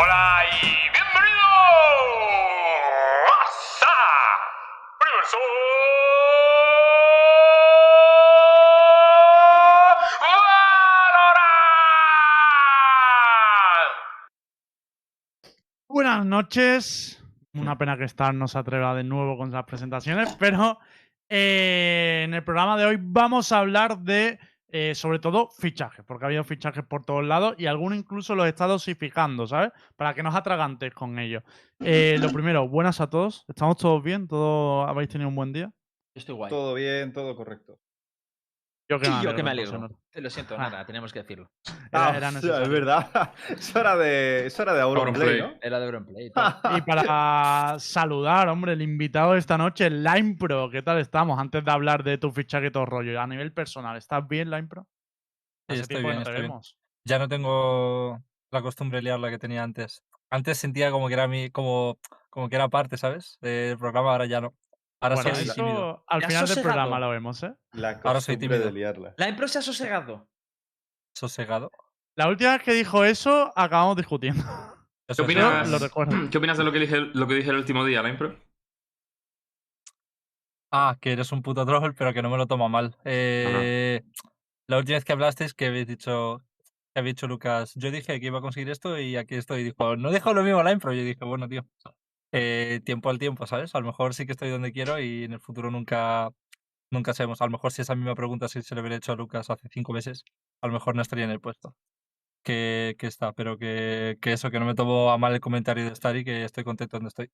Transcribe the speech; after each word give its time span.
Hola 0.00 0.44
y 0.52 0.62
bienvenidos 0.92 1.42
a 3.82 3.98
Universo 5.02 5.38
Valorant. 11.00 11.58
Buenas 15.88 16.24
noches. 16.24 17.20
Una 17.54 17.76
pena 17.76 17.96
que 17.96 18.04
Star 18.04 18.34
no 18.34 18.46
se 18.46 18.56
atreva 18.56 18.94
de 18.94 19.02
nuevo 19.02 19.36
con 19.36 19.50
las 19.50 19.64
presentaciones, 19.64 20.36
pero 20.38 20.78
eh, 21.28 22.22
en 22.24 22.34
el 22.34 22.44
programa 22.44 22.76
de 22.76 22.84
hoy 22.84 22.98
vamos 23.00 23.50
a 23.50 23.58
hablar 23.58 23.98
de, 23.98 24.38
eh, 24.70 24.94
sobre 24.94 25.18
todo, 25.18 25.48
fichajes, 25.48 26.04
porque 26.04 26.24
ha 26.24 26.28
habido 26.28 26.44
fichajes 26.44 26.84
por 26.84 27.04
todos 27.04 27.24
lados 27.24 27.54
y 27.58 27.66
algunos 27.66 27.98
incluso 27.98 28.34
los 28.34 28.46
está 28.46 28.66
dosificando, 28.66 29.46
¿sabes? 29.46 29.72
Para 29.96 30.12
que 30.14 30.22
no 30.22 30.28
os 30.28 30.34
atragantes 30.34 30.92
con 30.92 31.18
ellos. 31.18 31.42
Eh, 31.80 32.18
lo 32.20 32.28
primero, 32.32 32.68
buenas 32.68 33.00
a 33.00 33.08
todos. 33.08 33.44
¿Estamos 33.48 33.78
todos 33.78 34.02
bien? 34.02 34.28
¿Todos 34.28 34.88
habéis 34.88 35.08
tenido 35.08 35.28
un 35.28 35.36
buen 35.36 35.52
día? 35.52 35.72
Estoy 36.14 36.34
guay. 36.34 36.50
Todo 36.50 36.74
bien, 36.74 37.12
todo 37.12 37.34
correcto. 37.34 37.78
Yo 38.88 38.96
Y 38.96 39.22
yo 39.22 39.34
que 39.34 39.42
me 39.42 39.50
alegro. 39.50 39.78
no- 39.78 39.88
Te 40.10 40.22
lo 40.22 40.30
siento, 40.30 40.56
nada, 40.56 40.86
tenemos 40.86 41.12
que 41.12 41.18
decirlo. 41.20 41.50
Era- 41.92 42.08
Ah, 42.10 42.16
era 42.16 42.28
es 42.28 42.68
verdad. 42.68 43.32
Es 43.50 43.76
hora 43.76 43.96
de, 43.96 44.46
es 44.46 44.58
hora 44.58 44.72
de 44.72 44.80
Auronplay, 44.80 45.40
Auronplay. 45.40 45.54
¿no? 45.54 45.58
Era 45.60 45.78
de 45.78 45.84
Europlay. 45.86 46.32
y 46.78 46.80
para 46.82 47.76
saludar, 47.78 48.48
hombre, 48.48 48.72
el 48.72 48.80
invitado 48.82 49.32
de 49.34 49.40
esta 49.40 49.58
noche, 49.58 49.90
Line 49.90 50.36
Pro. 50.38 50.70
¿Qué 50.70 50.80
tal 50.82 50.98
estamos? 50.98 51.38
Antes 51.38 51.62
de 51.64 51.70
hablar 51.70 52.02
de 52.02 52.16
tu 52.16 52.30
fichaje 52.32 52.68
y 52.68 52.70
todo 52.70 52.86
rollo, 52.86 53.20
a 53.20 53.26
nivel 53.26 53.52
personal, 53.52 53.96
¿estás 53.98 54.26
bien, 54.26 54.50
Line 54.50 54.68
Pro? 54.68 54.86
Sí, 55.68 55.76
estoy 55.80 55.96
que 55.96 56.02
bien, 56.02 56.16
no 56.16 56.22
estoy 56.22 56.40
bien. 56.40 56.52
Ya 57.04 57.18
no 57.18 57.28
tengo 57.28 58.22
la 58.50 58.62
costumbre 58.62 58.98
de 58.98 59.02
liarla 59.02 59.28
que 59.28 59.38
tenía 59.38 59.62
antes. 59.62 60.02
Antes 60.30 60.56
sentía 60.58 60.90
como 60.90 61.08
que 61.08 61.14
era 61.14 61.28
mi, 61.28 61.50
como, 61.50 61.98
como 62.30 62.48
que 62.48 62.56
era 62.56 62.68
parte, 62.68 62.96
¿sabes? 62.96 63.36
Del 63.42 63.76
programa, 63.76 64.12
ahora 64.12 64.24
ya 64.26 64.40
no. 64.40 64.54
Ahora 65.00 65.14
Bueno, 65.16 65.34
soy 65.34 65.44
eso 65.44 65.54
tímido. 65.54 66.04
al 66.08 66.24
final 66.24 66.46
del 66.48 66.62
programa 66.62 66.98
lo 66.98 67.10
vemos, 67.10 67.42
¿eh? 67.44 67.54
La 67.72 68.00
Ahora 68.02 68.20
soy 68.20 68.34
costumbre 68.36 68.58
de 68.58 68.64
tímido. 68.66 68.70
liarla. 68.78 69.14
La 69.16 69.28
Impro 69.28 69.46
se 69.48 69.58
ha 69.58 69.62
sosegado. 69.62 70.28
Sosegado. 71.14 71.70
La 72.16 72.28
última 72.28 72.52
vez 72.52 72.62
que 72.64 72.72
dijo 72.72 73.04
eso, 73.04 73.52
acabamos 73.54 73.96
discutiendo. 73.96 74.42
¿Qué 75.06 75.12
es 75.12 75.20
opinas, 75.20 75.44
verdad. 75.52 75.66
lo 75.68 75.78
recuerdo. 75.78 76.30
¿Qué 76.30 76.38
opinas 76.38 76.58
de 76.58 76.64
lo 76.64 76.72
que 76.72 76.80
dije, 76.80 76.96
lo 76.98 77.26
que 77.28 77.34
dije 77.34 77.50
el 77.50 77.56
último 77.56 77.84
día, 77.84 78.02
la 78.02 78.08
impro? 78.08 78.36
Ah, 80.70 80.98
que 81.00 81.12
eres 81.12 81.32
un 81.32 81.42
puto 81.42 81.64
troll, 81.64 81.94
pero 81.96 82.12
que 82.12 82.20
no 82.22 82.28
me 82.28 82.36
lo 82.36 82.46
toma 82.46 82.68
mal. 82.68 82.96
Eh, 83.04 84.02
la 84.66 84.78
última 84.78 84.96
vez 84.96 85.04
que 85.04 85.12
hablasteis, 85.12 85.54
que 85.54 85.66
habéis 85.66 85.86
dicho, 85.86 86.42
que 86.92 87.00
había 87.00 87.12
dicho 87.12 87.26
Lucas, 87.26 87.72
yo 87.74 87.90
dije 87.90 88.20
que 88.20 88.26
iba 88.26 88.38
a 88.38 88.42
conseguir 88.42 88.68
esto 88.68 88.98
y 88.98 89.16
aquí 89.16 89.36
estoy. 89.36 89.62
Dijo, 89.64 89.96
no 89.96 90.10
dejo 90.10 90.34
lo 90.34 90.42
mismo 90.42 90.62
la 90.62 90.72
impro. 90.72 90.92
Yo 90.92 91.02
dije, 91.02 91.24
bueno, 91.24 91.48
tío, 91.48 91.64
eh, 92.32 92.80
tiempo 92.84 93.10
al 93.10 93.18
tiempo, 93.18 93.46
¿sabes? 93.46 93.74
A 93.74 93.80
lo 93.80 93.86
mejor 93.86 94.14
sí 94.14 94.26
que 94.26 94.32
estoy 94.32 94.50
donde 94.50 94.72
quiero 94.72 94.98
y 95.00 95.24
en 95.24 95.32
el 95.32 95.40
futuro 95.40 95.70
nunca, 95.70 96.30
nunca 96.90 97.14
sabemos. 97.14 97.40
A 97.42 97.46
lo 97.46 97.50
mejor 97.52 97.72
si 97.72 97.82
esa 97.82 97.94
misma 97.94 98.14
pregunta 98.14 98.48
si 98.48 98.62
se 98.62 98.74
le 98.74 98.80
hubiera 98.82 98.96
hecho 98.96 99.12
a 99.12 99.16
Lucas 99.16 99.50
hace 99.50 99.68
cinco 99.70 99.92
meses, 99.92 100.24
a 100.62 100.66
lo 100.66 100.72
mejor 100.74 100.94
no 100.96 101.02
estaría 101.02 101.24
en 101.24 101.30
el 101.30 101.40
puesto. 101.40 101.74
Que, 102.44 102.94
que 102.98 103.06
está, 103.08 103.32
pero 103.32 103.58
que, 103.58 104.16
que 104.20 104.32
eso, 104.32 104.50
que 104.50 104.58
no 104.60 104.64
me 104.66 104.74
tomo 104.74 105.10
a 105.10 105.18
mal 105.18 105.34
el 105.34 105.40
comentario 105.40 105.84
de 105.84 105.92
estar 105.92 106.16
y 106.16 106.24
que 106.24 106.44
estoy 106.44 106.64
contento 106.64 106.96
donde 106.96 107.08
estoy. 107.08 107.30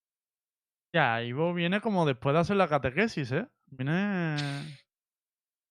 Ya, 0.94 1.22
Ivo 1.22 1.52
viene 1.54 1.80
como 1.80 2.06
después 2.06 2.34
de 2.34 2.40
hacer 2.40 2.56
la 2.56 2.68
catequesis, 2.68 3.32
¿eh? 3.32 3.46
Viene. 3.66 4.36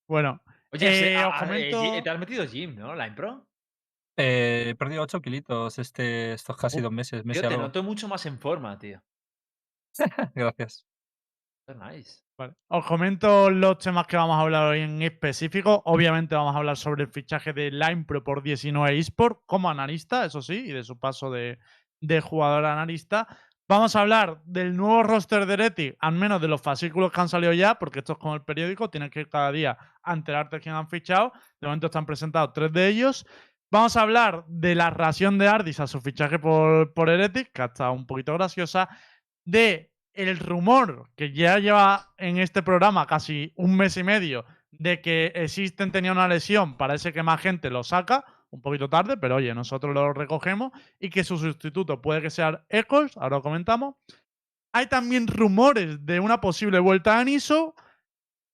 Bueno, 0.07 0.43
Oye, 0.73 1.13
Eh, 1.13 1.17
ah, 1.17 1.29
eh, 1.33 1.39
comento- 1.71 1.81
Gi- 1.95 2.03
te 2.03 2.09
has 2.09 2.19
metido 2.19 2.45
Jim, 2.45 2.75
¿no? 2.75 2.93
La 2.93 3.07
Impro. 3.07 3.47
Eh, 4.17 4.65
he 4.69 4.75
perdido 4.75 5.01
8 5.01 5.21
kilitos 5.21 5.79
este, 5.79 6.33
estos 6.33 6.57
casi 6.57 6.79
Uh, 6.79 6.83
dos 6.83 6.91
meses. 6.91 7.25
mes 7.25 7.37
Yo 7.41 7.47
te 7.47 7.57
noto 7.57 7.81
mucho 7.83 8.07
más 8.09 8.25
en 8.25 8.37
forma, 8.37 8.77
tío. 8.77 9.01
Gracias. 10.35 10.85
Nice. 11.67 12.21
Vale. 12.37 12.55
Os 12.67 12.85
comento 12.85 13.49
los 13.49 13.77
temas 13.77 14.07
que 14.07 14.17
vamos 14.17 14.35
a 14.35 14.41
hablar 14.41 14.63
hoy 14.63 14.81
en 14.81 15.01
específico. 15.01 15.81
Obviamente 15.85 16.35
vamos 16.35 16.55
a 16.55 16.57
hablar 16.57 16.75
sobre 16.77 17.03
el 17.03 17.09
fichaje 17.09 17.53
de 17.53 17.71
Line 17.71 18.03
Pro 18.05 18.23
por 18.23 18.41
19 18.41 18.97
eSport 18.97 19.41
como 19.45 19.69
analista, 19.69 20.25
eso 20.25 20.41
sí, 20.41 20.55
y 20.55 20.71
de 20.71 20.83
su 20.83 20.99
paso 20.99 21.31
de, 21.31 21.59
de 22.01 22.21
jugador 22.21 22.65
a 22.65 22.73
analista. 22.73 23.27
Vamos 23.65 23.95
a 23.95 24.01
hablar 24.01 24.41
del 24.43 24.75
nuevo 24.75 25.03
roster 25.03 25.45
de 25.45 25.53
Heretics, 25.53 25.97
al 26.01 26.15
menos 26.15 26.41
de 26.41 26.49
los 26.49 26.61
fascículos 26.61 27.11
que 27.11 27.21
han 27.21 27.29
salido 27.29 27.53
ya, 27.53 27.75
porque 27.75 27.99
esto 27.99 28.13
es 28.13 28.19
como 28.19 28.35
el 28.35 28.43
periódico, 28.43 28.89
tienes 28.89 29.09
que 29.09 29.21
ir 29.21 29.29
cada 29.29 29.51
día 29.53 29.77
a 30.01 30.13
enterarte 30.13 30.57
de 30.57 30.61
quién 30.61 30.75
han 30.75 30.89
fichado. 30.89 31.31
De 31.61 31.67
momento 31.67 31.87
están 31.87 32.05
presentados 32.05 32.51
tres 32.53 32.73
de 32.73 32.89
ellos. 32.89 33.25
Vamos 33.71 33.95
a 33.95 34.01
hablar 34.01 34.43
de 34.47 34.75
la 34.75 34.89
ración 34.89 35.37
de 35.37 35.47
Ardis 35.47 35.79
a 35.79 35.87
su 35.87 36.01
fichaje 36.01 36.39
por, 36.39 36.93
por 36.93 37.09
Heretics, 37.09 37.51
que 37.53 37.61
ha 37.61 37.65
estado 37.65 37.93
un 37.93 38.05
poquito 38.05 38.33
graciosa. 38.33 38.89
De 39.45 39.93
el 40.13 40.37
rumor 40.39 41.09
que 41.15 41.33
ya 41.33 41.57
lleva 41.59 42.13
en 42.17 42.37
este 42.37 42.61
programa 42.61 43.07
casi 43.07 43.51
un 43.55 43.75
mes 43.75 43.97
y 43.97 44.03
medio 44.03 44.45
de 44.71 45.01
que 45.01 45.31
Existen 45.35 45.91
tenía 45.91 46.11
una 46.11 46.27
lesión, 46.27 46.77
parece 46.77 47.13
que 47.13 47.23
más 47.23 47.41
gente 47.41 47.69
lo 47.69 47.83
saca, 47.83 48.25
un 48.49 48.61
poquito 48.61 48.89
tarde, 48.89 49.17
pero 49.17 49.35
oye, 49.35 49.53
nosotros 49.53 49.93
lo 49.93 50.13
recogemos, 50.13 50.71
y 50.99 51.09
que 51.09 51.23
su 51.23 51.37
sustituto 51.37 52.01
puede 52.01 52.21
que 52.21 52.29
sea 52.29 52.63
Echols, 52.69 53.17
ahora 53.17 53.37
lo 53.37 53.41
comentamos. 53.41 53.95
Hay 54.73 54.87
también 54.87 55.27
rumores 55.27 56.05
de 56.05 56.19
una 56.19 56.39
posible 56.41 56.79
vuelta 56.79 57.19
a 57.19 57.23
Niso. 57.23 57.75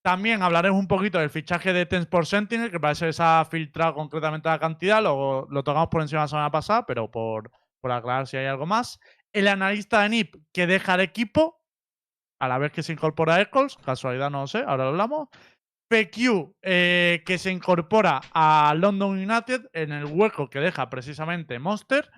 También 0.01 0.41
hablaremos 0.41 0.79
un 0.79 0.87
poquito 0.87 1.19
del 1.19 1.29
fichaje 1.29 1.73
de 1.73 1.85
Tens 1.85 2.05
por 2.07 2.25
Sentinel, 2.25 2.71
que 2.71 2.79
parece 2.79 3.07
que 3.07 3.13
se 3.13 3.23
ha 3.23 3.45
filtrado 3.49 3.93
concretamente 3.93 4.49
la 4.49 4.59
cantidad, 4.59 5.01
lo, 5.01 5.47
lo 5.49 5.63
tocamos 5.63 5.89
por 5.89 6.01
encima 6.01 6.21
la 6.21 6.27
semana 6.27 6.51
pasada, 6.51 6.85
pero 6.85 7.11
por, 7.11 7.51
por 7.81 7.91
aclarar 7.91 8.27
si 8.27 8.37
hay 8.37 8.45
algo 8.45 8.65
más 8.65 8.99
el 9.33 9.47
analista 9.47 10.01
de 10.01 10.09
NIP 10.09 10.35
que 10.51 10.67
deja 10.67 10.95
el 10.95 11.01
equipo 11.01 11.59
a 12.39 12.47
la 12.47 12.57
vez 12.57 12.71
que 12.71 12.83
se 12.83 12.93
incorpora 12.93 13.41
Eccles, 13.41 13.75
casualidad 13.83 14.29
no 14.29 14.41
lo 14.41 14.47
sé, 14.47 14.59
ahora 14.59 14.85
lo 14.85 14.89
hablamos. 14.89 15.29
PQ 15.89 16.55
eh, 16.61 17.23
que 17.25 17.37
se 17.37 17.51
incorpora 17.51 18.21
a 18.31 18.73
London 18.77 19.11
United 19.11 19.69
en 19.73 19.91
el 19.91 20.05
hueco 20.05 20.49
que 20.49 20.59
deja 20.59 20.89
precisamente 20.89 21.59
Monster. 21.59 22.09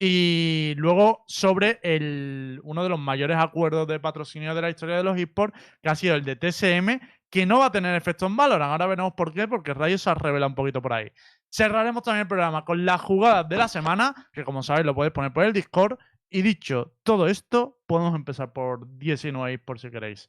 Y 0.00 0.74
luego 0.76 1.24
sobre 1.28 1.78
el, 1.82 2.60
uno 2.64 2.82
de 2.82 2.88
los 2.88 2.98
mayores 2.98 3.38
acuerdos 3.38 3.86
de 3.86 4.00
patrocinio 4.00 4.54
de 4.54 4.60
la 4.60 4.68
historia 4.68 4.96
de 4.96 5.04
los 5.04 5.16
esports, 5.16 5.58
que 5.80 5.88
ha 5.88 5.94
sido 5.94 6.16
el 6.16 6.24
de 6.24 6.34
TSM, 6.34 7.00
que 7.30 7.46
no 7.46 7.60
va 7.60 7.66
a 7.66 7.72
tener 7.72 7.94
efecto 7.94 8.26
en 8.26 8.36
Valorant. 8.36 8.72
Ahora 8.72 8.86
veremos 8.86 9.14
por 9.14 9.32
qué, 9.32 9.46
porque 9.46 9.72
Rayo 9.72 9.96
se 9.96 10.10
ha 10.10 10.14
revelado 10.14 10.48
un 10.50 10.56
poquito 10.56 10.82
por 10.82 10.92
ahí. 10.92 11.10
Cerraremos 11.48 12.02
también 12.02 12.22
el 12.22 12.28
programa 12.28 12.64
con 12.64 12.84
las 12.84 13.00
jugadas 13.00 13.48
de 13.48 13.56
la 13.56 13.68
semana, 13.68 14.28
que 14.32 14.44
como 14.44 14.62
sabéis 14.64 14.84
lo 14.84 14.94
podéis 14.94 15.12
poner 15.12 15.32
por 15.32 15.44
el 15.44 15.52
Discord. 15.52 15.96
Y 16.34 16.42
dicho 16.42 16.96
todo 17.04 17.28
esto, 17.28 17.80
podemos 17.86 18.12
empezar 18.16 18.52
por 18.52 18.88
19 18.98 19.56
por 19.60 19.78
si 19.78 19.88
queréis. 19.88 20.28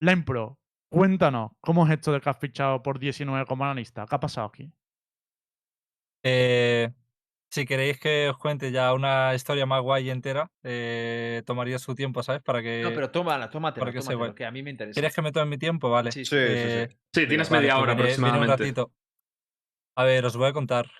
Line 0.00 0.22
Pro, 0.22 0.58
cuéntanos, 0.90 1.52
¿cómo 1.60 1.84
es 1.86 1.92
esto 1.92 2.12
de 2.12 2.20
que 2.22 2.30
has 2.30 2.38
fichado 2.38 2.82
por 2.82 2.98
19 2.98 3.44
como 3.44 3.62
analista? 3.64 4.06
¿Qué 4.08 4.14
ha 4.14 4.20
pasado 4.20 4.46
aquí? 4.46 4.72
Eh, 6.24 6.90
si 7.50 7.66
queréis 7.66 8.00
que 8.00 8.30
os 8.30 8.38
cuente 8.38 8.72
ya 8.72 8.94
una 8.94 9.34
historia 9.34 9.66
más 9.66 9.82
guay 9.82 10.06
y 10.06 10.10
entera, 10.10 10.50
eh, 10.62 11.42
tomaría 11.44 11.78
su 11.78 11.94
tiempo, 11.94 12.22
¿sabes? 12.22 12.42
Para 12.42 12.62
que. 12.62 12.80
No, 12.82 12.94
pero 12.94 13.10
tómala, 13.10 13.50
tómatelo, 13.50 13.84
porque 13.84 13.98
tómatelo, 13.98 14.18
guay. 14.18 14.34
que 14.34 14.46
a 14.46 14.50
mí 14.50 14.62
me 14.62 14.70
interesa. 14.70 14.94
¿Quieres 14.94 15.14
que 15.14 15.20
me 15.20 15.30
tome 15.30 15.50
mi 15.50 15.58
tiempo? 15.58 15.90
Vale. 15.90 16.10
Sí, 16.10 16.24
Sí, 16.24 16.34
sí, 16.36 16.36
Eh, 16.38 16.88
sí. 16.90 16.96
Sí, 17.20 17.28
tienes 17.28 17.50
vale, 17.50 17.60
media 17.60 17.76
hora 17.78 17.92
viene- 17.94 18.08
viene 18.08 18.22
un 18.22 18.28
aproximadamente. 18.28 18.62
ratito. 18.64 18.92
A 19.96 20.04
ver, 20.04 20.24
os 20.24 20.36
voy 20.38 20.48
a 20.48 20.52
contar. 20.54 20.90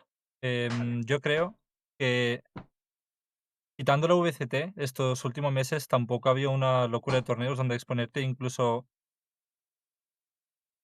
Em, 0.42 1.02
yo 1.04 1.20
creo 1.22 1.58
que 1.98 2.42
quitando 3.76 4.08
la 4.08 4.14
VCT, 4.14 4.72
estos 4.76 5.24
últimos 5.24 5.52
meses 5.52 5.88
tampoco 5.88 6.28
había 6.28 6.48
una 6.48 6.88
locura 6.88 7.16
de 7.16 7.22
torneos 7.22 7.58
donde 7.58 7.74
exponerte, 7.74 8.20
incluso 8.20 8.86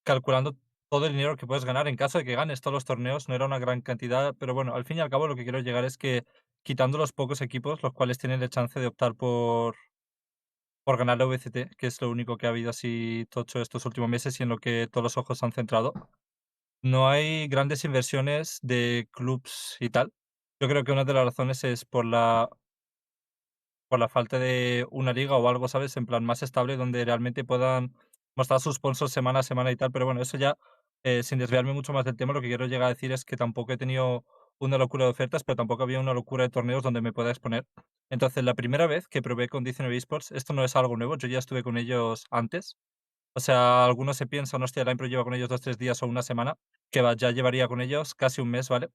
calculando 0.04 0.56
todo 0.90 1.06
el 1.06 1.12
dinero 1.12 1.36
que 1.36 1.46
puedes 1.46 1.64
ganar 1.64 1.86
en 1.88 1.96
caso 1.96 2.18
de 2.18 2.24
que 2.24 2.34
ganes 2.34 2.60
todos 2.60 2.74
los 2.74 2.84
torneos, 2.84 3.28
no 3.28 3.34
era 3.34 3.46
una 3.46 3.58
gran 3.58 3.80
cantidad, 3.80 4.34
pero 4.38 4.54
bueno, 4.54 4.74
al 4.74 4.84
fin 4.84 4.96
y 4.98 5.00
al 5.00 5.10
cabo 5.10 5.28
lo 5.28 5.36
que 5.36 5.44
quiero 5.44 5.60
llegar 5.60 5.84
es 5.84 5.96
que 5.96 6.24
quitando 6.62 6.98
los 6.98 7.12
pocos 7.12 7.40
equipos, 7.40 7.82
los 7.82 7.92
cuales 7.92 8.18
tienen 8.18 8.40
la 8.40 8.48
chance 8.48 8.78
de 8.80 8.86
optar 8.86 9.14
por 9.14 9.76
por 10.84 10.96
ganar 10.98 11.18
la 11.18 11.26
VCT, 11.26 11.76
que 11.76 11.86
es 11.86 12.00
lo 12.00 12.10
único 12.10 12.36
que 12.36 12.46
ha 12.46 12.50
habido 12.50 12.70
así 12.70 13.26
tocho 13.30 13.60
estos 13.60 13.84
últimos 13.86 14.08
meses 14.08 14.38
y 14.40 14.42
en 14.42 14.48
lo 14.48 14.58
que 14.58 14.88
todos 14.90 15.04
los 15.04 15.16
ojos 15.16 15.38
se 15.38 15.46
han 15.46 15.52
centrado. 15.52 15.92
No 16.82 17.08
hay 17.08 17.48
grandes 17.48 17.84
inversiones 17.84 18.58
de 18.62 19.08
clubs 19.12 19.76
y 19.80 19.90
tal. 19.90 20.12
Yo 20.60 20.68
creo 20.68 20.84
que 20.84 20.92
una 20.92 21.04
de 21.04 21.14
las 21.14 21.24
razones 21.26 21.64
es 21.64 21.84
por 21.84 22.04
la 22.04 22.48
por 23.90 23.98
la 23.98 24.08
falta 24.08 24.38
de 24.38 24.86
una 24.92 25.12
liga 25.12 25.36
o 25.36 25.48
algo, 25.48 25.66
¿sabes? 25.68 25.96
En 25.96 26.06
plan 26.06 26.24
más 26.24 26.44
estable 26.44 26.76
donde 26.76 27.04
realmente 27.04 27.44
puedan 27.44 27.92
mostrar 28.36 28.60
sus 28.60 28.76
sponsors 28.76 29.12
semana 29.12 29.40
a 29.40 29.42
semana 29.42 29.72
y 29.72 29.76
tal. 29.76 29.90
Pero 29.90 30.06
bueno, 30.06 30.22
eso 30.22 30.38
ya, 30.38 30.56
eh, 31.02 31.24
sin 31.24 31.40
desviarme 31.40 31.72
mucho 31.72 31.92
más 31.92 32.04
del 32.04 32.16
tema, 32.16 32.32
lo 32.32 32.40
que 32.40 32.46
quiero 32.46 32.66
llegar 32.66 32.84
a 32.86 32.94
decir 32.94 33.10
es 33.10 33.24
que 33.24 33.36
tampoco 33.36 33.72
he 33.72 33.76
tenido 33.76 34.24
una 34.60 34.78
locura 34.78 35.06
de 35.06 35.10
ofertas, 35.10 35.42
pero 35.42 35.56
tampoco 35.56 35.82
había 35.82 35.98
una 35.98 36.14
locura 36.14 36.44
de 36.44 36.50
torneos 36.50 36.84
donde 36.84 37.00
me 37.02 37.12
pueda 37.12 37.30
exponer. 37.30 37.66
Entonces, 38.10 38.44
la 38.44 38.54
primera 38.54 38.86
vez 38.86 39.08
que 39.08 39.22
probé 39.22 39.48
con 39.48 39.64
19 39.64 39.96
Esports, 39.96 40.30
esto 40.30 40.52
no 40.52 40.64
es 40.64 40.76
algo 40.76 40.96
nuevo, 40.96 41.16
yo 41.16 41.26
ya 41.26 41.40
estuve 41.40 41.64
con 41.64 41.76
ellos 41.76 42.26
antes. 42.30 42.76
O 43.34 43.40
sea, 43.40 43.86
algunos 43.86 44.16
se 44.16 44.26
piensan, 44.26 44.62
hostia, 44.62 44.84
la 44.84 44.92
Impro 44.92 45.08
lleva 45.08 45.24
con 45.24 45.34
ellos 45.34 45.48
dos, 45.48 45.62
tres 45.62 45.78
días 45.78 46.00
o 46.02 46.06
una 46.06 46.22
semana, 46.22 46.58
que 46.92 47.02
va, 47.02 47.14
ya 47.14 47.32
llevaría 47.32 47.66
con 47.66 47.80
ellos 47.80 48.14
casi 48.14 48.40
un 48.40 48.50
mes, 48.50 48.68
¿vale? 48.68 48.90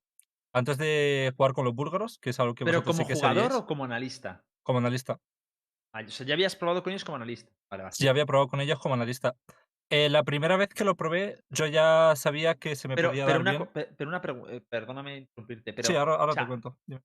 Antes 0.53 0.77
de 0.77 1.33
jugar 1.35 1.53
con 1.53 1.65
los 1.65 1.75
búlgaros, 1.75 2.17
que 2.19 2.29
es 2.29 2.39
algo 2.39 2.55
que 2.55 2.65
¿Pero 2.65 2.83
como 2.83 2.99
sí 2.99 3.05
que 3.05 3.15
jugador 3.15 3.35
sabíais, 3.35 3.55
o 3.55 3.65
como 3.65 3.83
analista? 3.83 4.45
Como 4.65 4.79
analista. 4.79 5.19
Ah, 5.93 6.01
o 6.05 6.09
sea, 6.09 6.25
ya 6.25 6.33
habías 6.33 6.55
probado 6.55 6.83
con 6.83 6.91
ellos 6.91 7.05
como 7.05 7.15
analista. 7.15 7.49
Vale, 7.69 7.83
vale. 7.83 7.95
Ya 7.97 8.09
había 8.09 8.25
probado 8.25 8.49
con 8.49 8.59
ellos 8.59 8.79
como 8.79 8.95
analista. 8.95 9.35
Eh, 9.89 10.09
la 10.09 10.23
primera 10.23 10.57
vez 10.57 10.69
que 10.69 10.83
lo 10.83 10.95
probé, 10.95 11.39
yo 11.49 11.67
ya 11.67 12.13
sabía 12.15 12.55
que 12.55 12.75
se 12.75 12.87
me 12.87 12.95
Pero, 12.95 13.09
podía 13.09 13.25
pero 13.25 13.33
dar 13.37 13.41
una, 13.41 13.51
bien. 13.51 13.69
pe- 13.71 13.89
pero 13.95 14.09
una 14.09 14.21
pregunta, 14.21 14.51
perdóname 14.67 15.17
interrumpirte, 15.17 15.73
pero... 15.73 15.87
sí, 15.87 15.95
ahora, 15.95 16.15
ahora 16.15 16.31
o 16.31 16.33
sea, 16.33 16.43
te 16.43 16.47
cuento. 16.47 16.77
dime. 16.85 17.01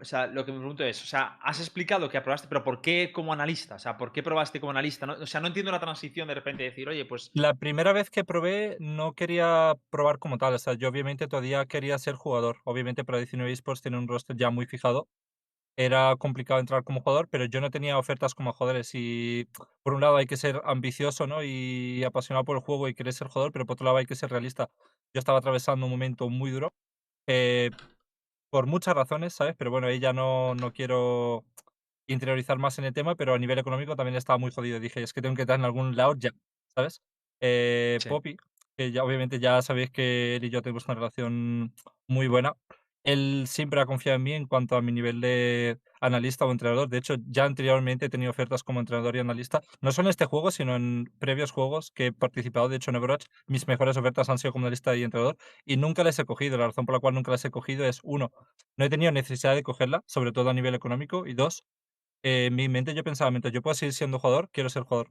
O 0.00 0.04
sea, 0.04 0.26
lo 0.26 0.44
que 0.46 0.52
me 0.52 0.58
pregunto 0.58 0.82
es, 0.82 1.02
o 1.02 1.06
sea, 1.06 1.38
has 1.42 1.60
explicado 1.60 2.08
que 2.08 2.16
aprobaste, 2.16 2.48
pero 2.48 2.64
¿por 2.64 2.80
qué 2.80 3.12
como 3.12 3.32
analista? 3.34 3.74
O 3.74 3.78
sea, 3.78 3.96
¿por 3.98 4.12
qué 4.12 4.22
probaste 4.22 4.58
como 4.58 4.70
analista? 4.70 5.06
No- 5.06 5.12
o 5.14 5.26
sea, 5.26 5.40
no 5.40 5.46
entiendo 5.46 5.70
la 5.70 5.78
transición 5.80 6.26
de 6.28 6.34
repente 6.34 6.62
de 6.64 6.70
decir, 6.70 6.88
oye, 6.88 7.04
pues 7.04 7.30
La 7.34 7.54
primera 7.54 7.92
vez 7.92 8.08
que 8.10 8.24
probé 8.24 8.76
no 8.80 9.12
quería 9.12 9.74
probar 9.90 10.18
como 10.18 10.38
tal, 10.38 10.54
o 10.54 10.58
sea, 10.58 10.72
yo 10.74 10.88
obviamente 10.88 11.28
todavía 11.28 11.66
quería 11.66 11.98
ser 11.98 12.14
jugador. 12.14 12.56
Obviamente 12.64 13.04
para 13.04 13.18
19 13.18 13.52
esports 13.52 13.82
tiene 13.82 13.98
un 13.98 14.08
roster 14.08 14.36
ya 14.36 14.50
muy 14.50 14.66
fijado. 14.66 15.08
Era 15.76 16.14
complicado 16.16 16.60
entrar 16.60 16.84
como 16.84 17.00
jugador, 17.00 17.28
pero 17.28 17.46
yo 17.46 17.60
no 17.60 17.70
tenía 17.70 17.98
ofertas 17.98 18.34
como 18.34 18.52
jugadores 18.52 18.90
y 18.94 19.48
por 19.82 19.94
un 19.94 20.00
lado 20.02 20.16
hay 20.16 20.26
que 20.26 20.36
ser 20.36 20.62
ambicioso, 20.64 21.26
¿no? 21.26 21.42
Y 21.42 22.04
apasionado 22.04 22.44
por 22.44 22.56
el 22.56 22.62
juego 22.62 22.88
y 22.88 22.94
querer 22.94 23.12
ser 23.12 23.26
jugador, 23.28 23.50
pero 23.52 23.66
por 23.66 23.74
otro 23.74 23.84
lado 23.86 23.96
hay 23.96 24.06
que 24.06 24.14
ser 24.14 24.30
realista. 24.30 24.70
Yo 25.12 25.18
estaba 25.18 25.38
atravesando 25.38 25.86
un 25.86 25.90
momento 25.92 26.28
muy 26.28 26.52
duro 26.52 26.72
eh, 27.26 27.72
por 28.50 28.66
muchas 28.66 28.94
razones, 28.94 29.34
¿sabes? 29.34 29.54
Pero 29.58 29.70
bueno, 29.70 29.88
ahí 29.88 29.98
ya 29.98 30.12
no, 30.12 30.54
no 30.54 30.72
quiero 30.72 31.44
interiorizar 32.06 32.58
más 32.58 32.78
en 32.78 32.84
el 32.84 32.92
tema, 32.92 33.16
pero 33.16 33.34
a 33.34 33.38
nivel 33.38 33.58
económico 33.58 33.96
también 33.96 34.16
estaba 34.16 34.38
muy 34.38 34.52
jodido. 34.52 34.80
Dije, 34.80 35.02
es 35.02 35.12
que 35.12 35.22
tengo 35.22 35.34
que 35.36 35.42
estar 35.42 35.58
en 35.58 35.64
algún 35.64 35.96
lado 35.96 36.14
ya, 36.16 36.30
¿sabes? 36.74 37.02
Eh, 37.40 37.98
Sí. 38.00 38.08
Poppy, 38.08 38.36
que 38.76 38.92
ya 38.92 39.04
obviamente 39.04 39.40
ya 39.40 39.62
sabéis 39.62 39.90
que 39.90 40.36
él 40.36 40.44
y 40.44 40.50
yo 40.50 40.62
tenemos 40.62 40.86
una 40.86 40.94
relación 40.94 41.74
muy 42.08 42.28
buena. 42.28 42.54
Él 43.04 43.44
siempre 43.46 43.80
ha 43.80 43.86
confiado 43.86 44.16
en 44.16 44.22
mí 44.22 44.32
en 44.32 44.46
cuanto 44.46 44.76
a 44.76 44.82
mi 44.82 44.90
nivel 44.90 45.20
de 45.20 45.78
analista 46.00 46.46
o 46.46 46.50
entrenador. 46.50 46.88
De 46.88 46.96
hecho, 46.98 47.16
ya 47.28 47.44
anteriormente 47.44 48.06
he 48.06 48.08
tenido 48.08 48.30
ofertas 48.30 48.62
como 48.62 48.80
entrenador 48.80 49.14
y 49.14 49.18
analista. 49.18 49.60
No 49.82 49.92
solo 49.92 50.08
en 50.08 50.10
este 50.10 50.24
juego, 50.24 50.50
sino 50.50 50.74
en 50.74 51.12
previos 51.18 51.50
juegos 51.50 51.90
que 51.90 52.06
he 52.06 52.12
participado. 52.12 52.70
De 52.70 52.76
hecho, 52.76 52.90
en 52.90 52.96
Overwatch 52.96 53.26
mis 53.46 53.66
mejores 53.68 53.98
ofertas 53.98 54.30
han 54.30 54.38
sido 54.38 54.52
como 54.52 54.64
analista 54.66 54.96
y 54.96 55.02
entrenador 55.02 55.36
y 55.66 55.76
nunca 55.76 56.02
les 56.02 56.18
he 56.18 56.24
cogido. 56.24 56.56
La 56.56 56.66
razón 56.68 56.86
por 56.86 56.94
la 56.94 57.00
cual 57.00 57.14
nunca 57.14 57.30
las 57.30 57.44
he 57.44 57.50
cogido 57.50 57.84
es, 57.84 58.00
uno, 58.02 58.32
no 58.78 58.84
he 58.86 58.88
tenido 58.90 59.12
necesidad 59.12 59.54
de 59.54 59.62
cogerla, 59.62 60.02
sobre 60.06 60.32
todo 60.32 60.48
a 60.48 60.54
nivel 60.54 60.74
económico. 60.74 61.26
Y 61.26 61.34
dos, 61.34 61.62
eh, 62.22 62.46
en 62.46 62.54
mi 62.54 62.70
mente 62.70 62.94
yo 62.94 63.04
pensaba, 63.04 63.30
mientras 63.30 63.52
yo 63.52 63.60
pueda 63.60 63.74
seguir 63.74 63.92
siendo 63.92 64.18
jugador, 64.18 64.48
quiero 64.50 64.70
ser 64.70 64.82
jugador. 64.84 65.10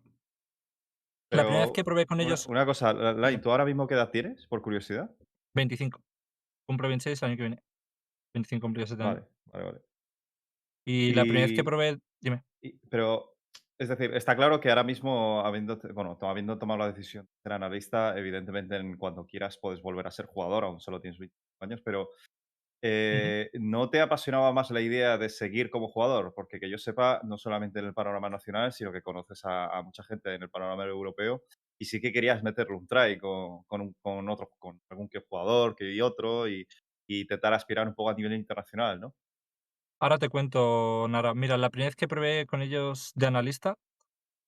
La 1.30 1.44
primera 1.44 1.66
vez 1.66 1.74
que 1.74 1.84
probé 1.84 2.06
con 2.08 2.22
ellos, 2.22 2.46
una 2.48 2.66
cosa, 2.66 2.94
La- 2.94 3.14
Line, 3.14 3.30
Dime. 3.32 3.42
¿tú 3.44 3.52
ahora 3.52 3.66
mismo 3.66 3.88
qué 3.88 3.96
edad 3.96 4.10
tienes, 4.12 4.46
por 4.48 4.62
curiosidad? 4.62 5.10
25. 5.56 6.00
Cumplo 6.68 6.88
26 6.88 7.22
el 7.22 7.28
año 7.30 7.38
que 7.38 7.42
viene. 7.44 7.64
25 8.34 8.66
cumplidos 8.66 8.92
este 8.92 9.04
año. 9.04 9.16
Vale, 9.16 9.28
vale, 9.46 9.64
vale. 9.66 9.82
Y 10.86 11.14
la 11.14 11.26
primera 11.26 11.44
vez 11.46 11.54
que 11.54 11.64
probé, 11.64 12.00
dime. 12.22 12.44
y- 12.62 12.80
pero, 12.90 13.36
es 13.78 13.90
decir, 13.90 14.14
está 14.16 14.36
claro 14.36 14.60
que 14.60 14.70
ahora 14.70 14.84
mismo, 14.84 15.42
habiendo, 15.46 15.78
bueno, 15.94 16.18
habiendo 16.22 16.58
tomado 16.60 16.80
la 16.80 16.88
decisión 16.92 17.26
de 17.26 17.32
ser 17.44 17.54
analista, 17.54 18.18
evidentemente 18.18 18.76
en 18.78 18.98
cuando 18.98 19.26
quieras 19.26 19.58
puedes 19.62 19.82
volver 19.82 20.08
a 20.08 20.12
ser 20.12 20.26
jugador, 20.28 20.64
aún 20.64 20.80
solo 20.80 21.02
tienes 21.02 21.20
25 21.20 21.66
años, 21.66 21.82
pero 21.84 22.10
eh, 22.84 23.50
¿no 23.56 23.90
te 23.90 24.02
apasionaba 24.02 24.54
más 24.54 24.72
la 24.72 24.82
idea 24.82 25.18
de 25.18 25.30
seguir 25.30 25.70
como 25.72 25.90
jugador? 25.90 26.34
Porque 26.36 26.60
que 26.60 26.70
yo 26.70 26.78
sepa, 26.80 27.22
no 27.26 27.38
solamente 27.40 27.80
en 27.80 27.86
el 27.88 27.94
panorama 27.96 28.30
nacional, 28.30 28.74
sino 28.74 28.92
que 28.94 29.02
conoces 29.04 29.46
a, 29.46 29.68
a 29.68 29.84
mucha 29.84 30.04
gente 30.04 30.36
en 30.36 30.44
el 30.44 30.50
panorama 30.52 30.86
europeo 30.86 31.44
y 31.80 31.86
sí 31.86 32.02
que 32.02 32.12
querías 32.14 32.44
meterle 32.44 32.76
un 32.78 32.88
try 32.88 33.18
con, 33.20 33.64
con, 33.66 33.82
un- 33.82 33.96
con 34.02 34.30
otro, 34.30 34.50
con 34.60 34.82
algún 34.90 35.10
que 35.10 35.20
jugador 35.22 35.76
que 35.76 35.92
y 35.94 36.02
otro 36.02 36.48
y, 36.48 36.68
y 37.08 37.22
intentar 37.22 37.54
aspirar 37.54 37.88
un 37.88 37.96
poco 37.96 38.10
a 38.12 38.14
nivel 38.16 38.34
internacional, 38.34 39.00
¿no? 39.00 39.16
Ahora 40.00 40.18
te 40.18 40.30
cuento, 40.30 41.08
Nara. 41.10 41.34
Mira, 41.34 41.58
la 41.58 41.70
primera 41.70 41.88
vez 41.88 41.96
que 41.96 42.08
probé 42.08 42.46
con 42.46 42.62
ellos 42.62 43.12
de 43.16 43.28
analista, 43.28 43.76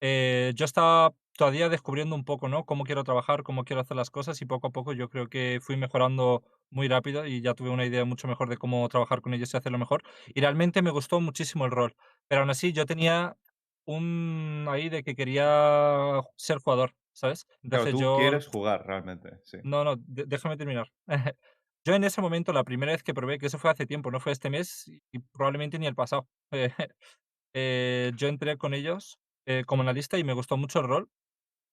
eh, 0.02 0.54
yo 0.56 0.66
estaba 0.66 1.13
todavía 1.38 1.69
descubriendo 1.69 2.16
un 2.16 2.25
poco, 2.25 2.50
¿no? 2.50 2.66
Cómo 2.66 2.86
quiero 2.86 3.04
trabajar, 3.04 3.44
cómo 3.44 3.66
quiero 3.66 3.81
hacer 3.81 3.98
las 3.98 4.12
cosas 4.12 4.42
y 4.42 4.46
poco 4.46 4.68
a 4.68 4.72
poco 4.72 4.94
yo 4.94 5.10
creo 5.10 5.28
que 5.30 5.60
fui 5.62 5.78
mejorando 5.78 6.44
muy 6.72 6.88
rápido 6.90 7.25
y 7.28 7.42
ya 7.42 7.56
tuve 7.56 7.69
una 7.72 7.86
idea 7.86 8.06
mucho 8.06 8.28
mejor 8.28 8.50
de 8.50 8.58
cómo 8.58 8.88
trabajar 8.90 9.22
con 9.22 9.34
ellos 9.34 9.54
y 9.54 9.58
hacerlo 9.58 9.80
mejor. 9.80 10.04
Y 10.36 10.42
realmente 10.42 10.81
me 10.84 10.92
gustó 10.92 11.22
muchísimo 11.22 11.66
el 11.66 11.72
rol. 11.72 11.96
Pero 12.28 12.42
aún 12.42 12.51
así 12.51 12.74
yo 12.74 12.86
tenía 12.86 13.38
un 13.86 14.68
ahí 14.69 14.90
de 14.90 15.04
que 15.04 15.16
quería 15.16 16.22
ser 16.38 16.60
jugador, 16.60 16.94
¿sabes? 17.13 17.48
Claro, 17.69 17.86
Entonces 17.86 17.92
tú 17.92 18.00
yo 18.00 18.12
quieres 18.12 18.48
jugar 18.48 18.88
realmente, 18.88 19.40
sí. 19.44 19.60
No, 19.62 19.84
no, 19.84 19.96
déjame 19.98 20.58
terminar. 20.58 20.92
Yo 21.86 21.94
en 21.94 22.04
ese 22.04 22.20
momento, 22.22 22.52
la 22.52 22.64
primera 22.64 22.92
vez 22.94 23.04
que 23.04 23.14
probé, 23.14 23.38
que 23.38 23.46
eso 23.48 23.60
fue 23.60 23.70
hace 23.70 23.86
tiempo, 23.86 24.10
no 24.12 24.20
fue 24.20 24.32
este 24.32 24.50
mes 24.50 24.90
y 25.12 25.20
probablemente 25.20 25.78
ni 25.78 25.86
el 25.86 25.96
pasado. 25.96 26.28
eh, 26.52 26.72
eh, 27.56 28.12
yo 28.18 28.28
entré 28.28 28.58
con 28.58 28.74
ellos 28.74 29.20
eh, 29.48 29.64
como 29.66 29.84
analista 29.84 30.18
y 30.18 30.24
me 30.24 30.34
gustó 30.34 30.58
mucho 30.58 30.80
el 30.80 30.88
rol, 30.88 31.10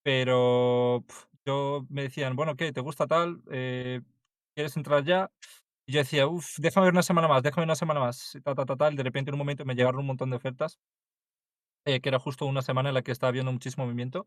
pero 0.02 1.04
yo 1.46 1.86
me 1.90 2.02
decían, 2.04 2.36
bueno, 2.36 2.56
¿qué? 2.56 2.72
¿Te 2.72 2.80
gusta 2.82 3.06
tal? 3.06 3.42
Eh, 3.52 4.02
¿Quieres 4.56 4.76
entrar 4.76 5.04
ya? 5.04 5.30
Y 5.86 5.94
yo 5.94 6.00
decía, 6.00 6.26
uff, 6.28 6.58
déjame 6.58 6.86
ver 6.86 6.94
una 6.94 7.02
semana 7.04 7.28
más, 7.28 7.42
déjame 7.42 7.64
una 7.64 7.76
semana 7.76 8.00
más. 8.00 8.34
y 8.36 8.40
Ta, 8.42 8.54
ta, 8.54 8.66
ta, 8.66 8.76
tal. 8.76 8.96
De 8.96 9.02
repente 9.04 9.30
en 9.30 9.34
un 9.36 9.40
momento 9.40 9.64
me 9.66 9.74
llegaron 9.76 10.00
un 10.00 10.06
montón 10.06 10.30
de 10.30 10.36
ofertas, 10.36 10.78
que 11.84 12.00
era 12.04 12.18
justo 12.18 12.46
una 12.46 12.62
semana 12.62 12.88
en 12.90 12.94
la 12.94 13.02
que 13.02 13.12
estaba 13.12 13.32
viendo 13.32 13.52
muchísimo 13.52 13.84
movimiento. 13.84 14.26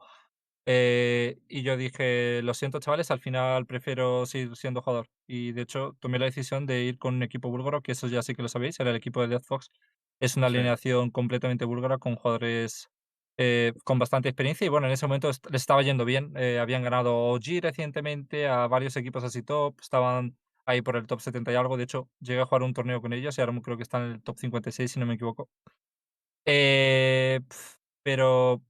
Eh, 0.67 1.39
y 1.47 1.62
yo 1.63 1.77
dije, 1.77 2.41
lo 2.44 2.53
siento 2.56 2.79
chavales, 2.79 3.12
al 3.12 3.19
final 3.19 3.65
prefiero 3.67 4.25
seguir 4.25 4.56
siendo 4.56 4.81
jugador. 4.81 5.07
Y 5.27 5.51
de 5.51 5.62
hecho 5.63 5.95
tomé 6.00 6.19
la 6.19 6.25
decisión 6.25 6.65
de 6.65 6.83
ir 6.83 6.97
con 6.97 7.15
un 7.15 7.23
equipo 7.23 7.50
búlgaro, 7.50 7.81
que 7.81 7.91
eso 7.94 8.07
ya 8.07 8.21
sí 8.23 8.33
que 8.35 8.41
lo 8.41 8.50
sabéis, 8.50 8.79
era 8.79 8.89
el 8.91 8.95
equipo 8.97 9.21
de 9.21 9.27
Death 9.27 9.45
Fox. 9.45 9.71
Es 10.19 10.38
una 10.38 10.47
Sí. 10.47 10.47
alineación 10.47 11.12
completamente 11.12 11.65
búlgara 11.65 11.97
con 12.00 12.15
jugadores 12.15 12.89
eh, 13.38 13.73
con 13.83 14.00
bastante 14.00 14.29
experiencia 14.29 14.65
y 14.65 14.69
bueno, 14.69 14.88
en 14.88 14.94
ese 14.94 15.07
momento 15.07 15.29
les 15.51 15.62
estaba 15.62 15.81
yendo 15.83 16.06
bien. 16.06 16.33
eh, 16.38 16.59
habían 16.59 16.83
ganado 16.83 17.15
OG 17.17 17.59
recientemente 17.62 18.47
a 18.47 18.67
varios 18.67 18.95
equipos 18.95 19.23
así 19.25 19.44
top, 19.44 19.75
estaban 19.81 20.38
ahí 20.65 20.81
por 20.81 20.95
el 20.95 21.06
top 21.07 21.19
70 21.21 21.51
y 21.51 21.56
algo. 21.56 21.77
De 21.77 21.83
hecho, 21.83 22.09
llegué 22.19 22.41
a 22.41 22.45
jugar 22.45 22.63
un 22.63 22.73
torneo 22.73 23.01
con 23.01 23.13
ellos 23.13 23.38
y 23.38 23.41
ahora 23.41 23.53
creo 23.62 23.77
que 23.77 23.83
están 23.83 24.03
en 24.03 24.12
el 24.13 24.23
top 24.23 24.39
56 24.39 24.91
si 24.91 25.00
no 25.00 25.06
me 25.06 25.15
equivoco. 25.15 25.50
Eh, 26.45 27.41
pero 28.03 28.63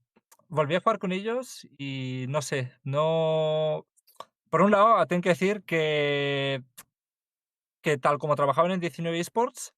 volví 0.48 0.74
a 0.74 0.80
jugar 0.80 0.98
con 0.98 1.12
ellos 1.12 1.66
y 1.78 2.26
no 2.28 2.42
sé, 2.42 2.72
no... 2.84 3.86
Por 4.50 4.62
un 4.62 4.70
lado, 4.70 5.04
tengo 5.06 5.22
que 5.22 5.30
decir 5.30 5.62
que, 5.64 6.62
que 7.82 7.98
tal 7.98 8.18
como 8.18 8.36
trabajaban 8.36 8.70
en 8.72 8.80
19 8.80 9.18
esports, 9.18 9.74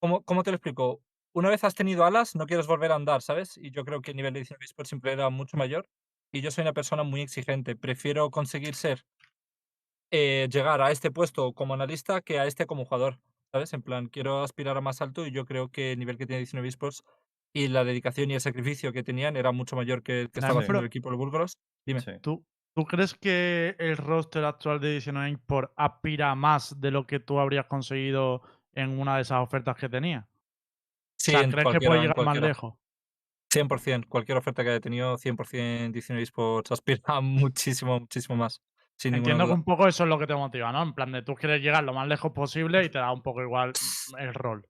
¿cómo, 0.00 0.22
¿cómo 0.24 0.42
te 0.42 0.50
lo 0.50 0.56
explico? 0.56 1.02
Una 1.32 1.48
vez 1.50 1.64
has 1.64 1.74
tenido 1.74 2.04
alas, 2.04 2.34
no 2.34 2.46
quieres 2.46 2.66
volver 2.66 2.92
a 2.92 2.96
andar, 2.96 3.22
¿sabes? 3.22 3.56
Y 3.56 3.70
yo 3.70 3.84
creo 3.84 4.00
que 4.02 4.10
el 4.12 4.16
nivel 4.16 4.32
de 4.34 4.40
19 4.40 4.64
esports 4.64 4.88
siempre 4.90 5.12
era 5.12 5.30
mucho 5.30 5.56
mayor. 5.56 5.88
Y 6.32 6.40
yo 6.42 6.50
soy 6.50 6.62
una 6.62 6.72
persona 6.74 7.02
muy 7.04 7.22
exigente. 7.22 7.74
Prefiero 7.76 8.30
conseguir 8.30 8.74
ser, 8.74 9.04
eh, 10.10 10.48
llegar 10.50 10.80
a 10.80 10.90
este 10.90 11.10
puesto 11.10 11.52
como 11.52 11.74
analista 11.74 12.20
que 12.22 12.38
a 12.38 12.46
este 12.46 12.66
como 12.66 12.84
jugador, 12.84 13.20
¿sabes? 13.52 13.72
En 13.72 13.82
plan, 13.82 14.08
quiero 14.08 14.42
aspirar 14.42 14.76
a 14.76 14.80
más 14.80 15.02
alto 15.02 15.26
y 15.26 15.32
yo 15.32 15.44
creo 15.44 15.70
que 15.70 15.92
el 15.92 15.98
nivel 15.98 16.16
que 16.18 16.26
tiene 16.26 16.38
19 16.38 16.68
esports 16.68 17.02
y 17.52 17.68
la 17.68 17.84
dedicación 17.84 18.30
y 18.30 18.34
el 18.34 18.40
sacrificio 18.40 18.92
que 18.92 19.02
tenían 19.02 19.36
era 19.36 19.52
mucho 19.52 19.76
mayor 19.76 20.02
que 20.02 20.22
el 20.22 20.30
que 20.30 20.40
estaba 20.40 20.60
haciendo 20.60 20.80
el 20.80 20.86
equipo 20.86 21.10
de 21.10 21.16
Búlgaros. 21.16 21.58
Dime. 21.86 22.00
Sí. 22.00 22.12
¿Tú, 22.20 22.44
¿Tú 22.74 22.84
crees 22.84 23.14
que 23.14 23.74
el 23.78 23.96
roster 23.96 24.44
actual 24.44 24.80
de 24.80 24.92
19 24.92 25.38
por 25.46 25.72
aspira 25.76 26.34
más 26.34 26.80
de 26.80 26.90
lo 26.90 27.06
que 27.06 27.20
tú 27.20 27.40
habrías 27.40 27.66
conseguido 27.66 28.42
en 28.72 28.98
una 28.98 29.16
de 29.16 29.22
esas 29.22 29.40
ofertas 29.40 29.76
que 29.76 29.88
tenía? 29.88 30.28
Sí, 31.16 31.32
o 31.32 31.38
sea, 31.38 31.42
en 31.42 31.50
¿crees 31.50 31.66
que 31.68 31.86
puede 31.86 32.02
llegar 32.02 32.24
más 32.24 32.40
lejos? 32.40 32.74
100%, 33.50 34.06
cualquier 34.08 34.38
oferta 34.38 34.62
que 34.62 34.70
haya 34.70 34.80
tenido, 34.80 35.16
100% 35.16 35.90
19 35.90 36.22
esports 36.22 36.70
aspira 36.70 37.00
muchísimo, 37.20 37.98
muchísimo 37.98 38.36
más. 38.36 38.62
Sin 38.96 39.14
Entiendo 39.14 39.46
que 39.46 39.52
un 39.52 39.64
poco 39.64 39.86
eso 39.86 40.02
es 40.02 40.08
lo 40.08 40.18
que 40.18 40.26
te 40.26 40.34
motiva, 40.34 40.72
¿no? 40.72 40.82
En 40.82 40.92
plan 40.92 41.12
de 41.12 41.22
tú 41.22 41.34
quieres 41.34 41.62
llegar 41.62 41.84
lo 41.84 41.94
más 41.94 42.08
lejos 42.08 42.32
posible 42.32 42.84
y 42.84 42.90
te 42.90 42.98
da 42.98 43.12
un 43.12 43.22
poco 43.22 43.42
igual 43.42 43.72
el 44.18 44.34
rol, 44.34 44.66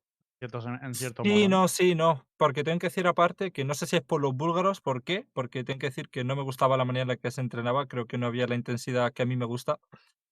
en 0.83 0.95
cierto 0.95 1.25
Sí, 1.25 1.49
modo. 1.49 1.50
¿no? 1.50 1.62
no, 1.62 1.68
sí, 1.68 1.95
no. 1.97 2.26
Porque 2.37 2.62
tengo 2.62 2.78
que 2.78 2.87
decir 2.87 3.07
aparte 3.09 3.50
que 3.50 3.64
no 3.64 3.75
sé 3.75 3.87
si 3.87 3.97
es 3.97 4.02
por 4.02 4.21
los 4.21 4.35
búlgaros, 4.35 4.80
¿por 4.80 5.02
qué? 5.02 5.26
Porque 5.33 5.64
tengo 5.64 5.78
que 5.80 5.87
decir 5.88 6.09
que 6.09 6.23
no 6.25 6.37
me 6.37 6.42
gustaba 6.42 6.76
la 6.76 6.85
manera 6.85 7.02
en 7.02 7.09
la 7.09 7.16
que 7.16 7.30
se 7.33 7.40
entrenaba, 7.40 7.87
creo 7.88 8.07
que 8.07 8.18
no 8.18 8.26
había 8.26 8.47
la 8.47 8.54
intensidad 8.54 9.12
que 9.12 9.23
a 9.23 9.26
mí 9.26 9.37
me 9.37 9.45
gusta. 9.47 9.80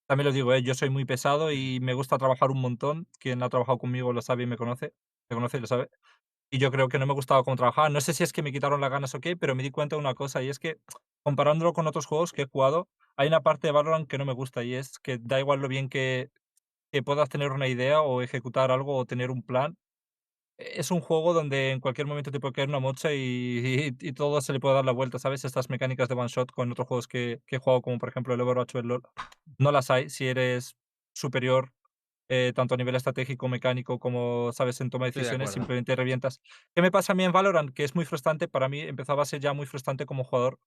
También 0.06 0.26
lo 0.26 0.32
digo, 0.32 0.52
¿eh? 0.54 0.62
yo 0.62 0.74
soy 0.74 0.90
muy 0.90 1.04
pesado 1.04 1.50
y 1.52 1.80
me 1.80 1.94
gusta 1.94 2.18
trabajar 2.18 2.50
un 2.52 2.60
montón. 2.60 3.08
Quien 3.18 3.42
ha 3.42 3.48
trabajado 3.48 3.78
conmigo 3.78 4.12
lo 4.12 4.22
sabe 4.22 4.44
y 4.44 4.46
me 4.46 4.56
conoce. 4.56 4.94
Me 5.28 5.34
conoce 5.36 5.58
y 5.58 5.60
lo 5.60 5.66
sabe. 5.66 5.90
Y 6.50 6.58
yo 6.58 6.70
creo 6.70 6.88
que 6.88 6.98
no 6.98 7.06
me 7.06 7.14
gustaba 7.14 7.44
cómo 7.44 7.56
trabajaba. 7.56 7.88
No 7.90 8.00
sé 8.00 8.14
si 8.14 8.22
es 8.24 8.32
que 8.32 8.42
me 8.42 8.52
quitaron 8.52 8.80
las 8.80 8.90
ganas 8.90 9.14
o 9.14 9.20
qué, 9.20 9.36
pero 9.36 9.54
me 9.56 9.62
di 9.64 9.70
cuenta 9.70 9.96
de 9.96 10.00
una 10.00 10.14
cosa 10.14 10.42
y 10.42 10.48
es 10.50 10.58
que 10.60 10.78
comparándolo 11.24 11.72
con 11.72 11.86
otros 11.88 12.06
juegos 12.06 12.32
que 12.32 12.42
he 12.42 12.46
jugado, 12.46 12.88
hay 13.16 13.28
una 13.28 13.42
parte 13.42 13.68
de 13.68 13.72
Valorant 13.72 14.08
que 14.08 14.18
no 14.18 14.24
me 14.26 14.32
gusta 14.34 14.64
y 14.64 14.74
es 14.74 14.98
que 15.00 15.18
da 15.20 15.40
igual 15.40 15.60
lo 15.60 15.68
bien 15.68 15.88
que, 15.88 16.30
que 16.92 17.02
puedas 17.02 17.28
tener 17.28 17.52
una 17.52 17.68
idea 17.68 18.00
o 18.02 18.22
ejecutar 18.22 18.70
algo 18.70 18.96
o 18.96 19.04
tener 19.06 19.30
un 19.30 19.42
plan. 19.42 19.76
Es 20.58 20.90
un 20.90 21.00
juego 21.00 21.34
donde 21.34 21.70
en 21.70 21.80
cualquier 21.80 22.06
momento 22.06 22.30
te 22.30 22.40
puede 22.40 22.54
caer 22.54 22.68
una 22.68 22.78
mocha 22.80 23.12
y, 23.12 23.18
y, 23.18 24.08
y 24.08 24.12
todo 24.12 24.40
se 24.40 24.52
le 24.54 24.60
puede 24.60 24.74
dar 24.74 24.84
la 24.86 24.92
vuelta, 24.92 25.18
¿sabes? 25.18 25.44
Estas 25.44 25.68
mecánicas 25.68 26.08
de 26.08 26.14
one 26.14 26.28
shot 26.28 26.50
con 26.50 26.72
otros 26.72 26.88
juegos 26.88 27.08
que, 27.08 27.42
que 27.46 27.56
he 27.56 27.58
jugado, 27.58 27.82
como 27.82 27.98
por 27.98 28.08
ejemplo 28.08 28.32
el 28.32 28.40
Overwatch 28.40 28.74
o 28.74 28.78
el 28.78 28.86
LoL, 28.86 29.02
no 29.58 29.70
las 29.70 29.90
hay 29.90 30.08
si 30.08 30.26
eres 30.26 30.76
superior 31.14 31.72
eh, 32.28 32.52
tanto 32.54 32.74
a 32.74 32.78
nivel 32.78 32.96
estratégico, 32.96 33.48
mecánico, 33.48 33.98
como, 33.98 34.50
¿sabes?, 34.52 34.80
en 34.80 34.90
toma 34.90 35.06
de 35.06 35.12
decisiones, 35.12 35.52
simplemente 35.52 35.94
revientas. 35.94 36.40
¿Qué 36.74 36.82
me 36.82 36.90
pasa 36.90 37.12
a 37.12 37.16
mí 37.16 37.24
en 37.24 37.32
Valorant? 37.32 37.72
Que 37.72 37.84
es 37.84 37.94
muy 37.94 38.04
frustrante, 38.04 38.48
para 38.48 38.68
mí 38.68 38.80
empezaba 38.80 39.22
a 39.22 39.26
ser 39.26 39.40
ya 39.40 39.52
muy 39.52 39.66
frustrante 39.66 40.06
como 40.06 40.24
jugador, 40.24 40.58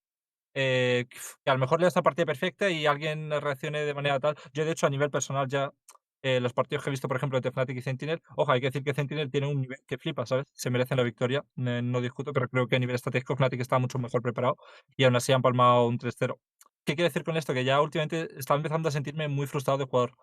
eh, 0.53 1.07
que 1.43 1.51
a 1.51 1.53
lo 1.53 1.59
mejor 1.59 1.79
le 1.79 1.85
das 1.85 1.95
la 1.95 2.03
partida 2.03 2.25
perfecta 2.25 2.69
y 2.69 2.85
alguien 2.85 3.29
reaccione 3.29 3.81
de 3.81 3.93
manera 3.93 4.19
tal. 4.19 4.35
Yo, 4.53 4.65
de 4.65 4.71
hecho, 4.71 4.87
a 4.87 4.89
nivel 4.89 5.11
personal 5.11 5.47
ya, 5.47 5.73
eh, 6.21 6.39
los 6.39 6.53
partidos 6.53 6.83
que 6.83 6.89
he 6.89 6.91
visto, 6.91 7.07
por 7.07 7.17
ejemplo, 7.17 7.37
entre 7.37 7.51
Fnatic 7.51 7.77
y 7.77 7.81
Sentinel, 7.81 8.21
ojo, 8.35 8.51
hay 8.51 8.59
que 8.59 8.67
decir 8.67 8.83
que 8.83 8.93
Sentinel 8.93 9.31
tiene 9.31 9.47
un 9.47 9.61
nivel 9.61 9.79
que 9.87 9.97
flipa, 9.97 10.25
¿sabes? 10.25 10.47
Se 10.53 10.69
merecen 10.69 10.97
la 10.97 11.03
victoria, 11.03 11.43
eh, 11.57 11.81
no 11.83 12.01
discuto, 12.01 12.33
pero 12.33 12.47
creo 12.49 12.67
que 12.67 12.75
a 12.75 12.79
nivel 12.79 12.95
estratégico 12.95 13.35
Fnatic 13.35 13.61
estaba 13.61 13.79
mucho 13.79 13.99
mejor 13.99 14.21
preparado 14.21 14.57
y 14.97 15.03
aún 15.05 15.15
así 15.15 15.31
han 15.31 15.41
palmado 15.41 15.87
un 15.87 15.97
3-0. 15.97 16.37
¿Qué 16.85 16.95
quiero 16.95 17.07
decir 17.09 17.23
con 17.23 17.37
esto? 17.37 17.53
Que 17.53 17.63
ya 17.63 17.81
últimamente 17.81 18.29
estaba 18.37 18.57
empezando 18.57 18.89
a 18.89 18.91
sentirme 18.91 19.27
muy 19.27 19.47
frustrado 19.47 19.77
de 19.77 19.85
jugador. 19.85 20.13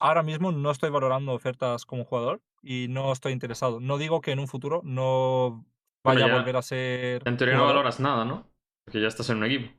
Ahora 0.00 0.22
mismo 0.22 0.52
no 0.52 0.70
estoy 0.70 0.90
valorando 0.90 1.32
ofertas 1.32 1.84
como 1.84 2.04
jugador 2.04 2.40
y 2.62 2.86
no 2.88 3.10
estoy 3.12 3.32
interesado. 3.32 3.80
No 3.80 3.98
digo 3.98 4.20
que 4.20 4.32
en 4.32 4.38
un 4.38 4.48
futuro 4.48 4.80
no 4.84 5.64
vaya 6.04 6.26
ya- 6.26 6.34
a 6.34 6.38
volver 6.38 6.56
a 6.56 6.62
ser. 6.62 7.22
En 7.26 7.36
teoría 7.36 7.56
no 7.56 7.66
valoras 7.66 7.98
nada, 8.00 8.24
¿no? 8.24 8.46
Porque 8.84 9.00
ya 9.00 9.08
estás 9.08 9.28
en 9.30 9.38
un 9.38 9.44
equipo. 9.44 9.72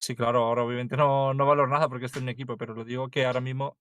Sí, 0.00 0.14
claro, 0.14 0.44
ahora 0.44 0.62
obviamente 0.62 0.96
no, 0.96 1.34
no 1.34 1.46
valoro 1.46 1.68
nada 1.68 1.88
porque 1.88 2.06
estoy 2.06 2.20
en 2.20 2.24
un 2.24 2.28
equipo, 2.30 2.56
pero 2.56 2.74
lo 2.74 2.84
digo 2.84 3.08
que 3.08 3.24
ahora 3.26 3.40
mismo 3.40 3.76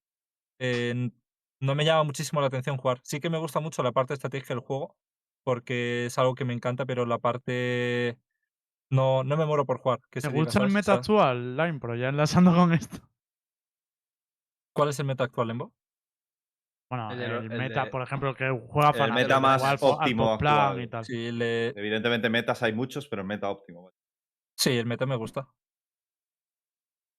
eh, 0.59 1.11
no 1.59 1.75
me 1.75 1.85
llama 1.85 2.03
muchísimo 2.03 2.41
la 2.41 2.47
atención 2.47 2.77
jugar. 2.77 2.99
Sí 3.03 3.19
que 3.19 3.29
me 3.29 3.37
gusta 3.37 3.59
mucho 3.59 3.83
la 3.83 3.91
parte 3.91 4.13
estratégica 4.13 4.53
del 4.53 4.63
juego 4.63 4.95
porque 5.43 6.05
es 6.07 6.17
algo 6.17 6.35
que 6.35 6.45
me 6.45 6.53
encanta, 6.53 6.85
pero 6.85 7.05
la 7.05 7.19
parte. 7.19 8.17
No, 8.91 9.23
no 9.23 9.37
me 9.37 9.45
muero 9.45 9.65
por 9.65 9.79
jugar. 9.79 9.99
Que 10.11 10.21
¿Te 10.21 10.27
se 10.27 10.27
diga, 10.29 10.43
gusta 10.45 10.63
el 10.63 10.71
meta 10.71 10.93
actual, 10.93 11.57
Line 11.57 11.79
Pro? 11.79 11.95
Ya 11.95 12.09
enlazando 12.09 12.53
con 12.55 12.73
esto. 12.73 12.97
¿Cuál 14.73 14.89
es 14.89 14.99
el 14.99 15.05
meta 15.05 15.23
actual, 15.23 15.47
Lembo? 15.47 15.73
Bueno, 16.89 17.11
El 17.11 17.49
meta, 17.49 17.85
de- 17.85 17.91
por 17.91 18.01
ejemplo, 18.01 18.29
el 18.29 18.35
que 18.35 18.49
juega 18.69 18.91
el 19.05 19.13
meta 19.13 19.39
más 19.39 19.61
al 19.63 19.69
al 19.71 19.77
óptimo 19.81 20.25
top 20.31 20.39
plan 20.39 20.59
actual. 20.59 20.81
y 20.83 20.87
tal. 20.87 21.05
Sí, 21.05 21.31
le- 21.31 21.67
Evidentemente, 21.69 22.29
metas 22.29 22.61
hay 22.63 22.73
muchos, 22.73 23.07
pero 23.07 23.21
el 23.21 23.27
meta 23.27 23.49
óptimo. 23.49 23.91
sí, 24.55 24.77
el 24.77 24.85
meta 24.85 25.05
me 25.05 25.15
gusta. 25.15 25.47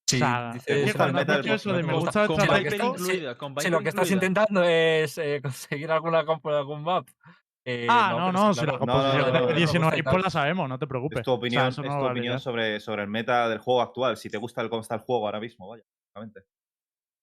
Sí, 0.07 0.21
es 0.55 0.65
que 0.65 0.83
eso 0.83 1.73
de 1.73 1.83
me 1.83 1.83
me 1.83 1.93
gusta. 1.99 2.23
el 2.23 2.29
lo 2.29 3.61
Si 3.61 3.69
lo 3.69 3.81
que 3.81 3.89
estás 3.89 4.09
intentando 4.11 4.63
es 4.63 5.17
eh, 5.17 5.39
conseguir 5.43 5.91
alguna 5.91 6.25
comp 6.25 6.45
en 6.45 6.53
algún 6.53 6.83
map. 6.83 7.07
eh, 7.65 7.87
Ah, 7.89 8.15
no, 8.17 8.31
no, 8.31 8.53
si 8.53 8.61
la 8.65 8.77
claro, 8.77 8.85
No, 8.85 8.93
no, 8.93 8.93
composición 8.93 9.19
no, 9.21 9.25
de 9.27 9.33
no, 9.33 9.39
no, 9.41 9.47
me 9.47 9.53
19 9.55 9.85
gusta 9.97 9.99
y 9.99 10.03
pues 10.13 10.23
la 10.23 10.29
sabemos, 10.29 10.69
no 10.69 10.79
te 10.79 10.87
preocupes. 10.87 11.19
Es 11.19 11.25
tu 11.25 11.31
O 11.31 11.33
sea, 11.33 11.39
opinión, 11.39 11.67
eso 11.67 11.81
es 11.81 11.87
no 11.89 11.93
tu 11.95 11.99
lo 12.03 12.05
opinión 12.11 12.23
validas. 12.33 12.43
sobre, 12.43 12.79
sobre 12.79 13.01
el 13.03 13.09
meta 13.09 13.49
del 13.49 13.59
juego 13.59 13.81
actual. 13.81 14.15
Si 14.15 14.29
te 14.29 14.37
gusta 14.37 14.61
el 14.61 14.69
cómo 14.69 14.81
está 14.81 14.95
el 14.95 15.01
juego 15.01 15.25
ahora 15.25 15.41
mismo, 15.41 15.67
vaya. 15.67 15.83
básicamente. 16.13 16.45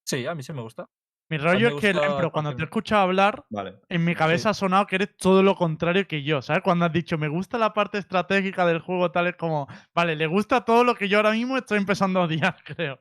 Sí, 0.07 0.27
a 0.27 0.35
mí 0.35 0.43
sí 0.43 0.53
me 0.53 0.61
gusta. 0.61 0.87
Mi 1.31 1.39
rollo 1.39 1.69
es 1.69 1.75
que, 1.81 1.93
pero 1.95 2.31
cuando 2.31 2.55
te 2.55 2.63
he 2.63 2.65
escuchado 2.65 3.03
hablar, 3.03 3.45
Vale. 3.49 3.81
en 3.89 4.05
mi 4.05 4.13
Sí. 4.13 4.19
cabeza 4.19 4.51
ha 4.51 4.55
sonado 4.55 4.87
que 4.87 4.97
eres 4.97 5.17
todo 5.17 5.43
lo 5.43 5.57
contrario 5.57 6.07
que 6.07 6.23
yo, 6.23 6.43
¿sabes? 6.43 6.63
Cuando 6.63 6.85
has 6.85 6.93
dicho, 6.93 7.17
me 7.17 7.29
gusta 7.29 7.57
la 7.57 7.73
parte 7.73 7.99
estratégica 7.99 8.67
del 8.67 8.81
juego, 8.81 9.11
tal, 9.11 9.29
es 9.29 9.37
como, 9.37 9.67
vale, 9.95 10.17
le 10.17 10.27
gusta 10.27 10.65
todo 10.65 10.85
lo 10.85 10.95
que 10.95 11.09
yo 11.09 11.17
ahora 11.17 11.33
mismo 11.33 11.57
estoy 11.57 11.79
empezando 11.79 12.21
a 12.21 12.25
odiar, 12.25 12.57
creo. 12.65 13.01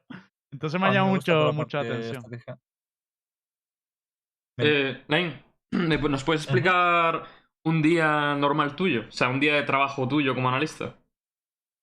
Entonces 0.52 0.80
me 0.80 0.88
ha 0.88 0.94
llamado 0.94 1.14
mucho, 1.16 1.48
la 1.48 1.52
mucho 1.52 1.78
la 1.78 1.84
parte 1.84 2.10
atención. 2.10 2.24
Eh, 4.60 5.04
Nain, 5.08 5.44
¿me 5.72 6.00
pu- 6.00 6.10
¿nos 6.10 6.24
puedes 6.24 6.44
explicar 6.44 7.24
un 7.66 7.82
día 7.82 8.36
normal 8.36 8.76
tuyo? 8.76 9.06
O 9.08 9.12
sea, 9.12 9.30
un 9.30 9.40
día 9.40 9.56
de 9.56 9.64
trabajo 9.64 10.08
tuyo 10.08 10.36
como 10.36 10.50
analista. 10.50 10.96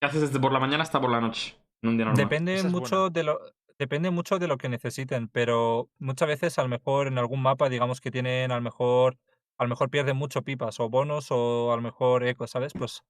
¿Qué 0.01 0.07
haces 0.07 0.23
desde 0.23 0.41
por 0.41 0.53
la 0.53 0.61
mañana 0.61 0.83
hasta 0.83 1.01
por 1.01 1.11
la 1.11 1.21
noche? 1.21 1.57
En 1.83 1.91
un 1.91 1.97
día 1.97 2.07
normal. 2.07 2.25
Depende 2.25 2.55
es 2.55 2.65
mucho 2.65 3.11
de 3.11 3.25
lo 3.25 3.41
depende 3.81 4.11
mucho 4.11 4.39
de 4.39 4.47
lo 4.47 4.59
que 4.59 4.69
necesiten, 4.69 5.29
pero 5.29 5.89
muchas 5.99 6.29
veces 6.29 6.59
a 6.59 6.63
lo 6.63 6.69
mejor 6.69 7.07
en 7.07 7.17
algún 7.17 7.41
mapa, 7.41 7.71
digamos 7.71 8.03
que 8.03 8.11
tienen 8.11 8.53
a 8.53 8.57
lo 8.57 8.61
mejor 8.61 9.17
a 9.57 9.67
mejor 9.67 9.89
pierden 9.91 10.17
mucho 10.19 10.43
pipas 10.43 10.81
o 10.81 10.91
bonos 10.91 11.29
o 11.31 11.73
a 11.73 11.77
lo 11.77 11.83
mejor 11.83 12.25
eco, 12.25 12.47
¿sabes? 12.47 12.75
Pues 12.75 13.03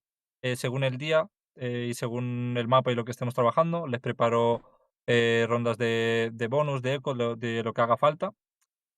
eh, 0.42 0.54
según 0.54 0.84
el 0.84 0.96
día 0.96 1.28
eh, 1.56 1.88
y 1.90 1.94
según 1.94 2.54
el 2.56 2.68
mapa 2.68 2.92
y 2.92 2.94
lo 2.94 3.04
que 3.04 3.10
estemos 3.10 3.34
trabajando, 3.34 3.88
les 3.88 4.00
preparo 4.00 4.62
eh, 5.08 5.44
rondas 5.48 5.76
de, 5.76 6.30
de 6.32 6.46
bonus, 6.46 6.82
de 6.82 6.94
eco, 6.94 7.14
de 7.14 7.62
lo 7.64 7.72
que 7.72 7.80
haga 7.80 7.96
falta. 7.96 8.32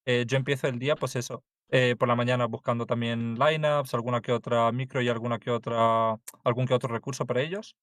Eh, 0.06 0.24
yo 0.26 0.36
empiezo 0.36 0.68
el 0.68 0.78
día, 0.78 0.96
pues 0.96 1.16
eso, 1.16 1.44
por 1.98 2.08
la 2.08 2.16
mañana 2.16 2.46
buscando 2.46 2.86
también 2.86 3.36
lineups, 3.38 3.94
alguna 3.94 4.20
que 4.20 4.32
otra 4.32 4.70
micro 4.72 5.00
y 5.00 5.08
alguna 5.08 5.38
que 5.38 5.50
otra, 5.50 6.18
algún 6.44 6.66
que 6.66 6.74
otro 6.74 6.92
recurso 6.92 7.26
para 7.26 7.40
ellos. 7.42 7.76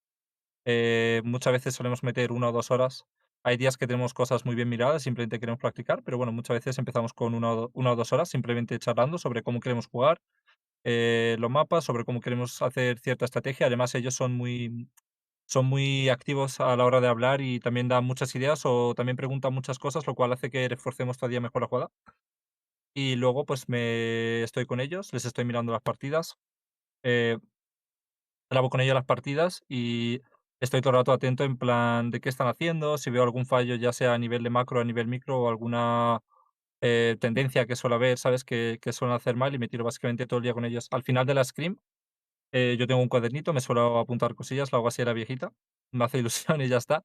Muchas 1.24 1.54
veces 1.54 1.76
solemos 1.76 2.04
meter 2.04 2.32
una 2.32 2.50
o 2.50 2.52
dos 2.52 2.72
horas. 2.72 3.06
Hay 3.44 3.58
días 3.58 3.78
que 3.78 3.88
tenemos 3.88 4.14
cosas 4.14 4.46
muy 4.46 4.56
bien 4.56 4.68
miradas, 4.70 5.04
simplemente 5.04 5.40
queremos 5.40 5.60
practicar, 5.62 6.04
pero 6.04 6.18
bueno, 6.18 6.32
muchas 6.34 6.56
veces 6.58 6.78
empezamos 6.78 7.14
con 7.14 7.34
una 7.34 7.54
o, 7.54 7.96
dos 7.96 8.12
horas 8.14 8.30
simplemente 8.30 8.78
charlando 8.80 9.18
sobre 9.18 9.44
cómo 9.44 9.60
queremos 9.62 9.88
jugar, 9.88 10.20
eh, 10.86 11.38
los 11.40 11.52
mapas, 11.52 11.86
sobre 11.86 12.06
cómo 12.06 12.22
queremos 12.22 12.62
hacer 12.62 13.00
cierta 13.00 13.26
estrategia. 13.26 13.68
Además, 13.68 13.96
ellos 13.96 14.16
son 14.16 14.34
muy, 14.36 14.90
son 15.48 15.66
muy 15.68 16.10
activos 16.10 16.60
a 16.62 16.76
la 16.78 16.86
hora 16.86 17.02
de 17.02 17.08
hablar 17.10 17.42
y 17.42 17.60
también 17.60 17.88
dan 17.90 18.06
muchas 18.06 18.36
ideas 18.36 18.62
o 18.66 18.94
también 18.96 19.18
preguntan 19.18 19.54
muchas 19.54 19.80
cosas, 19.80 20.08
lo 20.08 20.16
cual 20.16 20.34
hace 20.34 20.50
que 20.52 20.68
reforcemos 20.70 21.18
todavía 21.18 21.42
mejor 21.42 21.64
la 21.64 21.68
jugada. 21.70 21.92
Y 22.94 23.16
luego, 23.16 23.46
pues 23.46 23.70
me 23.70 24.44
estoy 24.44 24.66
con 24.66 24.80
ellos, 24.80 25.14
les 25.14 25.26
estoy 25.26 25.46
mirando 25.46 25.72
las 25.72 25.82
partidas. 25.82 26.36
eh, 27.04 27.40
grabo 28.50 28.70
con 28.70 28.82
ellos 28.82 28.96
las 28.96 29.06
partidas 29.06 29.64
y 29.68 30.22
estoy 30.60 30.82
todo 30.82 30.92
el 30.92 30.98
rato 30.98 31.14
atento 31.14 31.44
en 31.44 31.58
plan 31.58 32.12
de 32.12 32.20
qué 32.22 32.30
están 32.30 32.48
haciendo, 32.48 32.98
si 32.98 33.10
veo 33.10 33.24
algún 33.24 33.46
fallo, 33.46 33.76
ya 33.76 33.94
sea 33.94 34.14
a 34.14 34.18
nivel 34.18 34.44
de 34.44 34.50
macro, 34.50 34.82
a 34.82 34.84
nivel 34.84 35.08
micro 35.08 35.42
o 35.42 35.50
alguna 35.50 36.22
eh, 36.82 37.18
tendencia 37.20 37.66
que 37.68 37.76
suele 37.76 37.96
haber, 37.96 38.18
¿sabes? 38.18 38.44
Que, 38.44 38.80
que 38.82 38.94
suelen 38.94 39.16
hacer 39.16 39.36
mal 39.36 39.54
y 39.56 39.60
me 39.60 39.68
tiro 39.68 39.84
básicamente 39.84 40.28
todo 40.28 40.40
el 40.40 40.44
día 40.44 40.54
con 40.54 40.66
ellos. 40.66 40.88
Al 40.92 41.04
final 41.04 41.26
de 41.26 41.34
la 41.36 41.44
scrim, 41.44 41.78
eh, 42.54 42.76
yo 42.80 42.88
tengo 42.88 43.02
un 43.02 43.10
cuadernito, 43.10 43.54
me 43.54 43.62
suelo 43.62 44.00
apuntar 44.00 44.36
cosillas, 44.36 44.72
lo 44.72 44.80
hago 44.80 44.88
así 44.90 45.02
a 45.02 45.06
la 45.06 45.14
viejita, 45.14 45.54
me 45.94 46.06
hace 46.06 46.20
ilusión 46.20 46.62
y 46.62 46.68
ya 46.70 46.78
está. 46.78 47.04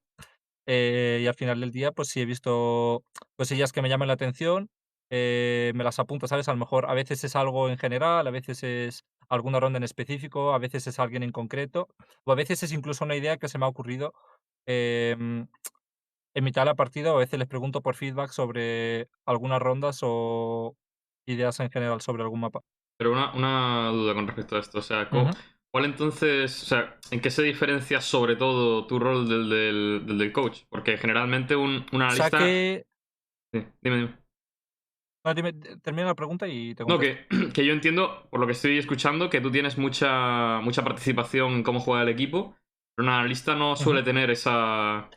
Eh, 0.67 1.21
y 1.23 1.27
al 1.27 1.35
final 1.35 1.59
del 1.61 1.71
día, 1.71 1.91
pues 1.91 2.09
si 2.09 2.21
he 2.21 2.25
visto 2.25 3.03
cosillas 3.37 3.71
que 3.73 3.81
me 3.81 3.89
llaman 3.89 4.07
la 4.09 4.15
atención, 4.15 4.69
me 5.11 5.83
las 5.83 5.99
apunto, 5.99 6.27
¿sabes? 6.27 6.49
A 6.49 6.53
lo 6.53 6.57
mejor 6.59 6.89
a 6.89 6.93
veces 6.93 7.23
es 7.23 7.35
algo 7.35 7.69
en 7.69 7.77
general, 7.77 8.27
a 8.27 8.31
veces 8.31 8.63
es 8.63 9.05
alguna 9.29 9.59
ronda 9.59 9.77
en 9.77 9.83
específico, 9.83 10.53
a 10.53 10.57
veces 10.59 10.87
es 10.87 10.99
alguien 10.99 11.23
en 11.23 11.31
concreto, 11.31 11.87
o 12.23 12.31
a 12.31 12.35
veces 12.35 12.63
es 12.63 12.71
incluso 12.71 13.05
una 13.05 13.15
idea 13.15 13.37
que 13.37 13.47
se 13.47 13.57
me 13.57 13.65
ha 13.65 13.69
ocurrido 13.69 14.13
em, 14.65 15.47
en 16.33 16.43
mitad 16.43 16.61
de 16.61 16.65
la 16.67 16.75
partida, 16.75 17.13
o 17.13 17.15
a 17.17 17.19
veces 17.19 17.39
les 17.39 17.47
pregunto 17.47 17.81
por 17.81 17.95
feedback 17.95 18.31
sobre 18.31 19.07
algunas 19.25 19.61
rondas 19.61 19.99
o 20.01 20.75
ideas 21.25 21.59
en 21.59 21.69
general 21.71 22.01
sobre 22.01 22.23
algún 22.23 22.41
mapa. 22.41 22.61
Pero 22.97 23.11
una, 23.11 23.33
una 23.33 23.89
duda 23.89 24.13
con 24.13 24.27
respecto 24.27 24.55
a 24.55 24.59
esto. 24.59 24.79
O 24.79 24.81
sea, 24.81 25.09
¿cómo- 25.09 25.29
Ujú. 25.29 25.37
¿cuál 25.71 25.85
entonces, 25.85 26.63
o 26.63 26.65
sea, 26.65 26.97
en 27.11 27.19
qué 27.19 27.29
se 27.29 27.43
diferencia 27.43 27.99
sobre 28.01 28.35
todo 28.35 28.87
tu 28.87 28.99
rol 28.99 29.27
del 29.27 29.49
del, 29.49 30.17
del, 30.17 30.31
coach? 30.31 30.63
Porque 30.69 30.97
generalmente 30.97 31.55
un, 31.55 31.85
un 31.91 32.01
O 32.01 32.11
sea 32.11 32.25
analista. 32.27 32.37
que... 32.37 32.85
Sí, 33.53 33.65
dime, 33.81 33.97
dime. 33.97 34.24
No, 35.25 35.33
dime, 35.33 35.53
termina 35.83 36.07
la 36.07 36.15
pregunta 36.15 36.47
y 36.47 36.75
te 36.75 36.83
No, 36.87 36.99
contesto. 36.99 37.15
que, 37.17 37.25
que 37.53 37.65
yo 37.65 37.73
entiendo, 37.73 38.27
por 38.29 38.39
lo 38.39 38.45
que 38.45 38.53
estoy 38.53 38.77
escuchando, 38.77 39.29
que 39.29 39.41
tú 39.41 39.51
tienes 39.51 39.77
mucha, 39.77 40.59
mucha 40.61 40.83
participación 40.83 41.53
en 41.53 41.63
cómo 41.63 41.79
juega 41.79 42.03
el 42.03 42.09
equipo, 42.09 42.55
pero 42.95 43.07
un 43.07 43.13
analista 43.13 43.55
no 43.55 43.75
suele 43.75 44.03
tener 44.03 44.29
esa, 44.29 45.09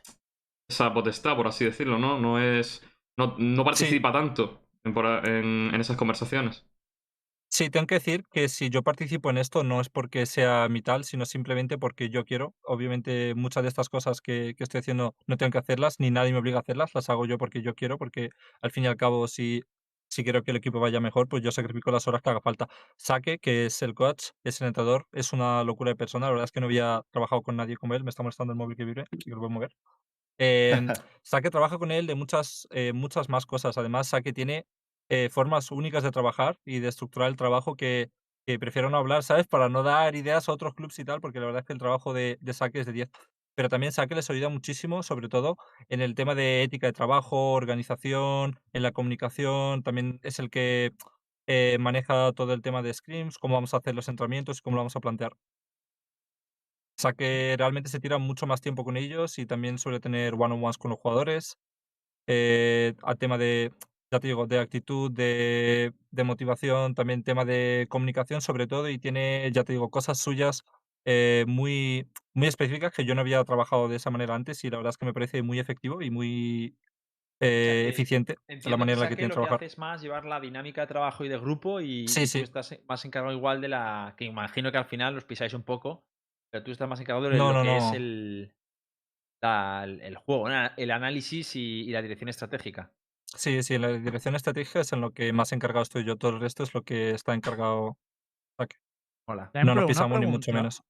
esa 0.68 0.94
potestad, 0.94 1.36
por 1.36 1.48
así 1.48 1.64
decirlo, 1.66 1.98
¿no? 1.98 2.18
No 2.20 2.40
es. 2.40 2.82
No, 3.18 3.36
no 3.38 3.64
participa 3.64 4.12
tanto 4.12 4.62
en- 4.84 5.74
en 5.74 5.80
esas 5.80 5.96
conversaciones. 5.96 6.66
Sí, 7.50 7.70
tengo 7.70 7.86
que 7.86 7.94
decir 7.96 8.24
que 8.30 8.48
si 8.48 8.68
yo 8.68 8.82
participo 8.82 9.30
en 9.30 9.38
esto 9.38 9.64
no 9.64 9.80
es 9.80 9.88
porque 9.88 10.26
sea 10.26 10.68
mi 10.68 10.82
tal, 10.82 11.04
sino 11.04 11.24
simplemente 11.24 11.78
porque 11.78 12.10
yo 12.10 12.24
quiero. 12.26 12.54
Obviamente 12.62 13.34
muchas 13.34 13.62
de 13.62 13.68
estas 13.70 13.88
cosas 13.88 14.20
que, 14.20 14.54
que 14.56 14.64
estoy 14.64 14.80
haciendo 14.80 15.16
no 15.26 15.36
tengo 15.38 15.50
que 15.50 15.58
hacerlas, 15.58 15.98
ni 15.98 16.10
nadie 16.10 16.32
me 16.32 16.38
obliga 16.38 16.58
a 16.58 16.60
hacerlas, 16.60 16.94
las 16.94 17.08
hago 17.08 17.24
yo 17.26 17.38
porque 17.38 17.62
yo 17.62 17.74
quiero, 17.74 17.96
porque 17.98 18.30
al 18.60 18.70
fin 18.70 18.84
y 18.84 18.86
al 18.86 18.96
cabo 18.96 19.26
si, 19.28 19.62
si 20.08 20.24
quiero 20.24 20.42
que 20.42 20.50
el 20.52 20.56
equipo 20.58 20.80
vaya 20.80 21.00
mejor, 21.00 21.28
pues 21.28 21.42
yo 21.42 21.52
sacrifico 21.52 21.90
las 21.90 22.08
horas 22.08 22.22
que 22.22 22.30
haga 22.30 22.40
falta. 22.40 22.68
Saque, 22.96 23.38
que 23.38 23.66
es 23.66 23.82
el 23.82 23.94
coach, 23.94 24.28
es 24.44 24.60
el 24.60 24.68
entrenador, 24.68 25.06
es 25.12 25.32
una 25.32 25.64
locura 25.64 25.90
de 25.90 25.96
persona, 25.96 26.26
la 26.26 26.32
verdad 26.32 26.44
es 26.44 26.52
que 26.52 26.60
no 26.60 26.66
había 26.66 27.02
trabajado 27.10 27.42
con 27.42 27.56
nadie 27.56 27.76
como 27.76 27.94
él, 27.94 28.04
me 28.04 28.10
está 28.10 28.22
molestando 28.22 28.52
el 28.52 28.58
móvil 28.58 28.76
que 28.76 28.84
vibre, 28.84 29.04
que 29.24 29.30
lo 29.30 29.38
voy 29.38 29.46
a 29.46 29.50
mover. 29.50 29.70
Em, 30.38 30.92
Sake 31.22 31.50
trabaja 31.50 31.78
con 31.78 31.90
él 31.90 32.06
de 32.06 32.14
muchas, 32.14 32.66
eh, 32.70 32.92
muchas 32.92 33.28
más 33.28 33.46
cosas. 33.46 33.76
Además, 33.78 34.08
Sake 34.08 34.32
tiene 34.32 34.66
eh, 35.08 35.28
formas 35.30 35.70
únicas 35.70 36.02
de 36.04 36.10
trabajar 36.12 36.58
y 36.64 36.78
de 36.80 36.88
estructurar 36.88 37.28
el 37.28 37.36
trabajo 37.36 37.76
que, 37.76 38.10
que 38.46 38.58
prefiero 38.58 38.90
no 38.90 38.96
hablar, 38.98 39.22
¿sabes? 39.24 39.46
Para 39.48 39.68
no 39.68 39.82
dar 39.82 40.14
ideas 40.14 40.48
a 40.48 40.52
otros 40.52 40.74
clubs 40.74 40.98
y 40.98 41.04
tal, 41.04 41.20
porque 41.20 41.40
la 41.40 41.46
verdad 41.46 41.60
es 41.60 41.66
que 41.66 41.72
el 41.72 41.78
trabajo 41.78 42.12
de, 42.14 42.38
de 42.40 42.54
Sake 42.54 42.80
es 42.80 42.86
de 42.86 42.92
10. 42.92 43.08
Pero 43.58 43.68
también 43.68 43.90
Sake 43.92 44.14
les 44.14 44.30
ayuda 44.30 44.48
muchísimo, 44.50 45.02
sobre 45.02 45.28
todo 45.28 45.56
en 45.88 46.00
el 46.00 46.14
tema 46.14 46.36
de 46.36 46.62
ética 46.62 46.86
de 46.86 46.92
trabajo, 46.92 47.54
organización, 47.54 48.60
en 48.72 48.82
la 48.84 48.92
comunicación. 48.92 49.82
También 49.82 50.20
es 50.22 50.38
el 50.38 50.48
que 50.48 50.92
eh, 51.48 51.76
maneja 51.80 52.30
todo 52.34 52.52
el 52.54 52.62
tema 52.62 52.82
de 52.82 52.94
scrims, 52.94 53.36
cómo 53.36 53.54
vamos 53.54 53.74
a 53.74 53.78
hacer 53.78 53.96
los 53.96 54.06
entrenamientos 54.06 54.58
y 54.58 54.62
cómo 54.62 54.76
lo 54.76 54.82
vamos 54.82 54.94
a 54.94 55.00
plantear. 55.00 55.32
O 55.32 57.02
sea 57.02 57.14
que 57.14 57.56
realmente 57.58 57.90
se 57.90 57.98
tira 57.98 58.18
mucho 58.18 58.46
más 58.46 58.60
tiempo 58.60 58.84
con 58.84 58.96
ellos 58.96 59.40
y 59.40 59.46
también 59.46 59.78
suele 59.78 59.98
tener 59.98 60.34
one-on-ones 60.34 60.78
con 60.78 60.90
los 60.92 61.00
jugadores. 61.00 61.58
Eh, 62.28 62.94
al 63.02 63.18
tema 63.18 63.38
de 63.38 63.72
ya 64.10 64.20
te 64.20 64.28
digo, 64.28 64.46
de 64.46 64.60
actitud, 64.60 65.10
de, 65.10 65.92
de 66.10 66.24
motivación, 66.24 66.94
también 66.94 67.24
tema 67.24 67.44
de 67.44 67.86
comunicación 67.90 68.40
sobre 68.40 68.66
todo, 68.66 68.88
y 68.88 68.98
tiene, 68.98 69.50
ya 69.52 69.64
te 69.64 69.72
digo, 69.72 69.90
cosas 69.90 70.18
suyas 70.18 70.64
eh, 71.04 71.44
muy, 71.48 72.10
muy 72.34 72.48
específicas 72.48 72.92
que 72.94 73.04
yo 73.04 73.14
no 73.14 73.22
había 73.22 73.42
trabajado 73.44 73.88
de 73.88 73.96
esa 73.96 74.10
manera 74.10 74.34
antes 74.34 74.64
y 74.64 74.70
la 74.70 74.78
verdad 74.78 74.90
es 74.90 74.98
que 74.98 75.06
me 75.06 75.14
parece 75.14 75.42
muy 75.42 75.58
efectivo 75.58 76.02
y 76.02 76.10
muy 76.10 76.76
O 77.60 77.62
sea 77.62 77.76
eh, 77.76 77.80
que 77.80 77.88
eficiente 77.88 78.36
la 78.64 78.76
que 78.76 78.78
manera 78.78 78.96
en 78.96 79.00
la 79.00 79.08
que 79.08 79.16
Sake 79.16 79.18
tiene 79.18 79.28
lo 79.28 79.36
que 79.36 79.40
que 79.40 79.48
trabajar. 79.48 79.48
hace 79.48 79.66
es 79.66 79.78
más 79.78 80.00
llevar 80.02 80.24
la 80.24 80.40
dinámica 80.40 80.80
de 80.82 80.86
trabajo 80.86 81.24
y 81.24 81.28
de 81.28 81.38
grupo 81.38 81.80
y, 81.80 81.86
Sí, 82.06 82.26
tú 82.32 82.40
sí. 82.40 82.42
estás 82.42 82.78
más 82.88 83.04
encargado 83.04 83.34
igual 83.34 83.60
de 83.60 83.68
la... 83.68 84.14
que 84.16 84.24
imagino 84.24 84.72
que 84.72 84.78
al 84.78 84.84
final 84.86 85.14
los 85.14 85.24
pisáis 85.24 85.54
un 85.54 85.64
poco, 85.64 86.06
pero 86.50 86.64
tú 86.64 86.70
estás 86.72 86.88
más 86.88 87.00
encargado 87.00 87.28
de 87.30 87.38
No, 87.38 87.48
lo 87.48 87.54
no, 87.54 87.62
que 87.62 87.76
es 87.76 87.92
no. 87.92 87.94
el, 87.94 88.54
la- 89.42 89.84
el 89.84 90.00
el 90.02 90.16
juego, 90.16 90.48
el 90.50 90.90
análisis 90.92 91.56
y, 91.56 91.82
y 91.82 91.90
la 91.92 92.02
dirección 92.02 92.28
estratégica. 92.30 92.94
Sí, 93.36 93.62
sí, 93.62 93.78
la 93.78 93.88
dirección 93.92 94.34
estratégica 94.34 94.80
es 94.80 94.92
en 94.92 95.00
lo 95.02 95.12
que 95.12 95.32
más 95.32 95.52
encargado 95.52 95.82
estoy 95.82 96.04
yo, 96.04 96.16
todo 96.16 96.32
el 96.32 96.40
resto 96.40 96.62
es 96.62 96.72
lo 96.74 96.82
que 96.82 97.10
está 97.10 97.34
encargado. 97.34 97.98
Hola. 99.28 99.50
No 99.62 99.74
nos 99.74 99.84
pisamos 99.84 100.18
ni 100.20 100.26
mucho 100.26 100.52
menos. 100.52 100.82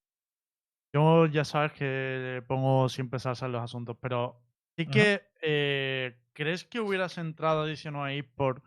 Yo 0.95 1.27
ya 1.27 1.43
sabes 1.43 1.73
que 1.73 2.43
pongo 2.47 2.89
siempre 2.89 3.19
salsa 3.19 3.45
en 3.45 3.51
los 3.51 3.61
asuntos, 3.61 3.97
pero 4.01 4.41
sí 4.77 4.87
que 4.87 5.21
eh, 5.41 6.17
¿crees 6.33 6.63
que 6.63 6.79
hubieras 6.79 7.17
entrado 7.17 7.61
a 7.61 7.65
Division 7.65 7.95
por 8.35 8.63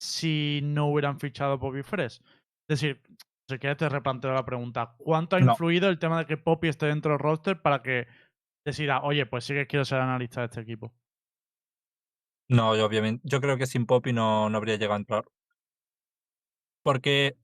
si 0.00 0.60
no 0.64 0.88
hubieran 0.88 1.20
fichado 1.20 1.60
Poppy 1.60 1.82
Fresh? 1.82 2.22
Es 2.68 2.80
decir, 2.80 3.02
si 3.48 3.58
quieres 3.58 3.76
te 3.76 3.88
replanteo 3.88 4.32
la 4.32 4.44
pregunta. 4.44 4.96
¿Cuánto 4.96 5.36
ha 5.36 5.40
No. 5.40 5.52
influido 5.52 5.88
el 5.88 5.98
tema 5.98 6.20
de 6.20 6.26
que 6.26 6.38
Poppy 6.38 6.68
esté 6.68 6.86
dentro 6.86 7.12
del 7.12 7.20
roster 7.20 7.60
para 7.60 7.82
que 7.82 8.08
decida, 8.64 9.02
oye, 9.02 9.26
pues 9.26 9.44
sí 9.44 9.54
que 9.54 9.66
quiero 9.66 9.84
ser 9.84 10.00
analista 10.00 10.40
de 10.40 10.46
este 10.46 10.60
equipo? 10.62 10.94
No, 12.48 12.74
yo 12.74 12.86
obviamente, 12.86 13.22
yo 13.24 13.40
creo 13.40 13.56
que 13.58 13.66
sin 13.66 13.86
Poppy 13.86 14.12
no, 14.12 14.48
no 14.50 14.56
habría 14.58 14.76
llegado 14.76 14.94
a 14.94 14.98
entrar. 14.98 15.24
Porque 16.82 17.36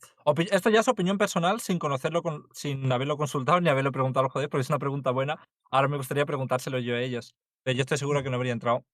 esto 0.51 0.71
ya 0.71 0.81
es 0.81 0.89
opinión 0.89 1.19
personal 1.19 1.61
sin 1.61 1.79
conocerlo, 1.79 2.23
con- 2.23 2.47
sin 2.55 2.91
haberlo 2.91 3.17
consultado 3.17 3.61
ni 3.61 3.69
haberlo 3.69 3.93
preguntado 3.93 4.25
al 4.27 4.31
joder, 4.31 4.49
porque 4.49 4.63
es 4.63 4.71
una 4.71 4.79
pregunta 4.79 5.11
buena. 5.11 5.39
Ahora 5.71 5.89
me 5.89 5.97
gustaría 5.99 6.27
preguntárselo 6.27 6.79
yo 6.79 6.95
a 6.95 7.01
ellos. 7.01 7.35
Yo 7.65 7.73
estoy 7.81 7.99
seguro 7.99 8.23
que 8.23 8.31
no 8.31 8.37
habría 8.37 8.53
entrado. 8.53 8.85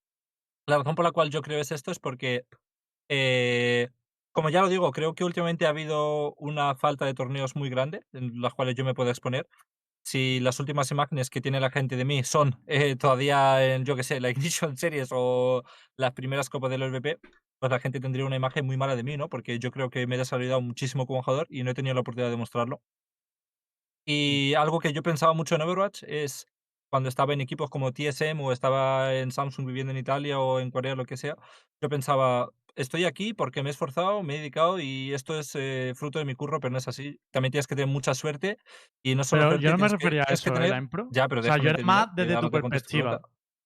La 0.65 0.77
razón 0.77 0.95
por 0.95 1.05
la 1.05 1.11
cual 1.11 1.29
yo 1.29 1.41
creo 1.41 1.59
es 1.59 1.71
esto 1.71 1.91
es 1.91 1.99
porque, 1.99 2.45
eh, 3.09 3.89
como 4.31 4.49
ya 4.49 4.61
lo 4.61 4.69
digo, 4.69 4.91
creo 4.91 5.15
que 5.15 5.23
últimamente 5.25 5.65
ha 5.65 5.69
habido 5.69 6.33
una 6.35 6.75
falta 6.75 7.05
de 7.05 7.13
torneos 7.13 7.55
muy 7.55 7.69
grande 7.69 8.01
en 8.13 8.41
las 8.41 8.53
cuales 8.53 8.75
yo 8.75 8.85
me 8.85 8.93
puedo 8.95 9.09
exponer. 9.09 9.47
Si 10.03 10.39
las 10.41 10.59
últimas 10.59 10.91
imágenes 10.91 11.29
que 11.29 11.41
tiene 11.41 11.59
la 11.61 11.71
gente 11.71 11.95
de 11.97 12.05
mí 12.05 12.23
son 12.23 12.61
eh, 12.67 12.95
todavía 12.97 13.75
en, 13.75 13.85
yo 13.85 13.95
que 13.95 14.03
sé, 14.03 14.19
la 14.21 14.29
Ignition 14.69 14.77
Series 14.77 15.09
o 15.11 15.63
las 15.97 16.13
primeras 16.13 16.49
copas 16.49 16.71
del 16.71 16.83
LVP, 16.83 17.19
pues 17.63 17.71
la 17.71 17.79
gente 17.79 18.01
tendría 18.01 18.25
una 18.25 18.35
imagen 18.35 18.65
muy 18.65 18.75
mala 18.75 18.93
de 18.97 19.03
mí, 19.03 19.15
¿no? 19.15 19.29
Porque 19.29 19.57
yo 19.57 19.71
creo 19.71 19.89
que 19.89 20.05
me 20.05 20.15
he 20.15 20.17
desarrollado 20.17 20.59
muchísimo 20.59 21.07
como 21.07 21.23
jugador 21.23 21.47
y 21.49 21.63
no 21.63 21.71
he 21.71 21.73
tenido 21.73 21.93
la 21.95 22.01
oportunidad 22.01 22.29
de 22.29 22.35
mostrarlo. 22.35 22.81
Y 24.05 24.53
algo 24.55 24.79
que 24.81 24.91
yo 24.91 25.01
pensaba 25.01 25.31
mucho 25.33 25.55
en 25.55 25.61
Overwatch 25.61 26.03
es 26.05 26.45
cuando 26.89 27.07
estaba 27.07 27.31
en 27.31 27.39
equipos 27.39 27.69
como 27.69 27.93
TSM 27.93 28.41
o 28.41 28.51
estaba 28.51 29.13
en 29.15 29.31
Samsung 29.31 29.65
viviendo 29.65 29.91
en 29.91 29.97
Italia 29.97 30.39
o 30.41 30.59
en 30.59 30.71
Corea, 30.71 30.95
lo 30.95 31.05
que 31.05 31.15
sea, 31.15 31.37
yo 31.81 31.87
pensaba, 31.87 32.49
estoy 32.75 33.05
aquí 33.05 33.33
porque 33.33 33.63
me 33.63 33.69
he 33.69 33.71
esforzado, 33.71 34.23
me 34.23 34.35
he 34.35 34.37
dedicado 34.39 34.77
y 34.81 35.13
esto 35.13 35.39
es 35.39 35.55
eh, 35.55 35.93
fruto 35.95 36.19
de 36.19 36.25
mi 36.25 36.35
curro, 36.35 36.59
pero 36.59 36.73
no 36.73 36.79
es 36.79 36.89
así. 36.89 37.17
También 37.31 37.51
tienes 37.53 37.65
que 37.67 37.75
tener 37.75 37.87
mucha 37.87 38.13
suerte 38.13 38.57
y 39.01 39.15
no 39.15 39.23
solo 39.23 39.43
Pero 39.43 39.61
yo 39.61 39.71
no 39.71 39.77
me 39.77 39.87
tienes 39.87 39.91
que- 39.93 39.97
refería 40.03 40.23
a 40.23 40.25
tienes 40.25 40.41
que 40.41 40.49
eso, 40.49 40.53
¿eh, 40.53 40.57
tener- 40.57 40.69
la 40.71 40.77
impro? 40.79 41.07
Ya, 41.11 41.29
pero 41.29 41.39
o 41.39 41.43
sea, 41.45 41.55
yo 41.57 41.69
era 41.69 41.79
más 41.81 42.07
desde 42.13 42.35
tu 42.41 42.51
perspectiva. 42.51 43.21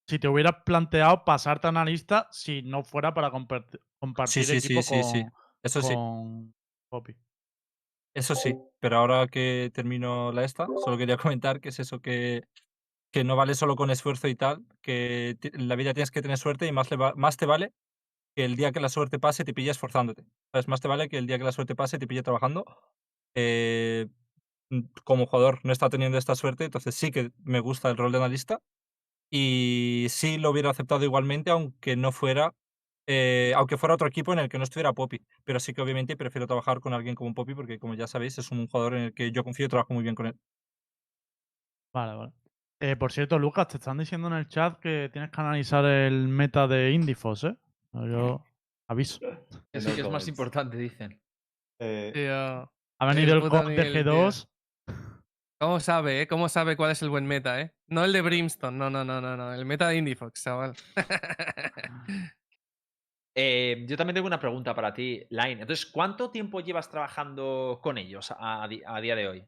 Si 0.08 0.20
te 0.20 0.28
hubieras 0.30 0.54
planteado 0.66 1.26
pasarte 1.26 1.68
a 1.68 1.70
analista 1.70 2.30
si 2.32 2.62
no 2.62 2.84
fuera 2.84 3.14
para 3.14 3.30
compart- 3.30 3.78
compartir 4.00 4.46
Sí, 4.46 4.60
sí, 4.60 4.62
sí, 4.62 4.84
sí, 4.84 5.04
sí. 5.04 5.26
con, 5.26 5.32
Eso 5.64 5.82
sí. 5.82 5.94
con 5.94 6.54
Poppy. 6.90 7.16
Eso 8.14 8.36
sí, 8.36 8.56
pero 8.80 8.98
ahora 8.98 9.28
que 9.28 9.70
termino 9.74 10.32
la 10.32 10.44
esta, 10.44 10.66
solo 10.84 10.98
quería 10.98 11.18
comentar 11.38 11.60
que 11.62 11.70
es 11.70 11.80
eso 11.80 12.00
que, 12.02 12.44
que 13.12 13.24
no 13.24 13.36
vale 13.36 13.56
solo 13.56 13.76
con 13.76 13.92
esfuerzo 13.92 14.28
y 14.28 14.36
tal, 14.36 14.66
que 14.82 15.38
en 15.44 15.68
la 15.68 15.76
vida 15.76 15.94
tienes 15.94 16.12
que 16.12 16.22
tener 16.22 16.38
suerte 16.38 16.68
y 16.68 16.72
más, 16.72 16.92
le 16.92 16.98
va- 16.98 17.14
más 17.16 17.38
te 17.38 17.46
vale 17.46 17.74
que 18.36 18.46
el 18.46 18.56
día 18.58 18.72
que 18.72 18.80
la 18.82 18.90
suerte 18.90 19.20
pase 19.20 19.46
te 19.46 19.54
pille 19.54 19.72
esforzándote. 19.72 20.26
¿Sabes? 20.54 20.68
Más 20.70 20.82
te 20.82 20.88
vale 20.90 21.10
que 21.10 21.18
el 21.20 21.28
día 21.28 21.38
que 21.40 21.46
la 21.46 21.52
suerte 21.54 21.76
pase 21.76 22.00
te 22.00 22.08
pille 22.08 22.24
trabajando. 22.24 22.66
Eh, 23.36 24.08
como 25.04 25.26
jugador 25.26 25.60
no 25.64 25.72
está 25.72 25.90
teniendo 25.90 26.18
esta 26.18 26.36
suerte, 26.36 26.66
entonces 26.66 26.96
sí 26.96 27.12
que 27.12 27.32
me 27.44 27.60
gusta 27.60 27.90
el 27.90 27.98
rol 27.98 28.12
de 28.12 28.18
analista 28.20 28.60
y 29.32 30.08
sí 30.10 30.38
lo 30.38 30.52
hubiera 30.52 30.72
aceptado 30.72 31.04
igualmente, 31.06 31.52
aunque 31.52 31.96
no 31.98 32.12
fuera, 32.12 32.56
eh, 33.08 33.54
aunque 33.56 33.78
fuera 33.78 33.96
otro 33.96 34.08
equipo 34.08 34.34
en 34.34 34.40
el 34.40 34.50
que 34.50 34.58
no 34.58 34.66
estuviera 34.66 34.94
Poppy. 34.94 35.26
Pero 35.44 35.60
sí 35.60 35.74
que 35.74 35.82
obviamente 35.82 36.16
prefiero 36.18 36.46
trabajar 36.46 36.80
con 36.82 36.94
alguien 36.94 37.16
como 37.16 37.34
Poppy 37.34 37.56
porque, 37.56 37.80
como 37.80 37.96
ya 37.96 38.06
sabéis, 38.06 38.38
es 38.38 38.52
un 38.52 38.68
jugador 38.68 38.96
en 38.96 39.04
el 39.04 39.14
que 39.14 39.32
yo 39.32 39.44
confío 39.44 39.66
y 39.66 39.70
trabajo 39.70 39.94
muy 39.94 40.04
bien 40.04 40.14
con 40.14 40.28
él. 40.28 40.36
Vale, 41.94 42.16
vale. 42.16 42.34
Eh, 42.80 42.96
por 42.96 43.12
cierto, 43.12 43.40
Lucas, 43.40 43.70
te 43.70 43.78
están 43.78 43.98
diciendo 43.98 44.28
en 44.28 44.34
el 44.34 44.48
chat 44.48 44.78
que 44.80 45.10
tienes 45.12 45.32
que 45.32 45.42
analizar 45.42 45.84
el 45.86 46.28
meta 46.28 46.68
de 46.68 46.92
Indifos, 46.92 47.44
¿eh? 47.46 47.56
Yo 47.94 48.44
aviso. 48.88 49.20
Que 49.72 49.82
sí 49.82 49.90
No 49.90 49.96
que 49.96 50.02
es 50.02 50.10
más 50.12 50.28
importante, 50.28 50.78
dicen. 50.78 51.20
Eh, 51.80 52.12
Tío, 52.14 52.72
Ha 53.00 53.06
venido 53.08 53.34
el 53.36 53.50
God 53.50 53.64
de 53.64 53.70
nivel, 53.70 53.94
tío. 53.94 54.30
G2. 54.30 54.48
¿Cómo 55.60 55.80
sabe, 55.80 56.22
eh? 56.22 56.28
¿Cómo 56.28 56.50
sabe 56.50 56.78
cuál 56.78 56.92
es 56.92 57.02
el 57.02 57.10
buen 57.10 57.26
meta, 57.26 57.60
eh? 57.60 57.74
No 57.88 58.06
el 58.06 58.14
de 58.14 58.22
Brimstone, 58.22 58.78
no, 58.78 58.92
no, 58.92 59.04
no, 59.04 59.20
no, 59.22 59.36
no. 59.36 59.54
El 59.54 59.66
meta 59.66 59.88
de 59.88 59.98
Indiefox, 59.98 60.44
chaval. 60.44 60.76
Eh, 63.40 63.86
yo 63.88 63.96
también 63.98 64.16
tengo 64.16 64.26
una 64.28 64.40
pregunta 64.40 64.74
para 64.74 64.94
ti, 64.94 65.24
Line. 65.30 65.62
Entonces, 65.62 65.86
¿cuánto 65.86 66.32
tiempo 66.32 66.60
llevas 66.60 66.90
trabajando 66.90 67.80
con 67.84 67.98
ellos 68.00 68.32
a, 68.32 68.64
a 68.64 68.68
di- 68.68 68.82
a 68.86 69.00
día 69.00 69.16
de 69.16 69.28
hoy? 69.28 69.48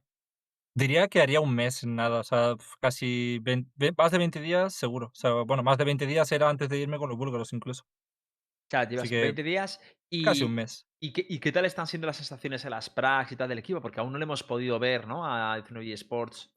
Diría 0.75 1.07
que 1.07 1.21
haría 1.21 1.41
un 1.41 1.53
mes, 1.55 1.83
nada, 1.85 2.19
o 2.19 2.23
sea, 2.23 2.55
casi 2.79 3.39
20 3.41 3.71
ve- 3.75 3.93
más 3.97 4.11
de 4.11 4.19
20 4.19 4.39
días 4.39 4.73
seguro. 4.75 5.07
O 5.07 5.15
sea, 5.15 5.31
bueno, 5.41 5.63
más 5.63 5.77
de 5.79 5.85
20 5.85 6.05
días 6.05 6.31
era 6.31 6.49
antes 6.49 6.69
de 6.69 6.77
irme 6.77 6.97
con 6.99 7.09
los 7.09 7.17
búlgaros 7.17 7.51
incluso. 7.51 7.83
O 7.83 8.71
sea, 8.71 8.87
llevas 8.87 9.09
que 9.09 9.21
20 9.21 9.43
días 9.43 9.81
y, 10.09 10.23
Casi 10.23 10.43
un 10.43 10.53
mes. 10.53 10.85
¿y 11.01 11.11
qué, 11.11 11.25
y 11.27 11.39
qué 11.39 11.51
tal 11.51 11.65
están 11.65 11.87
siendo 11.87 12.05
las 12.07 12.17
sensaciones 12.17 12.63
en 12.65 12.71
las 12.71 12.89
pracs 12.89 13.31
y 13.31 13.35
tal 13.35 13.49
del 13.49 13.57
equipo? 13.59 13.81
Porque 13.81 13.99
aún 13.99 14.11
no 14.11 14.19
le 14.19 14.23
hemos 14.23 14.43
podido 14.43 14.77
ver, 14.79 15.07
¿no? 15.07 15.25
A 15.25 15.55
19 15.55 15.91
Sports 15.93 16.51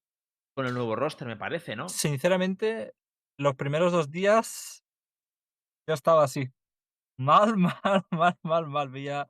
con 0.55 0.66
el 0.66 0.75
nuevo 0.75 0.95
roster, 0.95 1.27
me 1.27 1.37
parece, 1.37 1.75
¿no? 1.77 1.87
Sinceramente, 1.88 2.95
los 3.38 3.55
primeros 3.55 3.92
dos 3.92 4.11
días 4.11 4.83
yo 5.87 5.95
estaba 5.95 6.25
así. 6.25 6.49
Mal, 7.18 7.57
mal, 7.57 8.03
mal, 8.11 8.35
mal, 8.42 8.66
mal. 8.68 8.88
Veía 8.88 9.29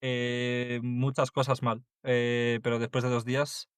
eh, 0.00 0.80
muchas 0.82 1.30
cosas 1.30 1.62
mal. 1.62 1.84
Eh, 2.04 2.60
pero 2.62 2.78
después 2.78 3.04
de 3.04 3.10
dos 3.10 3.24
días, 3.24 3.68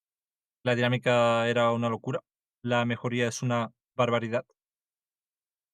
la 0.65 0.77
dinámica 0.77 1.49
era 1.49 1.73
una 1.73 1.89
locura. 1.91 2.23
La 2.63 2.85
mejoría 2.85 3.29
es 3.29 3.43
una 3.43 3.73
barbaridad. 3.97 4.47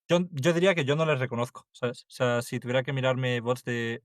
Yo, 0.09 0.21
yo 0.31 0.53
diría 0.53 0.75
que 0.75 0.85
yo 0.85 0.95
no 0.97 1.05
les 1.07 1.19
reconozco. 1.19 1.67
O 1.83 1.93
sea, 2.09 2.43
si 2.43 2.61
tuviera 2.61 2.83
que 2.83 2.93
mirarme 2.93 3.41
bots 3.41 3.65
de 3.65 4.03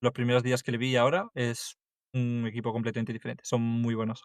los 0.00 0.12
primeros 0.12 0.42
días 0.44 0.62
que 0.62 0.72
le 0.72 0.78
vi 0.78 0.90
y 0.92 0.96
ahora, 0.96 1.28
es 1.34 1.78
un 2.14 2.46
equipo 2.48 2.72
completamente 2.72 3.12
diferente. 3.12 3.44
Son 3.46 3.62
muy 3.62 3.94
buenos. 3.94 4.24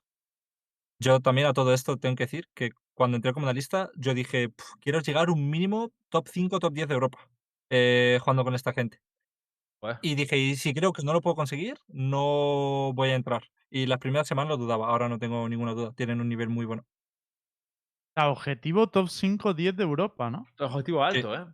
Yo 1.00 1.20
también 1.22 1.48
a 1.48 1.54
todo 1.54 1.74
esto 1.74 1.98
tengo 1.98 2.16
que 2.16 2.26
decir 2.26 2.46
que 2.54 2.72
cuando 2.94 3.16
entré 3.18 3.34
como 3.34 3.46
analista, 3.48 3.90
yo 3.96 4.14
dije, 4.14 4.50
"Puf, 4.50 4.68
quiero 4.82 5.00
llegar 5.02 5.30
un 5.30 5.50
mínimo 5.50 5.92
top 6.10 6.28
5, 6.30 6.60
top 6.60 6.74
10 6.74 6.88
de 6.88 6.94
Europa 6.96 7.30
eh, 7.70 8.20
jugando 8.22 8.44
con 8.44 8.56
esta 8.56 8.74
gente. 8.74 9.00
Y 10.02 10.16
dije, 10.16 10.38
y 10.38 10.56
si 10.56 10.74
creo 10.74 10.92
que 10.94 11.04
no 11.04 11.14
lo 11.14 11.22
puedo 11.22 11.36
conseguir, 11.36 11.78
no 11.88 12.92
voy 12.94 13.10
a 13.10 13.16
entrar. 13.16 13.44
Y 13.70 13.86
las 13.86 14.00
primeras 14.00 14.28
semanas 14.28 14.50
lo 14.50 14.58
dudaba, 14.58 14.88
ahora 14.90 15.10
no 15.10 15.20
tengo 15.20 15.48
ninguna 15.48 15.74
duda. 15.74 15.94
Tienen 15.94 16.22
un 16.22 16.30
nivel 16.30 16.50
muy 16.50 16.66
bueno. 16.66 16.86
O 18.16 18.22
sea, 18.22 18.30
objetivo 18.30 18.88
top 18.88 19.08
5, 19.10 19.54
10 19.56 19.76
de 19.76 19.82
Europa, 19.84 20.30
¿no? 20.30 20.46
Objetivo 20.60 21.04
alto, 21.04 21.34
¿eh? 21.36 21.46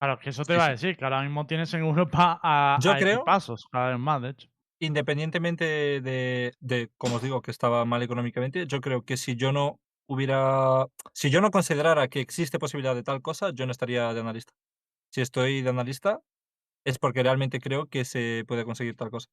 Claro, 0.00 0.18
que 0.18 0.30
eso 0.30 0.42
te 0.44 0.52
Sí, 0.52 0.54
iba 0.54 0.64
a 0.64 0.66
sí. 0.66 0.72
decir, 0.72 0.96
que 0.96 1.04
ahora 1.04 1.22
mismo 1.22 1.46
tienes 1.46 1.72
en 1.74 1.80
Europa 1.80 2.40
a, 2.42 2.78
Yo 2.82 2.90
a 2.90 2.98
creo- 2.98 3.18
equipazos, 3.18 3.66
cada 3.70 3.90
vez 3.90 3.98
más, 3.98 4.20
de 4.20 4.30
hecho. 4.30 4.48
Independientemente 4.80 5.64
de, 6.00 6.54
de, 6.58 6.90
como 6.98 7.16
os 7.16 7.22
digo, 7.22 7.40
que 7.40 7.52
estaba 7.52 7.84
mal 7.84 8.02
económicamente, 8.02 8.66
yo 8.66 8.80
creo 8.80 9.04
que 9.04 9.16
si 9.16 9.36
yo 9.36 9.52
no 9.52 9.78
hubiera, 10.12 10.86
si 11.12 11.30
yo 11.30 11.40
no 11.40 11.50
considerara 11.50 12.08
que 12.08 12.20
existe 12.20 12.58
posibilidad 12.58 12.94
de 12.94 13.02
tal 13.02 13.22
cosa, 13.22 13.50
yo 13.52 13.66
no 13.66 13.72
estaría 13.72 14.12
de 14.14 14.20
analista. 14.20 14.52
Si 15.12 15.20
estoy 15.20 15.62
de 15.62 15.70
analista, 15.70 16.20
es 16.84 16.98
porque 16.98 17.22
realmente 17.22 17.60
creo 17.60 17.86
que 17.86 18.04
se 18.04 18.44
puede 18.48 18.64
conseguir 18.64 18.96
tal 18.96 19.10
cosa. 19.10 19.28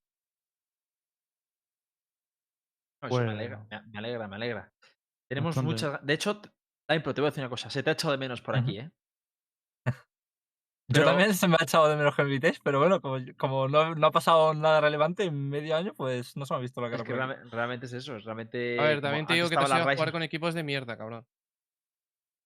Eso 3.01 3.21
me 3.21 3.31
alegra, 3.31 3.65
Pues- 3.69 3.87
me, 3.87 3.97
alegra, 3.99 4.27
me 4.27 4.35
alegra. 4.35 4.73
Tenemos 5.29 5.55
Bastante. 5.55 5.71
muchas. 5.71 6.05
De 6.05 6.13
hecho, 6.13 6.41
pero 6.87 7.13
te 7.13 7.21
voy 7.21 7.27
a 7.27 7.31
decir 7.31 7.43
una 7.43 7.49
cosa. 7.49 7.69
Se 7.69 7.81
te 7.83 7.89
ha 7.89 7.93
echado 7.93 8.11
de 8.11 8.17
menos 8.17 8.41
por 8.41 8.55
aquí, 8.57 8.79
¿eh? 8.79 8.91
Yo 10.89 11.05
también 11.05 11.33
se 11.35 11.47
me 11.47 11.55
ha 11.59 11.63
echado 11.63 11.87
de 11.87 11.95
menos 11.95 12.15
Vintage, 12.17 12.59
pero 12.63 12.79
bueno, 12.79 12.99
como, 12.99 13.17
como 13.37 13.67
no, 13.67 13.93
no 13.95 14.07
ha 14.07 14.11
pasado 14.11 14.53
nada 14.53 14.81
relevante 14.81 15.23
en 15.23 15.49
medio 15.49 15.75
año, 15.75 15.93
pues 15.93 16.35
no 16.35 16.45
se 16.45 16.53
me 16.53 16.57
ha 16.57 16.61
visto 16.61 16.81
la 16.81 16.89
cara 16.89 17.03
Es 17.03 17.07
que 17.07 17.15
realmente 17.51 17.85
es 17.85 17.93
eso. 17.93 18.15
Es 18.15 18.23
realmente. 18.23 18.79
A 18.79 18.83
ver, 18.83 18.95
como 18.95 19.01
también 19.03 19.25
te 19.27 19.33
digo 19.35 19.49
que 19.49 19.55
te 19.55 19.61
has 19.63 19.69
ido 19.69 19.77
a 19.87 19.93
jugar 19.93 20.11
con 20.11 20.23
equipos 20.23 20.53
de 20.53 20.63
mierda, 20.63 20.97
cabrón. 20.97 21.25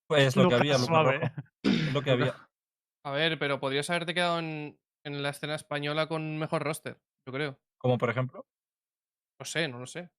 Pues 0.09 0.35
lo 0.35 0.49
que 0.49 0.55
había, 0.55 0.77
suave. 0.77 1.19
Rojo. 1.19 1.33
Es 1.63 1.93
lo 1.93 2.01
que 2.01 2.11
había. 2.11 2.35
A 3.05 3.11
ver, 3.11 3.39
pero 3.39 3.59
podrías 3.59 3.89
haberte 3.89 4.13
quedado 4.13 4.39
en, 4.39 4.77
en 5.05 5.23
la 5.23 5.29
escena 5.29 5.55
española 5.55 6.07
con 6.07 6.21
un 6.21 6.37
mejor 6.37 6.63
roster, 6.63 6.99
yo 7.27 7.33
creo. 7.33 7.59
Como 7.79 7.97
por 7.97 8.09
ejemplo, 8.09 8.45
No 9.39 9.45
sé, 9.45 9.67
no 9.67 9.79
lo 9.79 9.87
sé. 9.87 10.09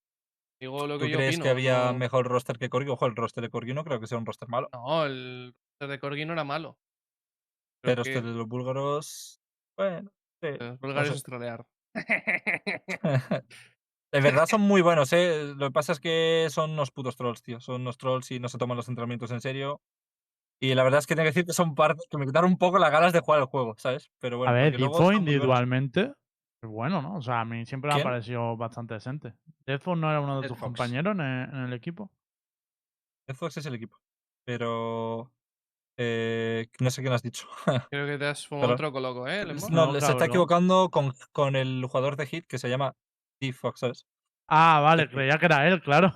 Digo 0.60 0.86
lo 0.86 0.98
¿tú 0.98 1.04
que 1.04 1.10
yo 1.10 1.16
crees 1.18 1.34
opino. 1.34 1.44
que 1.44 1.50
había 1.50 1.86
no- 1.92 1.94
mejor 1.98 2.26
roster 2.26 2.58
que 2.58 2.68
Corgi? 2.70 2.88
Ojo, 2.90 3.06
el 3.06 3.16
roster 3.16 3.42
de 3.42 3.50
Corgi 3.50 3.74
no 3.74 3.84
creo 3.84 4.00
que 4.00 4.06
sea 4.06 4.18
un 4.18 4.26
roster 4.26 4.48
malo. 4.48 4.68
No, 4.72 5.04
el 5.04 5.54
roster 5.80 5.88
de 5.88 5.98
Corgi 5.98 6.24
no 6.24 6.32
era 6.32 6.44
malo. 6.44 6.78
Pero 7.84 8.02
que 8.02 8.14
este 8.14 8.26
de 8.26 8.34
los 8.34 8.46
búlgaros. 8.46 9.40
Bueno, 9.76 10.10
sí. 10.40 10.48
los 10.58 10.78
búlgaros 10.80 11.16
es 11.16 11.22
trolear. 11.22 11.66
De 14.12 14.20
verdad 14.20 14.46
son 14.46 14.60
muy 14.60 14.80
buenos, 14.80 15.12
¿eh? 15.12 15.52
Lo 15.56 15.66
que 15.66 15.72
pasa 15.72 15.90
es 15.92 15.98
que 15.98 16.46
son 16.48 16.70
unos 16.70 16.92
putos 16.92 17.16
trolls, 17.16 17.42
tío. 17.42 17.60
Son 17.60 17.80
unos 17.80 17.98
trolls 17.98 18.30
y 18.30 18.38
no 18.38 18.48
se 18.48 18.58
toman 18.58 18.76
los 18.76 18.88
entrenamientos 18.88 19.32
en 19.32 19.40
serio. 19.40 19.82
Y 20.60 20.74
la 20.74 20.84
verdad 20.84 21.00
es 21.00 21.06
que 21.08 21.16
tengo 21.16 21.24
que 21.24 21.30
decir 21.30 21.46
que 21.46 21.52
son 21.52 21.74
parte 21.74 22.04
que 22.08 22.16
me 22.16 22.24
quitaron 22.24 22.52
un 22.52 22.58
poco 22.58 22.78
las 22.78 22.92
ganas 22.92 23.12
de 23.12 23.18
jugar 23.18 23.40
el 23.40 23.46
juego, 23.46 23.74
¿sabes? 23.76 24.12
Pero 24.20 24.38
bueno, 24.38 24.52
a 24.52 24.54
ver, 24.54 24.78
buenos. 24.78 25.14
individualmente 25.14 26.12
es 26.62 26.68
bueno, 26.68 27.02
¿no? 27.02 27.16
O 27.16 27.22
sea, 27.22 27.40
a 27.40 27.44
mí 27.44 27.66
siempre 27.66 27.92
me 27.92 28.00
ha 28.00 28.04
parecido 28.04 28.56
bastante 28.56 28.94
decente. 28.94 29.34
Defo 29.66 29.96
no 29.96 30.08
era 30.08 30.20
uno 30.20 30.40
de 30.40 30.48
tus 30.48 30.58
compañeros 30.58 31.12
en 31.14 31.20
el, 31.20 31.48
en 31.50 31.64
el 31.64 31.72
equipo. 31.72 32.10
Xbox 33.28 33.56
es 33.56 33.66
el 33.66 33.74
equipo. 33.74 33.98
Pero. 34.44 35.32
Eh, 35.96 36.66
no 36.80 36.90
sé 36.90 37.02
quién 37.02 37.12
has 37.14 37.22
dicho. 37.22 37.46
Creo 37.90 38.06
que 38.06 38.18
te 38.18 38.26
has 38.26 38.46
fumado 38.46 38.68
Pero- 38.68 38.74
otro 38.74 38.92
coloco, 38.92 39.28
¿eh? 39.28 39.44
No, 39.70 39.92
No, 39.92 40.00
se 40.00 40.10
está 40.12 40.26
equivocando 40.26 40.88
con, 40.90 41.12
con 41.32 41.56
el 41.56 41.84
jugador 41.86 42.16
de 42.16 42.26
Hit 42.26 42.46
que 42.46 42.58
se 42.58 42.68
llama 42.68 42.94
D-Fox, 43.40 43.80
¿sabes? 43.80 44.06
Ah, 44.48 44.80
vale, 44.82 45.04
Sí. 45.04 45.08
creía 45.10 45.38
que 45.38 45.46
era 45.46 45.66
él, 45.68 45.80
claro. 45.82 46.12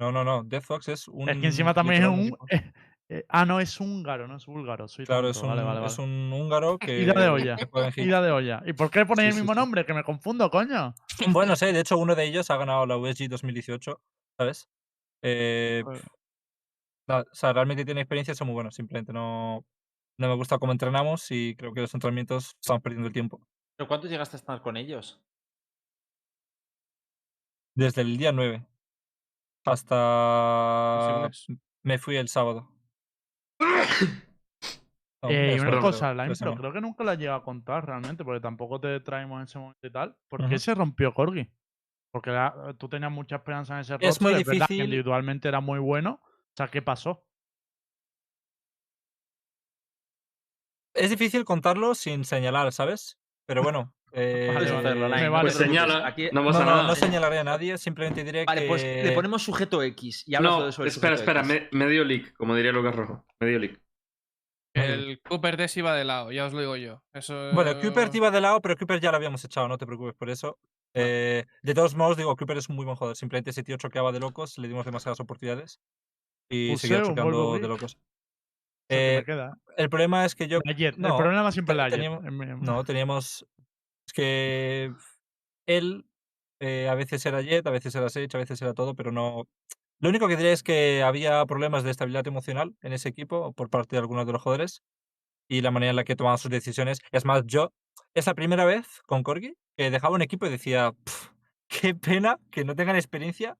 No, 0.00 0.10
no, 0.12 0.24
no. 0.24 0.42
Death 0.44 0.64
Fox 0.64 0.88
es 0.88 1.08
un. 1.08 1.28
es 1.28 1.38
que 1.38 1.46
encima 1.46 1.72
también 1.72 2.02
es 2.02 2.08
un. 2.08 2.36
eh, 2.50 2.72
eh, 3.08 3.24
ah, 3.28 3.44
no, 3.44 3.60
es 3.60 3.78
húngaro, 3.80 4.26
no 4.26 4.36
es 4.36 4.46
búlgaro. 4.46 4.88
Soy 4.88 5.06
Claro, 5.06 5.28
es 5.28 5.40
un, 5.42 5.48
vale, 5.48 5.62
vale, 5.62 5.86
es 5.86 5.98
un 5.98 6.32
húngaro 6.32 6.78
que. 6.80 7.00
Ida 7.02 7.14
de 7.14 7.28
olla. 7.28 7.56
Ida 7.96 8.20
de 8.22 8.30
olla. 8.32 8.62
¿Y 8.66 8.72
por 8.72 8.90
qué 8.90 9.06
ponéis 9.06 9.34
Sí, 9.34 9.38
el 9.38 9.42
mismo 9.44 9.54
sí. 9.54 9.60
nombre? 9.60 9.86
Que 9.86 9.94
me 9.94 10.02
confundo, 10.04 10.50
coño. 10.50 10.94
Bueno, 11.28 11.54
sé, 11.56 11.72
de 11.72 11.80
hecho, 11.80 11.96
uno 11.96 12.14
de 12.14 12.24
ellos 12.24 12.50
ha 12.50 12.56
ganado 12.56 12.86
la 12.86 12.96
USG 12.96 13.28
2018, 13.28 14.00
¿sabes? 14.38 14.68
Eh, 15.22 15.82
O 17.08 17.24
sea, 17.32 17.52
realmente 17.52 17.84
tiene 17.84 18.00
experiencia, 18.00 18.34
son 18.34 18.46
muy 18.48 18.54
buenos. 18.54 18.74
Simplemente 18.74 19.12
no, 19.12 19.64
no 20.18 20.28
me 20.28 20.34
gusta 20.36 20.58
cómo 20.58 20.72
entrenamos 20.72 21.30
y 21.30 21.54
creo 21.56 21.72
que 21.74 21.80
los 21.82 21.92
entrenamientos 21.94 22.54
estamos 22.60 22.82
perdiendo 22.82 23.06
el 23.08 23.12
tiempo. 23.12 23.40
¿Pero 23.76 23.88
cuánto 23.88 24.06
llegaste 24.06 24.36
a 24.36 24.38
estar 24.38 24.62
con 24.62 24.76
ellos? 24.76 25.20
Desde 27.76 28.02
el 28.02 28.16
día 28.16 28.32
9 28.32 28.64
hasta. 29.66 31.28
Me 31.82 31.98
fui 31.98 32.16
el 32.16 32.28
sábado. 32.28 32.70
No, 35.22 35.30
Eh, 35.30 35.56
una 35.58 35.80
cosa, 35.80 36.12
la 36.12 36.26
impro, 36.26 36.54
creo 36.54 36.72
que 36.74 36.82
nunca 36.82 37.02
la 37.02 37.14
he 37.14 37.16
llegado 37.16 37.38
a 37.38 37.42
contar 37.44 37.86
realmente, 37.86 38.22
porque 38.26 38.40
tampoco 38.42 38.78
te 38.78 39.00
traemos 39.00 39.38
en 39.38 39.44
ese 39.44 39.58
momento 39.58 39.86
y 39.86 39.90
tal. 39.90 40.14
¿Por 40.28 40.46
qué 40.50 40.58
se 40.58 40.74
rompió 40.74 41.14
Corgi? 41.14 41.50
Porque 42.12 42.28
la- 42.30 42.74
tú 42.76 42.90
tenías 42.90 43.10
mucha 43.10 43.36
esperanza 43.36 43.72
en 43.72 43.80
ese 43.80 43.94
Es 44.00 44.20
muy 44.20 44.32
roster, 44.34 44.46
verdad 44.46 44.66
que 44.66 44.74
difícil- 44.74 44.84
individualmente 44.84 45.48
era 45.48 45.60
muy 45.60 45.78
bueno. 45.78 46.20
O 46.54 46.56
sea, 46.56 46.68
¿qué 46.68 46.82
pasó? 46.82 47.24
Es 50.94 51.10
difícil 51.10 51.44
contarlo 51.44 51.94
sin 51.94 52.24
señalar, 52.24 52.72
¿sabes? 52.72 53.18
Pero 53.46 53.62
bueno. 53.62 53.92
eh, 54.12 54.52
Vale, 54.54 54.70
vale. 54.70 54.94
no 54.94 55.08
vale. 55.08 55.10
Pues 55.10 55.18
te 55.18 55.28
preocupes, 55.28 55.54
señala, 55.56 56.06
aquí- 56.06 56.28
no 56.32 56.42
no, 56.42 56.46
pasa 56.46 56.60
no, 56.64 56.70
nada. 56.70 56.82
no 56.86 56.94
señalaré 56.94 57.38
a 57.40 57.44
nadie, 57.44 57.76
simplemente 57.78 58.22
diré 58.22 58.44
Vale, 58.44 58.62
que. 58.62 58.68
pues 58.68 58.82
le 58.84 59.10
ponemos 59.12 59.42
sujeto 59.42 59.82
X 59.82 60.22
y 60.28 60.36
hablas 60.36 60.52
No, 60.52 60.66
de 60.66 60.72
sobre 60.72 60.88
el 60.88 60.94
espera, 60.94 61.14
espera, 61.16 61.42
me- 61.42 61.68
medio 61.72 62.04
leak, 62.04 62.32
como 62.34 62.54
diría 62.54 62.70
Lucas 62.70 62.94
Rojo. 62.94 63.24
Medio 63.40 63.58
leak. 63.58 63.80
El 64.74 65.20
Cooper 65.22 65.56
Tess 65.56 65.76
iba 65.76 65.94
de 65.94 66.04
lado, 66.04 66.32
ya 66.32 66.46
os 66.46 66.52
lo 66.52 66.58
digo 66.60 66.76
yo. 66.76 67.02
Eso, 67.12 67.50
Bueno, 67.52 67.80
Cooper 67.80 68.10
iba 68.12 68.30
de 68.32 68.40
lado, 68.40 68.60
pero 68.60 68.76
Cooper 68.76 69.00
ya 69.00 69.10
lo 69.12 69.16
habíamos 69.16 69.44
echado, 69.44 69.68
no 69.68 69.78
te 69.78 69.86
preocupes 69.86 70.14
por 70.14 70.30
eso. 70.30 70.58
Eh, 70.94 71.44
de 71.62 71.74
todos 71.74 71.94
modos, 71.96 72.16
digo, 72.16 72.34
Cooper 72.36 72.56
es 72.58 72.68
un 72.68 72.74
muy 72.76 72.84
buen 72.84 72.96
jugador. 72.96 73.16
Simplemente 73.16 73.50
ese 73.50 73.62
tío 73.62 73.76
choqueaba 73.76 74.10
de 74.12 74.18
locos, 74.20 74.58
le 74.58 74.66
dimos 74.68 74.84
demasiadas 74.84 75.18
oportunidades 75.20 75.80
y 76.50 76.76
seguía 76.76 77.02
Volvo 77.24 77.58
de 77.58 77.68
locos. 77.68 77.98
Eh, 78.90 79.16
me 79.20 79.24
queda. 79.24 79.58
el 79.76 79.88
problema 79.88 80.24
es 80.24 80.34
que 80.34 80.46
yo. 80.46 80.58
No, 80.98 81.08
el 81.08 81.16
problema 81.16 81.50
siempre 81.52 81.74
la 81.74 81.88
Jet. 81.88 81.96
teníamos- 81.98 82.60
No, 82.62 82.84
teníamos. 82.84 83.46
Es 84.06 84.12
que 84.12 84.92
él 85.66 86.04
eh, 86.60 86.88
a 86.88 86.94
veces 86.94 87.24
era 87.26 87.40
Jet, 87.42 87.66
a 87.66 87.70
veces 87.70 87.94
era 87.94 88.08
Sage, 88.08 88.28
a 88.34 88.38
veces 88.38 88.60
era 88.62 88.74
todo, 88.74 88.94
pero 88.94 89.10
no. 89.12 89.48
Lo 90.00 90.08
único 90.10 90.28
que 90.28 90.36
diría 90.36 90.52
es 90.52 90.62
que 90.62 91.02
había 91.02 91.44
problemas 91.46 91.82
de 91.84 91.90
estabilidad 91.90 92.26
emocional 92.26 92.74
en 92.82 92.92
ese 92.92 93.08
equipo 93.08 93.52
por 93.52 93.70
parte 93.70 93.96
de 93.96 94.00
algunos 94.00 94.26
de 94.26 94.32
los 94.32 94.42
jugadores 94.42 94.82
y 95.48 95.62
la 95.62 95.70
manera 95.70 95.90
en 95.90 95.96
la 95.96 96.04
que 96.04 96.16
tomaban 96.16 96.38
sus 96.38 96.50
decisiones. 96.50 96.98
Es 97.10 97.24
más, 97.24 97.42
yo 97.46 97.72
es 98.14 98.26
la 98.26 98.34
primera 98.34 98.64
vez 98.64 98.86
con 99.06 99.22
Corgi 99.22 99.54
que 99.76 99.90
dejaba 99.90 100.14
un 100.14 100.22
equipo 100.22 100.46
y 100.46 100.50
decía, 100.50 100.92
"Pf, 101.04 101.30
qué 101.68 101.94
pena 101.94 102.38
que 102.50 102.64
no 102.64 102.74
tengan 102.76 102.96
experiencia 102.96 103.56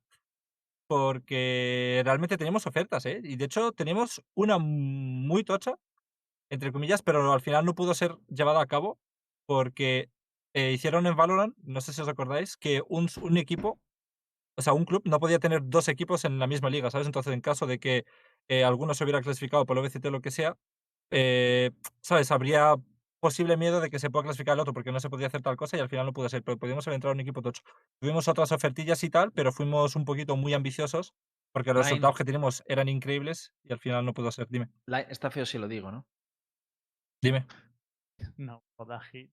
porque 0.87 2.03
realmente 2.05 2.37
teníamos 2.37 2.67
ofertas, 2.67 3.07
¿eh? 3.07 3.21
Y 3.25 3.37
de 3.37 3.45
hecho 3.47 3.73
tenemos 3.73 4.23
una 4.35 4.59
muy 4.59 5.45
tocha, 5.45 5.77
entre 6.51 6.73
comillas, 6.73 7.03
pero 7.03 7.33
al 7.33 7.41
final 7.41 7.65
no 7.65 7.75
pudo 7.75 7.95
ser 7.95 8.17
llevada 8.29 8.61
a 8.63 8.67
cabo 8.67 8.99
porque 9.47 10.11
eh, 10.55 10.73
hicieron 10.73 11.07
en 11.07 11.17
Valorant, 11.17 11.57
no 11.65 11.81
sé 11.81 11.93
si 11.93 12.03
os 12.03 12.09
acordáis, 12.09 12.57
que 12.57 12.83
un, 12.89 13.09
un 13.23 13.37
equipo, 13.39 13.81
o 14.57 14.63
sea, 14.63 14.73
un 14.73 14.85
club 14.85 15.03
no 15.07 15.21
podía 15.21 15.39
tener 15.39 15.63
dos 15.65 15.89
equipos 15.89 16.25
en 16.25 16.39
la 16.39 16.47
misma 16.47 16.71
liga, 16.71 16.91
¿sabes? 16.91 17.07
Entonces, 17.07 17.33
en 17.33 17.41
caso 17.41 17.67
de 17.67 17.79
que 17.81 18.05
eh, 18.49 18.65
alguno 18.65 18.95
se 18.95 19.05
hubiera 19.05 19.23
clasificado 19.23 19.67
por 19.67 19.79
el 19.79 19.85
OBCT 19.85 20.07
o 20.07 20.11
lo 20.11 20.21
que 20.21 20.31
sea, 20.31 20.57
eh, 21.11 21.71
¿sabes? 22.03 22.31
Habría 22.31 22.77
posible 23.25 23.57
miedo 23.57 23.81
de 23.81 23.89
que 23.89 23.99
se 23.99 24.11
pueda 24.11 24.25
clasificar 24.25 24.53
el 24.53 24.61
otro 24.61 24.75
porque 24.75 24.93
no 24.93 25.01
se 25.01 25.09
podía 25.09 25.29
hacer 25.29 25.41
tal 25.41 25.57
cosa 25.57 25.79
y 25.79 25.81
al 25.81 25.89
final 25.89 26.05
no 26.05 26.13
pudo 26.13 26.29
ser, 26.29 26.43
pero 26.43 26.59
podíamos 26.59 26.87
haber 26.87 26.97
entrado 26.97 27.13
en 27.13 27.17
un 27.17 27.21
equipo 27.23 27.41
tocho. 27.41 27.63
Tuvimos 27.99 28.29
otras 28.29 28.53
ofertillas 28.53 29.03
y 29.03 29.09
tal, 29.09 29.33
pero 29.33 29.51
fuimos 29.51 29.97
un 29.97 30.05
poquito 30.05 30.37
muy 30.37 30.53
ambiciosos 30.53 31.15
porque 31.53 31.71
los 31.73 31.79
Line. 31.87 31.91
resultados 31.95 32.17
que 32.19 32.25
teníamos 32.25 32.63
eran 32.67 32.89
increíbles 32.91 33.55
y 33.63 33.73
al 33.73 33.79
final 33.79 34.05
no 34.05 34.13
pudo 34.13 34.31
ser. 34.31 34.47
Dime, 34.51 34.69
Line- 34.87 35.07
Está 35.09 35.31
feo 35.31 35.47
si 35.47 35.57
lo 35.57 35.67
digo, 35.69 35.91
¿no? 35.91 36.07
dime. 37.23 37.47
No, 38.37 38.63
joda, 38.77 39.01
Hit. 39.01 39.31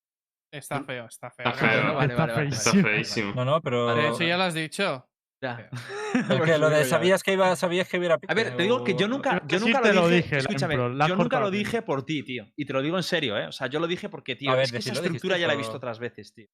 Está 0.53 0.81
feo, 0.83 1.05
está 1.05 1.29
feo. 1.31 1.49
Está 1.49 1.65
no, 1.65 1.71
feo. 1.71 1.83
no, 1.83 1.93
Vale, 1.95 2.13
Está 2.13 2.25
vale, 2.25 2.33
vale, 2.33 2.49
Está 2.49 2.71
feísimo. 2.71 3.33
No, 3.35 3.45
no, 3.45 3.61
pero... 3.61 3.85
Vale, 3.87 4.01
De 4.03 4.07
hecho, 4.09 4.23
ya 4.23 4.37
lo 4.37 4.43
has 4.43 4.53
dicho. 4.53 5.07
Ya. 5.41 5.69
Lo 6.59 6.69
de 6.69 6.85
sabías 6.85 7.23
que 7.23 7.33
iba, 7.33 7.55
sabías 7.55 7.87
que 7.89 7.97
hubiera 7.97 8.19
A 8.27 8.33
ver, 8.33 8.55
te 8.55 8.63
digo 8.63 8.83
que 8.83 8.95
yo 8.95 9.07
nunca, 9.07 9.41
yo 9.47 9.59
nunca 9.59 9.81
lo 9.81 10.01
lo 10.01 10.07
dije, 10.07 10.37
escúchame, 10.37 10.75
yo 10.75 11.15
nunca 11.15 11.39
lo 11.39 11.49
dije 11.49 11.81
por 11.81 12.05
ti, 12.05 12.21
tío. 12.23 12.45
Y 12.55 12.65
te 12.65 12.73
lo 12.73 12.81
digo 12.81 12.97
en 12.97 13.03
serio, 13.03 13.37
¿eh? 13.37 13.47
O 13.47 13.51
sea, 13.51 13.67
yo 13.67 13.79
lo 13.79 13.87
dije 13.87 14.07
porque, 14.07 14.35
tío, 14.35 14.51
A 14.51 14.55
ver, 14.55 14.65
es 14.65 14.71
que 14.71 14.77
esa 14.77 14.93
estructura 14.93 15.37
ya 15.37 15.47
la 15.47 15.53
he 15.53 15.57
visto 15.57 15.77
otras 15.77 15.97
veces, 15.99 16.33
tío. 16.33 16.47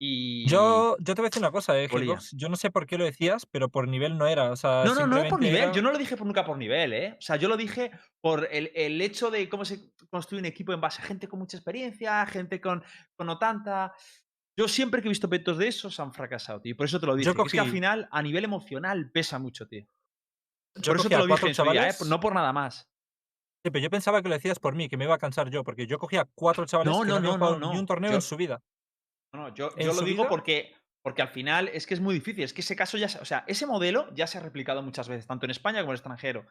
Y... 0.00 0.46
Yo, 0.46 0.96
yo 1.00 1.14
te 1.14 1.20
voy 1.20 1.26
a 1.26 1.30
decir 1.30 1.42
una 1.42 1.50
cosa, 1.50 1.76
eh. 1.76 1.88
Hitbox, 1.88 2.30
Yo 2.36 2.48
no 2.48 2.54
sé 2.54 2.70
por 2.70 2.86
qué 2.86 2.98
lo 2.98 3.04
decías, 3.04 3.46
pero 3.46 3.68
por 3.68 3.88
nivel 3.88 4.16
no 4.16 4.28
era. 4.28 4.52
O 4.52 4.56
sea, 4.56 4.84
No, 4.84 4.94
no, 4.94 5.06
no 5.08 5.28
por 5.28 5.40
nivel. 5.40 5.62
era- 5.62 5.72
Yo 5.72 5.82
no 5.82 5.90
lo 5.90 5.98
dije 5.98 6.16
por, 6.16 6.24
nunca 6.26 6.44
por 6.44 6.56
nivel, 6.56 6.92
¿eh? 6.92 7.16
O 7.18 7.20
sea, 7.20 7.34
yo 7.36 7.48
lo 7.48 7.56
dije 7.56 7.90
por 8.20 8.46
el, 8.52 8.70
el 8.76 9.00
hecho 9.00 9.30
de 9.30 9.48
cómo 9.48 9.64
se 9.64 9.90
construye 10.08 10.38
un 10.40 10.46
equipo 10.46 10.72
en 10.72 10.80
base 10.80 11.02
a 11.02 11.04
gente 11.04 11.26
con 11.26 11.40
mucha 11.40 11.56
experiencia, 11.56 12.24
gente 12.26 12.60
con, 12.60 12.84
con 13.16 13.26
no 13.26 13.38
tanta. 13.38 13.92
Yo 14.58 14.66
siempre 14.66 15.00
que 15.00 15.06
he 15.06 15.10
visto 15.10 15.28
eventos 15.28 15.56
de 15.56 15.68
esos 15.68 16.00
han 16.00 16.12
fracasado, 16.12 16.60
tío. 16.60 16.76
Por 16.76 16.86
eso 16.86 16.98
te 16.98 17.06
lo 17.06 17.14
dije. 17.14 17.26
Yo 17.26 17.34
que 17.34 17.42
Es 17.42 17.52
que 17.52 17.60
al 17.60 17.66
cogí- 17.66 17.70
final, 17.74 18.08
a 18.10 18.20
nivel 18.22 18.42
emocional, 18.42 19.08
pesa 19.12 19.38
mucho, 19.38 19.68
tío. 19.68 19.82
yo 19.84 20.82
por 20.82 20.96
eso 20.96 21.04
cogí 21.04 21.08
te 21.10 21.16
lo 21.16 21.26
dije 21.26 21.46
en 21.48 21.54
su 21.54 21.62
día, 21.62 21.72
¿eh? 21.72 21.92
chavales- 21.92 22.06
No 22.08 22.18
por 22.18 22.34
nada 22.34 22.52
más. 22.52 22.88
Sí, 23.64 23.70
pero 23.70 23.78
yo 23.78 23.88
pensaba 23.90 24.20
que 24.20 24.28
lo 24.28 24.34
decías 24.34 24.58
por 24.58 24.74
mí, 24.74 24.88
que 24.88 24.96
me 24.96 25.04
iba 25.04 25.14
a 25.14 25.18
cansar 25.18 25.48
yo, 25.48 25.62
porque 25.62 25.86
yo 25.86 25.98
cogía 26.00 26.28
cuatro 26.34 26.66
chavales 26.66 26.92
No, 26.92 27.02
que 27.02 27.08
no, 27.08 27.20
no, 27.20 27.34
habían 27.34 27.40
no, 27.40 27.58
no, 27.58 27.72
ni 27.72 27.78
un 27.78 27.86
torneo 27.86 28.10
Yo- 28.10 28.16
en 28.16 28.22
su 28.22 28.36
vida. 28.36 28.60
No, 29.32 29.42
no, 29.42 29.54
yo, 29.54 29.70
¿En 29.76 29.86
yo 29.86 29.92
lo 29.94 30.02
digo 30.02 30.22
vida? 30.24 30.28
porque, 30.28 30.74
porque 31.02 31.22
al 31.22 31.28
final 31.28 31.68
es 31.68 31.86
que 31.86 31.94
es 31.94 32.00
muy 32.00 32.14
difícil. 32.14 32.42
Es 32.42 32.52
que 32.52 32.60
ese 32.62 32.74
caso 32.74 32.96
ya 32.98 33.08
se- 33.08 33.20
O 33.20 33.24
sea, 33.24 33.44
ese 33.46 33.64
modelo 33.66 34.12
ya 34.14 34.26
se 34.26 34.38
ha 34.38 34.40
replicado 34.40 34.82
muchas 34.82 35.08
veces, 35.08 35.26
tanto 35.28 35.46
en 35.46 35.50
España 35.52 35.80
como 35.82 35.90
en 35.92 35.94
el 35.94 35.98
extranjero. 35.98 36.46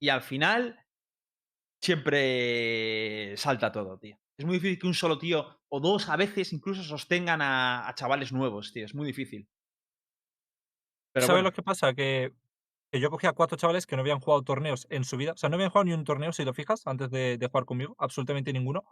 Y 0.00 0.08
al 0.08 0.22
final 0.22 0.84
siempre 1.80 3.36
salta 3.36 3.70
todo, 3.70 3.98
tío. 3.98 4.18
Es 4.38 4.44
muy 4.44 4.54
difícil 4.54 4.78
que 4.78 4.86
un 4.86 4.94
solo 4.94 5.18
tío 5.18 5.60
o 5.68 5.80
dos 5.80 6.08
a 6.08 6.16
veces 6.16 6.52
incluso 6.52 6.82
sostengan 6.82 7.40
a, 7.42 7.88
a 7.88 7.94
chavales 7.94 8.32
nuevos, 8.32 8.72
tío. 8.72 8.84
Es 8.84 8.94
muy 8.94 9.06
difícil. 9.06 9.48
Pero 11.12 11.26
¿Sabes 11.26 11.42
bueno, 11.42 11.48
lo 11.50 11.52
que 11.52 11.62
pasa? 11.62 11.94
Que, 11.94 12.32
que 12.90 13.00
yo 13.00 13.10
cogía 13.10 13.32
cuatro 13.32 13.56
chavales 13.56 13.86
que 13.86 13.96
no 13.96 14.02
habían 14.02 14.20
jugado 14.20 14.42
torneos 14.42 14.86
en 14.90 15.04
su 15.04 15.16
vida. 15.16 15.32
O 15.32 15.36
sea, 15.36 15.48
no 15.48 15.56
habían 15.56 15.70
jugado 15.70 15.84
ni 15.84 15.92
un 15.92 16.04
torneo, 16.04 16.32
si 16.32 16.44
lo 16.44 16.54
fijas, 16.54 16.86
antes 16.86 17.10
de, 17.10 17.38
de 17.38 17.46
jugar 17.46 17.64
conmigo. 17.66 17.94
Absolutamente 17.98 18.52
ninguno. 18.52 18.84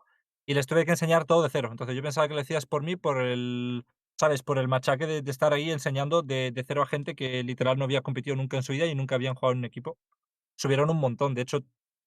Y 0.46 0.54
les 0.54 0.66
tuve 0.66 0.84
que 0.84 0.92
enseñar 0.92 1.24
todo 1.24 1.42
de 1.42 1.50
cero. 1.50 1.68
Entonces 1.70 1.96
yo 1.96 2.02
pensaba 2.02 2.28
que 2.28 2.34
lo 2.34 2.40
decías 2.40 2.66
por 2.66 2.82
mí, 2.82 2.96
por 2.96 3.20
el. 3.22 3.84
¿Sabes? 4.18 4.42
Por 4.42 4.58
el 4.58 4.68
machaque 4.68 5.06
de, 5.06 5.22
de 5.22 5.30
estar 5.30 5.54
ahí 5.54 5.70
enseñando 5.70 6.20
de, 6.22 6.50
de 6.52 6.64
cero 6.64 6.82
a 6.82 6.86
gente 6.86 7.14
que 7.14 7.42
literal 7.42 7.78
no 7.78 7.84
había 7.84 8.02
competido 8.02 8.36
nunca 8.36 8.58
en 8.58 8.62
su 8.62 8.72
vida 8.72 8.84
y 8.86 8.94
nunca 8.94 9.14
habían 9.14 9.34
jugado 9.34 9.52
en 9.52 9.58
un 9.60 9.64
equipo. 9.64 9.98
Subieron 10.56 10.90
un 10.90 10.98
montón. 10.98 11.34
De 11.34 11.42
hecho, 11.42 11.60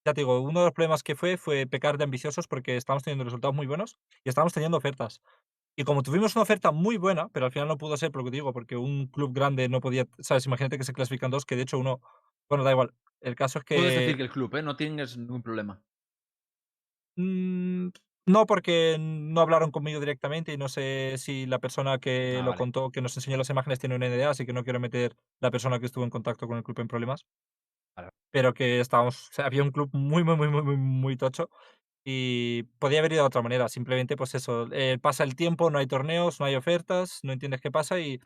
ya 0.05 0.13
te 0.13 0.21
digo, 0.21 0.41
uno 0.41 0.59
de 0.61 0.65
los 0.67 0.73
problemas 0.73 1.03
que 1.03 1.15
fue 1.15 1.37
fue 1.37 1.65
pecar 1.67 1.97
de 1.97 2.03
ambiciosos 2.05 2.47
porque 2.47 2.75
estábamos 2.77 3.03
teniendo 3.03 3.23
resultados 3.25 3.55
muy 3.55 3.67
buenos 3.67 3.97
y 4.23 4.29
estábamos 4.29 4.53
teniendo 4.53 4.77
ofertas. 4.77 5.21
Y 5.75 5.83
como 5.85 6.03
tuvimos 6.03 6.35
una 6.35 6.43
oferta 6.43 6.71
muy 6.71 6.97
buena, 6.97 7.29
pero 7.29 7.47
al 7.47 7.51
final 7.51 7.67
no 7.67 7.77
pudo 7.77 7.97
ser 7.97 8.11
por 8.11 8.21
lo 8.21 8.25
que 8.25 8.31
te 8.31 8.37
digo, 8.37 8.53
porque 8.53 8.77
un 8.77 9.07
club 9.07 9.33
grande 9.33 9.69
no 9.69 9.81
podía, 9.81 10.05
¿sabes? 10.19 10.45
Imagínate 10.45 10.77
que 10.77 10.83
se 10.83 10.93
clasifican 10.93 11.31
dos, 11.31 11.45
que 11.45 11.55
de 11.55 11.63
hecho 11.63 11.79
uno, 11.79 12.01
bueno, 12.49 12.63
da 12.63 12.71
igual. 12.71 12.93
El 13.21 13.35
caso 13.35 13.59
es 13.59 13.65
que... 13.65 13.75
puedes 13.75 13.95
decir 13.95 14.17
que 14.17 14.23
el 14.23 14.29
club, 14.29 14.55
¿eh? 14.55 14.61
No 14.63 14.75
tienes 14.75 15.17
ningún 15.17 15.41
problema. 15.41 15.81
Mm, 17.15 17.89
no, 18.25 18.45
porque 18.45 18.97
no 18.99 19.41
hablaron 19.41 19.71
conmigo 19.71 19.99
directamente 19.99 20.53
y 20.53 20.57
no 20.57 20.69
sé 20.69 21.15
si 21.17 21.45
la 21.45 21.59
persona 21.59 21.99
que 21.99 22.39
Ah, 22.39 22.43
lo 22.43 22.51
vale. 22.51 22.57
contó, 22.57 22.91
que 22.91 23.01
nos 23.01 23.15
enseñó 23.17 23.37
las 23.37 23.49
imágenes, 23.49 23.79
tiene 23.79 23.95
una 23.95 24.07
idea, 24.07 24.29
así 24.29 24.45
que 24.45 24.53
no 24.53 24.63
quiero 24.63 24.79
meter 24.79 25.15
la 25.39 25.51
persona 25.51 25.79
que 25.79 25.85
estuvo 25.85 26.03
en 26.03 26.09
contacto 26.09 26.47
con 26.47 26.57
el 26.57 26.63
club 26.63 26.79
en 26.79 26.87
problemas. 26.87 27.25
Pero 28.31 28.53
que 28.53 28.79
estábamos, 28.79 29.29
o 29.29 29.33
sea, 29.33 29.45
había 29.45 29.63
un 29.63 29.71
club 29.71 29.89
muy, 29.93 30.23
muy, 30.23 30.35
muy, 30.35 30.47
muy, 30.49 30.77
muy, 30.77 31.17
tocho 31.17 31.49
y 32.05 32.63
podía 32.79 32.99
haber 32.99 33.13
ido 33.13 33.23
de 33.23 33.27
otra 33.27 33.41
manera. 33.43 33.69
Simplemente, 33.69 34.17
pues 34.17 34.35
eso, 34.35 34.67
eh, 34.73 34.97
pasa 35.01 35.23
el 35.23 35.35
tiempo, 35.35 35.69
no 35.71 35.79
hay 35.79 35.87
torneos, 35.87 36.39
no 36.39 36.47
hay 36.47 36.55
ofertas, 36.55 37.19
no 37.23 37.33
entiendes 37.33 37.61
qué 37.61 37.71
pasa 37.71 37.99
y 37.99 38.19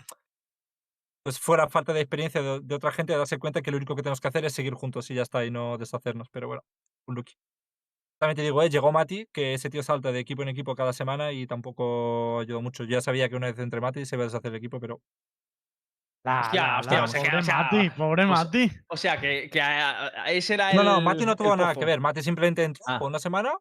pues 1.24 1.40
fuera 1.40 1.68
falta 1.70 1.94
de 1.94 2.02
experiencia 2.02 2.42
de, 2.42 2.62
de 2.62 2.76
otra 2.76 2.92
gente, 2.92 3.16
darse 3.16 3.38
cuenta 3.38 3.62
que 3.62 3.72
lo 3.72 3.78
único 3.78 3.96
que 3.96 4.02
tenemos 4.02 4.22
que 4.22 4.30
hacer 4.30 4.46
es 4.46 4.54
seguir 4.54 4.74
juntos 4.76 5.10
y 5.12 5.16
ya 5.16 5.24
está, 5.24 5.46
y 5.46 5.52
no 5.52 5.78
deshacernos. 5.78 6.30
Pero 6.32 6.48
bueno, 6.48 6.64
un 7.08 7.16
lucky. 7.16 7.34
También 8.20 8.36
te 8.38 8.42
digo, 8.44 8.64
eh, 8.64 8.70
llegó 8.70 8.92
Mati, 8.92 9.28
que 9.32 9.54
ese 9.54 9.70
tío 9.70 9.84
salta 9.84 10.12
de 10.12 10.20
equipo 10.20 10.42
en 10.44 10.50
equipo 10.50 10.76
cada 10.76 10.94
semana 10.94 11.34
y 11.34 11.48
tampoco 11.48 12.40
ayudó 12.40 12.62
mucho. 12.62 12.84
Yo 12.84 12.92
ya 12.92 13.02
sabía 13.02 13.30
que 13.30 13.36
una 13.36 13.48
vez 13.48 13.60
entre 13.60 13.82
Mati 13.82 14.06
se 14.06 14.16
iba 14.16 14.24
a 14.24 14.28
deshacer 14.28 14.52
el 14.52 14.58
equipo, 14.58 14.80
pero 14.80 15.02
La, 16.28 16.42
Hostia, 16.42 16.68
la, 16.68 16.80
hostia, 16.80 16.98
la, 16.98 17.04
o 17.04 17.08
sea 17.08 17.22
que- 17.24 17.36
o 17.38 17.42
sea, 17.42 17.58
Mati, 17.64 17.90
pobre 17.92 18.24
o 18.24 18.28
sea, 18.28 18.36
Mati. 18.36 18.72
O 18.90 18.98
sea, 18.98 19.20
que, 19.22 19.50
que 19.50 19.62
a- 19.62 20.08
a- 20.08 20.32
ese 20.32 20.56
era 20.56 20.72
el. 20.72 20.76
No, 20.78 20.84
no, 20.84 21.00
Mati 21.02 21.26
no 21.26 21.36
tuvo 21.38 21.56
nada 21.56 21.74
que 21.74 21.86
ver. 21.86 22.02
Mati 22.02 22.22
simplemente 22.22 22.64
entró 22.66 22.84
Ah. 22.88 23.00
por 23.00 23.08
una 23.08 23.20
semana, 23.20 23.54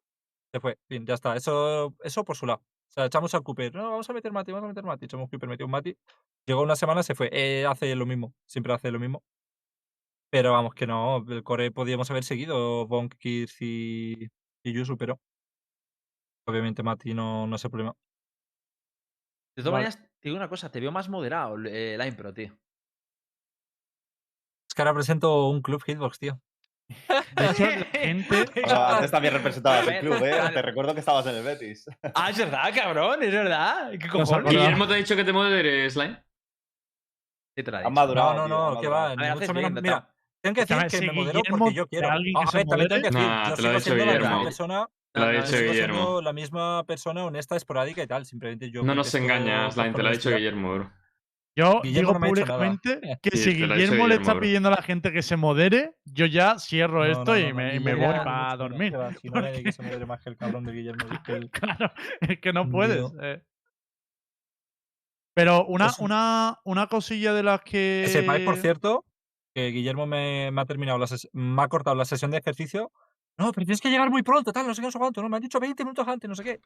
se 0.52 0.58
fue. 0.60 0.76
Fin, 0.88 1.06
ya 1.06 1.14
está. 1.14 1.36
Eso, 1.36 1.94
eso 2.02 2.24
por 2.24 2.36
su 2.36 2.44
lado. 2.46 2.58
O 2.60 2.92
sea, 2.92 3.04
echamos 3.06 3.32
al 3.34 3.42
Cooper. 3.44 3.72
No, 3.74 3.90
vamos 3.90 4.10
a 4.10 4.12
meter 4.12 4.32
Mati, 4.32 4.50
vamos 4.50 4.64
a 4.66 4.68
meter 4.68 4.82
Mati. 4.84 5.04
Echamos 5.04 5.30
Cooper, 5.30 5.48
metió 5.48 5.66
un 5.66 5.72
Mati. 5.72 5.96
Llegó 6.46 6.62
una 6.62 6.74
semana, 6.76 7.02
se 7.04 7.14
fue. 7.14 7.28
Eh, 7.32 7.64
hace 7.66 7.94
lo 7.94 8.04
mismo. 8.04 8.34
Siempre 8.46 8.72
hace 8.72 8.90
lo 8.90 8.98
mismo. 8.98 9.22
Pero 10.32 10.50
vamos, 10.52 10.74
que 10.74 10.88
no. 10.88 11.24
El 11.28 11.44
core 11.44 11.70
podíamos 11.70 12.10
haber 12.10 12.24
seguido. 12.24 12.86
Bonk, 12.88 13.14
Kirz 13.16 13.62
y, 13.62 14.28
y 14.64 14.72
Yusu, 14.72 14.96
pero. 14.96 15.20
Obviamente 16.48 16.82
Mati 16.82 17.14
no, 17.14 17.46
no 17.46 17.54
es 17.56 17.64
el 17.64 17.70
problema. 17.70 17.94
De 19.56 19.62
todas 19.62 19.72
Vale. 19.72 19.84
maneras, 19.86 19.98
te 20.20 20.28
digo 20.28 20.36
una 20.36 20.48
cosa, 20.48 20.70
te 20.70 20.80
veo 20.80 20.92
más 20.92 21.08
moderado 21.08 21.56
eh, 21.66 21.96
la 21.96 22.06
impro, 22.06 22.32
tío. 22.32 22.52
Es 24.68 24.74
que 24.74 24.82
ahora 24.82 24.94
presento 24.94 25.48
un 25.48 25.62
club 25.62 25.82
Hitbox, 25.82 26.18
tío. 26.18 26.40
De 27.34 27.46
hecho, 27.46 27.64
la 27.66 27.84
gente. 27.92 28.44
O 28.64 28.68
sea, 28.68 28.96
antes 28.96 29.10
también 29.10 29.34
representabas 29.34 29.86
el 29.88 30.00
club, 30.00 30.22
¿eh? 30.24 30.50
Te 30.52 30.62
recuerdo 30.62 30.92
que 30.94 31.00
estabas 31.00 31.26
en 31.26 31.36
el 31.36 31.42
Betis. 31.42 31.86
ah, 32.14 32.30
es 32.30 32.38
verdad, 32.38 32.70
cabrón, 32.74 33.22
es 33.22 33.32
verdad. 33.32 33.90
¿Qué 33.92 33.96
Nos 33.98 34.08
cojones? 34.08 34.30
acordamos. 34.30 34.52
Guillermo 34.52 34.86
te 34.88 34.94
ha 34.94 34.96
dicho 34.98 35.16
que 35.16 35.24
te 35.24 35.32
moderes, 35.32 35.92
Slime. 35.94 36.22
¿Qué 37.56 37.62
te 37.62 37.70
la 37.70 37.78
ha 37.78 37.86
Han 37.86 37.94
madurado. 37.94 38.34
no, 38.34 38.40
no, 38.40 38.46
tío, 38.46 38.56
no, 38.74 38.80
que 38.80 38.88
madurado. 38.88 38.90
va. 38.90 39.16
Ni 39.16 39.22
ver, 39.22 39.34
mucho 39.34 39.54
menos. 39.54 39.72
bien, 39.72 39.82
Mira, 39.82 40.14
tengo 40.42 40.54
que 40.54 40.60
decir 40.60 40.76
Escúchame, 40.76 40.90
que 40.90 40.98
si 40.98 41.06
me 41.06 41.12
modero 41.12 41.38
Guillermo 41.40 41.58
porque 41.58 41.74
yo 41.74 41.86
quiero. 41.88 42.08
a 42.08 42.12
alguien 42.12 42.34
Ah, 42.36 42.40
que 42.40 42.44
a 42.46 42.50
se 42.50 42.56
ver, 42.58 42.66
también 42.66 42.88
tengo 42.88 43.02
que 43.02 43.08
decir, 43.08 43.20
Nah, 43.28 43.48
yo 43.48 43.56
te 43.56 43.62
lo 43.62 43.68
sigo 43.68 43.72
dicho 43.72 43.84
siendo 43.84 44.04
la 44.04 44.12
misma 44.12 44.28
Guillermo. 44.28 44.44
persona. 44.44 44.86
Lo 45.16 45.24
ha 45.26 45.30
dicho 45.32 45.56
Guillermo. 45.58 46.20
la 46.20 46.32
misma 46.32 46.84
persona 46.84 47.24
honesta, 47.24 47.56
esporádica 47.56 48.02
y 48.02 48.06
tal. 48.06 48.26
Simplemente 48.26 48.70
yo. 48.70 48.82
No 48.82 48.94
nos 48.94 49.14
engañas, 49.14 49.74
Slime, 49.74 49.92
te 49.94 50.02
lo 50.02 50.08
ha 50.08 50.12
dicho 50.12 50.30
Guillermo, 50.30 50.74
bro. 50.74 50.92
Yo 51.58 51.80
Guillermo 51.82 52.10
digo 52.12 52.18
no 52.20 52.26
públicamente 52.26 53.00
que 53.22 53.30
Sí, 53.30 53.38
si 53.38 53.54
Guillermo 53.54 54.06
le 54.08 54.16
está 54.16 54.32
bro. 54.34 54.42
pidiendo 54.42 54.68
a 54.68 54.72
la 54.72 54.82
gente 54.82 55.10
que 55.10 55.22
se 55.22 55.36
modere, 55.36 55.94
yo 56.04 56.26
ya 56.26 56.58
cierro 56.58 56.98
No, 56.98 57.10
esto 57.10 57.24
no, 57.32 57.38
y 57.38 57.48
no, 57.48 57.54
me, 57.54 57.74
y 57.76 57.78
voy 57.78 57.94
para 57.94 58.24
menos, 58.24 58.58
dormir. 58.58 58.92
Si 59.22 59.28
no 59.30 59.36
hay 59.38 59.42
nadie 59.44 59.62
que 59.64 59.72
se 59.72 59.82
modere 59.82 60.04
más 60.04 60.20
que 60.22 60.28
el 60.28 60.36
cabrón 60.36 60.64
de 60.64 60.72
Guillermo. 60.72 61.06
y 61.10 61.22
que 61.22 61.32
el- 61.36 61.50
Claro, 61.50 61.90
es 62.20 62.38
que 62.40 62.52
no 62.52 62.68
puedes. 62.70 63.10
eh. 63.22 63.42
Pero 65.34 65.66
una, 65.66 65.86
Pues- 65.86 65.98
una, 66.00 66.58
una 66.64 66.86
cosilla 66.88 67.32
de 67.32 67.42
las 67.42 67.60
que. 67.62 68.02
Que 68.06 68.08
sepáis, 68.10 68.44
por 68.44 68.56
cierto, 68.56 69.04
que 69.54 69.68
Guillermo 69.68 70.06
me, 70.06 70.50
me 70.50 70.60
ha 70.60 70.64
terminado 70.66 70.98
la 70.98 71.06
ses- 71.06 71.28
me 71.32 71.62
ha 71.62 71.68
cortado 71.68 71.96
la 71.96 72.04
sesión 72.04 72.30
de 72.30 72.38
ejercicio. 72.38 72.90
No, 73.38 73.52
pero 73.52 73.66
tienes 73.66 73.80
que 73.80 73.90
llegar 73.90 74.10
muy 74.10 74.22
pronto, 74.22 74.52
tal, 74.52 74.66
no 74.66 74.74
sé 74.74 74.80
qué, 74.80 74.86
no 74.88 74.92
sé 74.92 74.98
cuánto, 74.98 75.22
¿no? 75.22 75.28
Me 75.28 75.36
han 75.36 75.42
dicho 75.42 75.60
20 75.60 75.84
minutos 75.84 76.06
antes, 76.08 76.28
no 76.28 76.34
sé 76.34 76.42
qué. 76.44 76.60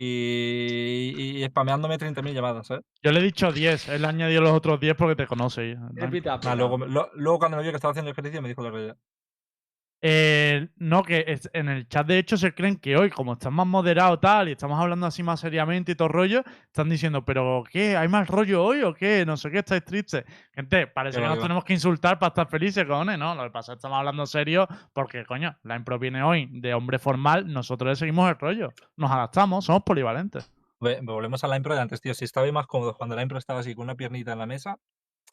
Y, 0.00 1.12
y, 1.16 1.44
y 1.44 1.46
spameándome 1.46 1.98
30.000 1.98 2.32
llamadas, 2.34 2.68
¿sabes? 2.68 2.84
Yo 3.02 3.10
le 3.12 3.20
he 3.20 3.22
dicho 3.22 3.50
10, 3.52 3.88
él 3.88 4.04
añadió 4.04 4.40
los 4.40 4.52
otros 4.52 4.78
10 4.80 4.94
porque 4.94 5.16
te 5.16 5.26
conoce. 5.26 5.76
Ah, 5.76 6.54
luego, 6.54 6.78
lo- 6.86 7.10
luego 7.14 7.38
cuando 7.40 7.56
me 7.56 7.62
vio 7.64 7.72
que 7.72 7.76
estaba 7.76 7.90
haciendo 7.92 8.10
ejercicio 8.12 8.40
me 8.40 8.48
dijo 8.48 8.62
la 8.62 8.70
realidad. 8.70 8.96
Eh, 10.00 10.68
no, 10.76 11.02
que 11.02 11.24
es- 11.26 11.50
en 11.52 11.68
el 11.68 11.88
chat 11.88 12.06
de 12.06 12.18
hecho 12.18 12.36
se 12.36 12.54
creen 12.54 12.76
que 12.76 12.96
hoy, 12.96 13.10
como 13.10 13.32
están 13.32 13.52
más 13.54 13.66
moderados 13.66 14.20
tal, 14.20 14.48
y 14.48 14.52
estamos 14.52 14.78
hablando 14.80 15.06
así 15.06 15.24
más 15.24 15.40
seriamente 15.40 15.90
y 15.92 15.94
todo 15.96 16.06
rollo, 16.06 16.44
están 16.66 16.88
diciendo, 16.88 17.24
¿pero 17.24 17.64
qué? 17.68 17.96
¿Hay 17.96 18.06
más 18.06 18.28
rollo 18.28 18.62
hoy 18.64 18.82
o 18.82 18.94
qué? 18.94 19.24
No 19.26 19.36
sé 19.36 19.50
qué, 19.50 19.58
estáis 19.58 19.84
tristes. 19.84 20.24
Gente, 20.54 20.86
parece 20.86 21.16
que 21.18 21.22
nos 21.26 21.42
tenemos 21.42 21.64
que 21.64 21.72
insultar 21.72 22.18
para 22.20 22.28
estar 22.28 22.48
felices, 22.48 22.84
cojones, 22.86 23.18
¿no? 23.18 23.34
Lo 23.34 23.42
que 23.42 23.50
pasa 23.50 23.72
es 23.72 23.76
que 23.76 23.78
estamos 23.78 23.98
hablando 23.98 24.24
serio 24.26 24.68
porque, 24.92 25.24
coño, 25.26 25.56
la 25.64 25.74
impro 25.74 25.98
viene 25.98 26.22
hoy 26.22 26.48
de 26.52 26.74
hombre 26.74 27.00
formal, 27.00 27.52
nosotros 27.52 27.88
le 27.90 27.96
seguimos 27.96 28.28
el 28.30 28.38
rollo. 28.38 28.72
Nos 28.96 29.10
adaptamos, 29.10 29.64
somos 29.64 29.82
polivalentes. 29.82 30.52
Ve- 30.80 31.00
Volvemos 31.02 31.42
a 31.42 31.48
la 31.48 31.56
impro 31.56 31.74
de 31.74 31.80
antes, 31.80 32.00
tío. 32.00 32.14
Si 32.14 32.24
estabais 32.24 32.52
más 32.52 32.68
cómodos 32.68 32.96
cuando 32.96 33.16
la 33.16 33.22
impro 33.22 33.36
estaba 33.36 33.58
así 33.60 33.74
con 33.74 33.82
una 33.84 33.96
piernita 33.96 34.32
en 34.32 34.38
la 34.38 34.46
mesa, 34.46 34.76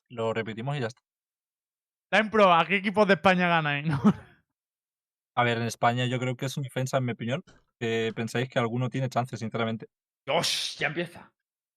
lo 0.10 0.34
repetimos 0.34 0.76
y 0.76 0.80
ya 0.80 0.88
está. 0.88 1.02
La 2.12 2.20
impro, 2.20 2.52
¿a 2.52 2.66
qué 2.66 2.78
equipos 2.78 3.08
de 3.08 3.14
España 3.14 3.48
ganáis? 3.48 3.86
No, 3.88 4.02
A 5.36 5.44
ver, 5.44 5.58
en 5.58 5.64
España 5.66 6.06
yo 6.06 6.18
creo 6.20 6.36
que 6.36 6.46
es 6.46 6.56
una 6.58 6.64
defensa, 6.64 6.98
en 6.98 7.06
mi 7.06 7.12
opinión, 7.12 7.44
que 7.80 8.14
pensáis 8.16 8.48
que 8.50 8.58
alguno 8.60 8.90
tiene 8.90 9.10
chance, 9.10 9.36
sinceramente. 9.38 9.88
Dios, 10.26 10.76
ya 10.80 10.88
empieza. 10.88 11.32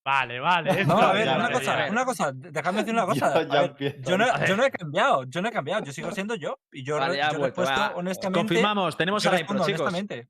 Vale, 0.04 0.40
vale. 0.40 0.84
No, 0.86 0.98
a 0.98 1.12
ver, 1.12 1.26
ya, 1.26 1.36
una 1.36 1.50
cosa, 1.50 1.86
una 1.90 2.04
cosa, 2.04 2.32
de- 2.32 2.50
dejadme 2.50 2.78
decir 2.80 2.94
una 2.94 3.04
cosa. 3.06 3.44
ver, 3.44 3.74
yo, 4.02 4.16
no, 4.16 4.46
yo 4.46 4.64
he 4.64 4.70
cambiado, 4.70 5.24
yo 5.24 5.42
no 5.42 5.48
he 5.48 5.52
cambiado, 5.52 5.84
yo 5.84 5.92
sigo 5.92 6.12
siendo 6.12 6.34
yo. 6.36 6.58
Y 6.72 6.84
yo, 6.84 6.98
Vale, 6.98 7.16
yo 7.16 7.38
vuelto, 7.38 7.44
respuesto 7.62 7.96
honestamente. 7.96 8.38
Confirmamos, 8.38 8.96
tenemos 8.96 9.26
a 9.26 9.30
respondo 9.32 9.66
chicos. 9.66 9.80
honestamente. 9.80 10.28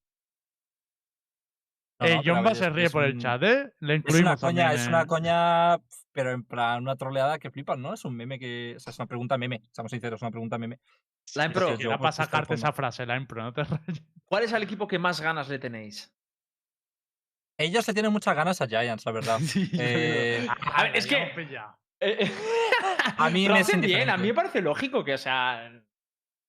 No, 2.01 2.07
Eh, 2.07 2.15
no, 2.17 2.23
pero 2.23 2.33
a 2.33 2.37
Jomba 2.37 2.51
ver, 2.51 2.57
se 2.57 2.67
es- 2.67 2.73
ríe 2.73 2.91
por 2.91 3.05
el 3.05 3.15
un- 3.15 3.21
chat, 3.21 3.43
¿eh? 3.43 3.73
Le 3.81 3.95
Es 3.95 3.99
incluimos 3.99 4.21
una 4.31 4.37
coña, 4.37 4.63
también, 4.65 4.81
es 4.81 4.89
una 4.89 5.03
eh. 5.03 5.07
coña, 5.07 5.75
pero 6.13 6.33
en 6.33 6.43
plan 6.45 6.83
una 6.83 6.97
troleada 6.97 7.39
que 7.39 7.51
flipas, 7.51 7.79
¿no? 7.79 7.95
Es 7.95 8.05
un 8.05 8.17
meme 8.17 8.39
que. 8.39 8.75
O 8.77 8.81
sea, 8.81 8.91
es 8.93 8.99
una 8.99 9.07
pregunta 9.07 9.39
meme, 9.39 9.63
seamos 9.73 9.91
sinceros, 9.93 10.19
es 10.19 10.23
una 10.23 10.31
pregunta 10.31 10.59
meme. 10.59 10.79
La 11.35 11.53
que 11.53 11.59
Era 11.85 11.99
para 11.99 12.13
sacarte 12.13 12.55
esa 12.55 12.73
frase, 12.73 13.05
la 13.05 13.17
impro, 13.17 13.43
no 13.43 13.53
te 13.53 13.63
rayes. 13.65 14.03
¿cuál 14.25 14.45
es 14.45 14.53
el 14.53 14.63
equipo 14.63 14.87
que 14.89 14.99
más 14.99 15.21
ganas 15.21 15.49
le 15.49 15.59
tenéis? 15.59 16.13
Ellos 17.59 17.85
se 17.85 17.93
tienen 17.93 18.13
muchas 18.13 18.35
ganas 18.37 18.61
a 18.61 18.67
Giants, 18.69 19.05
la 19.05 19.13
verdad. 19.13 19.39
Sí, 19.43 19.69
Eh. 19.79 20.47
A 20.75 20.85
ver, 20.85 20.97
es 20.97 21.07
que- 21.07 21.33
pillado. 21.35 21.77
Eh, 22.01 22.31
A 23.17 23.29
mí 23.29 23.49
me 23.49 23.65
bien, 23.81 24.09
a 24.09 24.17
mí 24.17 24.29
me 24.29 24.35
parece 24.35 24.63
lógico 24.63 25.03
que, 25.05 25.15
o 25.15 25.19
sea. 25.19 25.69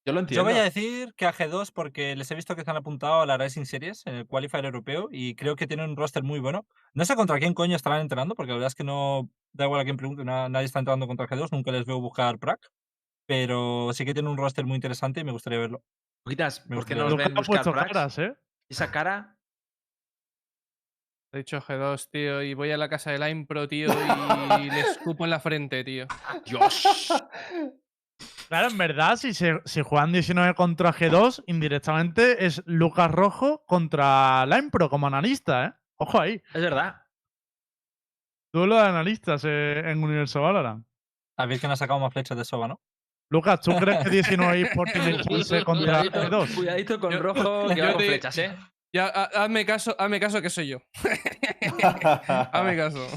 Yo 0.10 0.14
lo 0.14 0.20
Yo 0.20 0.22
entiendo. 0.22 0.44
voy 0.46 0.54
a 0.60 0.64
decir 0.64 1.14
que 1.16 1.26
a 1.26 1.34
G2 1.34 1.72
porque 1.72 2.16
les 2.16 2.30
he 2.32 2.36
visto 2.36 2.56
que 2.56 2.64
se 2.64 2.70
han 2.72 2.78
apuntado 2.78 3.22
a 3.22 3.26
la 3.26 3.38
Racing 3.38 3.66
Series 3.66 4.06
en 4.06 4.16
el 4.16 4.26
Qualifier 4.28 4.66
europeo 4.66 5.08
y 5.12 5.36
creo 5.36 5.56
que 5.56 5.68
tienen 5.68 5.90
un 5.90 5.96
roster 5.98 6.24
muy 6.24 6.40
bueno. 6.40 6.68
No 6.94 7.06
sé 7.06 7.16
contra 7.16 7.40
quién 7.40 7.54
coño 7.54 7.76
estarán 7.76 8.02
entrenando 8.02 8.36
porque 8.36 8.50
la 8.50 8.56
verdad 8.56 8.68
es 8.68 8.76
que 8.76 8.84
no 8.84 9.30
da 9.54 9.66
igual 9.66 9.82
a 9.82 9.84
quién 9.84 9.98
pregunte, 9.98 10.24
na- 10.26 10.50
nadie 10.50 10.66
está 10.66 10.80
entrando 10.80 11.08
contra 11.08 11.28
G2, 11.28 11.52
nunca 11.52 11.72
les 11.72 11.86
veo 11.86 12.00
buscar 12.00 12.38
prac, 12.40 12.60
pero 13.28 13.92
sí 13.94 14.06
que 14.06 14.14
tienen 14.14 14.32
un 14.32 14.38
roster 14.38 14.66
muy 14.66 14.76
interesante 14.76 15.20
y 15.20 15.24
me 15.24 15.32
gustaría 15.32 15.60
verlo. 15.60 15.84
Poquitas, 16.24 16.66
Me 16.68 16.76
¿por 16.76 16.86
qué 16.86 16.96
gustaría 16.96 17.04
no 17.04 17.10
nos 17.10 17.12
Lucas 17.12 17.28
ven 17.28 17.36
buscar 17.36 17.56
puesto 17.56 17.72
cracks? 17.74 17.88
caras, 17.94 18.18
¿eh? 18.20 18.34
Esa 18.70 18.92
cara. 18.92 19.36
He 21.32 21.38
dicho 21.38 21.62
G2, 21.62 22.10
tío, 22.10 22.42
y 22.42 22.56
voy 22.56 22.72
a 22.72 22.78
la 22.78 22.90
casa 22.90 23.12
de 23.12 23.20
la 23.20 23.30
impro, 23.30 23.68
tío, 23.68 23.88
y 24.60 24.70
le 24.72 24.80
escupo 24.80 25.26
en 25.26 25.30
la 25.30 25.40
frente, 25.40 25.84
tío. 25.84 26.08
Dios. 26.46 26.84
Claro, 28.48 28.68
en 28.70 28.78
verdad, 28.78 29.16
si, 29.16 29.34
se, 29.34 29.60
si 29.66 29.82
juegan 29.82 30.12
19 30.12 30.54
contra 30.56 30.92
G2, 30.94 31.44
indirectamente 31.48 32.46
es 32.46 32.62
Lucas 32.66 33.12
Rojo 33.12 33.64
contra 33.68 34.46
la 34.46 34.58
impro 34.58 34.90
como 34.90 35.08
analista, 35.08 35.66
¿eh? 35.66 35.74
Ojo 35.98 36.20
ahí. 36.20 36.42
Es 36.54 36.62
verdad. 36.62 37.04
Duelo 38.54 38.76
de 38.76 38.82
analistas 38.82 39.44
eh, 39.46 39.84
en 39.86 40.04
Universo 40.04 40.42
Valorant. 40.42 40.86
A 41.38 41.46
ver 41.46 41.60
quién 41.60 41.72
ha 41.72 41.76
sacado 41.76 42.00
más 42.00 42.12
flechas 42.12 42.38
de 42.38 42.44
soba, 42.46 42.68
¿no? 42.68 42.82
Lucas, 43.30 43.62
¿tú 43.62 43.76
crees 43.78 44.04
que 44.04 44.10
19 44.50 44.62
eSports 44.62 44.94
tiene 44.94 45.22
chance 45.22 45.64
contra 45.64 46.00
Cuidadito, 46.00 46.22
G2? 46.24 46.56
cuidadito 46.56 47.00
con 47.00 47.12
Yo- 47.12 47.20
rojo 47.20 47.68
que 47.70 47.76
yo 47.76 47.84
va 47.86 47.92
con 47.92 48.00
te- 48.02 48.08
flechas, 48.08 48.38
¿eh? 48.40 48.58
Ya, 48.94 49.06
ha- 49.08 49.44
hazme 49.44 49.66
caso, 49.66 49.96
hazme 50.00 50.20
caso 50.20 50.42
que 50.42 50.50
soy 50.50 50.68
yo. 50.70 50.80
hazme 52.52 52.76
caso. 52.76 53.08